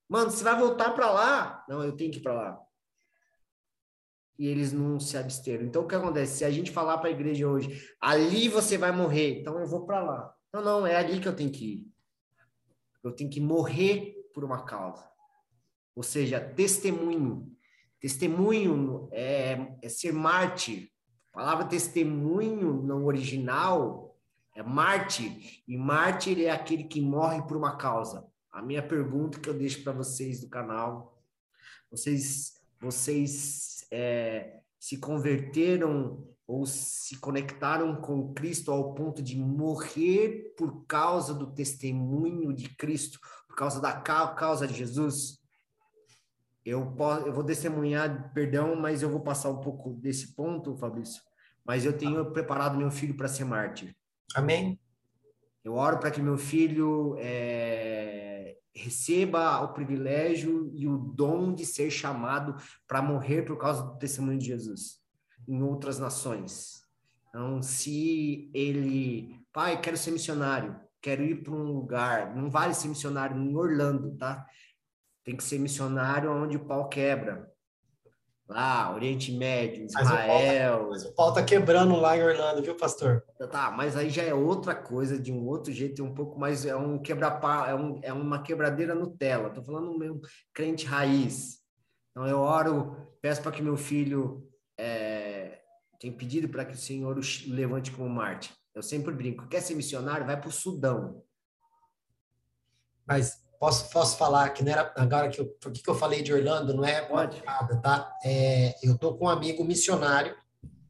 Mano, 0.10 0.32
você 0.32 0.44
vai 0.44 0.58
voltar 0.58 0.90
para 0.96 1.12
lá? 1.12 1.64
Não, 1.70 1.84
eu 1.84 1.96
tenho 1.96 2.12
que 2.12 2.18
ir 2.18 2.24
para 2.24 2.34
lá. 2.34 2.60
E 4.40 4.48
eles 4.48 4.74
não 4.74 5.00
se 5.00 5.16
absteram. 5.18 5.66
Então, 5.66 5.84
o 5.84 5.88
que 5.88 5.94
acontece? 5.94 6.40
Se 6.40 6.46
a 6.46 6.50
gente 6.50 6.72
falar 6.72 6.98
para 6.98 7.10
a 7.10 7.14
igreja 7.14 7.48
hoje, 7.48 7.88
ali 8.02 8.50
você 8.50 8.76
vai 8.76 8.92
morrer, 8.92 9.40
então 9.40 9.60
eu 9.60 9.68
vou 9.68 9.86
para 9.86 10.02
lá. 10.02 10.36
Não, 10.52 10.64
não, 10.64 10.88
é 10.88 10.96
ali 10.96 11.20
que 11.20 11.28
eu 11.28 11.36
tenho 11.36 11.52
que 11.52 11.74
ir. 11.76 11.88
Eu 13.04 13.12
tenho 13.12 13.30
que 13.30 13.40
morrer 13.40 14.16
por 14.34 14.44
uma 14.44 14.66
causa. 14.66 15.08
Ou 15.96 16.02
seja, 16.02 16.42
testemunho. 16.42 17.53
Testemunho 18.04 19.08
é, 19.14 19.78
é 19.82 19.88
ser 19.88 20.12
mártir. 20.12 20.90
A 21.32 21.38
palavra 21.38 21.64
testemunho 21.64 22.74
no 22.74 23.06
original 23.06 24.20
é 24.54 24.62
mártir. 24.62 25.64
E 25.66 25.78
mártir 25.78 26.38
é 26.42 26.52
aquele 26.52 26.84
que 26.84 27.00
morre 27.00 27.42
por 27.44 27.56
uma 27.56 27.78
causa. 27.78 28.28
A 28.52 28.62
minha 28.62 28.86
pergunta 28.86 29.40
que 29.40 29.48
eu 29.48 29.54
deixo 29.54 29.82
para 29.86 29.94
vocês 29.94 30.42
do 30.42 30.50
canal: 30.50 31.24
vocês, 31.90 32.56
vocês 32.78 33.88
é, 33.90 34.60
se 34.78 34.98
converteram 34.98 36.28
ou 36.46 36.66
se 36.66 37.18
conectaram 37.22 38.02
com 38.02 38.34
Cristo 38.34 38.70
ao 38.70 38.94
ponto 38.94 39.22
de 39.22 39.38
morrer 39.38 40.54
por 40.58 40.86
causa 40.88 41.34
do 41.34 41.54
testemunho 41.54 42.52
de 42.52 42.68
Cristo, 42.76 43.18
por 43.48 43.56
causa 43.56 43.80
da 43.80 43.94
causa 43.94 44.68
de 44.68 44.74
Jesus? 44.74 45.42
Eu, 46.66 46.86
posso, 46.92 47.28
eu 47.28 47.34
vou 47.34 47.44
testemunhar, 47.44 48.32
perdão, 48.34 48.76
mas 48.76 49.02
eu 49.02 49.10
vou 49.10 49.20
passar 49.20 49.50
um 49.50 49.60
pouco 49.60 49.94
desse 49.94 50.36
ponto, 50.36 50.76
Fabrício. 50.78 51.22
Mas 51.66 51.86
eu 51.86 51.98
tenho 51.98 52.32
preparado 52.32 52.78
meu 52.78 52.92
filho 52.92 53.16
para 53.16 53.28
ser 53.28 53.46
mártir. 53.46 53.96
Amém. 54.36 54.80
Eu 55.64 55.76
oro 55.76 55.98
para 55.98 56.12
que 56.12 56.22
meu 56.22 56.38
filho 56.38 57.16
é, 57.20 58.58
receba 58.76 59.62
o 59.62 59.74
privilégio 59.74 60.72
e 60.74 60.88
o 60.88 60.98
dom 60.98 61.54
de 61.54 61.66
ser 61.66 61.90
chamado 61.90 62.56
para 62.88 63.02
morrer 63.02 63.44
por 63.44 63.58
causa 63.58 63.84
do 63.84 63.98
testemunho 63.98 64.40
de 64.40 64.48
Jesus 64.48 65.04
em 65.48 65.62
outras 65.62 66.00
nações. 66.00 66.84
Então, 67.30 67.62
se 67.62 68.50
ele, 68.54 69.40
pai, 69.52 69.80
quero 69.82 69.98
ser 69.98 70.12
missionário, 70.12 70.76
quero 71.02 71.24
ir 71.24 71.44
para 71.44 71.54
um 71.54 71.64
lugar, 71.64 72.36
não 72.36 72.50
vale 72.50 72.74
ser 72.74 72.88
missionário 72.88 73.38
em 73.38 73.56
Orlando, 73.56 74.16
tá? 74.18 74.46
Tem 75.24 75.36
que 75.36 75.44
ser 75.44 75.60
missionário 75.60 76.32
onde 76.32 76.58
o 76.58 76.66
pau 76.66 76.90
quebra. 76.90 77.52
Lá, 78.48 78.94
Oriente 78.94 79.32
Médio, 79.32 79.86
Israel. 79.86 80.88
Mas 80.90 81.06
o 81.06 81.16
pau 81.16 81.34
tá, 81.34 81.42
quebrando 81.44 81.96
lá 81.96 82.18
em 82.18 82.24
Orlando, 82.24 82.62
viu, 82.62 82.76
pastor? 82.76 83.24
Tá, 83.50 83.72
mas 83.72 83.96
aí 83.96 84.10
já 84.10 84.22
é 84.22 84.34
outra 84.34 84.76
coisa, 84.76 85.18
de 85.18 85.32
um 85.32 85.48
outro 85.48 85.72
jeito, 85.72 86.04
um 86.04 86.14
pouco 86.14 86.38
mais. 86.38 86.66
É 86.66 86.76
um 86.76 87.00
quebra 87.00 87.40
é, 87.68 87.74
um, 87.74 88.00
é 88.04 88.12
uma 88.12 88.44
quebradeira 88.44 88.94
Nutella. 88.94 89.50
Tô 89.50 89.64
falando 89.64 89.98
mesmo 89.98 90.20
crente 90.54 90.86
raiz. 90.86 91.60
Então 92.12 92.28
eu 92.28 92.40
oro, 92.40 93.18
peço 93.22 93.42
para 93.42 93.52
que 93.52 93.62
meu 93.62 93.78
filho. 93.78 94.48
É, 94.78 95.62
tenho 96.00 96.18
pedido 96.18 96.50
para 96.50 96.66
que 96.66 96.74
o 96.74 96.78
Senhor 96.78 97.18
o 97.18 97.22
levante 97.48 97.92
como 97.92 98.10
Marte. 98.10 98.54
Eu 98.76 98.84
sempre 98.84 99.14
brinco, 99.14 99.48
quer 99.48 99.62
ser 99.62 99.76
missionário, 99.76 100.26
vai 100.26 100.38
para 100.38 100.50
o 100.50 100.52
Sudão. 100.52 101.24
Mas 103.08 103.43
posso, 103.64 103.90
posso 103.92 104.18
falar 104.18 104.50
que 104.50 104.62
não 104.62 104.74
era 104.74 104.92
agora 104.98 105.30
que 105.30 105.40
eu, 105.40 105.46
por 105.46 105.72
que, 105.72 105.82
que 105.82 105.90
eu 105.90 105.96
falei 105.96 106.22
de 106.22 106.34
Orlando 106.34 106.74
não 106.74 106.84
é 106.84 107.02
Pode. 107.02 107.40
piada, 107.40 107.78
tá? 107.78 108.14
É, 108.22 108.76
eu 108.84 108.98
tô 108.98 109.14
com 109.16 109.24
um 109.24 109.30
amigo 109.30 109.64
missionário 109.64 110.36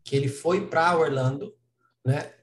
que 0.03 0.15
ele 0.15 0.27
foi 0.27 0.67
para 0.67 0.97
Orlando, 0.97 1.53
né? 2.03 2.33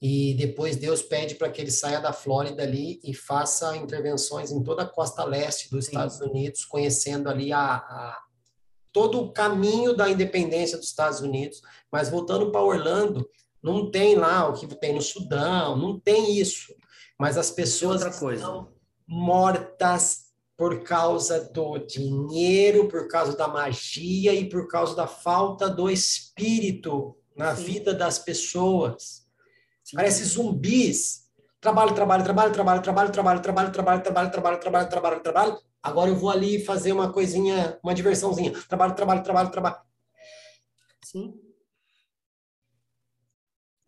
E 0.00 0.32
depois 0.38 0.76
Deus 0.76 1.02
pede 1.02 1.34
para 1.34 1.50
que 1.50 1.60
ele 1.60 1.70
saia 1.70 2.00
da 2.00 2.14
Flórida 2.14 2.62
ali 2.62 2.98
e 3.04 3.12
faça 3.12 3.76
intervenções 3.76 4.50
em 4.50 4.62
toda 4.62 4.84
a 4.84 4.88
costa 4.88 5.22
leste 5.22 5.70
dos 5.70 5.84
Sim. 5.84 5.90
Estados 5.90 6.18
Unidos, 6.18 6.64
conhecendo 6.64 7.28
ali 7.28 7.52
a, 7.52 7.74
a 7.74 8.22
todo 8.90 9.20
o 9.20 9.32
caminho 9.34 9.94
da 9.94 10.08
independência 10.08 10.78
dos 10.78 10.88
Estados 10.88 11.20
Unidos. 11.20 11.60
Mas 11.92 12.08
voltando 12.08 12.50
para 12.50 12.62
Orlando, 12.62 13.28
não 13.62 13.90
tem 13.90 14.14
lá 14.14 14.48
o 14.48 14.54
que 14.54 14.66
tem 14.76 14.94
no 14.94 15.02
Sudão, 15.02 15.76
não 15.76 16.00
tem 16.00 16.38
isso. 16.38 16.74
Mas 17.18 17.36
as 17.36 17.50
pessoas 17.50 18.02
outra 18.02 18.18
coisa. 18.18 18.42
estão 18.42 18.73
mortas 19.06 20.24
por 20.56 20.82
causa 20.82 21.40
do 21.52 21.78
dinheiro, 21.78 22.88
por 22.88 23.08
causa 23.08 23.36
da 23.36 23.48
magia 23.48 24.32
e 24.32 24.48
por 24.48 24.68
causa 24.68 24.94
da 24.94 25.06
falta 25.06 25.68
do 25.68 25.90
espírito 25.90 27.16
na 27.36 27.56
Sim. 27.56 27.64
vida 27.64 27.92
das 27.92 28.18
pessoas. 28.18 29.26
Sim. 29.82 29.96
Parece 29.96 30.24
zumbis. 30.24 31.24
Trabalho, 31.60 31.94
trabalho, 31.94 32.22
trabalho, 32.24 32.52
trabalho, 32.52 32.82
trabalho, 32.82 33.10
trabalho, 33.12 33.42
trabalho, 33.42 33.72
trabalho, 33.72 34.02
trabalho, 34.02 34.30
trabalho, 34.30 34.60
trabalho, 34.60 34.88
trabalho, 34.88 35.22
trabalho. 35.22 35.58
Agora 35.82 36.10
eu 36.10 36.16
vou 36.16 36.30
ali 36.30 36.64
fazer 36.64 36.92
uma 36.92 37.12
coisinha, 37.12 37.78
uma 37.82 37.94
diversãozinha. 37.94 38.52
Trabalho, 38.68 38.94
trabalho, 38.94 39.22
trabalho, 39.22 39.50
trabalho. 39.50 39.76
Sim. 41.04 41.34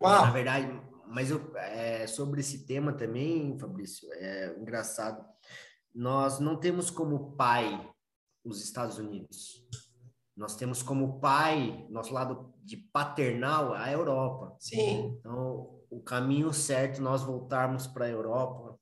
Uau! 0.01 0.25
Na 0.25 0.31
verdade, 0.31 0.86
mas 1.09 1.31
eu, 1.31 1.55
é, 1.57 2.05
sobre 2.07 2.41
esse 2.41 2.65
tema 2.65 2.93
também, 2.93 3.57
Fabrício, 3.57 4.07
é 4.13 4.55
engraçado. 4.59 5.25
Nós 5.93 6.39
não 6.39 6.55
temos 6.55 6.89
como 6.89 7.35
pai 7.35 7.89
os 8.43 8.63
Estados 8.63 8.97
Unidos. 8.97 9.65
Nós 10.35 10.55
temos 10.55 10.83
como 10.83 11.19
pai, 11.19 11.87
nosso 11.89 12.13
lado 12.13 12.53
de 12.63 12.77
paternal, 12.77 13.73
a 13.73 13.91
Europa. 13.91 14.55
Sim, 14.59 15.17
Então, 15.19 15.81
o 15.89 16.01
caminho 16.01 16.53
certo 16.53 17.01
nós 17.01 17.23
voltarmos 17.23 17.87
para 17.87 18.05
a 18.05 18.09
Europa 18.09 18.79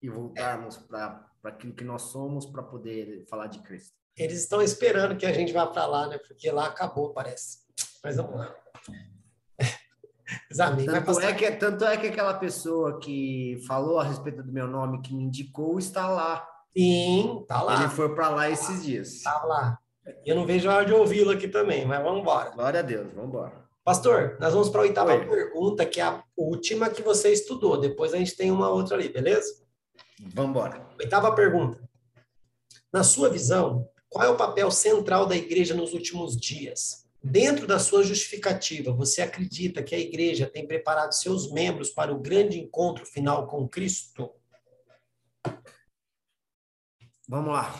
e 0.00 0.08
voltarmos 0.08 0.76
para 0.78 1.28
aquilo 1.44 1.74
que 1.74 1.84
nós 1.84 2.02
somos 2.02 2.46
para 2.46 2.62
poder 2.62 3.26
falar 3.28 3.48
de 3.48 3.60
Cristo. 3.60 3.94
eles 4.16 4.38
estão 4.38 4.62
esperando 4.62 5.16
que 5.16 5.26
a 5.26 5.32
gente 5.32 5.52
vá 5.52 5.66
para 5.66 5.86
lá, 5.86 6.06
né? 6.06 6.18
Porque 6.18 6.50
lá 6.50 6.66
acabou, 6.66 7.12
parece. 7.12 7.58
Mas 8.02 8.16
vamos 8.16 8.36
lá. 8.36 8.54
Vai 10.56 10.84
Tanto 10.84 11.06
passar. 11.06 11.30
é, 11.30 11.32
que, 11.34 11.50
tanto 11.52 11.84
é 11.84 11.96
que 11.96 12.06
aquela 12.08 12.34
pessoa 12.34 12.98
que 12.98 13.58
falou 13.66 13.98
a 13.98 14.04
respeito 14.04 14.42
do 14.42 14.52
meu 14.52 14.66
nome, 14.66 15.00
que 15.02 15.14
me 15.14 15.24
indicou, 15.24 15.78
está 15.78 16.08
lá. 16.08 16.46
Sim, 16.76 17.44
tá 17.46 17.62
lá. 17.62 17.80
Ele 17.80 17.88
foi 17.90 18.14
para 18.14 18.28
lá 18.30 18.50
esses 18.50 18.84
dias. 18.84 19.22
Tá 19.22 19.42
lá. 19.44 19.78
Eu 20.26 20.36
não 20.36 20.44
vejo 20.44 20.68
a 20.68 20.74
hora 20.76 20.86
de 20.86 20.92
ouvi-lo 20.92 21.30
aqui 21.30 21.48
também, 21.48 21.86
mas 21.86 22.02
vamos 22.02 22.20
embora. 22.20 22.50
Glória 22.50 22.80
a 22.80 22.82
Deus, 22.82 23.12
vamos 23.14 23.28
embora. 23.30 23.64
Pastor, 23.84 24.36
nós 24.40 24.52
vamos 24.52 24.68
para 24.70 24.80
a 24.80 24.84
oitava 24.84 25.12
Oi. 25.12 25.26
pergunta, 25.26 25.84
que 25.86 26.00
é 26.00 26.04
a 26.04 26.22
última 26.36 26.88
que 26.90 27.02
você 27.02 27.32
estudou. 27.32 27.78
Depois 27.78 28.14
a 28.14 28.16
gente 28.18 28.34
tem 28.36 28.50
uma 28.50 28.68
outra 28.70 28.96
ali, 28.96 29.08
beleza? 29.08 29.62
Vamos 30.34 30.50
embora. 30.50 30.86
Oitava 30.98 31.34
pergunta. 31.34 31.78
Na 32.92 33.02
sua 33.04 33.28
visão, 33.28 33.88
qual 34.08 34.24
é 34.24 34.28
o 34.30 34.36
papel 34.36 34.70
central 34.70 35.26
da 35.26 35.36
igreja 35.36 35.74
nos 35.74 35.92
últimos 35.92 36.36
dias? 36.36 37.03
Dentro 37.26 37.66
da 37.66 37.78
sua 37.78 38.02
justificativa, 38.02 38.92
você 38.92 39.22
acredita 39.22 39.82
que 39.82 39.94
a 39.94 39.98
igreja 39.98 40.46
tem 40.46 40.66
preparado 40.66 41.12
seus 41.12 41.50
membros 41.50 41.88
para 41.88 42.12
o 42.12 42.20
grande 42.20 42.60
encontro 42.60 43.06
final 43.06 43.46
com 43.46 43.66
Cristo? 43.66 44.30
Vamos 47.26 47.54
lá. 47.54 47.74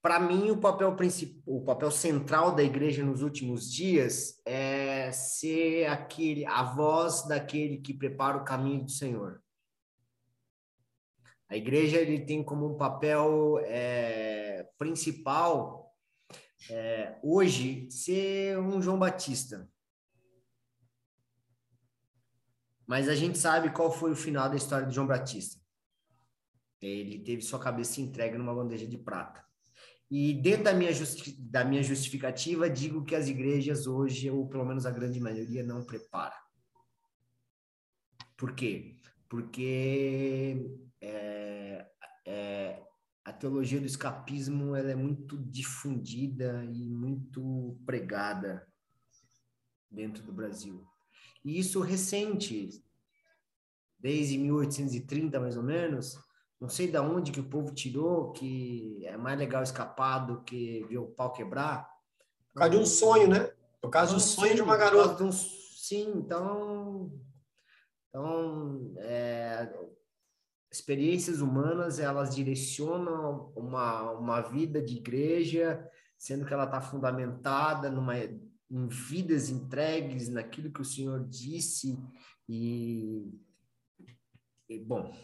Para 0.00 0.20
mim, 0.20 0.52
o 0.52 0.56
papel 0.56 0.94
principal, 0.94 1.42
o 1.44 1.64
papel 1.64 1.90
central 1.90 2.54
da 2.54 2.62
igreja 2.62 3.02
nos 3.02 3.22
últimos 3.22 3.72
dias 3.72 4.40
é 4.46 5.10
ser 5.10 5.86
aquele, 5.86 6.46
a 6.46 6.62
voz 6.62 7.26
daquele 7.26 7.78
que 7.78 7.92
prepara 7.92 8.36
o 8.36 8.44
caminho 8.44 8.84
do 8.84 8.90
Senhor. 8.92 9.42
A 11.48 11.56
igreja 11.56 11.98
ele 11.98 12.20
tem 12.20 12.40
como 12.40 12.72
um 12.72 12.76
papel 12.76 13.58
é, 13.64 14.64
principal 14.78 15.83
é, 16.70 17.18
hoje 17.22 17.90
ser 17.90 18.58
um 18.58 18.80
João 18.80 18.98
Batista. 18.98 19.68
Mas 22.86 23.08
a 23.08 23.14
gente 23.14 23.38
sabe 23.38 23.72
qual 23.72 23.90
foi 23.90 24.12
o 24.12 24.16
final 24.16 24.48
da 24.48 24.56
história 24.56 24.86
de 24.86 24.94
João 24.94 25.06
Batista. 25.06 25.60
Ele 26.80 27.18
teve 27.20 27.42
sua 27.42 27.58
cabeça 27.58 28.00
entregue 28.00 28.36
numa 28.36 28.54
bandeja 28.54 28.86
de 28.86 28.98
prata. 28.98 29.42
E 30.10 30.34
dentro 30.34 30.64
da 30.64 30.74
minha, 30.74 30.92
justi 30.92 31.32
da 31.32 31.64
minha 31.64 31.82
justificativa, 31.82 32.68
digo 32.68 33.04
que 33.04 33.14
as 33.14 33.26
igrejas 33.26 33.86
hoje, 33.86 34.30
ou 34.30 34.46
pelo 34.48 34.64
menos 34.64 34.84
a 34.84 34.90
grande 34.90 35.18
maioria, 35.18 35.64
não 35.64 35.84
prepara. 35.84 36.36
Por 38.36 38.54
quê? 38.54 38.96
Porque 39.28 40.78
é, 41.00 41.86
é, 42.26 42.82
a 43.24 43.32
teologia 43.32 43.80
do 43.80 43.86
escapismo 43.86 44.76
ela 44.76 44.90
é 44.90 44.94
muito 44.94 45.38
difundida 45.38 46.62
e 46.64 46.90
muito 46.90 47.78
pregada 47.86 48.66
dentro 49.90 50.22
do 50.22 50.32
Brasil. 50.32 50.86
E 51.42 51.58
isso 51.58 51.80
recente, 51.80 52.84
desde 53.98 54.36
1830 54.36 55.40
mais 55.40 55.56
ou 55.56 55.62
menos, 55.62 56.18
não 56.60 56.68
sei 56.68 56.90
de 56.90 56.98
onde 56.98 57.32
que 57.32 57.40
o 57.40 57.48
povo 57.48 57.74
tirou 57.74 58.32
que 58.32 59.04
é 59.06 59.16
mais 59.16 59.38
legal 59.38 59.62
escapar 59.62 60.18
do 60.20 60.42
que 60.42 60.84
ver 60.84 60.98
o 60.98 61.06
pau 61.06 61.32
quebrar. 61.32 61.88
Por 62.52 62.60
causa 62.60 62.70
de 62.70 62.76
um 62.76 62.86
sonho, 62.86 63.28
né? 63.28 63.52
Por 63.80 63.90
causa 63.90 64.14
do 64.14 64.20
sonho 64.20 64.54
de 64.54 64.62
uma 64.62 64.76
garota. 64.76 65.24
Um, 65.24 65.32
sim, 65.32 66.12
então, 66.16 67.12
então 68.08 68.94
é, 68.98 69.70
experiências 70.74 71.40
humanas 71.40 72.00
elas 72.00 72.34
direcionam 72.34 73.52
uma, 73.54 74.10
uma 74.10 74.40
vida 74.40 74.82
de 74.82 74.96
igreja, 74.96 75.88
sendo 76.18 76.44
que 76.44 76.52
ela 76.52 76.64
está 76.64 76.80
fundamentada 76.80 77.88
numa 77.90 78.14
em 78.18 78.88
vidas 78.88 79.50
entregues 79.50 80.28
naquilo 80.28 80.72
que 80.72 80.80
o 80.80 80.84
Senhor 80.84 81.24
disse 81.28 81.96
e, 82.48 83.30
e 84.68 84.78
bom 84.80 85.14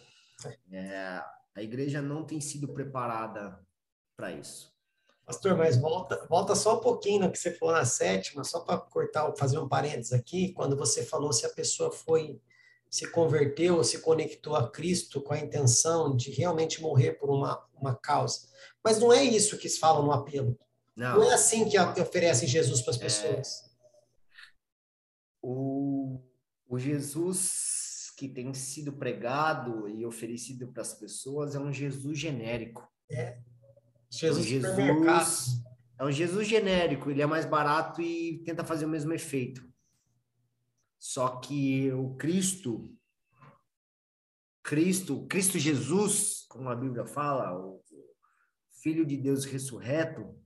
é, 0.70 1.20
a 1.56 1.62
igreja 1.62 2.01
não 2.01 2.24
tem 2.24 2.40
sido 2.40 2.68
preparada 2.68 3.59
para 4.16 4.32
isso. 4.32 4.72
Pastor, 5.27 5.56
mas 5.56 5.77
volta, 5.77 6.27
volta 6.28 6.55
só 6.55 6.78
um 6.78 6.81
pouquinho 6.81 7.22
no 7.22 7.32
que 7.32 7.39
você 7.39 7.52
falou 7.52 7.74
na 7.74 7.85
sétima, 7.85 8.43
só 8.44 8.60
para 8.60 8.78
cortar, 8.78 9.32
fazer 9.36 9.59
um 9.59 9.68
parênteses 9.68 10.12
aqui, 10.12 10.52
quando 10.52 10.77
você 10.77 11.05
falou 11.05 11.32
se 11.32 11.47
a 11.47 11.51
pessoa 11.51 11.93
foi, 11.93 12.40
se 12.91 13.07
converteu 13.11 13.83
se 13.85 14.01
conectou 14.01 14.57
a 14.57 14.71
Cristo 14.71 15.23
com 15.23 15.33
a 15.33 15.39
intenção 15.39 16.15
de 16.17 16.31
realmente 16.33 16.83
morrer 16.83 17.12
por 17.12 17.31
uma, 17.31 17.65
uma 17.75 17.95
causa. 17.95 18.49
Mas 18.85 18.99
não 18.99 19.12
é 19.12 19.23
isso 19.23 19.57
que 19.57 19.69
eles 19.69 19.79
falam 19.79 20.03
no 20.05 20.12
apelo. 20.12 20.59
Não, 20.97 21.19
Não 21.21 21.31
é 21.31 21.35
assim 21.35 21.69
que 21.69 21.79
oferecem 21.79 22.49
Jesus 22.49 22.83
para 22.83 22.91
as 22.91 22.97
pessoas. 22.99 23.71
o, 25.43 26.21
o 26.69 26.79
Jesus 26.79 28.12
que 28.19 28.29
tem 28.29 28.53
sido 28.53 28.93
pregado 28.93 29.89
e 29.89 30.05
oferecido 30.05 30.69
para 30.69 30.83
as 30.83 30.93
pessoas 30.93 31.55
é 31.55 31.59
um 31.59 31.73
Jesus 31.73 32.19
genérico. 32.19 32.87
Jesus, 34.11 34.45
um 34.45 34.49
Jesus 34.49 34.71
supermercado. 34.77 35.27
é 35.99 36.05
um 36.05 36.12
Jesus 36.12 36.47
genérico, 36.49 37.11
ele 37.11 37.23
é 37.23 37.27
mais 37.27 37.47
barato 37.47 38.03
e 38.03 38.43
tenta 38.45 38.65
fazer 38.65 38.85
o 38.85 38.89
mesmo 38.89 39.12
efeito. 39.15 39.69
Só 41.01 41.40
que 41.40 41.90
o 41.93 42.14
Cristo, 42.16 42.94
Cristo, 44.62 45.27
Cristo 45.27 45.59
Jesus, 45.59 46.44
como 46.47 46.68
a 46.68 46.77
Bíblia 46.77 47.06
fala, 47.06 47.59
o 47.59 47.82
Filho 48.82 49.06
de 49.06 49.16
Deus 49.16 49.47
ressurreto, 49.47 50.39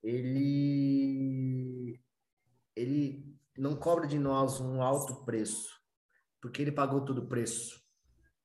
ele 0.00 2.00
ele 2.76 3.36
não 3.58 3.74
cobra 3.74 4.06
de 4.06 4.16
nós 4.16 4.60
um 4.60 4.80
alto 4.80 5.24
preço, 5.24 5.68
porque 6.40 6.62
ele 6.62 6.72
pagou 6.72 7.04
todo 7.04 7.18
o 7.18 7.26
preço 7.26 7.82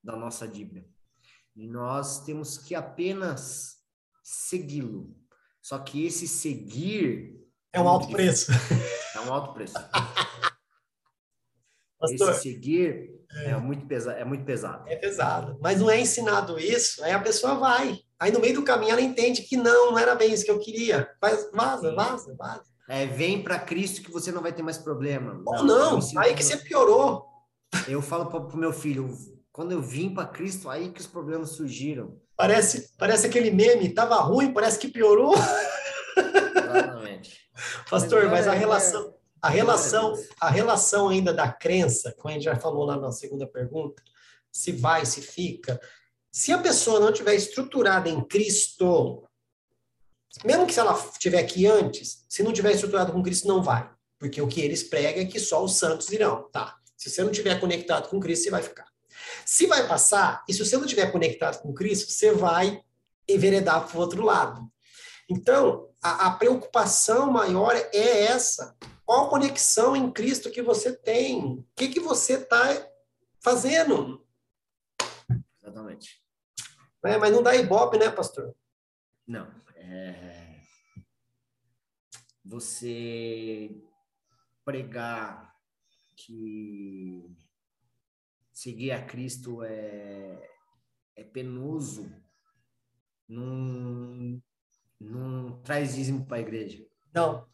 da 0.04 0.18
nossa 0.18 0.48
dívida. 0.48 0.84
E 1.56 1.68
nós 1.68 2.26
temos 2.26 2.58
que 2.58 2.74
apenas 2.74 3.78
segui-lo. 4.24 5.16
Só 5.62 5.78
que 5.78 6.06
esse 6.06 6.28
seguir 6.28 7.40
É 7.72 7.80
um 7.80 7.88
alto 7.88 8.10
preço. 8.10 8.52
é 9.16 9.20
um 9.22 9.32
alto 9.32 9.54
preço. 9.54 9.76
Pastor, 12.06 12.32
Esse 12.32 12.42
seguir 12.42 13.12
é, 13.44 13.56
muito 13.58 13.86
pesado, 13.86 14.18
é 14.18 14.26
muito 14.26 14.46
pesado. 14.46 14.88
é 14.88 14.96
pesado. 14.96 15.58
Mas 15.62 15.80
não 15.80 15.90
é 15.90 16.00
ensinado 16.00 16.60
isso, 16.60 17.04
aí 17.04 17.12
a 17.12 17.20
pessoa 17.20 17.56
vai. 17.56 18.00
Aí 18.20 18.32
no 18.32 18.40
meio 18.40 18.56
do 18.56 18.64
caminho 18.64 18.92
ela 18.92 19.02
entende 19.02 19.42
que 19.42 19.58
não, 19.58 19.92
não 19.92 20.00
era 20.00 20.16
bem 20.16 20.34
isso 20.34 20.46
que 20.46 20.52
eu 20.52 20.60
queria. 20.60 21.10
Faz, 21.20 21.50
vaza, 21.54 21.94
vaza, 21.94 22.36
vaza. 22.38 22.64
É, 22.88 23.06
vem 23.06 23.42
para 23.42 23.60
Cristo 23.60 24.02
que 24.02 24.12
você 24.12 24.32
não 24.32 24.42
vai 24.42 24.54
ter 24.54 24.62
mais 24.62 24.78
problema. 24.78 25.42
Ou 25.46 25.64
não, 25.64 26.00
não 26.00 26.22
aí 26.22 26.34
que 26.34 26.44
você 26.44 26.58
piorou. 26.58 27.26
Eu 27.88 28.02
falo 28.02 28.28
para 28.28 28.40
o 28.40 28.58
meu 28.58 28.72
filho, 28.72 29.10
quando 29.52 29.72
eu 29.72 29.82
vim 29.82 30.14
para 30.14 30.28
Cristo, 30.28 30.70
aí 30.70 30.92
que 30.92 31.02
os 31.02 31.08
problemas 31.08 31.52
surgiram. 31.52 32.18
Parece, 32.38 32.96
parece 32.98 33.26
aquele 33.26 33.52
meme, 33.52 33.90
tava 33.90 34.16
ruim, 34.18 34.54
parece 34.54 34.78
que 34.78 34.88
piorou. 34.88 35.34
Exatamente. 36.16 37.40
Pastor, 37.90 38.30
mas 38.30 38.48
a 38.48 38.54
relação, 38.54 39.15
a 39.42 39.50
relação, 39.50 40.14
a 40.40 40.50
relação 40.50 41.10
ainda 41.10 41.34
da 41.34 41.52
crença, 41.52 42.14
como 42.18 42.30
a 42.30 42.34
gente 42.34 42.44
já 42.44 42.56
falou 42.56 42.86
lá 42.86 42.98
na 42.98 43.12
segunda 43.12 43.46
pergunta, 43.46 44.02
se 44.52 44.72
vai, 44.72 45.06
se 45.06 45.22
fica. 45.22 45.80
Se 46.32 46.52
a 46.52 46.58
pessoa 46.58 47.00
não 47.00 47.14
tiver 47.14 47.36
estruturada 47.36 48.10
em 48.10 48.22
Cristo, 48.22 49.24
mesmo 50.44 50.66
que 50.66 50.74
se 50.74 50.80
ela 50.80 50.94
estiver 51.12 51.40
aqui 51.40 51.66
antes, 51.66 52.26
se 52.28 52.44
não 52.44 52.52
tiver 52.52 52.74
estruturado 52.74 53.12
com 53.12 53.24
Cristo, 53.24 53.48
não 53.48 53.62
vai. 53.62 53.90
Porque 54.18 54.42
o 54.42 54.48
que 54.48 54.62
eles 54.62 54.84
pregam 54.84 55.24
é 55.24 55.26
que 55.26 55.40
só 55.40 55.64
os 55.64 55.76
santos 55.76 56.10
irão. 56.10 56.50
Tá. 56.52 56.78
Se 56.98 57.10
você 57.10 57.24
não 57.24 57.32
tiver 57.32 57.60
conectado 57.60 58.10
com 58.10 58.20
Cristo, 58.20 58.46
você 58.46 58.52
vai 58.52 58.64
ficar. 58.64 58.88
Se 59.46 59.68
vai 59.68 59.88
passar, 59.88 60.44
e 60.48 60.54
se 60.54 60.66
você 60.66 60.78
não 60.78 60.86
tiver 60.86 61.12
conectado 61.12 61.62
com 61.62 61.74
Cristo, 61.74 62.12
você 62.12 62.32
vai 62.32 62.82
enveredar 63.28 63.88
para 63.88 63.98
o 63.98 64.02
outro 64.02 64.24
lado. 64.24 64.62
Então, 65.30 65.90
a, 66.02 66.28
a, 66.28 66.32
preocupação 66.32 67.32
maior 67.32 67.76
é 67.76 68.24
essa. 68.26 68.76
Qual 69.06 69.30
conexão 69.30 69.96
em 69.96 70.12
Cristo 70.12 70.50
que 70.50 70.62
você 70.62 70.96
tem? 70.96 71.60
O 71.60 71.68
que, 71.76 71.90
que 71.90 72.00
você 72.00 72.34
está 72.34 72.64
fazendo? 73.40 74.26
Exatamente. 75.62 76.24
É, 77.04 77.18
mas 77.18 77.32
não 77.32 77.44
dá 77.44 77.56
ibope, 77.56 78.00
né, 78.00 78.10
pastor? 78.10 78.56
Não. 79.28 79.48
É... 79.76 80.60
Você 82.44 83.72
pregar 84.64 85.56
que 86.16 87.36
seguir 88.52 88.92
a 88.92 89.06
Cristo 89.06 89.62
é, 89.64 90.50
é 91.16 91.24
penoso, 91.24 92.12
não, 93.28 94.42
não 95.00 95.62
traz 95.62 95.96
dízimo 95.96 96.26
para 96.26 96.38
a 96.38 96.42
igreja. 96.42 96.88
Não, 97.14 97.48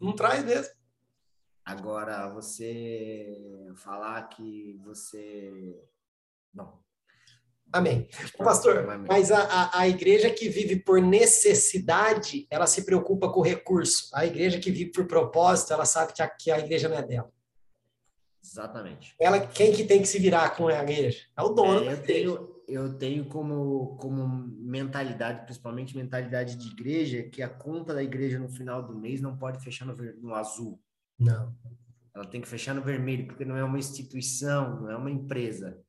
não 0.00 0.14
traz 0.14 0.44
mesmo. 0.44 0.72
Agora, 1.64 2.28
você 2.28 3.70
falar 3.76 4.22
que 4.28 4.80
você. 4.84 5.78
Não. 6.54 6.78
Amém. 7.70 8.08
Pastor, 8.38 8.86
mas 9.06 9.30
a, 9.30 9.42
a, 9.42 9.80
a, 9.80 9.88
igreja 9.88 10.30
que 10.30 10.48
vive 10.48 10.76
por 10.76 11.02
necessidade, 11.02 12.46
ela 12.50 12.66
se 12.66 12.86
preocupa 12.86 13.30
com 13.30 13.40
o 13.40 13.44
recurso. 13.44 14.08
A 14.14 14.24
igreja 14.24 14.58
que 14.58 14.70
vive 14.70 14.90
por 14.90 15.06
propósito, 15.06 15.74
ela 15.74 15.84
sabe 15.84 16.14
que 16.14 16.22
a, 16.22 16.28
que 16.28 16.50
a 16.50 16.58
igreja 16.58 16.88
não 16.88 16.96
é 16.96 17.02
dela. 17.02 17.30
Exatamente. 18.42 19.14
Ela, 19.20 19.46
quem 19.46 19.72
que 19.72 19.84
tem 19.84 20.00
que 20.00 20.08
se 20.08 20.18
virar 20.18 20.56
com 20.56 20.68
a 20.68 20.82
igreja? 20.82 21.26
É 21.36 21.42
o 21.42 21.50
dono. 21.50 21.84
É, 21.84 21.92
eu, 21.92 22.02
tenho, 22.02 22.47
eu 22.68 22.98
tenho 22.98 23.24
como, 23.24 23.96
como 23.96 24.28
mentalidade, 24.28 25.44
principalmente 25.44 25.96
mentalidade 25.96 26.54
de 26.54 26.68
igreja, 26.68 27.22
que 27.22 27.42
a 27.42 27.48
conta 27.48 27.94
da 27.94 28.02
igreja 28.02 28.38
no 28.38 28.48
final 28.48 28.86
do 28.86 28.94
mês 28.94 29.22
não 29.22 29.36
pode 29.36 29.64
fechar 29.64 29.86
no, 29.86 29.96
no 30.20 30.34
azul. 30.34 30.78
Não. 31.18 31.56
Ela 32.14 32.26
tem 32.26 32.42
que 32.42 32.48
fechar 32.48 32.74
no 32.74 32.82
vermelho, 32.82 33.26
porque 33.26 33.44
não 33.44 33.56
é 33.56 33.64
uma 33.64 33.78
instituição, 33.78 34.82
não 34.82 34.90
é 34.90 34.96
uma 34.96 35.10
empresa. 35.10 35.80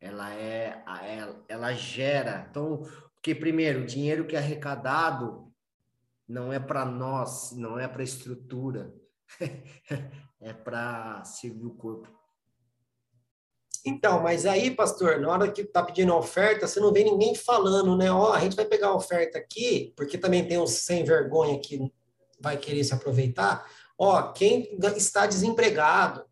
Ela 0.00 0.32
é, 0.34 0.82
ela, 0.86 1.44
ela 1.46 1.72
gera. 1.74 2.46
Então, 2.48 2.82
porque 3.12 3.34
primeiro, 3.34 3.82
o 3.82 3.86
dinheiro 3.86 4.26
que 4.26 4.34
é 4.34 4.38
arrecadado 4.38 5.52
não 6.26 6.50
é 6.50 6.58
para 6.58 6.86
nós, 6.86 7.52
não 7.52 7.78
é 7.78 7.86
para 7.86 8.00
a 8.00 8.04
estrutura. 8.04 8.94
é 10.40 10.54
para 10.54 11.22
servir 11.24 11.66
o 11.66 11.74
corpo. 11.74 12.19
Então, 13.84 14.22
mas 14.22 14.44
aí, 14.44 14.70
pastor, 14.70 15.20
na 15.20 15.30
hora 15.30 15.50
que 15.50 15.64
tá 15.64 15.82
pedindo 15.82 16.14
oferta, 16.14 16.66
você 16.66 16.78
não 16.80 16.92
vê 16.92 17.02
ninguém 17.02 17.34
falando, 17.34 17.96
né? 17.96 18.10
Ó, 18.10 18.30
oh, 18.30 18.32
a 18.32 18.40
gente 18.40 18.56
vai 18.56 18.64
pegar 18.64 18.88
a 18.88 18.94
oferta 18.94 19.38
aqui, 19.38 19.92
porque 19.96 20.18
também 20.18 20.46
tem 20.46 20.58
uns 20.58 20.72
sem 20.72 21.02
vergonha 21.02 21.58
que 21.58 21.90
vai 22.40 22.56
querer 22.56 22.84
se 22.84 22.92
aproveitar. 22.92 23.66
Ó, 23.98 24.18
oh, 24.18 24.32
quem 24.32 24.76
está 24.96 25.26
desempregado, 25.26 26.24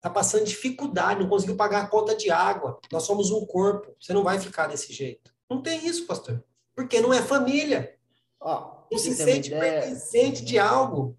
tá 0.00 0.08
passando 0.08 0.44
dificuldade, 0.44 1.20
não 1.20 1.28
conseguiu 1.28 1.56
pagar 1.56 1.82
a 1.82 1.88
conta 1.88 2.14
de 2.14 2.30
água. 2.30 2.78
Nós 2.90 3.04
somos 3.04 3.30
um 3.30 3.44
corpo. 3.44 3.94
Você 4.00 4.12
não 4.12 4.22
vai 4.22 4.38
ficar 4.38 4.66
desse 4.66 4.92
jeito. 4.92 5.32
Não 5.48 5.62
tem 5.62 5.86
isso, 5.86 6.06
pastor. 6.06 6.42
Porque 6.74 7.00
não 7.00 7.12
é 7.12 7.22
família. 7.22 7.94
Ó, 8.40 8.82
não 8.90 8.98
se 8.98 9.14
sente 9.14 9.50
pertencente 9.50 10.44
de 10.44 10.58
algo 10.58 11.16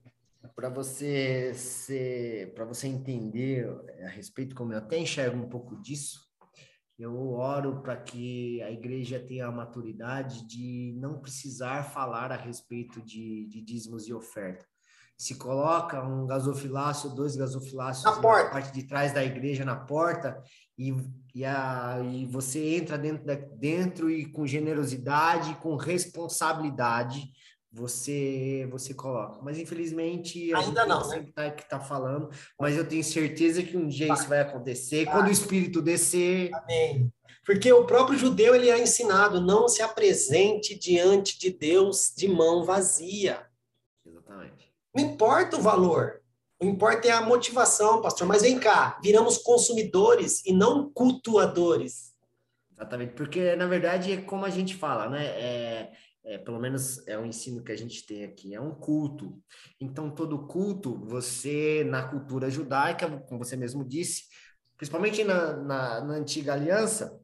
para 0.56 0.70
você 0.70 1.54
ser, 1.54 2.54
para 2.54 2.66
você 2.66 2.88
entender 2.88 3.66
eh, 3.88 4.06
a 4.06 4.10
respeito 4.10 4.56
como 4.56 4.74
eu 4.74 4.78
até 4.78 4.98
enxergo 4.98 5.38
um 5.38 5.50
pouco 5.50 5.76
disso, 5.82 6.20
eu 7.00 7.32
oro 7.32 7.82
para 7.82 7.98
que 7.98 8.62
a 8.62 8.72
igreja 8.72 9.20
tenha 9.20 9.48
a 9.48 9.52
maturidade 9.52 10.46
de 10.48 10.94
não 10.98 11.20
precisar 11.20 11.84
falar 11.84 12.32
a 12.32 12.38
respeito 12.38 13.02
de, 13.02 13.48
de 13.48 13.62
dízimos 13.62 14.08
e 14.08 14.14
oferta. 14.14 14.66
Se 15.18 15.36
coloca 15.36 16.04
um 16.04 16.26
gasofilácio, 16.26 17.10
dois 17.10 17.36
gasofilácios 17.36 18.04
na, 18.04 18.22
na 18.22 18.50
parte 18.50 18.74
de 18.74 18.84
trás 18.84 19.14
da 19.14 19.24
igreja, 19.24 19.64
na 19.64 19.76
porta, 19.76 20.42
e, 20.78 20.94
e, 21.34 21.46
a, 21.46 22.00
e 22.04 22.26
você 22.26 22.76
entra 22.76 22.98
dentro, 22.98 23.26
da, 23.26 23.36
dentro 23.36 24.10
e 24.10 24.26
com 24.26 24.46
generosidade, 24.46 25.56
com 25.56 25.76
responsabilidade, 25.76 27.32
você 27.74 28.68
você 28.70 28.94
coloca. 28.94 29.40
Mas 29.42 29.58
infelizmente 29.58 30.54
ainda 30.54 30.86
não, 30.86 31.08
né? 31.10 31.26
tá, 31.34 31.50
que 31.50 31.68
tá 31.68 31.80
falando, 31.80 32.30
mas 32.60 32.78
eu 32.78 32.88
tenho 32.88 33.04
certeza 33.04 33.64
que 33.64 33.76
um 33.76 33.88
dia 33.88 34.08
vai. 34.08 34.18
isso 34.18 34.30
vai 34.30 34.42
acontecer 34.42 35.06
vai. 35.06 35.14
quando 35.14 35.28
o 35.28 35.32
espírito 35.32 35.82
descer. 35.82 36.54
Amém. 36.54 37.12
Porque 37.44 37.74
o 37.74 37.86
próprio 37.86 38.18
judeu 38.18 38.56
ele 38.56 38.70
é 38.70 38.82
ensinado 38.82 39.42
não 39.42 39.68
se 39.68 39.82
apresente 39.82 40.78
diante 40.78 41.38
de 41.40 41.50
Deus 41.50 42.14
de 42.16 42.28
mão 42.28 42.64
vazia. 42.64 43.46
Exatamente. 44.06 44.72
Não 44.96 45.04
importa 45.04 45.58
o 45.58 45.62
valor, 45.62 46.22
o 46.62 46.66
importa 46.66 47.08
é 47.08 47.12
a 47.12 47.22
motivação, 47.22 48.02
pastor. 48.02 48.28
Mas 48.28 48.44
vem 48.44 48.60
cá, 48.60 49.00
viramos 49.04 49.38
consumidores 49.40 50.46
e 50.46 50.54
não 50.54 50.90
cultuadores. 50.92 52.14
Exatamente, 52.72 53.14
porque 53.14 53.56
na 53.56 53.66
verdade 53.66 54.12
é 54.12 54.22
como 54.22 54.46
a 54.46 54.50
gente 54.50 54.76
fala, 54.76 55.10
né? 55.10 55.26
É, 55.26 55.92
é, 56.26 56.38
pelo 56.38 56.60
menos 56.60 57.06
é 57.08 57.18
o 57.18 57.26
ensino 57.26 57.64
que 57.64 57.72
a 57.72 57.78
gente 57.78 58.06
tem 58.06 58.24
aqui, 58.24 58.56
é 58.56 58.62
um 58.62 58.74
culto. 58.74 59.38
Então, 59.80 60.10
todo 60.10 60.48
culto, 60.48 60.98
você, 61.06 61.84
na 61.84 62.04
cultura 62.04 62.50
judaica, 62.50 63.10
como 63.28 63.44
você 63.44 63.56
mesmo 63.56 63.84
disse, 63.84 64.24
principalmente 64.78 65.24
na, 65.24 65.58
na, 65.58 66.02
na 66.02 66.14
antiga 66.14 66.54
aliança, 66.54 67.20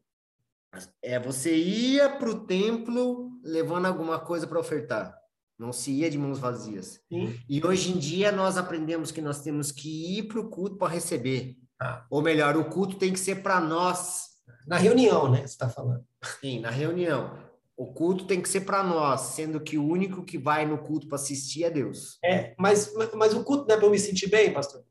é, 1.02 1.20
você 1.20 1.56
ia 1.56 2.10
para 2.10 2.30
o 2.30 2.46
templo 2.46 3.32
levando 3.44 3.86
alguma 3.86 4.20
coisa 4.20 4.46
para 4.46 4.60
ofertar. 4.60 5.18
Não 5.58 5.74
se 5.74 5.92
ia 5.92 6.10
de 6.10 6.18
mãos 6.18 6.40
vazias. 6.40 7.02
Sim. 7.12 7.38
E 7.50 7.66
hoje 7.66 7.92
em 7.92 7.98
dia 7.98 8.32
nós 8.32 8.58
aprendemos 8.58 9.12
que 9.12 9.22
nós 9.22 9.42
temos 9.42 9.72
que 9.72 10.18
ir 10.18 10.24
para 10.24 10.40
o 10.40 10.50
culto 10.50 10.78
para 10.78 10.94
receber. 10.94 11.58
Ah. 11.82 12.06
Ou 12.10 12.22
melhor, 12.22 12.56
o 12.56 12.66
culto 12.66 12.98
tem 12.98 13.12
que 13.12 13.20
ser 13.20 13.42
para 13.42 13.60
nós. 13.60 14.30
Na 14.68 14.78
reunião, 14.78 15.30
né? 15.30 15.40
Você 15.40 15.46
está 15.46 15.70
falando. 15.70 16.06
Sim, 16.40 16.60
na 16.60 16.70
reunião. 16.70 17.49
O 17.80 17.88
culto 17.94 18.26
tem 18.26 18.42
que 18.42 18.50
ser 18.50 18.60
para 18.62 18.84
nós, 18.84 19.22
sendo 19.22 19.58
que 19.58 19.78
o 19.78 19.88
único 19.88 20.22
que 20.26 20.38
vai 20.38 20.66
no 20.66 20.80
culto 20.80 21.08
para 21.08 21.16
assistir 21.16 21.64
é 21.64 21.70
Deus. 21.70 22.20
É, 22.22 22.54
mas, 22.58 22.94
mas 23.16 23.34
o 23.34 23.42
culto 23.42 23.66
não 23.66 23.74
é 23.74 23.78
para 23.78 23.88
eu 23.88 23.92
me 23.92 23.98
sentir 23.98 24.28
bem, 24.28 24.52
pastor? 24.52 24.84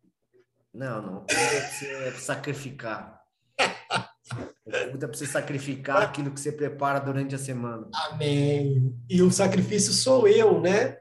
Não, 0.73 1.03
não. 1.03 1.17
O 1.19 1.27
culto 1.27 1.85
é 1.85 2.11
para 2.11 2.19
sacrificar. 2.19 3.21
O 4.65 4.91
culto 4.91 5.05
é 5.05 5.07
para 5.07 5.19
você 5.19 5.27
sacrificar 5.27 6.01
aquilo 6.01 6.31
que 6.31 6.41
você 6.41 6.51
prepara 6.51 6.99
durante 6.99 7.35
a 7.35 7.39
semana. 7.39 7.91
Amém. 7.93 8.99
E 9.07 9.21
o 9.21 9.31
sacrifício 9.31 9.93
sou 9.93 10.27
eu, 10.27 10.59
né? 10.59 10.97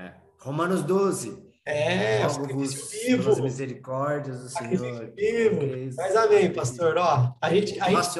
É. 0.00 0.12
Romanos 0.40 0.82
12. 0.82 1.48
É, 1.64 2.28
sacrifício 2.28 3.06
vivo. 3.06 3.40
misericórdias 3.40 4.42
do 4.42 4.48
Senhor. 4.48 5.12
Vivo. 5.14 5.60
Mas 5.96 6.16
amém, 6.16 6.52
pastor. 6.52 6.96
Ó, 6.98 7.36
a 7.40 7.54
gente, 7.54 7.80
a. 7.80 7.88
Gente, 7.88 8.18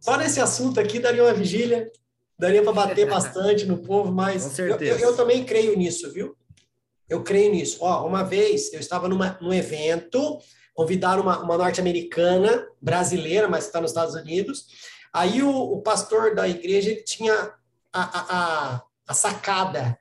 só 0.00 0.16
nesse 0.16 0.40
assunto 0.40 0.80
aqui 0.80 0.98
daria 0.98 1.22
uma 1.22 1.32
vigília 1.32 1.88
daria 2.38 2.62
para 2.62 2.72
bater 2.72 3.08
bastante 3.08 3.64
no 3.64 3.78
povo, 3.78 4.12
mas 4.12 4.58
eu, 4.58 4.66
eu, 4.66 4.98
eu, 4.98 5.16
também 5.16 5.44
creio 5.44 5.76
nisso, 5.76 6.12
viu? 6.12 6.36
Eu 7.08 7.22
creio 7.22 7.52
nisso. 7.52 7.78
Ó, 7.80 8.06
uma 8.06 8.22
vez 8.22 8.72
eu 8.72 8.80
estava 8.80 9.08
numa, 9.08 9.38
num 9.40 9.52
evento, 9.52 10.38
convidaram 10.74 11.22
uma, 11.22 11.40
uma 11.40 11.56
norte-americana, 11.56 12.66
brasileira, 12.80 13.48
mas 13.48 13.66
está 13.66 13.80
nos 13.80 13.90
Estados 13.90 14.14
Unidos. 14.14 14.66
Aí 15.12 15.42
o, 15.42 15.50
o 15.50 15.82
pastor 15.82 16.34
da 16.34 16.48
igreja 16.48 16.94
tinha 17.04 17.54
a, 17.92 18.02
a, 18.02 18.74
a, 18.74 18.82
a 19.08 19.14
sacada. 19.14 19.96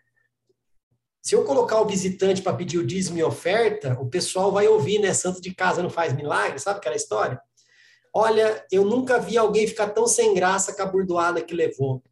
Se 1.21 1.35
eu 1.35 1.45
colocar 1.45 1.79
o 1.79 1.85
visitante 1.85 2.41
para 2.41 2.55
pedir 2.55 2.79
o 2.79 2.85
dízimo 2.85 3.17
e 3.17 3.23
oferta, 3.23 3.97
o 4.01 4.09
pessoal 4.09 4.51
vai 4.51 4.67
ouvir, 4.67 4.99
né? 4.99 5.13
Santo 5.13 5.39
de 5.39 5.53
casa 5.53 5.83
não 5.83 5.89
faz 5.89 6.13
milagre, 6.13 6.59
sabe 6.59 6.79
aquela 6.79 6.95
história? 6.95 7.39
Olha, 8.13 8.65
eu 8.71 8.83
nunca 8.83 9.19
vi 9.19 9.37
alguém 9.37 9.67
ficar 9.67 9.89
tão 9.89 10.05
sem 10.07 10.33
graça 10.33 10.73
com 10.73 10.81
a 10.81 10.85
burdoada 10.85 11.41
que 11.41 11.53
levou 11.53 12.03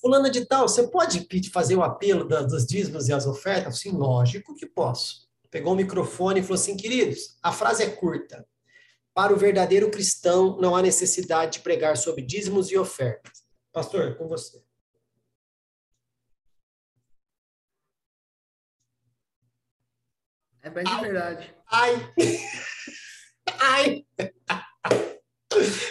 fulana 0.00 0.30
de 0.30 0.44
tal, 0.44 0.68
você 0.68 0.86
pode 0.88 1.26
fazer 1.50 1.76
o 1.76 1.82
apelo 1.82 2.26
da, 2.26 2.42
dos 2.42 2.66
dízimos 2.66 3.08
e 3.08 3.12
as 3.12 3.26
ofertas? 3.26 3.80
Sim, 3.80 3.90
lógico 3.90 4.54
que 4.54 4.66
posso. 4.66 5.28
Pegou 5.50 5.72
o 5.72 5.76
microfone 5.76 6.40
e 6.40 6.42
falou 6.42 6.56
assim, 6.56 6.76
queridos, 6.76 7.38
a 7.42 7.52
frase 7.52 7.82
é 7.82 7.90
curta. 7.90 8.46
Para 9.14 9.32
o 9.32 9.36
verdadeiro 9.36 9.90
cristão, 9.90 10.56
não 10.60 10.76
há 10.76 10.82
necessidade 10.82 11.54
de 11.54 11.60
pregar 11.60 11.96
sobre 11.96 12.22
dízimos 12.22 12.70
e 12.70 12.78
ofertas. 12.78 13.44
Pastor, 13.72 14.16
com 14.16 14.28
você. 14.28 14.62
É 20.62 20.70
bem 20.70 20.84
de 20.84 21.00
verdade. 21.00 21.54
Ai! 21.70 22.14
Ai! 23.60 24.07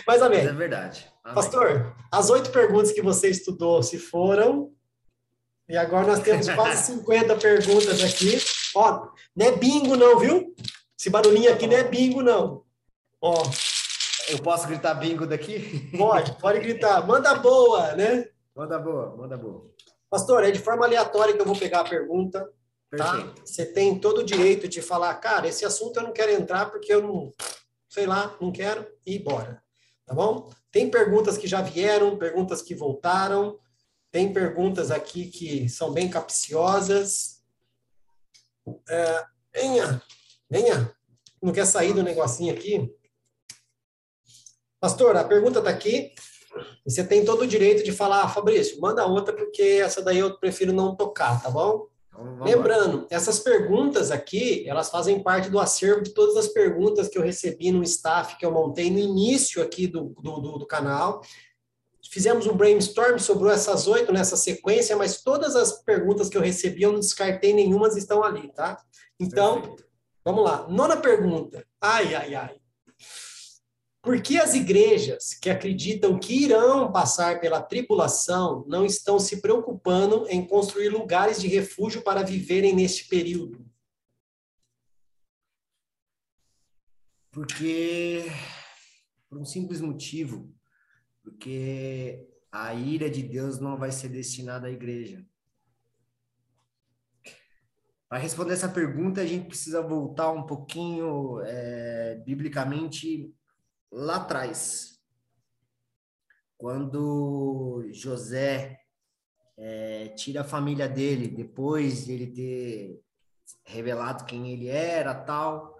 Ou 0.07 0.29
menos. 0.29 0.45
Mas 0.45 0.53
é 0.53 0.57
verdade. 0.57 1.07
Amém. 1.23 1.35
Pastor, 1.35 1.95
as 2.11 2.29
oito 2.29 2.49
perguntas 2.51 2.91
que 2.91 3.01
você 3.01 3.29
estudou 3.29 3.83
se 3.83 3.97
foram. 3.97 4.71
E 5.69 5.75
agora 5.75 6.07
nós 6.07 6.19
temos 6.21 6.47
quase 6.49 6.85
50 6.93 7.35
perguntas 7.35 8.03
aqui. 8.03 8.37
Ó, 8.75 9.09
não 9.35 9.45
é 9.45 9.51
bingo, 9.51 9.95
não, 9.97 10.17
viu? 10.17 10.55
Esse 10.97 11.09
barulhinho 11.09 11.51
aqui 11.51 11.67
não 11.67 11.77
é 11.77 11.83
bingo, 11.83 12.21
não. 12.21 12.63
Ó. 13.21 13.43
Eu 14.29 14.39
posso 14.39 14.67
gritar 14.67 14.93
bingo 14.93 15.25
daqui? 15.25 15.89
Pode, 15.97 16.37
pode 16.39 16.59
gritar. 16.59 17.05
Manda 17.07 17.33
boa, 17.35 17.93
né? 17.93 18.27
Manda 18.55 18.77
boa, 18.77 19.15
manda 19.15 19.37
boa. 19.37 19.71
Pastor, 20.09 20.43
é 20.43 20.51
de 20.51 20.59
forma 20.59 20.85
aleatória 20.85 21.33
que 21.33 21.41
eu 21.41 21.45
vou 21.45 21.55
pegar 21.55 21.81
a 21.81 21.89
pergunta. 21.89 22.49
Tá? 22.95 23.33
Você 23.45 23.65
tem 23.65 23.99
todo 23.99 24.19
o 24.19 24.23
direito 24.23 24.67
de 24.67 24.81
falar, 24.81 25.13
cara, 25.15 25.47
esse 25.47 25.65
assunto 25.65 25.97
eu 25.97 26.03
não 26.03 26.13
quero 26.13 26.31
entrar 26.31 26.69
porque 26.69 26.93
eu 26.93 27.01
não, 27.01 27.33
sei 27.89 28.05
lá, 28.05 28.35
não 28.39 28.51
quero, 28.51 28.87
e 29.05 29.19
bora. 29.19 29.61
Tá 30.07 30.15
bom? 30.15 30.49
Tem 30.71 30.89
perguntas 30.89 31.37
que 31.37 31.47
já 31.47 31.61
vieram, 31.61 32.17
perguntas 32.17 32.61
que 32.61 32.73
voltaram, 32.73 33.59
tem 34.09 34.31
perguntas 34.31 34.89
aqui 34.89 35.27
que 35.27 35.67
são 35.67 35.91
bem 35.91 36.09
capciosas. 36.09 37.43
É, 38.87 39.25
venha, 39.53 40.01
venha. 40.49 40.95
Não 41.43 41.51
quer 41.51 41.65
sair 41.65 41.93
do 41.93 42.01
negocinho 42.01 42.53
aqui? 42.53 42.89
Pastor, 44.79 45.17
a 45.17 45.25
pergunta 45.25 45.59
está 45.59 45.69
aqui. 45.69 46.15
Você 46.85 47.05
tem 47.05 47.25
todo 47.25 47.41
o 47.41 47.47
direito 47.47 47.83
de 47.83 47.91
falar, 47.91 48.23
ah, 48.23 48.29
Fabrício, 48.29 48.79
manda 48.79 49.05
outra, 49.05 49.35
porque 49.35 49.61
essa 49.83 50.01
daí 50.01 50.19
eu 50.19 50.39
prefiro 50.39 50.71
não 50.71 50.95
tocar, 50.95 51.43
tá 51.43 51.49
bom? 51.49 51.87
Então, 52.17 52.43
Lembrando, 52.43 53.05
essas 53.11 53.39
perguntas 53.39 54.09
aqui, 54.09 54.67
elas 54.67 54.89
fazem 54.89 55.21
parte 55.21 55.51
do 55.51 55.59
acervo 55.59 56.01
de 56.01 56.13
todas 56.15 56.35
as 56.35 56.47
perguntas 56.47 57.07
que 57.07 57.17
eu 57.17 57.21
recebi 57.21 57.71
no 57.71 57.83
staff 57.83 58.37
que 58.37 58.45
eu 58.45 58.51
montei 58.51 58.89
no 58.89 58.97
início 58.97 59.61
aqui 59.61 59.85
do, 59.85 60.15
do, 60.19 60.39
do, 60.39 60.57
do 60.57 60.65
canal. 60.65 61.21
Fizemos 62.09 62.47
um 62.47 62.57
brainstorm 62.57 63.19
sobre 63.19 63.49
essas 63.49 63.87
oito 63.87 64.11
nessa 64.11 64.35
sequência, 64.35 64.95
mas 64.95 65.21
todas 65.21 65.55
as 65.55 65.83
perguntas 65.83 66.27
que 66.27 66.37
eu 66.37 66.41
recebi, 66.41 66.81
eu 66.81 66.91
não 66.91 66.99
descartei 66.99 67.53
nenhuma, 67.53 67.87
estão 67.89 68.23
ali, 68.23 68.51
tá? 68.51 68.81
Então, 69.19 69.61
Perfeito. 69.61 69.85
vamos 70.25 70.43
lá. 70.43 70.67
Nona 70.67 70.97
pergunta. 70.97 71.63
Ai, 71.79 72.15
ai, 72.15 72.33
ai. 72.33 72.55
Por 74.07 74.21
que 74.21 74.37
as 74.37 74.53
igrejas 74.53 75.33
que 75.33 75.49
acreditam 75.49 76.17
que 76.17 76.43
irão 76.43 76.89
passar 76.89 77.41
pela 77.41 77.61
tribulação 77.61 78.63
não 78.65 78.85
estão 78.85 79.19
se 79.19 79.41
preocupando 79.41 80.25
em 80.29 80.47
construir 80.47 80.87
lugares 80.87 81.41
de 81.41 81.49
refúgio 81.49 82.01
para 82.01 82.23
viverem 82.23 82.73
neste 82.73 83.09
período? 83.09 83.69
Porque, 87.31 88.23
por 89.27 89.39
um 89.39 89.43
simples 89.43 89.81
motivo, 89.81 90.55
porque 91.21 92.29
a 92.49 92.73
ira 92.73 93.09
de 93.09 93.21
Deus 93.21 93.59
não 93.59 93.75
vai 93.75 93.91
ser 93.91 94.07
destinada 94.07 94.67
à 94.67 94.71
igreja. 94.71 95.27
Para 98.07 98.19
responder 98.19 98.53
essa 98.53 98.69
pergunta, 98.69 99.19
a 99.19 99.25
gente 99.25 99.49
precisa 99.49 99.81
voltar 99.81 100.31
um 100.31 100.45
pouquinho 100.45 101.41
é, 101.41 102.15
biblicamente 102.25 103.35
lá 103.91 104.17
atrás, 104.17 104.99
quando 106.57 107.87
José 107.91 108.79
é, 109.57 110.09
tira 110.09 110.41
a 110.41 110.45
família 110.45 110.87
dele, 110.87 111.27
depois 111.27 112.05
de 112.05 112.13
ele 112.13 112.27
ter 112.27 113.01
revelado 113.65 114.25
quem 114.25 114.51
ele 114.51 114.67
era, 114.67 115.13
tal, 115.13 115.77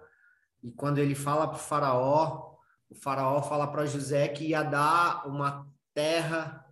e 0.62 0.70
quando 0.70 0.98
ele 0.98 1.14
fala 1.14 1.46
para 1.46 1.56
o 1.56 1.60
faraó, 1.60 2.56
o 2.90 2.94
faraó 2.94 3.42
fala 3.42 3.66
para 3.66 3.86
José 3.86 4.28
que 4.28 4.48
ia 4.48 4.62
dar 4.62 5.26
uma 5.26 5.68
terra 5.94 6.64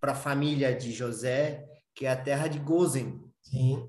para 0.00 0.12
a 0.12 0.16
família 0.16 0.74
de 0.74 0.92
José, 0.92 1.68
que 1.94 2.06
é 2.06 2.10
a 2.10 2.20
terra 2.20 2.48
de 2.48 2.58
Gozen. 2.58 3.22
Sim. 3.42 3.88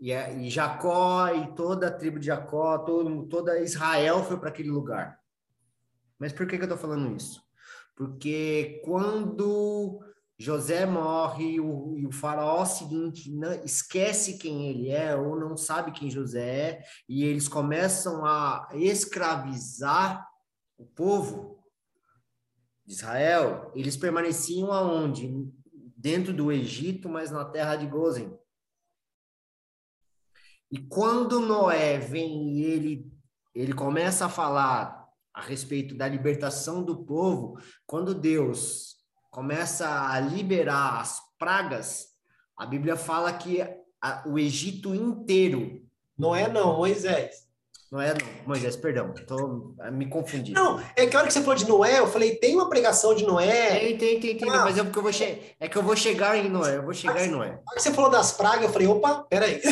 E, 0.00 0.12
e 0.12 0.50
Jacó 0.50 1.28
e 1.28 1.54
toda 1.54 1.88
a 1.88 1.90
tribo 1.90 2.18
de 2.18 2.26
Jacó, 2.26 2.78
todo, 2.78 3.26
toda 3.26 3.60
Israel 3.60 4.22
foi 4.22 4.38
para 4.38 4.48
aquele 4.48 4.70
lugar. 4.70 5.17
Mas 6.18 6.32
por 6.32 6.46
que, 6.46 6.56
que 6.56 6.62
eu 6.62 6.66
estou 6.66 6.78
falando 6.78 7.14
isso? 7.14 7.42
Porque 7.94 8.80
quando 8.84 10.00
José 10.38 10.86
morre 10.86 11.54
e 11.54 11.60
o, 11.60 11.96
e 11.98 12.06
o 12.06 12.12
faraó 12.12 12.64
seguinte 12.64 13.30
não, 13.32 13.52
esquece 13.64 14.38
quem 14.38 14.68
ele 14.68 14.88
é 14.88 15.16
ou 15.16 15.38
não 15.38 15.56
sabe 15.56 15.90
quem 15.90 16.08
José 16.08 16.48
é, 16.48 16.84
e 17.08 17.24
eles 17.24 17.48
começam 17.48 18.24
a 18.24 18.68
escravizar 18.72 20.24
o 20.76 20.86
povo 20.86 21.58
de 22.86 22.94
Israel, 22.94 23.72
eles 23.74 23.96
permaneciam 23.96 24.72
aonde? 24.72 25.28
Dentro 25.96 26.32
do 26.32 26.52
Egito, 26.52 27.08
mas 27.08 27.32
na 27.32 27.44
terra 27.44 27.74
de 27.74 27.86
Gozen. 27.88 28.32
E 30.70 30.78
quando 30.78 31.40
Noé 31.40 31.98
vem 31.98 32.58
e 32.58 32.62
ele, 32.62 33.12
ele 33.52 33.72
começa 33.72 34.26
a 34.26 34.28
falar 34.28 34.97
a 35.38 35.40
respeito 35.40 35.94
da 35.94 36.08
libertação 36.08 36.82
do 36.82 37.04
povo, 37.04 37.58
quando 37.86 38.12
Deus 38.12 38.96
começa 39.30 39.88
a 40.10 40.18
liberar 40.18 41.00
as 41.00 41.20
pragas, 41.38 42.08
a 42.56 42.66
Bíblia 42.66 42.96
fala 42.96 43.32
que 43.32 43.62
a, 44.02 44.24
o 44.26 44.36
Egito 44.36 44.94
inteiro. 44.94 45.80
Não 46.18 46.34
é 46.34 46.48
não, 46.48 46.76
Moisés. 46.76 47.46
Não 47.90 48.00
é 48.00 48.12
não, 48.12 48.26
Moisés, 48.46 48.76
perdão, 48.76 49.14
tô 49.26 49.74
me 49.92 50.06
confundindo. 50.08 50.60
Não, 50.60 50.78
é 50.94 51.04
hora 51.04 51.26
que 51.26 51.32
você 51.32 51.40
falou 51.40 51.54
de 51.54 51.66
Noé, 51.66 52.00
eu 52.00 52.06
falei, 52.08 52.34
tem 52.34 52.56
uma 52.56 52.68
pregação 52.68 53.14
de 53.14 53.24
Noé. 53.24 53.78
Tem, 53.78 53.96
tem, 53.96 54.20
tem, 54.20 54.36
tem 54.36 54.50
ah. 54.50 54.64
mas 54.64 54.76
é 54.76 54.82
porque 54.82 54.98
eu 54.98 55.02
vou 55.02 55.12
che... 55.12 55.54
é 55.58 55.68
que 55.68 55.78
eu 55.78 55.82
vou 55.82 55.96
chegar 55.96 56.36
em 56.36 56.50
Noé, 56.50 56.76
eu 56.76 56.82
vou 56.82 56.92
chegar 56.92 57.24
em 57.24 57.30
Noé. 57.30 57.48
A 57.48 57.52
hora 57.52 57.76
que 57.76 57.82
você 57.82 57.94
falou 57.94 58.10
das 58.10 58.32
pragas, 58.32 58.64
eu 58.64 58.70
falei, 58.70 58.88
opa, 58.88 59.24
peraí. 59.30 59.62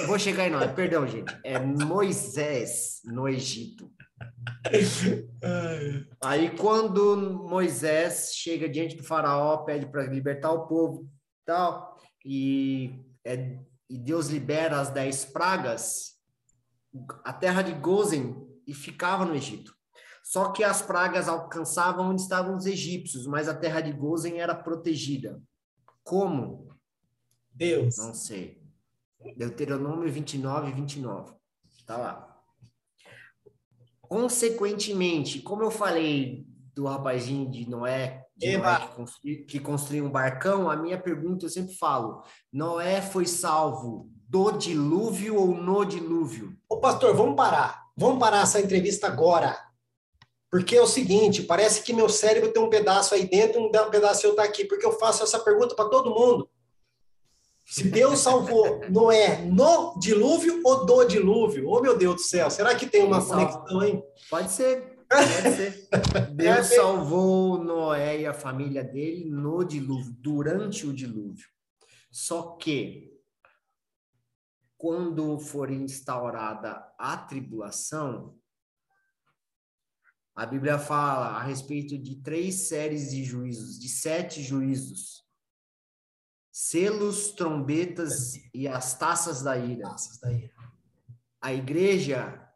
Eu 0.00 0.06
vou 0.08 0.18
chegar 0.18 0.48
em 0.48 0.50
Noé, 0.50 0.66
perdão, 0.66 1.06
gente. 1.06 1.34
É 1.44 1.60
Moisés 1.60 3.00
no 3.04 3.28
Egito. 3.28 3.88
Aí 6.22 6.56
quando 6.56 7.16
Moisés 7.48 8.32
chega 8.34 8.68
diante 8.68 8.96
do 8.96 9.02
faraó, 9.02 9.58
pede 9.58 9.86
para 9.86 10.04
libertar 10.04 10.52
o 10.52 10.66
povo, 10.66 11.08
tal, 11.44 11.98
e, 12.24 13.04
é, 13.24 13.58
e 13.88 13.98
Deus 13.98 14.28
libera 14.28 14.80
as 14.80 14.90
dez 14.90 15.24
pragas, 15.24 16.18
a 17.24 17.32
terra 17.32 17.62
de 17.62 17.72
Gozen 17.72 18.36
e 18.66 18.74
ficava 18.74 19.24
no 19.24 19.34
Egito. 19.34 19.74
Só 20.22 20.52
que 20.52 20.62
as 20.62 20.80
pragas 20.80 21.28
alcançavam 21.28 22.10
onde 22.10 22.22
estavam 22.22 22.56
os 22.56 22.64
egípcios, 22.64 23.26
mas 23.26 23.48
a 23.48 23.54
terra 23.54 23.80
de 23.80 23.92
Gozen 23.92 24.40
era 24.40 24.54
protegida. 24.54 25.42
Como? 26.04 26.74
Deus. 27.52 27.98
Não 27.98 28.14
sei. 28.14 28.62
Deuteronômio 29.36 30.10
29, 30.10 30.72
29. 30.72 31.34
Tá 31.86 31.96
lá. 31.96 32.31
Consequentemente, 34.12 35.40
como 35.40 35.62
eu 35.62 35.70
falei 35.70 36.44
do 36.74 36.84
rapazinho 36.84 37.50
de 37.50 37.66
Noé, 37.66 38.26
de 38.36 38.58
Noé 38.58 38.78
que, 38.78 38.88
construiu, 38.88 39.46
que 39.46 39.58
construiu 39.58 40.04
um 40.04 40.10
barcão, 40.10 40.70
a 40.70 40.76
minha 40.76 41.00
pergunta 41.00 41.46
eu 41.46 41.48
sempre 41.48 41.74
falo: 41.74 42.22
Noé 42.52 43.00
foi 43.00 43.24
salvo 43.24 44.10
do 44.28 44.52
dilúvio 44.52 45.40
ou 45.40 45.54
no 45.54 45.82
dilúvio? 45.86 46.54
Ô, 46.68 46.76
pastor, 46.76 47.16
vamos 47.16 47.36
parar. 47.36 47.86
Vamos 47.96 48.18
parar 48.18 48.42
essa 48.42 48.60
entrevista 48.60 49.06
agora. 49.06 49.58
Porque 50.50 50.76
é 50.76 50.82
o 50.82 50.86
seguinte, 50.86 51.44
parece 51.44 51.82
que 51.82 51.94
meu 51.94 52.10
cérebro 52.10 52.52
tem 52.52 52.62
um 52.62 52.68
pedaço 52.68 53.14
aí 53.14 53.26
dentro, 53.26 53.64
um 53.64 53.70
pedaço 53.70 54.26
eu 54.26 54.36
tá 54.36 54.42
aqui, 54.42 54.66
porque 54.66 54.84
eu 54.84 54.92
faço 54.92 55.22
essa 55.22 55.38
pergunta 55.38 55.74
para 55.74 55.88
todo 55.88 56.14
mundo. 56.14 56.50
Se 57.72 57.84
Deus 57.84 58.18
salvou 58.18 58.86
Noé 58.90 59.46
no 59.46 59.98
dilúvio 59.98 60.60
ou 60.62 60.84
do 60.84 61.06
dilúvio? 61.06 61.70
Oh, 61.70 61.80
meu 61.80 61.96
Deus 61.96 62.16
do 62.16 62.20
céu, 62.20 62.50
será 62.50 62.74
que 62.74 62.86
tem 62.86 63.02
uma 63.02 63.24
conexão, 63.24 63.82
hein? 63.82 64.04
Pode 64.28 64.50
ser, 64.50 65.02
pode 65.08 65.56
ser. 65.56 65.88
Deus 66.36 66.70
é, 66.70 66.76
salvou 66.76 67.64
Noé 67.64 68.20
e 68.20 68.26
a 68.26 68.34
família 68.34 68.84
dele 68.84 69.24
no 69.24 69.64
dilúvio, 69.64 70.12
durante 70.20 70.86
o 70.86 70.92
dilúvio. 70.92 71.48
Só 72.10 72.56
que, 72.56 73.10
quando 74.76 75.38
for 75.38 75.70
instaurada 75.70 76.86
a 76.98 77.16
tribulação, 77.16 78.36
a 80.34 80.44
Bíblia 80.44 80.78
fala 80.78 81.38
a 81.38 81.42
respeito 81.42 81.96
de 81.96 82.16
três 82.16 82.68
séries 82.68 83.12
de 83.12 83.24
juízos, 83.24 83.80
de 83.80 83.88
sete 83.88 84.42
juízos 84.42 85.21
selos, 86.52 87.32
trombetas 87.32 88.34
e 88.52 88.68
as 88.68 88.96
taças 88.98 89.42
da 89.42 89.56
ira. 89.56 89.88
Taças 89.88 90.18
da 90.18 90.30
ira. 90.30 90.52
A 91.40 91.52
igreja, 91.54 92.46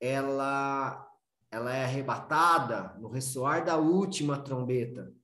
ela, 0.00 1.08
ela 1.48 1.72
é 1.72 1.84
arrebatada 1.84 2.94
no 2.98 3.08
ressoar 3.08 3.64
da 3.64 3.76
última 3.76 4.38
trombeta. 4.42 5.14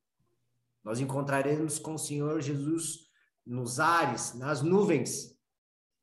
Nós 0.85 1.01
encontraremos 1.01 1.79
com 1.81 1.95
o 1.95 1.99
Senhor 1.99 2.41
Jesus 2.41 3.11
nos 3.45 3.81
ares, 3.81 4.35
nas 4.35 4.63
nuvens. 4.63 5.35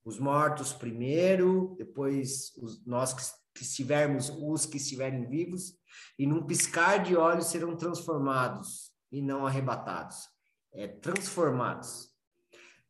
Os 0.03 0.19
mortos 0.19 0.73
primeiro, 0.73 1.75
depois 1.77 2.51
os, 2.57 2.85
nós 2.85 3.13
que, 3.53 3.63
estivermos, 3.63 4.29
os 4.29 4.65
que 4.65 4.77
estiverem 4.77 5.29
vivos, 5.29 5.75
e 6.19 6.25
num 6.25 6.45
piscar 6.45 7.03
de 7.03 7.15
olhos 7.15 7.45
serão 7.45 7.75
transformados 7.75 8.91
e 9.11 9.21
não 9.21 9.45
arrebatados. 9.45 10.30
É, 10.73 10.87
transformados. 10.87 12.09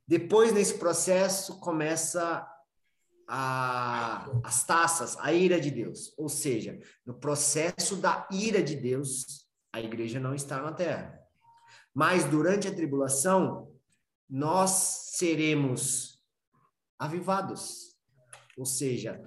Depois, 0.07 0.53
nesse 0.53 0.77
processo, 0.77 1.59
começa 1.59 2.47
a, 3.27 4.29
as 4.43 4.65
taças, 4.65 5.17
a 5.19 5.31
ira 5.31 5.59
de 5.59 5.71
Deus. 5.71 6.13
Ou 6.17 6.27
seja, 6.27 6.79
no 7.05 7.13
processo 7.13 7.95
da 7.95 8.27
ira 8.29 8.61
de 8.61 8.75
Deus, 8.75 9.47
a 9.71 9.79
igreja 9.79 10.19
não 10.19 10.35
está 10.35 10.61
na 10.61 10.73
terra. 10.73 11.17
Mas 11.93 12.25
durante 12.25 12.67
a 12.67 12.75
tribulação, 12.75 13.73
nós 14.29 14.71
seremos 15.13 16.21
avivados. 16.99 17.97
Ou 18.57 18.65
seja, 18.65 19.21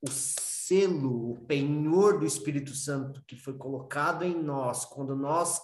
o 0.00 0.10
selo, 0.10 1.32
o 1.32 1.46
penhor 1.46 2.18
do 2.18 2.26
Espírito 2.26 2.74
Santo 2.74 3.22
que 3.26 3.36
foi 3.36 3.56
colocado 3.56 4.24
em 4.24 4.42
nós, 4.42 4.84
quando 4.84 5.16
nós 5.16 5.60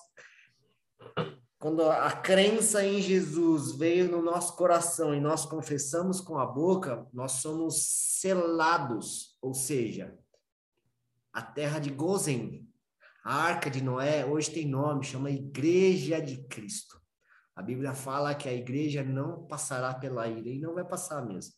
quando 1.58 1.82
a 1.82 2.12
crença 2.12 2.84
em 2.84 3.00
Jesus 3.00 3.72
veio 3.72 4.08
no 4.08 4.22
nosso 4.22 4.54
coração 4.54 5.12
e 5.12 5.20
nós 5.20 5.44
confessamos 5.44 6.20
com 6.20 6.38
a 6.38 6.46
boca, 6.46 7.04
nós 7.12 7.32
somos 7.32 7.82
selados, 8.20 9.36
ou 9.42 9.52
seja, 9.52 10.16
a 11.32 11.42
terra 11.42 11.80
de 11.80 11.90
Gozen, 11.90 12.64
a 13.24 13.34
arca 13.34 13.68
de 13.68 13.82
Noé, 13.82 14.24
hoje 14.24 14.52
tem 14.52 14.68
nome, 14.68 15.04
chama 15.04 15.30
Igreja 15.30 16.20
de 16.20 16.36
Cristo. 16.44 16.96
A 17.56 17.62
Bíblia 17.62 17.92
fala 17.92 18.36
que 18.36 18.48
a 18.48 18.54
igreja 18.54 19.02
não 19.02 19.44
passará 19.46 19.92
pela 19.92 20.28
ira 20.28 20.48
e 20.48 20.60
não 20.60 20.74
vai 20.74 20.84
passar 20.84 21.26
mesmo. 21.26 21.54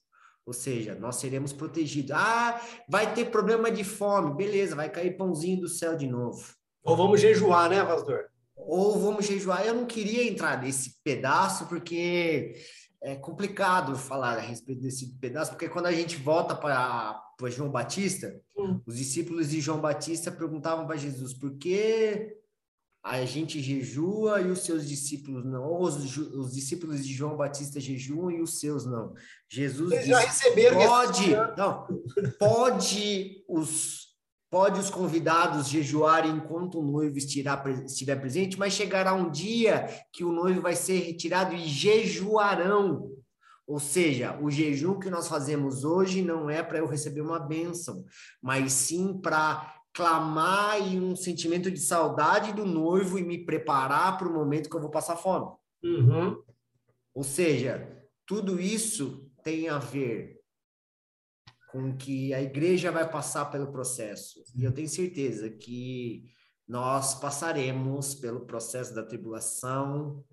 Ou 0.47 0.55
seja, 0.55 0.95
nós 0.95 1.17
seremos 1.17 1.53
protegidos. 1.53 2.13
Ah, 2.13 2.59
vai 2.89 3.13
ter 3.15 3.31
problema 3.31 3.71
de 3.71 3.85
fome, 3.85 4.35
beleza, 4.35 4.75
vai 4.75 4.89
cair 4.89 5.19
pãozinho 5.19 5.61
do 5.61 5.69
céu 5.69 5.95
de 5.95 6.07
novo. 6.07 6.55
Ou 6.83 6.97
vamos 6.97 7.21
jejuar, 7.21 7.69
né, 7.69 7.85
pastor? 7.85 8.31
Ou 8.67 8.99
vamos 8.99 9.27
jejuar. 9.27 9.67
Eu 9.67 9.75
não 9.75 9.87
queria 9.87 10.29
entrar 10.29 10.63
nesse 10.63 11.01
pedaço 11.03 11.67
porque 11.67 12.55
é 13.03 13.17
complicado 13.17 13.97
falar 13.97 14.37
a 14.37 14.41
respeito 14.41 14.83
desse 14.83 15.19
pedaço, 15.19 15.53
porque 15.53 15.69
quando 15.69 15.87
a 15.87 15.93
gente 15.93 16.17
volta 16.17 16.55
para 16.55 17.23
João 17.49 17.71
Batista, 17.71 18.39
hum. 18.57 18.81
os 18.87 18.97
discípulos 18.97 19.51
de 19.51 19.61
João 19.61 19.81
Batista 19.81 20.31
perguntavam 20.31 20.87
para 20.87 20.97
Jesus 20.97 21.33
por 21.33 21.57
que 21.57 22.37
a 23.03 23.25
gente 23.25 23.63
jejua 23.63 24.43
e 24.43 24.51
os 24.51 24.61
seus 24.61 24.87
discípulos 24.87 25.45
não, 25.45 25.65
ou 25.65 25.83
os, 25.83 26.17
os 26.19 26.53
discípulos 26.53 27.07
de 27.07 27.15
João 27.15 27.37
Batista 27.37 27.81
jejuam 27.81 28.31
e 28.31 28.43
os 28.43 28.61
seus 28.61 28.85
não. 28.85 29.15
Jesus 29.49 29.93
Eles 29.93 30.07
já 30.07 30.19
receberam 30.19 30.87
pode, 30.87 31.31
não, 31.57 31.87
pode 32.39 33.43
os 33.49 34.10
Pode 34.51 34.81
os 34.81 34.91
convidados 34.91 35.69
jejuarem 35.69 36.33
enquanto 36.33 36.81
o 36.81 36.83
noivo 36.83 37.17
estiver 37.17 38.21
presente, 38.21 38.59
mas 38.59 38.73
chegará 38.73 39.15
um 39.15 39.31
dia 39.31 39.87
que 40.13 40.25
o 40.25 40.33
noivo 40.33 40.61
vai 40.61 40.75
ser 40.75 40.99
retirado 40.99 41.55
e 41.55 41.69
jejuarão. 41.69 43.13
Ou 43.65 43.79
seja, 43.79 44.37
o 44.43 44.51
jejum 44.51 44.99
que 44.99 45.09
nós 45.09 45.29
fazemos 45.29 45.85
hoje 45.85 46.21
não 46.21 46.51
é 46.51 46.61
para 46.61 46.79
eu 46.79 46.89
receber 46.89 47.21
uma 47.21 47.39
bênção, 47.39 48.05
mas 48.43 48.73
sim 48.73 49.17
para 49.21 49.73
clamar 49.93 50.81
e 50.93 50.99
um 50.99 51.15
sentimento 51.15 51.71
de 51.71 51.79
saudade 51.79 52.53
do 52.53 52.67
noivo 52.67 53.21
e 53.21 53.23
me 53.23 53.45
preparar 53.45 54.19
para 54.19 54.27
o 54.27 54.35
momento 54.35 54.69
que 54.69 54.77
eu 54.77 54.81
vou 54.81 54.91
passar 54.91 55.15
fome. 55.15 55.53
Uhum. 55.85 56.43
Ou 57.15 57.23
seja, 57.23 57.89
tudo 58.27 58.61
isso 58.61 59.31
tem 59.45 59.69
a 59.69 59.79
ver 59.79 60.40
com 61.71 61.97
que 61.97 62.33
a 62.35 62.43
igreja 62.43 62.91
vai 62.91 63.09
passar 63.09 63.47
pelo 63.47 63.71
processo. 63.71 64.43
E 64.57 64.65
eu 64.65 64.73
tenho 64.73 64.89
certeza 64.89 65.49
que 65.51 66.25
nós 66.67 67.15
passaremos 67.15 68.15
pelo 68.15 68.47
processo 68.47 68.95
da 68.95 69.03
tribulação 69.03 70.25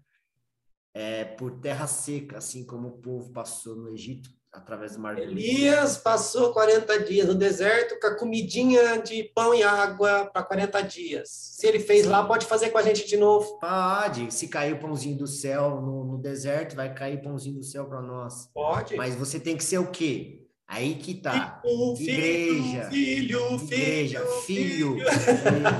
é, 0.93 1.25
por 1.25 1.59
terra 1.59 1.87
seca, 1.87 2.37
assim 2.37 2.65
como 2.65 2.87
o 2.87 2.97
povo 2.99 3.31
passou 3.31 3.75
no 3.75 3.89
Egito 3.89 4.29
através 4.57 4.93
do 4.93 4.99
mar 4.99 5.17
Elias 5.17 5.97
passou 5.97 6.51
40 6.51 7.03
dias 7.03 7.27
no 7.27 7.35
deserto 7.35 7.99
com 7.99 8.07
a 8.07 8.17
comidinha 8.17 8.97
de 8.97 9.23
pão 9.35 9.53
e 9.53 9.63
água 9.63 10.29
para 10.33 10.43
40 10.43 10.81
dias. 10.81 11.29
Se 11.29 11.67
ele 11.67 11.79
fez 11.79 12.05
lá, 12.05 12.25
pode 12.25 12.45
fazer 12.45 12.69
com 12.69 12.77
a 12.77 12.81
gente 12.81 13.07
de 13.07 13.17
novo? 13.17 13.59
Pode. 13.59 14.33
Se 14.33 14.47
cair 14.47 14.73
o 14.73 14.79
pãozinho 14.79 15.17
do 15.17 15.27
céu 15.27 15.81
no, 15.81 16.03
no 16.05 16.17
deserto, 16.17 16.75
vai 16.75 16.93
cair 16.93 17.21
pãozinho 17.21 17.57
do 17.57 17.63
céu 17.63 17.85
para 17.85 18.01
nós. 18.01 18.49
Pode. 18.53 18.95
Mas 18.95 19.15
você 19.15 19.39
tem 19.39 19.55
que 19.55 19.63
ser 19.63 19.77
o 19.77 19.91
quê? 19.91 20.36
Aí 20.67 20.95
que 20.95 21.15
tá. 21.15 21.61
Filho, 21.63 22.01
igreja. 22.01 22.89
Filho, 22.89 23.59
filho, 23.59 23.63
igreja, 23.63 24.25
filho, 24.45 24.97
filho, 24.99 25.77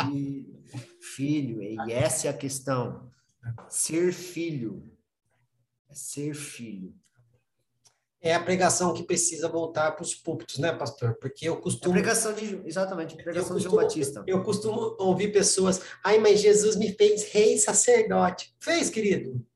filho, 0.00 0.64
filho. 1.00 1.62
E 1.62 1.92
essa 1.92 2.26
é 2.26 2.30
a 2.30 2.34
questão. 2.34 3.10
Ser 3.68 4.12
filho. 4.12 4.82
É 5.90 5.94
ser 5.94 6.34
filho. 6.34 6.94
É 8.20 8.34
a 8.34 8.42
pregação 8.42 8.92
que 8.92 9.04
precisa 9.04 9.48
voltar 9.48 9.92
para 9.92 10.02
os 10.02 10.14
púlpitos, 10.14 10.58
né, 10.58 10.72
pastor? 10.72 11.14
Porque 11.20 11.48
eu 11.48 11.58
costumo. 11.58 11.94
A 11.94 11.98
pregação 11.98 12.32
de. 12.32 12.60
Exatamente, 12.64 13.14
a 13.14 13.22
pregação 13.22 13.52
costumo, 13.52 13.58
de 13.58 13.64
João 13.64 13.76
Batista. 13.76 14.24
Eu 14.26 14.42
costumo 14.42 14.96
ouvir 14.98 15.32
pessoas. 15.32 15.80
Ai, 16.02 16.18
mas 16.18 16.40
Jesus 16.40 16.76
me 16.76 16.92
fez 16.94 17.30
rei 17.30 17.58
sacerdote. 17.58 18.54
Fez, 18.58 18.90
querido. 18.90 19.46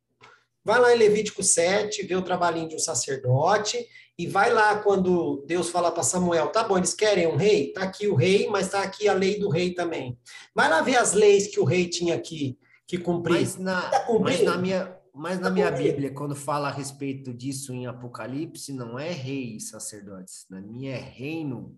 Vai 0.64 0.78
lá 0.78 0.94
em 0.94 0.98
Levítico 0.98 1.42
7, 1.42 2.06
vê 2.06 2.14
o 2.14 2.22
trabalhinho 2.22 2.68
de 2.68 2.76
um 2.76 2.78
sacerdote 2.78 3.84
e 4.18 4.26
vai 4.26 4.52
lá 4.52 4.78
quando 4.78 5.44
Deus 5.46 5.70
fala 5.70 5.90
para 5.90 6.02
Samuel, 6.02 6.48
tá 6.48 6.62
bom, 6.62 6.76
eles 6.76 6.94
querem 6.94 7.26
um 7.26 7.36
rei? 7.36 7.72
Tá 7.72 7.82
aqui 7.82 8.06
o 8.06 8.14
rei, 8.14 8.48
mas 8.48 8.68
tá 8.68 8.82
aqui 8.82 9.08
a 9.08 9.14
lei 9.14 9.38
do 9.38 9.48
rei 9.48 9.74
também. 9.74 10.18
Vai 10.54 10.68
lá 10.68 10.80
ver 10.82 10.96
as 10.96 11.12
leis 11.12 11.48
que 11.48 11.58
o 11.58 11.64
rei 11.64 11.88
tinha 11.88 12.14
aqui 12.14 12.58
que 12.86 12.98
cumprir. 12.98 13.40
Mas 13.40 13.56
na, 13.56 13.80
tá 13.80 14.06
mas 14.20 14.42
na 14.42 14.58
minha, 14.58 14.96
mas 15.14 15.40
na 15.40 15.48
tá 15.48 15.50
minha 15.50 15.70
Bíblia, 15.70 16.12
quando 16.12 16.36
fala 16.36 16.68
a 16.68 16.70
respeito 16.70 17.32
disso 17.32 17.72
em 17.72 17.86
Apocalipse, 17.86 18.72
não 18.72 18.98
é 18.98 19.10
rei 19.10 19.56
e 19.56 19.60
sacerdotes. 19.60 20.44
Na 20.50 20.60
minha 20.60 20.94
é 20.94 20.98
reino 20.98 21.74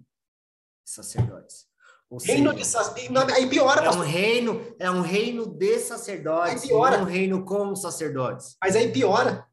e 0.85 0.91
sacerdotes. 0.91 1.67
Ou 2.11 2.19
reino 2.19 2.51
seja, 2.51 2.63
de 2.63 2.67
sacerdotes. 2.67 3.35
Aí 3.37 3.49
piora, 3.49 3.85
é 3.85 3.91
um 3.91 4.01
reino, 4.01 4.75
é 4.79 4.91
um 4.91 5.01
reino 5.01 5.47
de 5.47 5.79
sacerdotes, 5.79 6.69
não 6.69 6.87
é 6.87 6.99
um 6.99 7.05
reino 7.05 7.45
com 7.45 7.75
sacerdotes. 7.77 8.57
Mas 8.61 8.75
aí 8.75 8.93
piora. 8.93 9.47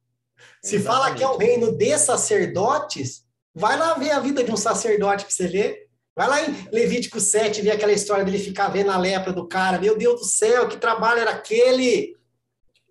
Se 0.64 0.76
Exatamente. 0.76 0.84
fala 0.84 1.16
que 1.16 1.24
é 1.24 1.28
um 1.28 1.38
reino 1.38 1.72
de 1.76 1.98
sacerdotes, 1.98 3.26
vai 3.54 3.78
lá 3.78 3.94
ver 3.96 4.12
a 4.12 4.20
vida 4.20 4.44
de 4.44 4.52
um 4.52 4.58
sacerdote 4.58 5.26
para 5.26 5.34
você 5.34 5.48
ver. 5.48 5.88
Vai 6.16 6.28
lá 6.28 6.42
em 6.42 6.68
Levítico 6.72 7.20
7 7.20 7.62
ver 7.62 7.72
aquela 7.72 7.94
história 7.94 8.24
dele 8.24 8.38
ficar 8.38 8.68
vendo 8.68 8.92
a 8.92 8.98
lepra 8.98 9.32
do 9.32 9.48
cara. 9.48 9.80
Meu 9.80 9.98
Deus 9.98 10.20
do 10.20 10.26
céu, 10.26 10.68
que 10.68 10.78
trabalho 10.78 11.22
era 11.22 11.32
aquele? 11.32 12.16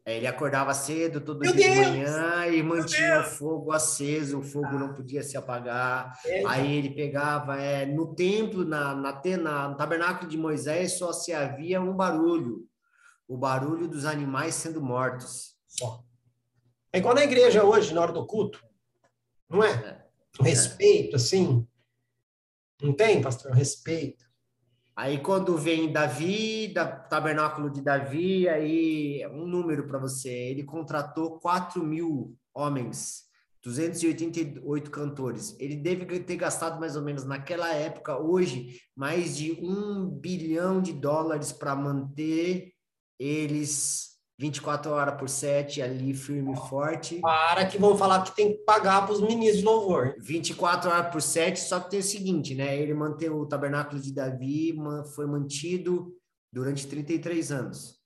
É, 0.05 0.17
ele 0.17 0.27
acordava 0.27 0.73
cedo 0.73 1.21
todo 1.21 1.41
Meu 1.41 1.53
dia 1.53 1.75
Deus! 1.75 1.87
de 1.87 1.93
manhã 1.93 2.47
e 2.47 2.63
mantinha 2.63 3.21
o 3.21 3.25
fogo 3.25 3.71
aceso, 3.71 4.39
o 4.39 4.43
fogo 4.43 4.79
não 4.79 4.95
podia 4.95 5.23
se 5.23 5.37
apagar. 5.37 6.19
É, 6.25 6.43
Aí 6.47 6.79
ele 6.79 6.91
pegava 6.91 7.61
é, 7.61 7.85
no 7.85 8.15
templo, 8.15 8.65
na, 8.65 8.95
na, 8.95 9.23
na, 9.39 9.69
no 9.69 9.77
tabernáculo 9.77 10.29
de 10.29 10.39
Moisés, 10.39 10.99
só 10.99 11.13
se 11.13 11.33
havia 11.33 11.81
um 11.81 11.95
barulho: 11.95 12.67
o 13.29 13.37
barulho 13.37 13.87
dos 13.87 14.07
animais 14.07 14.55
sendo 14.55 14.81
mortos. 14.81 15.55
Só. 15.69 16.03
É 16.93 16.99
igual 16.99 17.15
na 17.15 17.25
igreja 17.25 17.65
hoje, 17.65 17.95
na 17.95 18.01
hora 18.01 18.12
do 18.12 18.27
culto. 18.27 18.65
Não 19.49 19.62
é? 19.62 19.71
é. 19.71 20.01
Respeito, 20.43 21.17
assim. 21.17 21.67
Não 22.83 22.93
tem, 22.93 23.21
pastor? 23.21 23.53
Respeito. 23.53 24.25
Aí 24.97 25.19
quando 25.19 25.57
vem 25.57 25.93
Davi, 25.93 26.69
da 26.69 26.87
tabernáculo 26.87 27.71
de 27.71 27.81
Davi, 27.81 28.49
aí 28.49 29.27
um 29.29 29.47
número 29.47 29.87
para 29.87 29.99
você. 29.99 30.29
Ele 30.29 30.65
contratou 30.65 31.39
4 31.39 31.83
mil 31.83 32.37
homens, 32.53 33.23
288 33.62 34.91
cantores. 34.91 35.57
Ele 35.59 35.77
deve 35.77 36.21
ter 36.21 36.37
gastado 36.37 36.79
mais 36.81 36.97
ou 36.97 37.03
menos 37.03 37.25
naquela 37.25 37.73
época, 37.73 38.19
hoje, 38.19 38.81
mais 38.95 39.37
de 39.37 39.53
um 39.53 40.07
bilhão 40.07 40.83
de 40.83 40.93
dólares 40.93 41.53
para 41.53 41.75
manter 41.77 42.73
eles 43.19 44.10
24 44.41 44.91
horas 44.93 45.19
por 45.19 45.29
7 45.29 45.83
ali, 45.83 46.15
firme 46.15 46.55
e 46.55 46.57
forte. 46.57 47.21
Para 47.21 47.67
que 47.67 47.77
vão 47.77 47.95
falar 47.95 48.23
que 48.23 48.35
tem 48.35 48.53
que 48.53 48.65
pagar 48.65 49.05
para 49.05 49.12
os 49.12 49.21
ministros 49.21 49.59
de 49.59 49.65
louvor. 49.65 50.15
24 50.19 50.89
horas 50.89 51.12
por 51.12 51.21
7, 51.21 51.61
só 51.61 51.79
que 51.79 51.91
tem 51.91 52.01
o 52.01 52.03
seguinte, 52.03 52.55
né? 52.55 52.75
Ele 52.75 52.95
manteve 52.95 53.35
o 53.35 53.45
tabernáculo 53.45 54.01
de 54.01 54.15
Davi, 54.15 54.75
foi 55.15 55.27
mantido 55.27 56.17
durante 56.51 56.87
33 56.87 57.53
anos. 57.53 58.01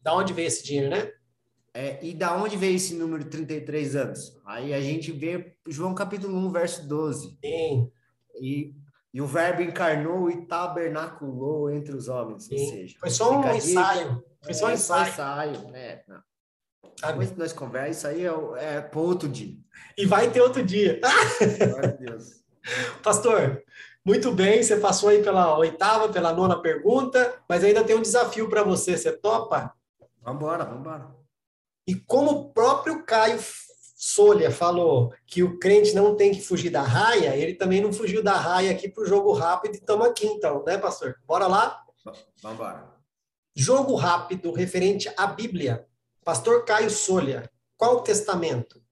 Da 0.00 0.14
onde 0.14 0.32
veio 0.32 0.46
esse 0.46 0.62
dinheiro, 0.62 0.90
né? 0.90 1.10
É, 1.74 1.98
e 2.06 2.14
da 2.14 2.40
onde 2.40 2.56
veio 2.56 2.76
esse 2.76 2.94
número 2.94 3.24
33 3.24 3.96
anos? 3.96 4.40
Aí 4.46 4.72
a 4.72 4.80
gente 4.80 5.10
vê 5.10 5.56
João 5.66 5.96
capítulo 5.96 6.38
1, 6.46 6.52
verso 6.52 6.86
12. 6.86 7.36
Sim. 7.44 7.90
E, 8.40 8.72
e 9.12 9.20
o 9.20 9.26
verbo 9.26 9.62
encarnou 9.62 10.30
e 10.30 10.46
tabernaculou 10.46 11.68
entre 11.72 11.96
os 11.96 12.06
homens. 12.06 12.44
Sim. 12.44 12.54
Ou 12.54 12.70
seja, 12.70 12.96
Foi 13.00 13.10
só 13.10 13.36
um 13.36 13.52
ensaio. 13.52 14.22
Foi 14.44 14.54
só 14.54 14.66
um 14.66 14.70
é, 14.70 14.74
ensaio. 14.74 15.12
ensaio. 15.12 15.70
né? 15.70 16.02
Não. 16.06 16.22
Depois 17.06 17.30
que 17.30 17.38
nós 17.38 17.52
conversamos, 17.52 17.96
isso 17.96 18.06
aí 18.06 18.24
é, 18.24 18.76
é 18.76 18.80
para 18.80 19.00
outro 19.00 19.28
dia. 19.28 19.56
E 19.96 20.06
vai 20.06 20.30
ter 20.30 20.40
outro 20.40 20.62
dia. 20.62 21.00
Glória 21.68 21.88
a 21.88 21.92
Deus. 21.92 22.44
Pastor, 23.02 23.62
muito 24.04 24.32
bem, 24.32 24.62
você 24.62 24.76
passou 24.76 25.08
aí 25.08 25.22
pela 25.22 25.56
oitava, 25.58 26.08
pela 26.08 26.32
nona 26.32 26.60
pergunta, 26.60 27.42
mas 27.48 27.64
ainda 27.64 27.84
tem 27.84 27.96
um 27.96 28.02
desafio 28.02 28.48
para 28.48 28.62
você. 28.62 28.96
Você 28.96 29.12
topa? 29.12 29.74
Vambora, 30.22 30.64
vambora. 30.64 31.14
E 31.86 31.94
como 31.94 32.30
o 32.30 32.52
próprio 32.52 33.04
Caio 33.04 33.38
Solha 33.96 34.50
falou 34.50 35.12
que 35.26 35.42
o 35.42 35.58
crente 35.58 35.94
não 35.94 36.14
tem 36.14 36.32
que 36.32 36.40
fugir 36.40 36.70
da 36.70 36.82
raia, 36.82 37.36
ele 37.36 37.54
também 37.54 37.80
não 37.80 37.92
fugiu 37.92 38.22
da 38.22 38.34
raia 38.34 38.70
aqui 38.70 38.88
para 38.88 39.02
o 39.02 39.06
jogo 39.06 39.32
rápido 39.32 39.74
e 39.74 39.78
estamos 39.78 40.06
aqui 40.06 40.26
então, 40.26 40.62
né, 40.64 40.78
pastor? 40.78 41.16
Bora 41.26 41.46
lá? 41.46 41.82
Vambora. 42.42 42.93
Jogo 43.54 43.94
rápido 43.94 44.52
referente 44.52 45.08
à 45.16 45.26
Bíblia. 45.26 45.88
Pastor 46.24 46.64
Caio 46.64 46.90
Solha, 46.90 47.48
qual 47.76 48.02
testamento? 48.02 48.82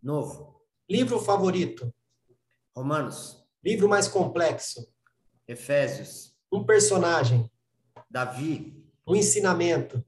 Novo. 0.00 0.62
Livro 0.88 1.18
favorito? 1.18 1.92
Romanos. 2.76 3.44
Livro 3.62 3.88
mais 3.88 4.06
complexo? 4.06 4.86
Efésios. 5.46 6.32
Um 6.52 6.64
personagem? 6.64 7.50
Davi. 8.08 8.86
Um 9.06 9.16
ensinamento? 9.16 10.04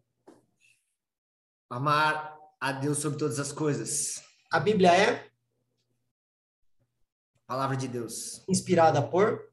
Amar 1.68 2.38
a 2.60 2.72
Deus 2.72 2.98
sobre 2.98 3.18
todas 3.18 3.38
as 3.40 3.50
coisas. 3.50 4.22
A 4.52 4.60
Bíblia 4.60 4.94
é 4.94 5.30
Palavra 7.46 7.76
de 7.76 7.88
Deus. 7.88 8.44
inspirada 8.48 9.02
por? 9.02 9.50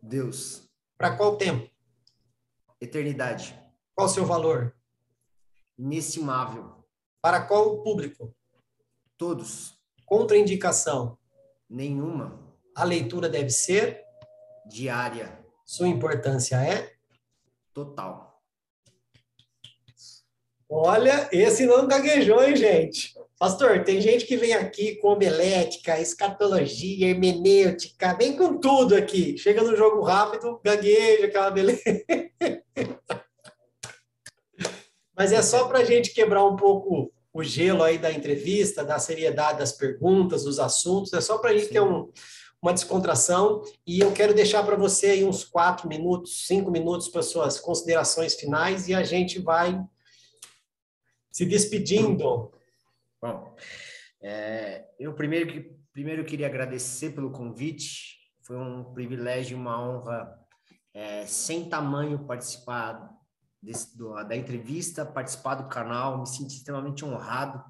Deus. 0.00 0.68
Para 0.96 1.16
qual 1.16 1.36
tempo? 1.36 1.68
Eternidade. 2.80 3.61
Qual 3.94 4.06
o 4.06 4.10
seu 4.10 4.24
valor? 4.24 4.74
Inestimável. 5.78 6.84
Para 7.20 7.42
qual 7.42 7.82
público? 7.82 8.34
Todos. 9.18 9.78
Contraindicação. 10.06 11.18
Nenhuma. 11.68 12.40
A 12.74 12.84
leitura 12.84 13.28
deve 13.28 13.50
ser? 13.50 14.02
Diária. 14.66 15.38
Sua 15.64 15.88
importância 15.88 16.56
é? 16.56 16.92
Total. 17.74 18.42
Olha, 20.68 21.28
esse 21.30 21.66
não 21.66 21.86
gaguejou, 21.86 22.42
hein, 22.42 22.56
gente? 22.56 23.14
Pastor, 23.38 23.84
tem 23.84 24.00
gente 24.00 24.24
que 24.24 24.36
vem 24.36 24.54
aqui 24.54 24.96
com 24.96 25.08
homilética, 25.08 26.00
escatologia, 26.00 27.08
hermenêutica, 27.08 28.14
vem 28.14 28.36
com 28.36 28.58
tudo 28.58 28.94
aqui. 28.94 29.36
Chega 29.36 29.62
no 29.62 29.76
jogo 29.76 30.00
rápido, 30.00 30.60
gagueja, 30.64 31.26
aquela 31.26 31.50
beleza. 31.50 31.82
Mas 35.16 35.32
é 35.32 35.42
só 35.42 35.68
para 35.68 35.80
a 35.80 35.84
gente 35.84 36.12
quebrar 36.14 36.44
um 36.44 36.56
pouco 36.56 37.12
o 37.32 37.42
gelo 37.42 37.82
aí 37.82 37.98
da 37.98 38.12
entrevista, 38.12 38.84
da 38.84 38.98
seriedade 38.98 39.58
das 39.58 39.72
perguntas, 39.72 40.44
dos 40.44 40.58
assuntos. 40.58 41.12
É 41.12 41.20
só 41.20 41.38
para 41.38 41.52
isso 41.52 41.68
que 41.70 41.78
é 41.78 41.82
um, 41.82 42.10
uma 42.60 42.72
descontração. 42.72 43.62
E 43.86 44.00
eu 44.00 44.12
quero 44.12 44.34
deixar 44.34 44.62
para 44.64 44.76
você 44.76 45.06
aí 45.06 45.24
uns 45.24 45.44
quatro 45.44 45.88
minutos, 45.88 46.46
cinco 46.46 46.70
minutos 46.70 47.08
para 47.08 47.22
suas 47.22 47.58
considerações 47.58 48.34
finais 48.34 48.88
e 48.88 48.94
a 48.94 49.02
gente 49.02 49.38
vai 49.38 49.82
se 51.30 51.46
despedindo. 51.46 52.52
Bom, 53.20 53.56
é, 54.20 54.86
eu 54.98 55.14
primeiro, 55.14 55.50
que- 55.50 55.76
primeiro 55.92 56.24
queria 56.24 56.46
agradecer 56.46 57.10
pelo 57.10 57.30
convite. 57.30 58.18
Foi 58.42 58.56
um 58.56 58.92
privilégio, 58.92 59.56
uma 59.56 59.80
honra 59.80 60.38
é, 60.92 61.24
sem 61.24 61.64
tamanho 61.68 62.26
participar 62.26 63.10
desse- 63.62 63.96
do- 63.96 64.14
da 64.24 64.36
entrevista, 64.36 65.06
participar 65.06 65.54
do 65.54 65.68
canal. 65.68 66.18
Me 66.18 66.26
senti 66.26 66.56
extremamente 66.56 67.04
honrado, 67.04 67.62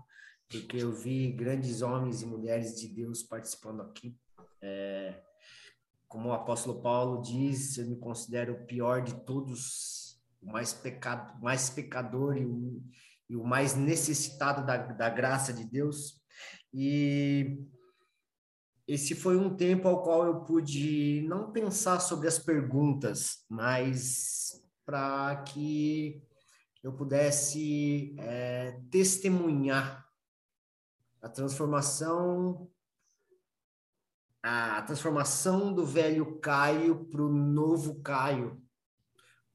porque 0.49 0.79
eu 0.79 0.93
vi 0.93 1.31
grandes 1.33 1.83
homens 1.83 2.23
e 2.23 2.27
mulheres 2.27 2.81
de 2.81 2.89
Deus 2.89 3.23
participando 3.23 3.83
aqui. 3.83 4.17
É, 4.61 5.21
como 6.09 6.29
o 6.29 6.33
apóstolo 6.33 6.81
Paulo 6.81 7.21
diz, 7.23 7.79
eu 7.79 7.87
me 7.87 7.97
considero 7.97 8.55
o 8.55 8.67
pior 8.67 9.03
de 9.03 9.15
todos, 9.25 10.21
o 10.43 10.51
mais, 10.51 10.73
pecado, 10.73 11.41
mais 11.43 11.71
pecador 11.71 12.37
e 12.37 12.45
o, 12.45 12.83
e 13.31 13.37
o 13.37 13.45
mais 13.45 13.75
necessitado 13.75 14.65
da, 14.67 14.77
da 14.77 15.09
graça 15.09 15.53
de 15.53 15.65
Deus. 15.65 16.21
E 16.73 17.65
esse 18.87 19.15
foi 19.15 19.37
um 19.37 19.57
tempo 19.57 19.89
ao 19.89 20.03
qual 20.03 20.27
eu 20.27 20.41
pude 20.41 21.23
não 21.29 21.51
pensar 21.51 21.99
sobre 22.01 22.29
as 22.29 22.39
perguntas, 22.39 23.45
mas 23.49 24.62
para 24.85 25.37
que 25.45 26.23
eu 26.83 26.93
pudesse 26.93 28.15
é, 28.19 28.81
testemunhar 28.91 30.05
a 31.21 31.29
transformação 31.29 32.69
a 34.43 34.83
transformação 34.83 35.73
do 35.73 35.87
velho 35.87 36.41
Caio 36.41 37.05
para 37.05 37.23
o 37.23 37.33
novo 37.33 38.03
Caio. 38.03 38.61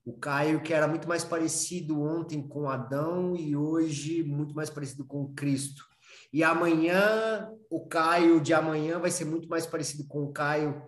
O 0.05 0.17
Caio 0.17 0.63
que 0.63 0.73
era 0.73 0.87
muito 0.87 1.09
mais 1.09 1.25
parecido 1.25 2.01
ontem 2.01 2.47
com 2.47 2.69
Adão 2.69 3.35
e 3.35 3.53
hoje 3.53 4.23
muito 4.23 4.55
mais 4.55 4.69
parecido 4.69 5.05
com 5.05 5.33
Cristo. 5.33 5.83
E 6.31 6.41
amanhã, 6.41 7.51
o 7.69 7.85
Caio 7.85 8.39
de 8.39 8.53
amanhã 8.53 8.99
vai 8.99 9.11
ser 9.11 9.25
muito 9.25 9.49
mais 9.49 9.65
parecido 9.65 10.07
com 10.07 10.23
o 10.23 10.31
Caio 10.31 10.81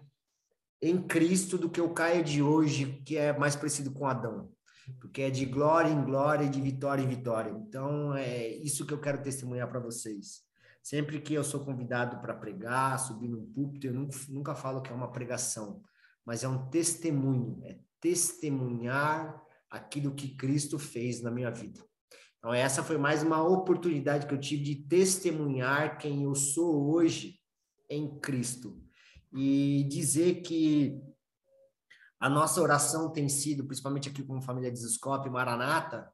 em 0.82 1.02
Cristo 1.02 1.58
do 1.58 1.70
que 1.70 1.82
o 1.82 1.94
Caio 1.94 2.24
de 2.24 2.42
hoje, 2.42 3.02
que 3.06 3.18
é 3.18 3.38
mais 3.38 3.56
parecido 3.56 3.92
com 3.92 4.06
Adão. 4.06 4.52
Porque 5.00 5.22
é 5.22 5.30
de 5.30 5.46
glória 5.46 5.90
em 5.90 6.04
glória 6.04 6.46
e 6.46 6.50
de 6.50 6.62
vitória 6.62 7.04
em 7.04 7.08
vitória. 7.08 7.52
Então, 7.52 8.16
é 8.16 8.48
isso 8.48 8.86
que 8.86 8.94
eu 8.94 9.00
quero 9.00 9.22
testemunhar 9.22 9.70
para 9.70 9.80
vocês. 9.80 10.42
Sempre 10.82 11.20
que 11.20 11.34
eu 11.34 11.44
sou 11.44 11.64
convidado 11.64 12.20
para 12.20 12.34
pregar, 12.34 12.98
subir 12.98 13.28
num 13.28 13.46
púlpito, 13.46 13.88
eu 13.88 13.94
nunca, 13.94 14.18
nunca 14.30 14.56
falo 14.56 14.82
que 14.82 14.92
é 14.92 14.96
uma 14.96 15.12
pregação, 15.12 15.84
mas 16.26 16.44
é 16.44 16.48
um 16.48 16.70
testemunho, 16.70 17.62
é 17.66 17.78
testemunhar 18.00 19.40
aquilo 19.70 20.16
que 20.16 20.36
Cristo 20.36 20.80
fez 20.80 21.22
na 21.22 21.30
minha 21.30 21.52
vida. 21.52 21.80
Então, 22.40 22.54
essa 22.54 22.82
foi 22.82 22.98
mais 22.98 23.22
uma 23.22 23.44
oportunidade 23.44 24.26
que 24.26 24.34
eu 24.34 24.40
tive 24.40 24.64
de 24.64 24.76
testemunhar 24.88 25.98
quem 25.98 26.24
eu 26.24 26.34
sou 26.34 26.90
hoje 26.90 27.38
em 27.90 28.18
Cristo. 28.20 28.82
E 29.32 29.86
dizer 29.90 30.42
que 30.42 31.02
a 32.20 32.30
nossa 32.30 32.62
oração 32.62 33.12
tem 33.12 33.30
sido, 33.30 33.66
principalmente 33.66 34.10
aqui 34.10 34.24
como 34.24 34.42
família 34.42 34.72
Desescope, 34.72 35.30
Maranata, 35.30 36.12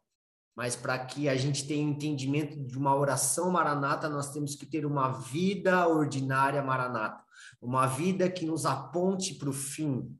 mas 0.56 0.76
para 0.76 0.98
que 1.06 1.28
a 1.28 1.36
gente 1.36 1.68
tenha 1.68 1.84
entendimento 1.84 2.58
de 2.58 2.78
uma 2.78 2.96
oração 2.96 3.52
maranata, 3.52 4.08
nós 4.08 4.32
temos 4.32 4.56
que 4.56 4.66
ter 4.66 4.86
uma 4.86 5.12
vida 5.12 5.86
ordinária 5.88 6.64
maranata, 6.64 7.22
uma 7.62 7.86
vida 7.88 8.30
que 8.32 8.46
nos 8.46 8.66
aponte 8.66 9.36
para 9.36 9.50
o 9.50 9.54
fim, 9.54 10.18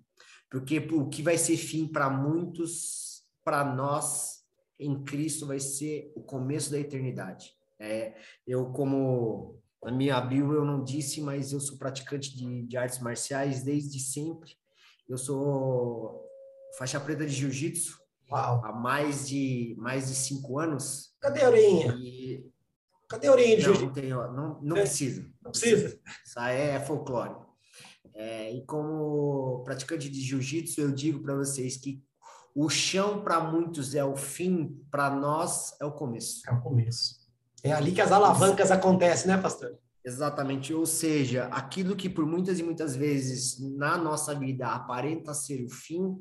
porque 0.52 0.78
o 0.92 1.08
que 1.08 1.22
vai 1.22 1.38
ser 1.38 1.56
fim 1.56 1.88
para 1.88 2.10
muitos, 2.10 3.24
para 3.44 3.64
nós 3.64 4.44
em 4.78 5.04
Cristo 5.04 5.48
vai 5.48 5.60
ser 5.60 6.12
o 6.16 6.22
começo 6.22 6.70
da 6.70 6.80
eternidade. 6.80 7.54
É, 7.80 8.16
eu 8.46 8.72
como 8.72 9.62
na 9.84 9.92
minha 9.92 10.20
bio 10.22 10.52
eu 10.54 10.66
não 10.66 10.84
disse, 10.84 11.22
mas 11.22 11.52
eu 11.54 11.60
sou 11.60 11.78
praticante 11.78 12.36
de, 12.36 12.64
de 12.64 12.78
artes 12.78 13.00
marciais 13.00 13.64
desde 13.64 14.00
sempre. 14.00 14.52
Eu 15.08 15.18
sou 15.18 16.24
faixa 16.78 17.00
preta 17.00 17.26
de 17.26 17.32
jiu-jitsu 17.34 17.98
há 18.32 18.72
mais 18.74 19.28
de 19.28 19.76
mais 19.78 20.08
de 20.08 20.16
cinco 20.16 20.58
anos. 20.60 21.16
Cadê 21.22 21.44
a 21.44 21.50
orelhinha? 21.50 21.96
E 22.00 22.52
Cadê 23.08 23.28
a 23.28 23.32
orelhinha 23.32 23.58
de 23.58 23.68
não, 23.68 23.76
jiu-jitsu? 23.76 24.10
não, 24.10 24.34
não, 24.34 24.62
não 24.64 24.78
É. 24.78 24.82
precisa. 24.82 25.22
Não 25.44 25.52
precisa? 25.52 26.00
Isso 26.26 26.40
aí 26.40 26.60
é 26.60 26.80
folclore. 26.80 27.36
É, 28.16 28.52
e 28.52 28.66
como 28.66 29.62
praticante 29.64 30.10
de 30.10 30.22
jiu-jitsu, 30.22 30.82
eu 30.82 30.92
digo 30.92 31.22
para 31.22 31.36
vocês 31.36 31.78
que 31.78 32.04
o 32.56 32.70
chão 32.70 33.22
para 33.24 33.40
muitos 33.42 33.94
é 33.94 34.04
o 34.04 34.16
fim, 34.16 34.82
para 34.90 35.10
nós 35.14 35.76
é 35.80 35.86
o 35.86 35.92
começo. 35.92 36.42
É 36.50 36.54
o 36.54 36.62
começo. 36.62 37.25
É 37.66 37.72
ali 37.72 37.92
que 37.92 38.02
as 38.02 38.12
alavancas 38.12 38.70
acontecem, 38.70 39.28
né, 39.28 39.42
pastor? 39.42 39.76
Exatamente, 40.06 40.72
ou 40.72 40.86
seja, 40.86 41.46
aquilo 41.46 41.96
que 41.96 42.08
por 42.08 42.24
muitas 42.24 42.60
e 42.60 42.64
muitas 42.64 42.96
vezes 42.96 43.60
na 43.76 43.98
nossa 43.98 44.36
vida 44.36 44.68
aparenta 44.68 45.34
ser 45.34 45.66
o 45.66 45.70
fim, 45.72 46.16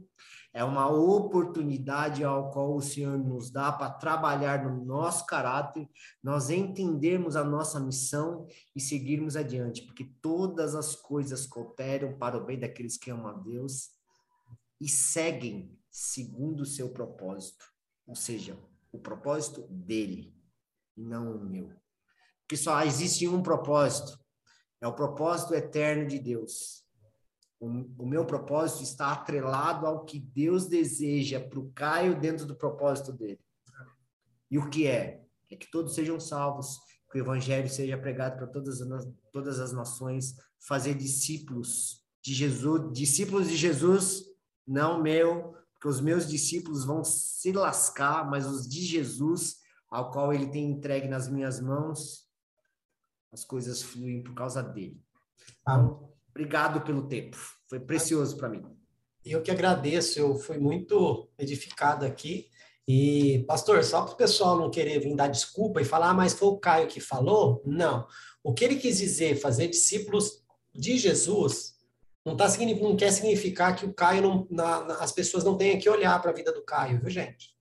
é 0.55 0.65
uma 0.65 0.89
oportunidade 0.89 2.25
ao 2.25 2.51
qual 2.51 2.75
o 2.75 2.81
Senhor 2.81 3.19
nos 3.19 3.51
dá 3.51 3.71
para 3.71 3.91
trabalhar 3.91 4.65
no 4.65 4.87
nosso 4.87 5.27
caráter, 5.27 5.87
nós 6.23 6.49
entendermos 6.49 7.37
a 7.37 7.45
nossa 7.45 7.79
missão 7.79 8.47
e 8.75 8.81
seguirmos 8.81 9.37
adiante, 9.37 9.83
porque 9.83 10.05
todas 10.23 10.75
as 10.75 10.97
coisas 10.97 11.47
cooperam 11.47 12.17
para 12.17 12.39
o 12.39 12.47
bem 12.47 12.59
daqueles 12.59 12.97
que 12.97 13.11
amam 13.11 13.27
a 13.27 13.33
Deus 13.35 13.91
e 14.81 14.89
seguem 14.89 15.79
segundo 15.91 16.63
o 16.63 16.67
seu 16.67 16.89
propósito, 16.89 17.67
ou 18.07 18.15
seja, 18.15 18.59
o 18.91 18.99
propósito 18.99 19.67
dele. 19.69 20.34
E 20.97 21.03
não 21.03 21.37
o 21.37 21.45
meu. 21.45 21.71
Porque 22.41 22.57
só 22.57 22.83
existe 22.83 23.27
um 23.27 23.43
propósito, 23.43 24.19
é 24.81 24.87
o 24.87 24.95
propósito 24.95 25.55
eterno 25.55 26.07
de 26.07 26.19
Deus. 26.19 26.85
O, 27.59 28.05
meu 28.05 28.27
propósito 28.27 28.83
está 28.83 29.13
atrelado 29.13 29.87
ao 29.87 30.05
que 30.05 30.21
Deus 30.21 30.67
deseja 30.67 31.41
para 31.41 31.59
o 31.59 31.73
Caio 31.73 32.21
dentro 32.21 32.45
do 32.45 32.55
propósito 32.55 33.11
dele. 33.11 33.41
E 34.51 34.59
o 34.59 34.69
que 34.69 34.87
é? 34.87 35.25
É 35.51 35.57
que 35.57 35.71
todos 35.71 35.95
sejam 35.95 36.21
salvos, 36.21 36.79
que 37.11 37.19
o 37.19 37.23
evangelho 37.23 37.69
seja 37.71 37.97
pregado 37.97 38.37
para 38.37 38.47
todas 38.47 38.83
as, 38.83 39.09
todas 39.33 39.61
as 39.61 39.73
nações, 39.73 40.35
fazer 40.59 40.95
discípulos 40.95 42.05
de 42.23 42.35
Jesus, 42.35 42.93
discípulos 42.93 43.49
de 43.49 43.57
Jesus, 43.57 44.25
não 44.67 45.03
meu, 45.03 45.55
porque 45.73 45.89
os 45.89 46.01
meus 46.01 46.29
discípulos 46.29 46.85
vão 46.85 47.03
se 47.05 47.53
lascar, 47.53 48.29
mas 48.29 48.47
os 48.47 48.69
de 48.69 48.83
Jesus, 48.83 49.57
ao 49.91 50.11
qual 50.11 50.33
ele 50.33 50.47
tem 50.47 50.71
entregue 50.71 51.09
nas 51.09 51.29
minhas 51.29 51.61
mãos, 51.61 52.25
as 53.33 53.45
coisas 53.45 53.83
fluem 53.83 54.23
por 54.23 54.35
causa 54.35 54.63
dele. 54.63 55.01
Então, 55.61 56.13
obrigado 56.31 56.81
pelo 56.83 57.09
tempo. 57.09 57.37
Foi 57.69 57.81
precioso 57.81 58.37
para 58.37 58.49
mim. 58.49 58.65
Eu 59.25 59.43
que 59.43 59.51
agradeço, 59.51 60.19
eu 60.19 60.37
fui 60.37 60.59
muito 60.59 61.29
edificado 61.39 62.05
aqui. 62.05 62.51
E, 62.87 63.45
pastor, 63.47 63.83
só 63.83 64.03
para 64.03 64.13
o 64.13 64.17
pessoal 64.17 64.59
não 64.59 64.71
querer 64.71 65.01
vir 65.01 65.17
dar 65.17 65.29
desculpa 65.29 65.81
e 65.81 65.85
falar, 65.85 66.11
ah, 66.11 66.15
mas 66.15 66.35
foi 66.35 66.49
o 66.49 66.59
Caio 66.59 66.87
que 66.87 67.01
falou, 67.01 67.63
não. 67.65 68.07
O 68.43 68.53
que 68.53 68.65
ele 68.65 68.77
quis 68.77 68.99
dizer, 68.99 69.37
fazer 69.37 69.69
discípulos 69.69 70.45
de 70.75 70.99
Jesus, 70.99 71.75
não, 72.25 72.37
tá, 72.37 72.47
não 72.81 72.97
quer 72.97 73.11
significar 73.11 73.75
que 73.75 73.87
o 73.87 73.95
Caio, 73.95 74.23
não, 74.23 74.47
na, 74.51 74.97
as 74.97 75.13
pessoas 75.13 75.45
não 75.45 75.57
tenham 75.57 75.79
que 75.79 75.89
olhar 75.89 76.21
para 76.21 76.31
a 76.31 76.35
vida 76.35 76.53
do 76.53 76.63
Caio, 76.63 77.01
viu, 77.01 77.09
gente? 77.09 77.54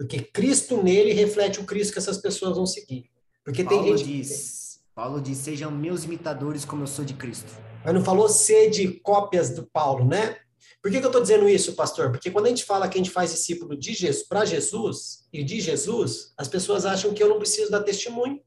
Porque 0.00 0.18
Cristo 0.18 0.82
nele 0.82 1.12
reflete 1.12 1.60
o 1.60 1.64
Cristo 1.64 1.92
que 1.92 1.98
essas 1.98 2.16
pessoas 2.16 2.56
vão 2.56 2.64
seguir. 2.64 3.10
Porque 3.44 3.62
Paulo 3.62 3.84
tem 3.84 3.98
gente. 3.98 4.08
Diz, 4.10 4.80
Paulo 4.94 5.20
diz: 5.20 5.36
sejam 5.36 5.70
meus 5.70 6.04
imitadores 6.04 6.64
como 6.64 6.84
eu 6.84 6.86
sou 6.86 7.04
de 7.04 7.12
Cristo. 7.12 7.52
Mas 7.84 7.92
não 7.92 8.02
falou 8.02 8.26
ser 8.26 8.70
de 8.70 8.98
cópias 9.00 9.50
do 9.50 9.66
Paulo, 9.66 10.06
né? 10.06 10.38
Por 10.80 10.90
que, 10.90 11.00
que 11.00 11.04
eu 11.04 11.10
estou 11.10 11.20
dizendo 11.20 11.46
isso, 11.46 11.74
pastor? 11.74 12.10
Porque 12.10 12.30
quando 12.30 12.46
a 12.46 12.48
gente 12.48 12.64
fala 12.64 12.88
que 12.88 12.96
a 12.96 13.02
gente 13.02 13.10
faz 13.10 13.30
discípulo 13.30 13.76
de 13.76 13.92
Jesus 13.92 14.26
para 14.26 14.46
Jesus 14.46 15.28
e 15.30 15.44
de 15.44 15.60
Jesus, 15.60 16.32
as 16.38 16.48
pessoas 16.48 16.86
acham 16.86 17.12
que 17.12 17.22
eu 17.22 17.28
não 17.28 17.38
preciso 17.38 17.70
dar 17.70 17.82
testemunho. 17.82 18.40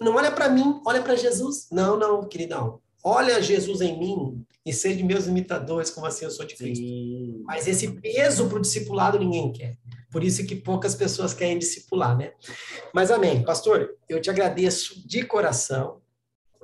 Não 0.00 0.14
olha 0.14 0.30
para 0.30 0.48
mim, 0.48 0.80
olha 0.86 1.02
para 1.02 1.16
Jesus. 1.16 1.66
Não, 1.72 1.98
não, 1.98 2.28
queridão. 2.28 2.80
Olha 3.02 3.42
Jesus 3.42 3.80
em 3.80 3.98
mim 3.98 4.46
e 4.64 4.72
seja 4.72 4.96
de 4.96 5.04
meus 5.04 5.26
imitadores, 5.26 5.90
como 5.90 6.06
assim 6.06 6.24
eu 6.24 6.30
sou 6.30 6.46
de 6.46 6.54
Cristo. 6.54 6.84
Sim. 6.84 7.42
Mas 7.44 7.66
esse 7.66 8.00
peso 8.00 8.48
para 8.48 8.58
o 8.58 8.60
discipulado 8.60 9.18
ninguém 9.18 9.52
quer. 9.52 9.76
Por 10.10 10.22
isso 10.22 10.46
que 10.46 10.54
poucas 10.54 10.94
pessoas 10.94 11.34
querem 11.34 11.58
discipular, 11.58 12.16
né? 12.16 12.32
Mas 12.94 13.10
amém. 13.10 13.42
Pastor, 13.42 13.96
eu 14.08 14.20
te 14.20 14.30
agradeço 14.30 15.06
de 15.06 15.24
coração. 15.24 16.00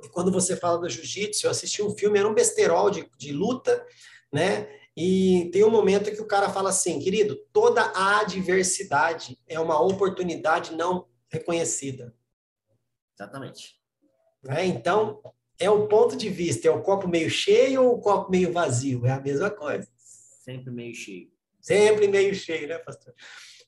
E 0.01 0.07
quando 0.07 0.31
você 0.31 0.55
fala 0.55 0.77
do 0.77 0.89
jiu-jitsu, 0.89 1.45
eu 1.45 1.51
assisti 1.51 1.81
um 1.81 1.89
filme, 1.89 2.19
era 2.19 2.27
um 2.27 2.33
besterol 2.33 2.89
de, 2.89 3.09
de 3.17 3.33
luta, 3.33 3.85
né? 4.31 4.69
E 4.95 5.49
tem 5.51 5.63
um 5.63 5.71
momento 5.71 6.11
que 6.11 6.21
o 6.21 6.27
cara 6.27 6.49
fala 6.49 6.69
assim, 6.69 6.99
querido, 6.99 7.35
toda 7.51 7.81
a 7.81 8.19
adversidade 8.19 9.37
é 9.47 9.59
uma 9.59 9.81
oportunidade 9.81 10.75
não 10.75 11.07
reconhecida. 11.31 12.13
Exatamente. 13.17 13.79
É, 14.47 14.65
então, 14.65 15.21
é 15.59 15.69
o 15.69 15.87
ponto 15.87 16.15
de 16.15 16.29
vista, 16.29 16.67
é 16.67 16.71
o 16.71 16.81
copo 16.81 17.07
meio 17.07 17.29
cheio 17.29 17.83
ou 17.83 17.95
o 17.95 17.99
copo 17.99 18.31
meio 18.31 18.51
vazio? 18.51 19.05
É 19.05 19.11
a 19.11 19.19
mesma 19.19 19.49
coisa. 19.49 19.87
Sempre 20.43 20.71
meio 20.71 20.95
cheio. 20.95 21.29
Sempre 21.61 22.07
meio 22.07 22.33
cheio, 22.33 22.67
né, 22.67 22.77
pastor? 22.77 23.13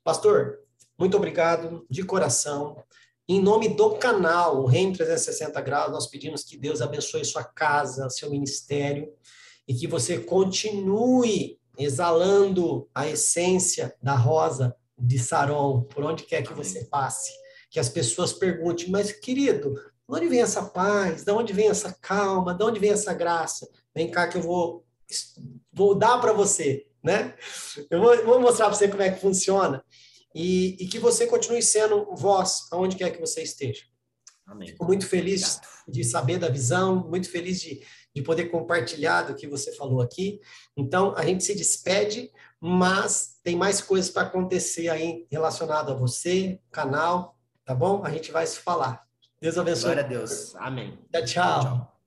Pastor, 0.03 0.59
muito 0.97 1.17
obrigado 1.17 1.85
de 1.89 2.03
coração. 2.03 2.81
Em 3.27 3.41
nome 3.41 3.69
do 3.69 3.95
canal, 3.95 4.61
o 4.61 4.65
Reino 4.65 4.93
360 4.93 5.59
Graus, 5.61 5.91
nós 5.91 6.07
pedimos 6.07 6.43
que 6.43 6.57
Deus 6.57 6.81
abençoe 6.81 7.23
sua 7.25 7.43
casa, 7.43 8.09
seu 8.09 8.29
ministério 8.29 9.11
e 9.67 9.73
que 9.73 9.87
você 9.87 10.17
continue 10.17 11.59
exalando 11.77 12.89
a 12.95 13.07
essência 13.07 13.95
da 14.01 14.15
rosa 14.15 14.75
de 14.97 15.19
Saron, 15.19 15.83
por 15.83 16.03
onde 16.03 16.23
quer 16.23 16.41
que 16.43 16.53
você 16.53 16.85
passe. 16.85 17.31
Que 17.69 17.79
as 17.79 17.89
pessoas 17.89 18.33
perguntem, 18.33 18.89
mas 18.89 19.11
querido, 19.11 19.75
de 20.11 20.17
onde 20.17 20.27
vem 20.27 20.41
essa 20.41 20.63
paz? 20.63 21.23
De 21.23 21.31
onde 21.31 21.53
vem 21.53 21.69
essa 21.69 21.93
calma? 22.01 22.53
De 22.53 22.63
onde 22.63 22.79
vem 22.79 22.91
essa 22.91 23.13
graça? 23.13 23.67
Vem 23.95 24.11
cá 24.11 24.27
que 24.27 24.37
eu 24.37 24.41
vou, 24.41 24.85
vou 25.71 25.95
dar 25.95 26.19
para 26.19 26.33
você, 26.33 26.87
né? 27.03 27.35
Eu 27.89 28.01
vou, 28.01 28.25
vou 28.25 28.41
mostrar 28.41 28.67
para 28.67 28.75
você 28.75 28.87
como 28.87 29.01
é 29.01 29.11
que 29.11 29.21
funciona. 29.21 29.83
E, 30.33 30.77
e, 30.83 30.87
que 30.87 30.97
você 30.97 31.27
continue 31.27 31.61
sendo 31.61 32.15
voz 32.15 32.67
aonde 32.71 32.95
quer 32.95 33.09
que 33.11 33.19
você 33.19 33.41
esteja. 33.41 33.83
Amém. 34.45 34.69
Fico 34.69 34.85
muito 34.85 35.05
feliz 35.05 35.59
de 35.87 36.03
saber 36.05 36.37
da 36.37 36.47
visão, 36.47 37.07
muito 37.09 37.29
feliz 37.29 37.59
de 37.59 37.81
de 38.13 38.21
poder 38.21 38.45
compartilhar 38.45 39.23
do 39.23 39.35
que 39.35 39.47
você 39.47 39.73
falou 39.73 40.01
aqui. 40.01 40.41
Então, 40.75 41.15
a 41.15 41.25
gente 41.25 41.43
se 41.43 41.55
despede, 41.55 42.29
mas 42.59 43.39
tem 43.43 43.55
mais 43.55 43.81
coisas 43.81 44.09
para 44.09 44.23
acontecer 44.23 44.89
aí 44.89 45.25
relacionado 45.31 45.91
a 45.91 45.95
você, 45.95 46.59
canal, 46.71 47.37
tá 47.63 47.73
bom? 47.73 48.03
A 48.03 48.09
gente 48.11 48.31
vai 48.31 48.45
se 48.45 48.59
falar. 48.59 49.07
Deus 49.41 49.57
abençoe. 49.57 49.95
Glória 49.95 50.03
a 50.03 50.07
Deus. 50.07 50.55
Amém. 50.55 50.99
tchau. 51.25 51.61
tchau. 51.61 52.00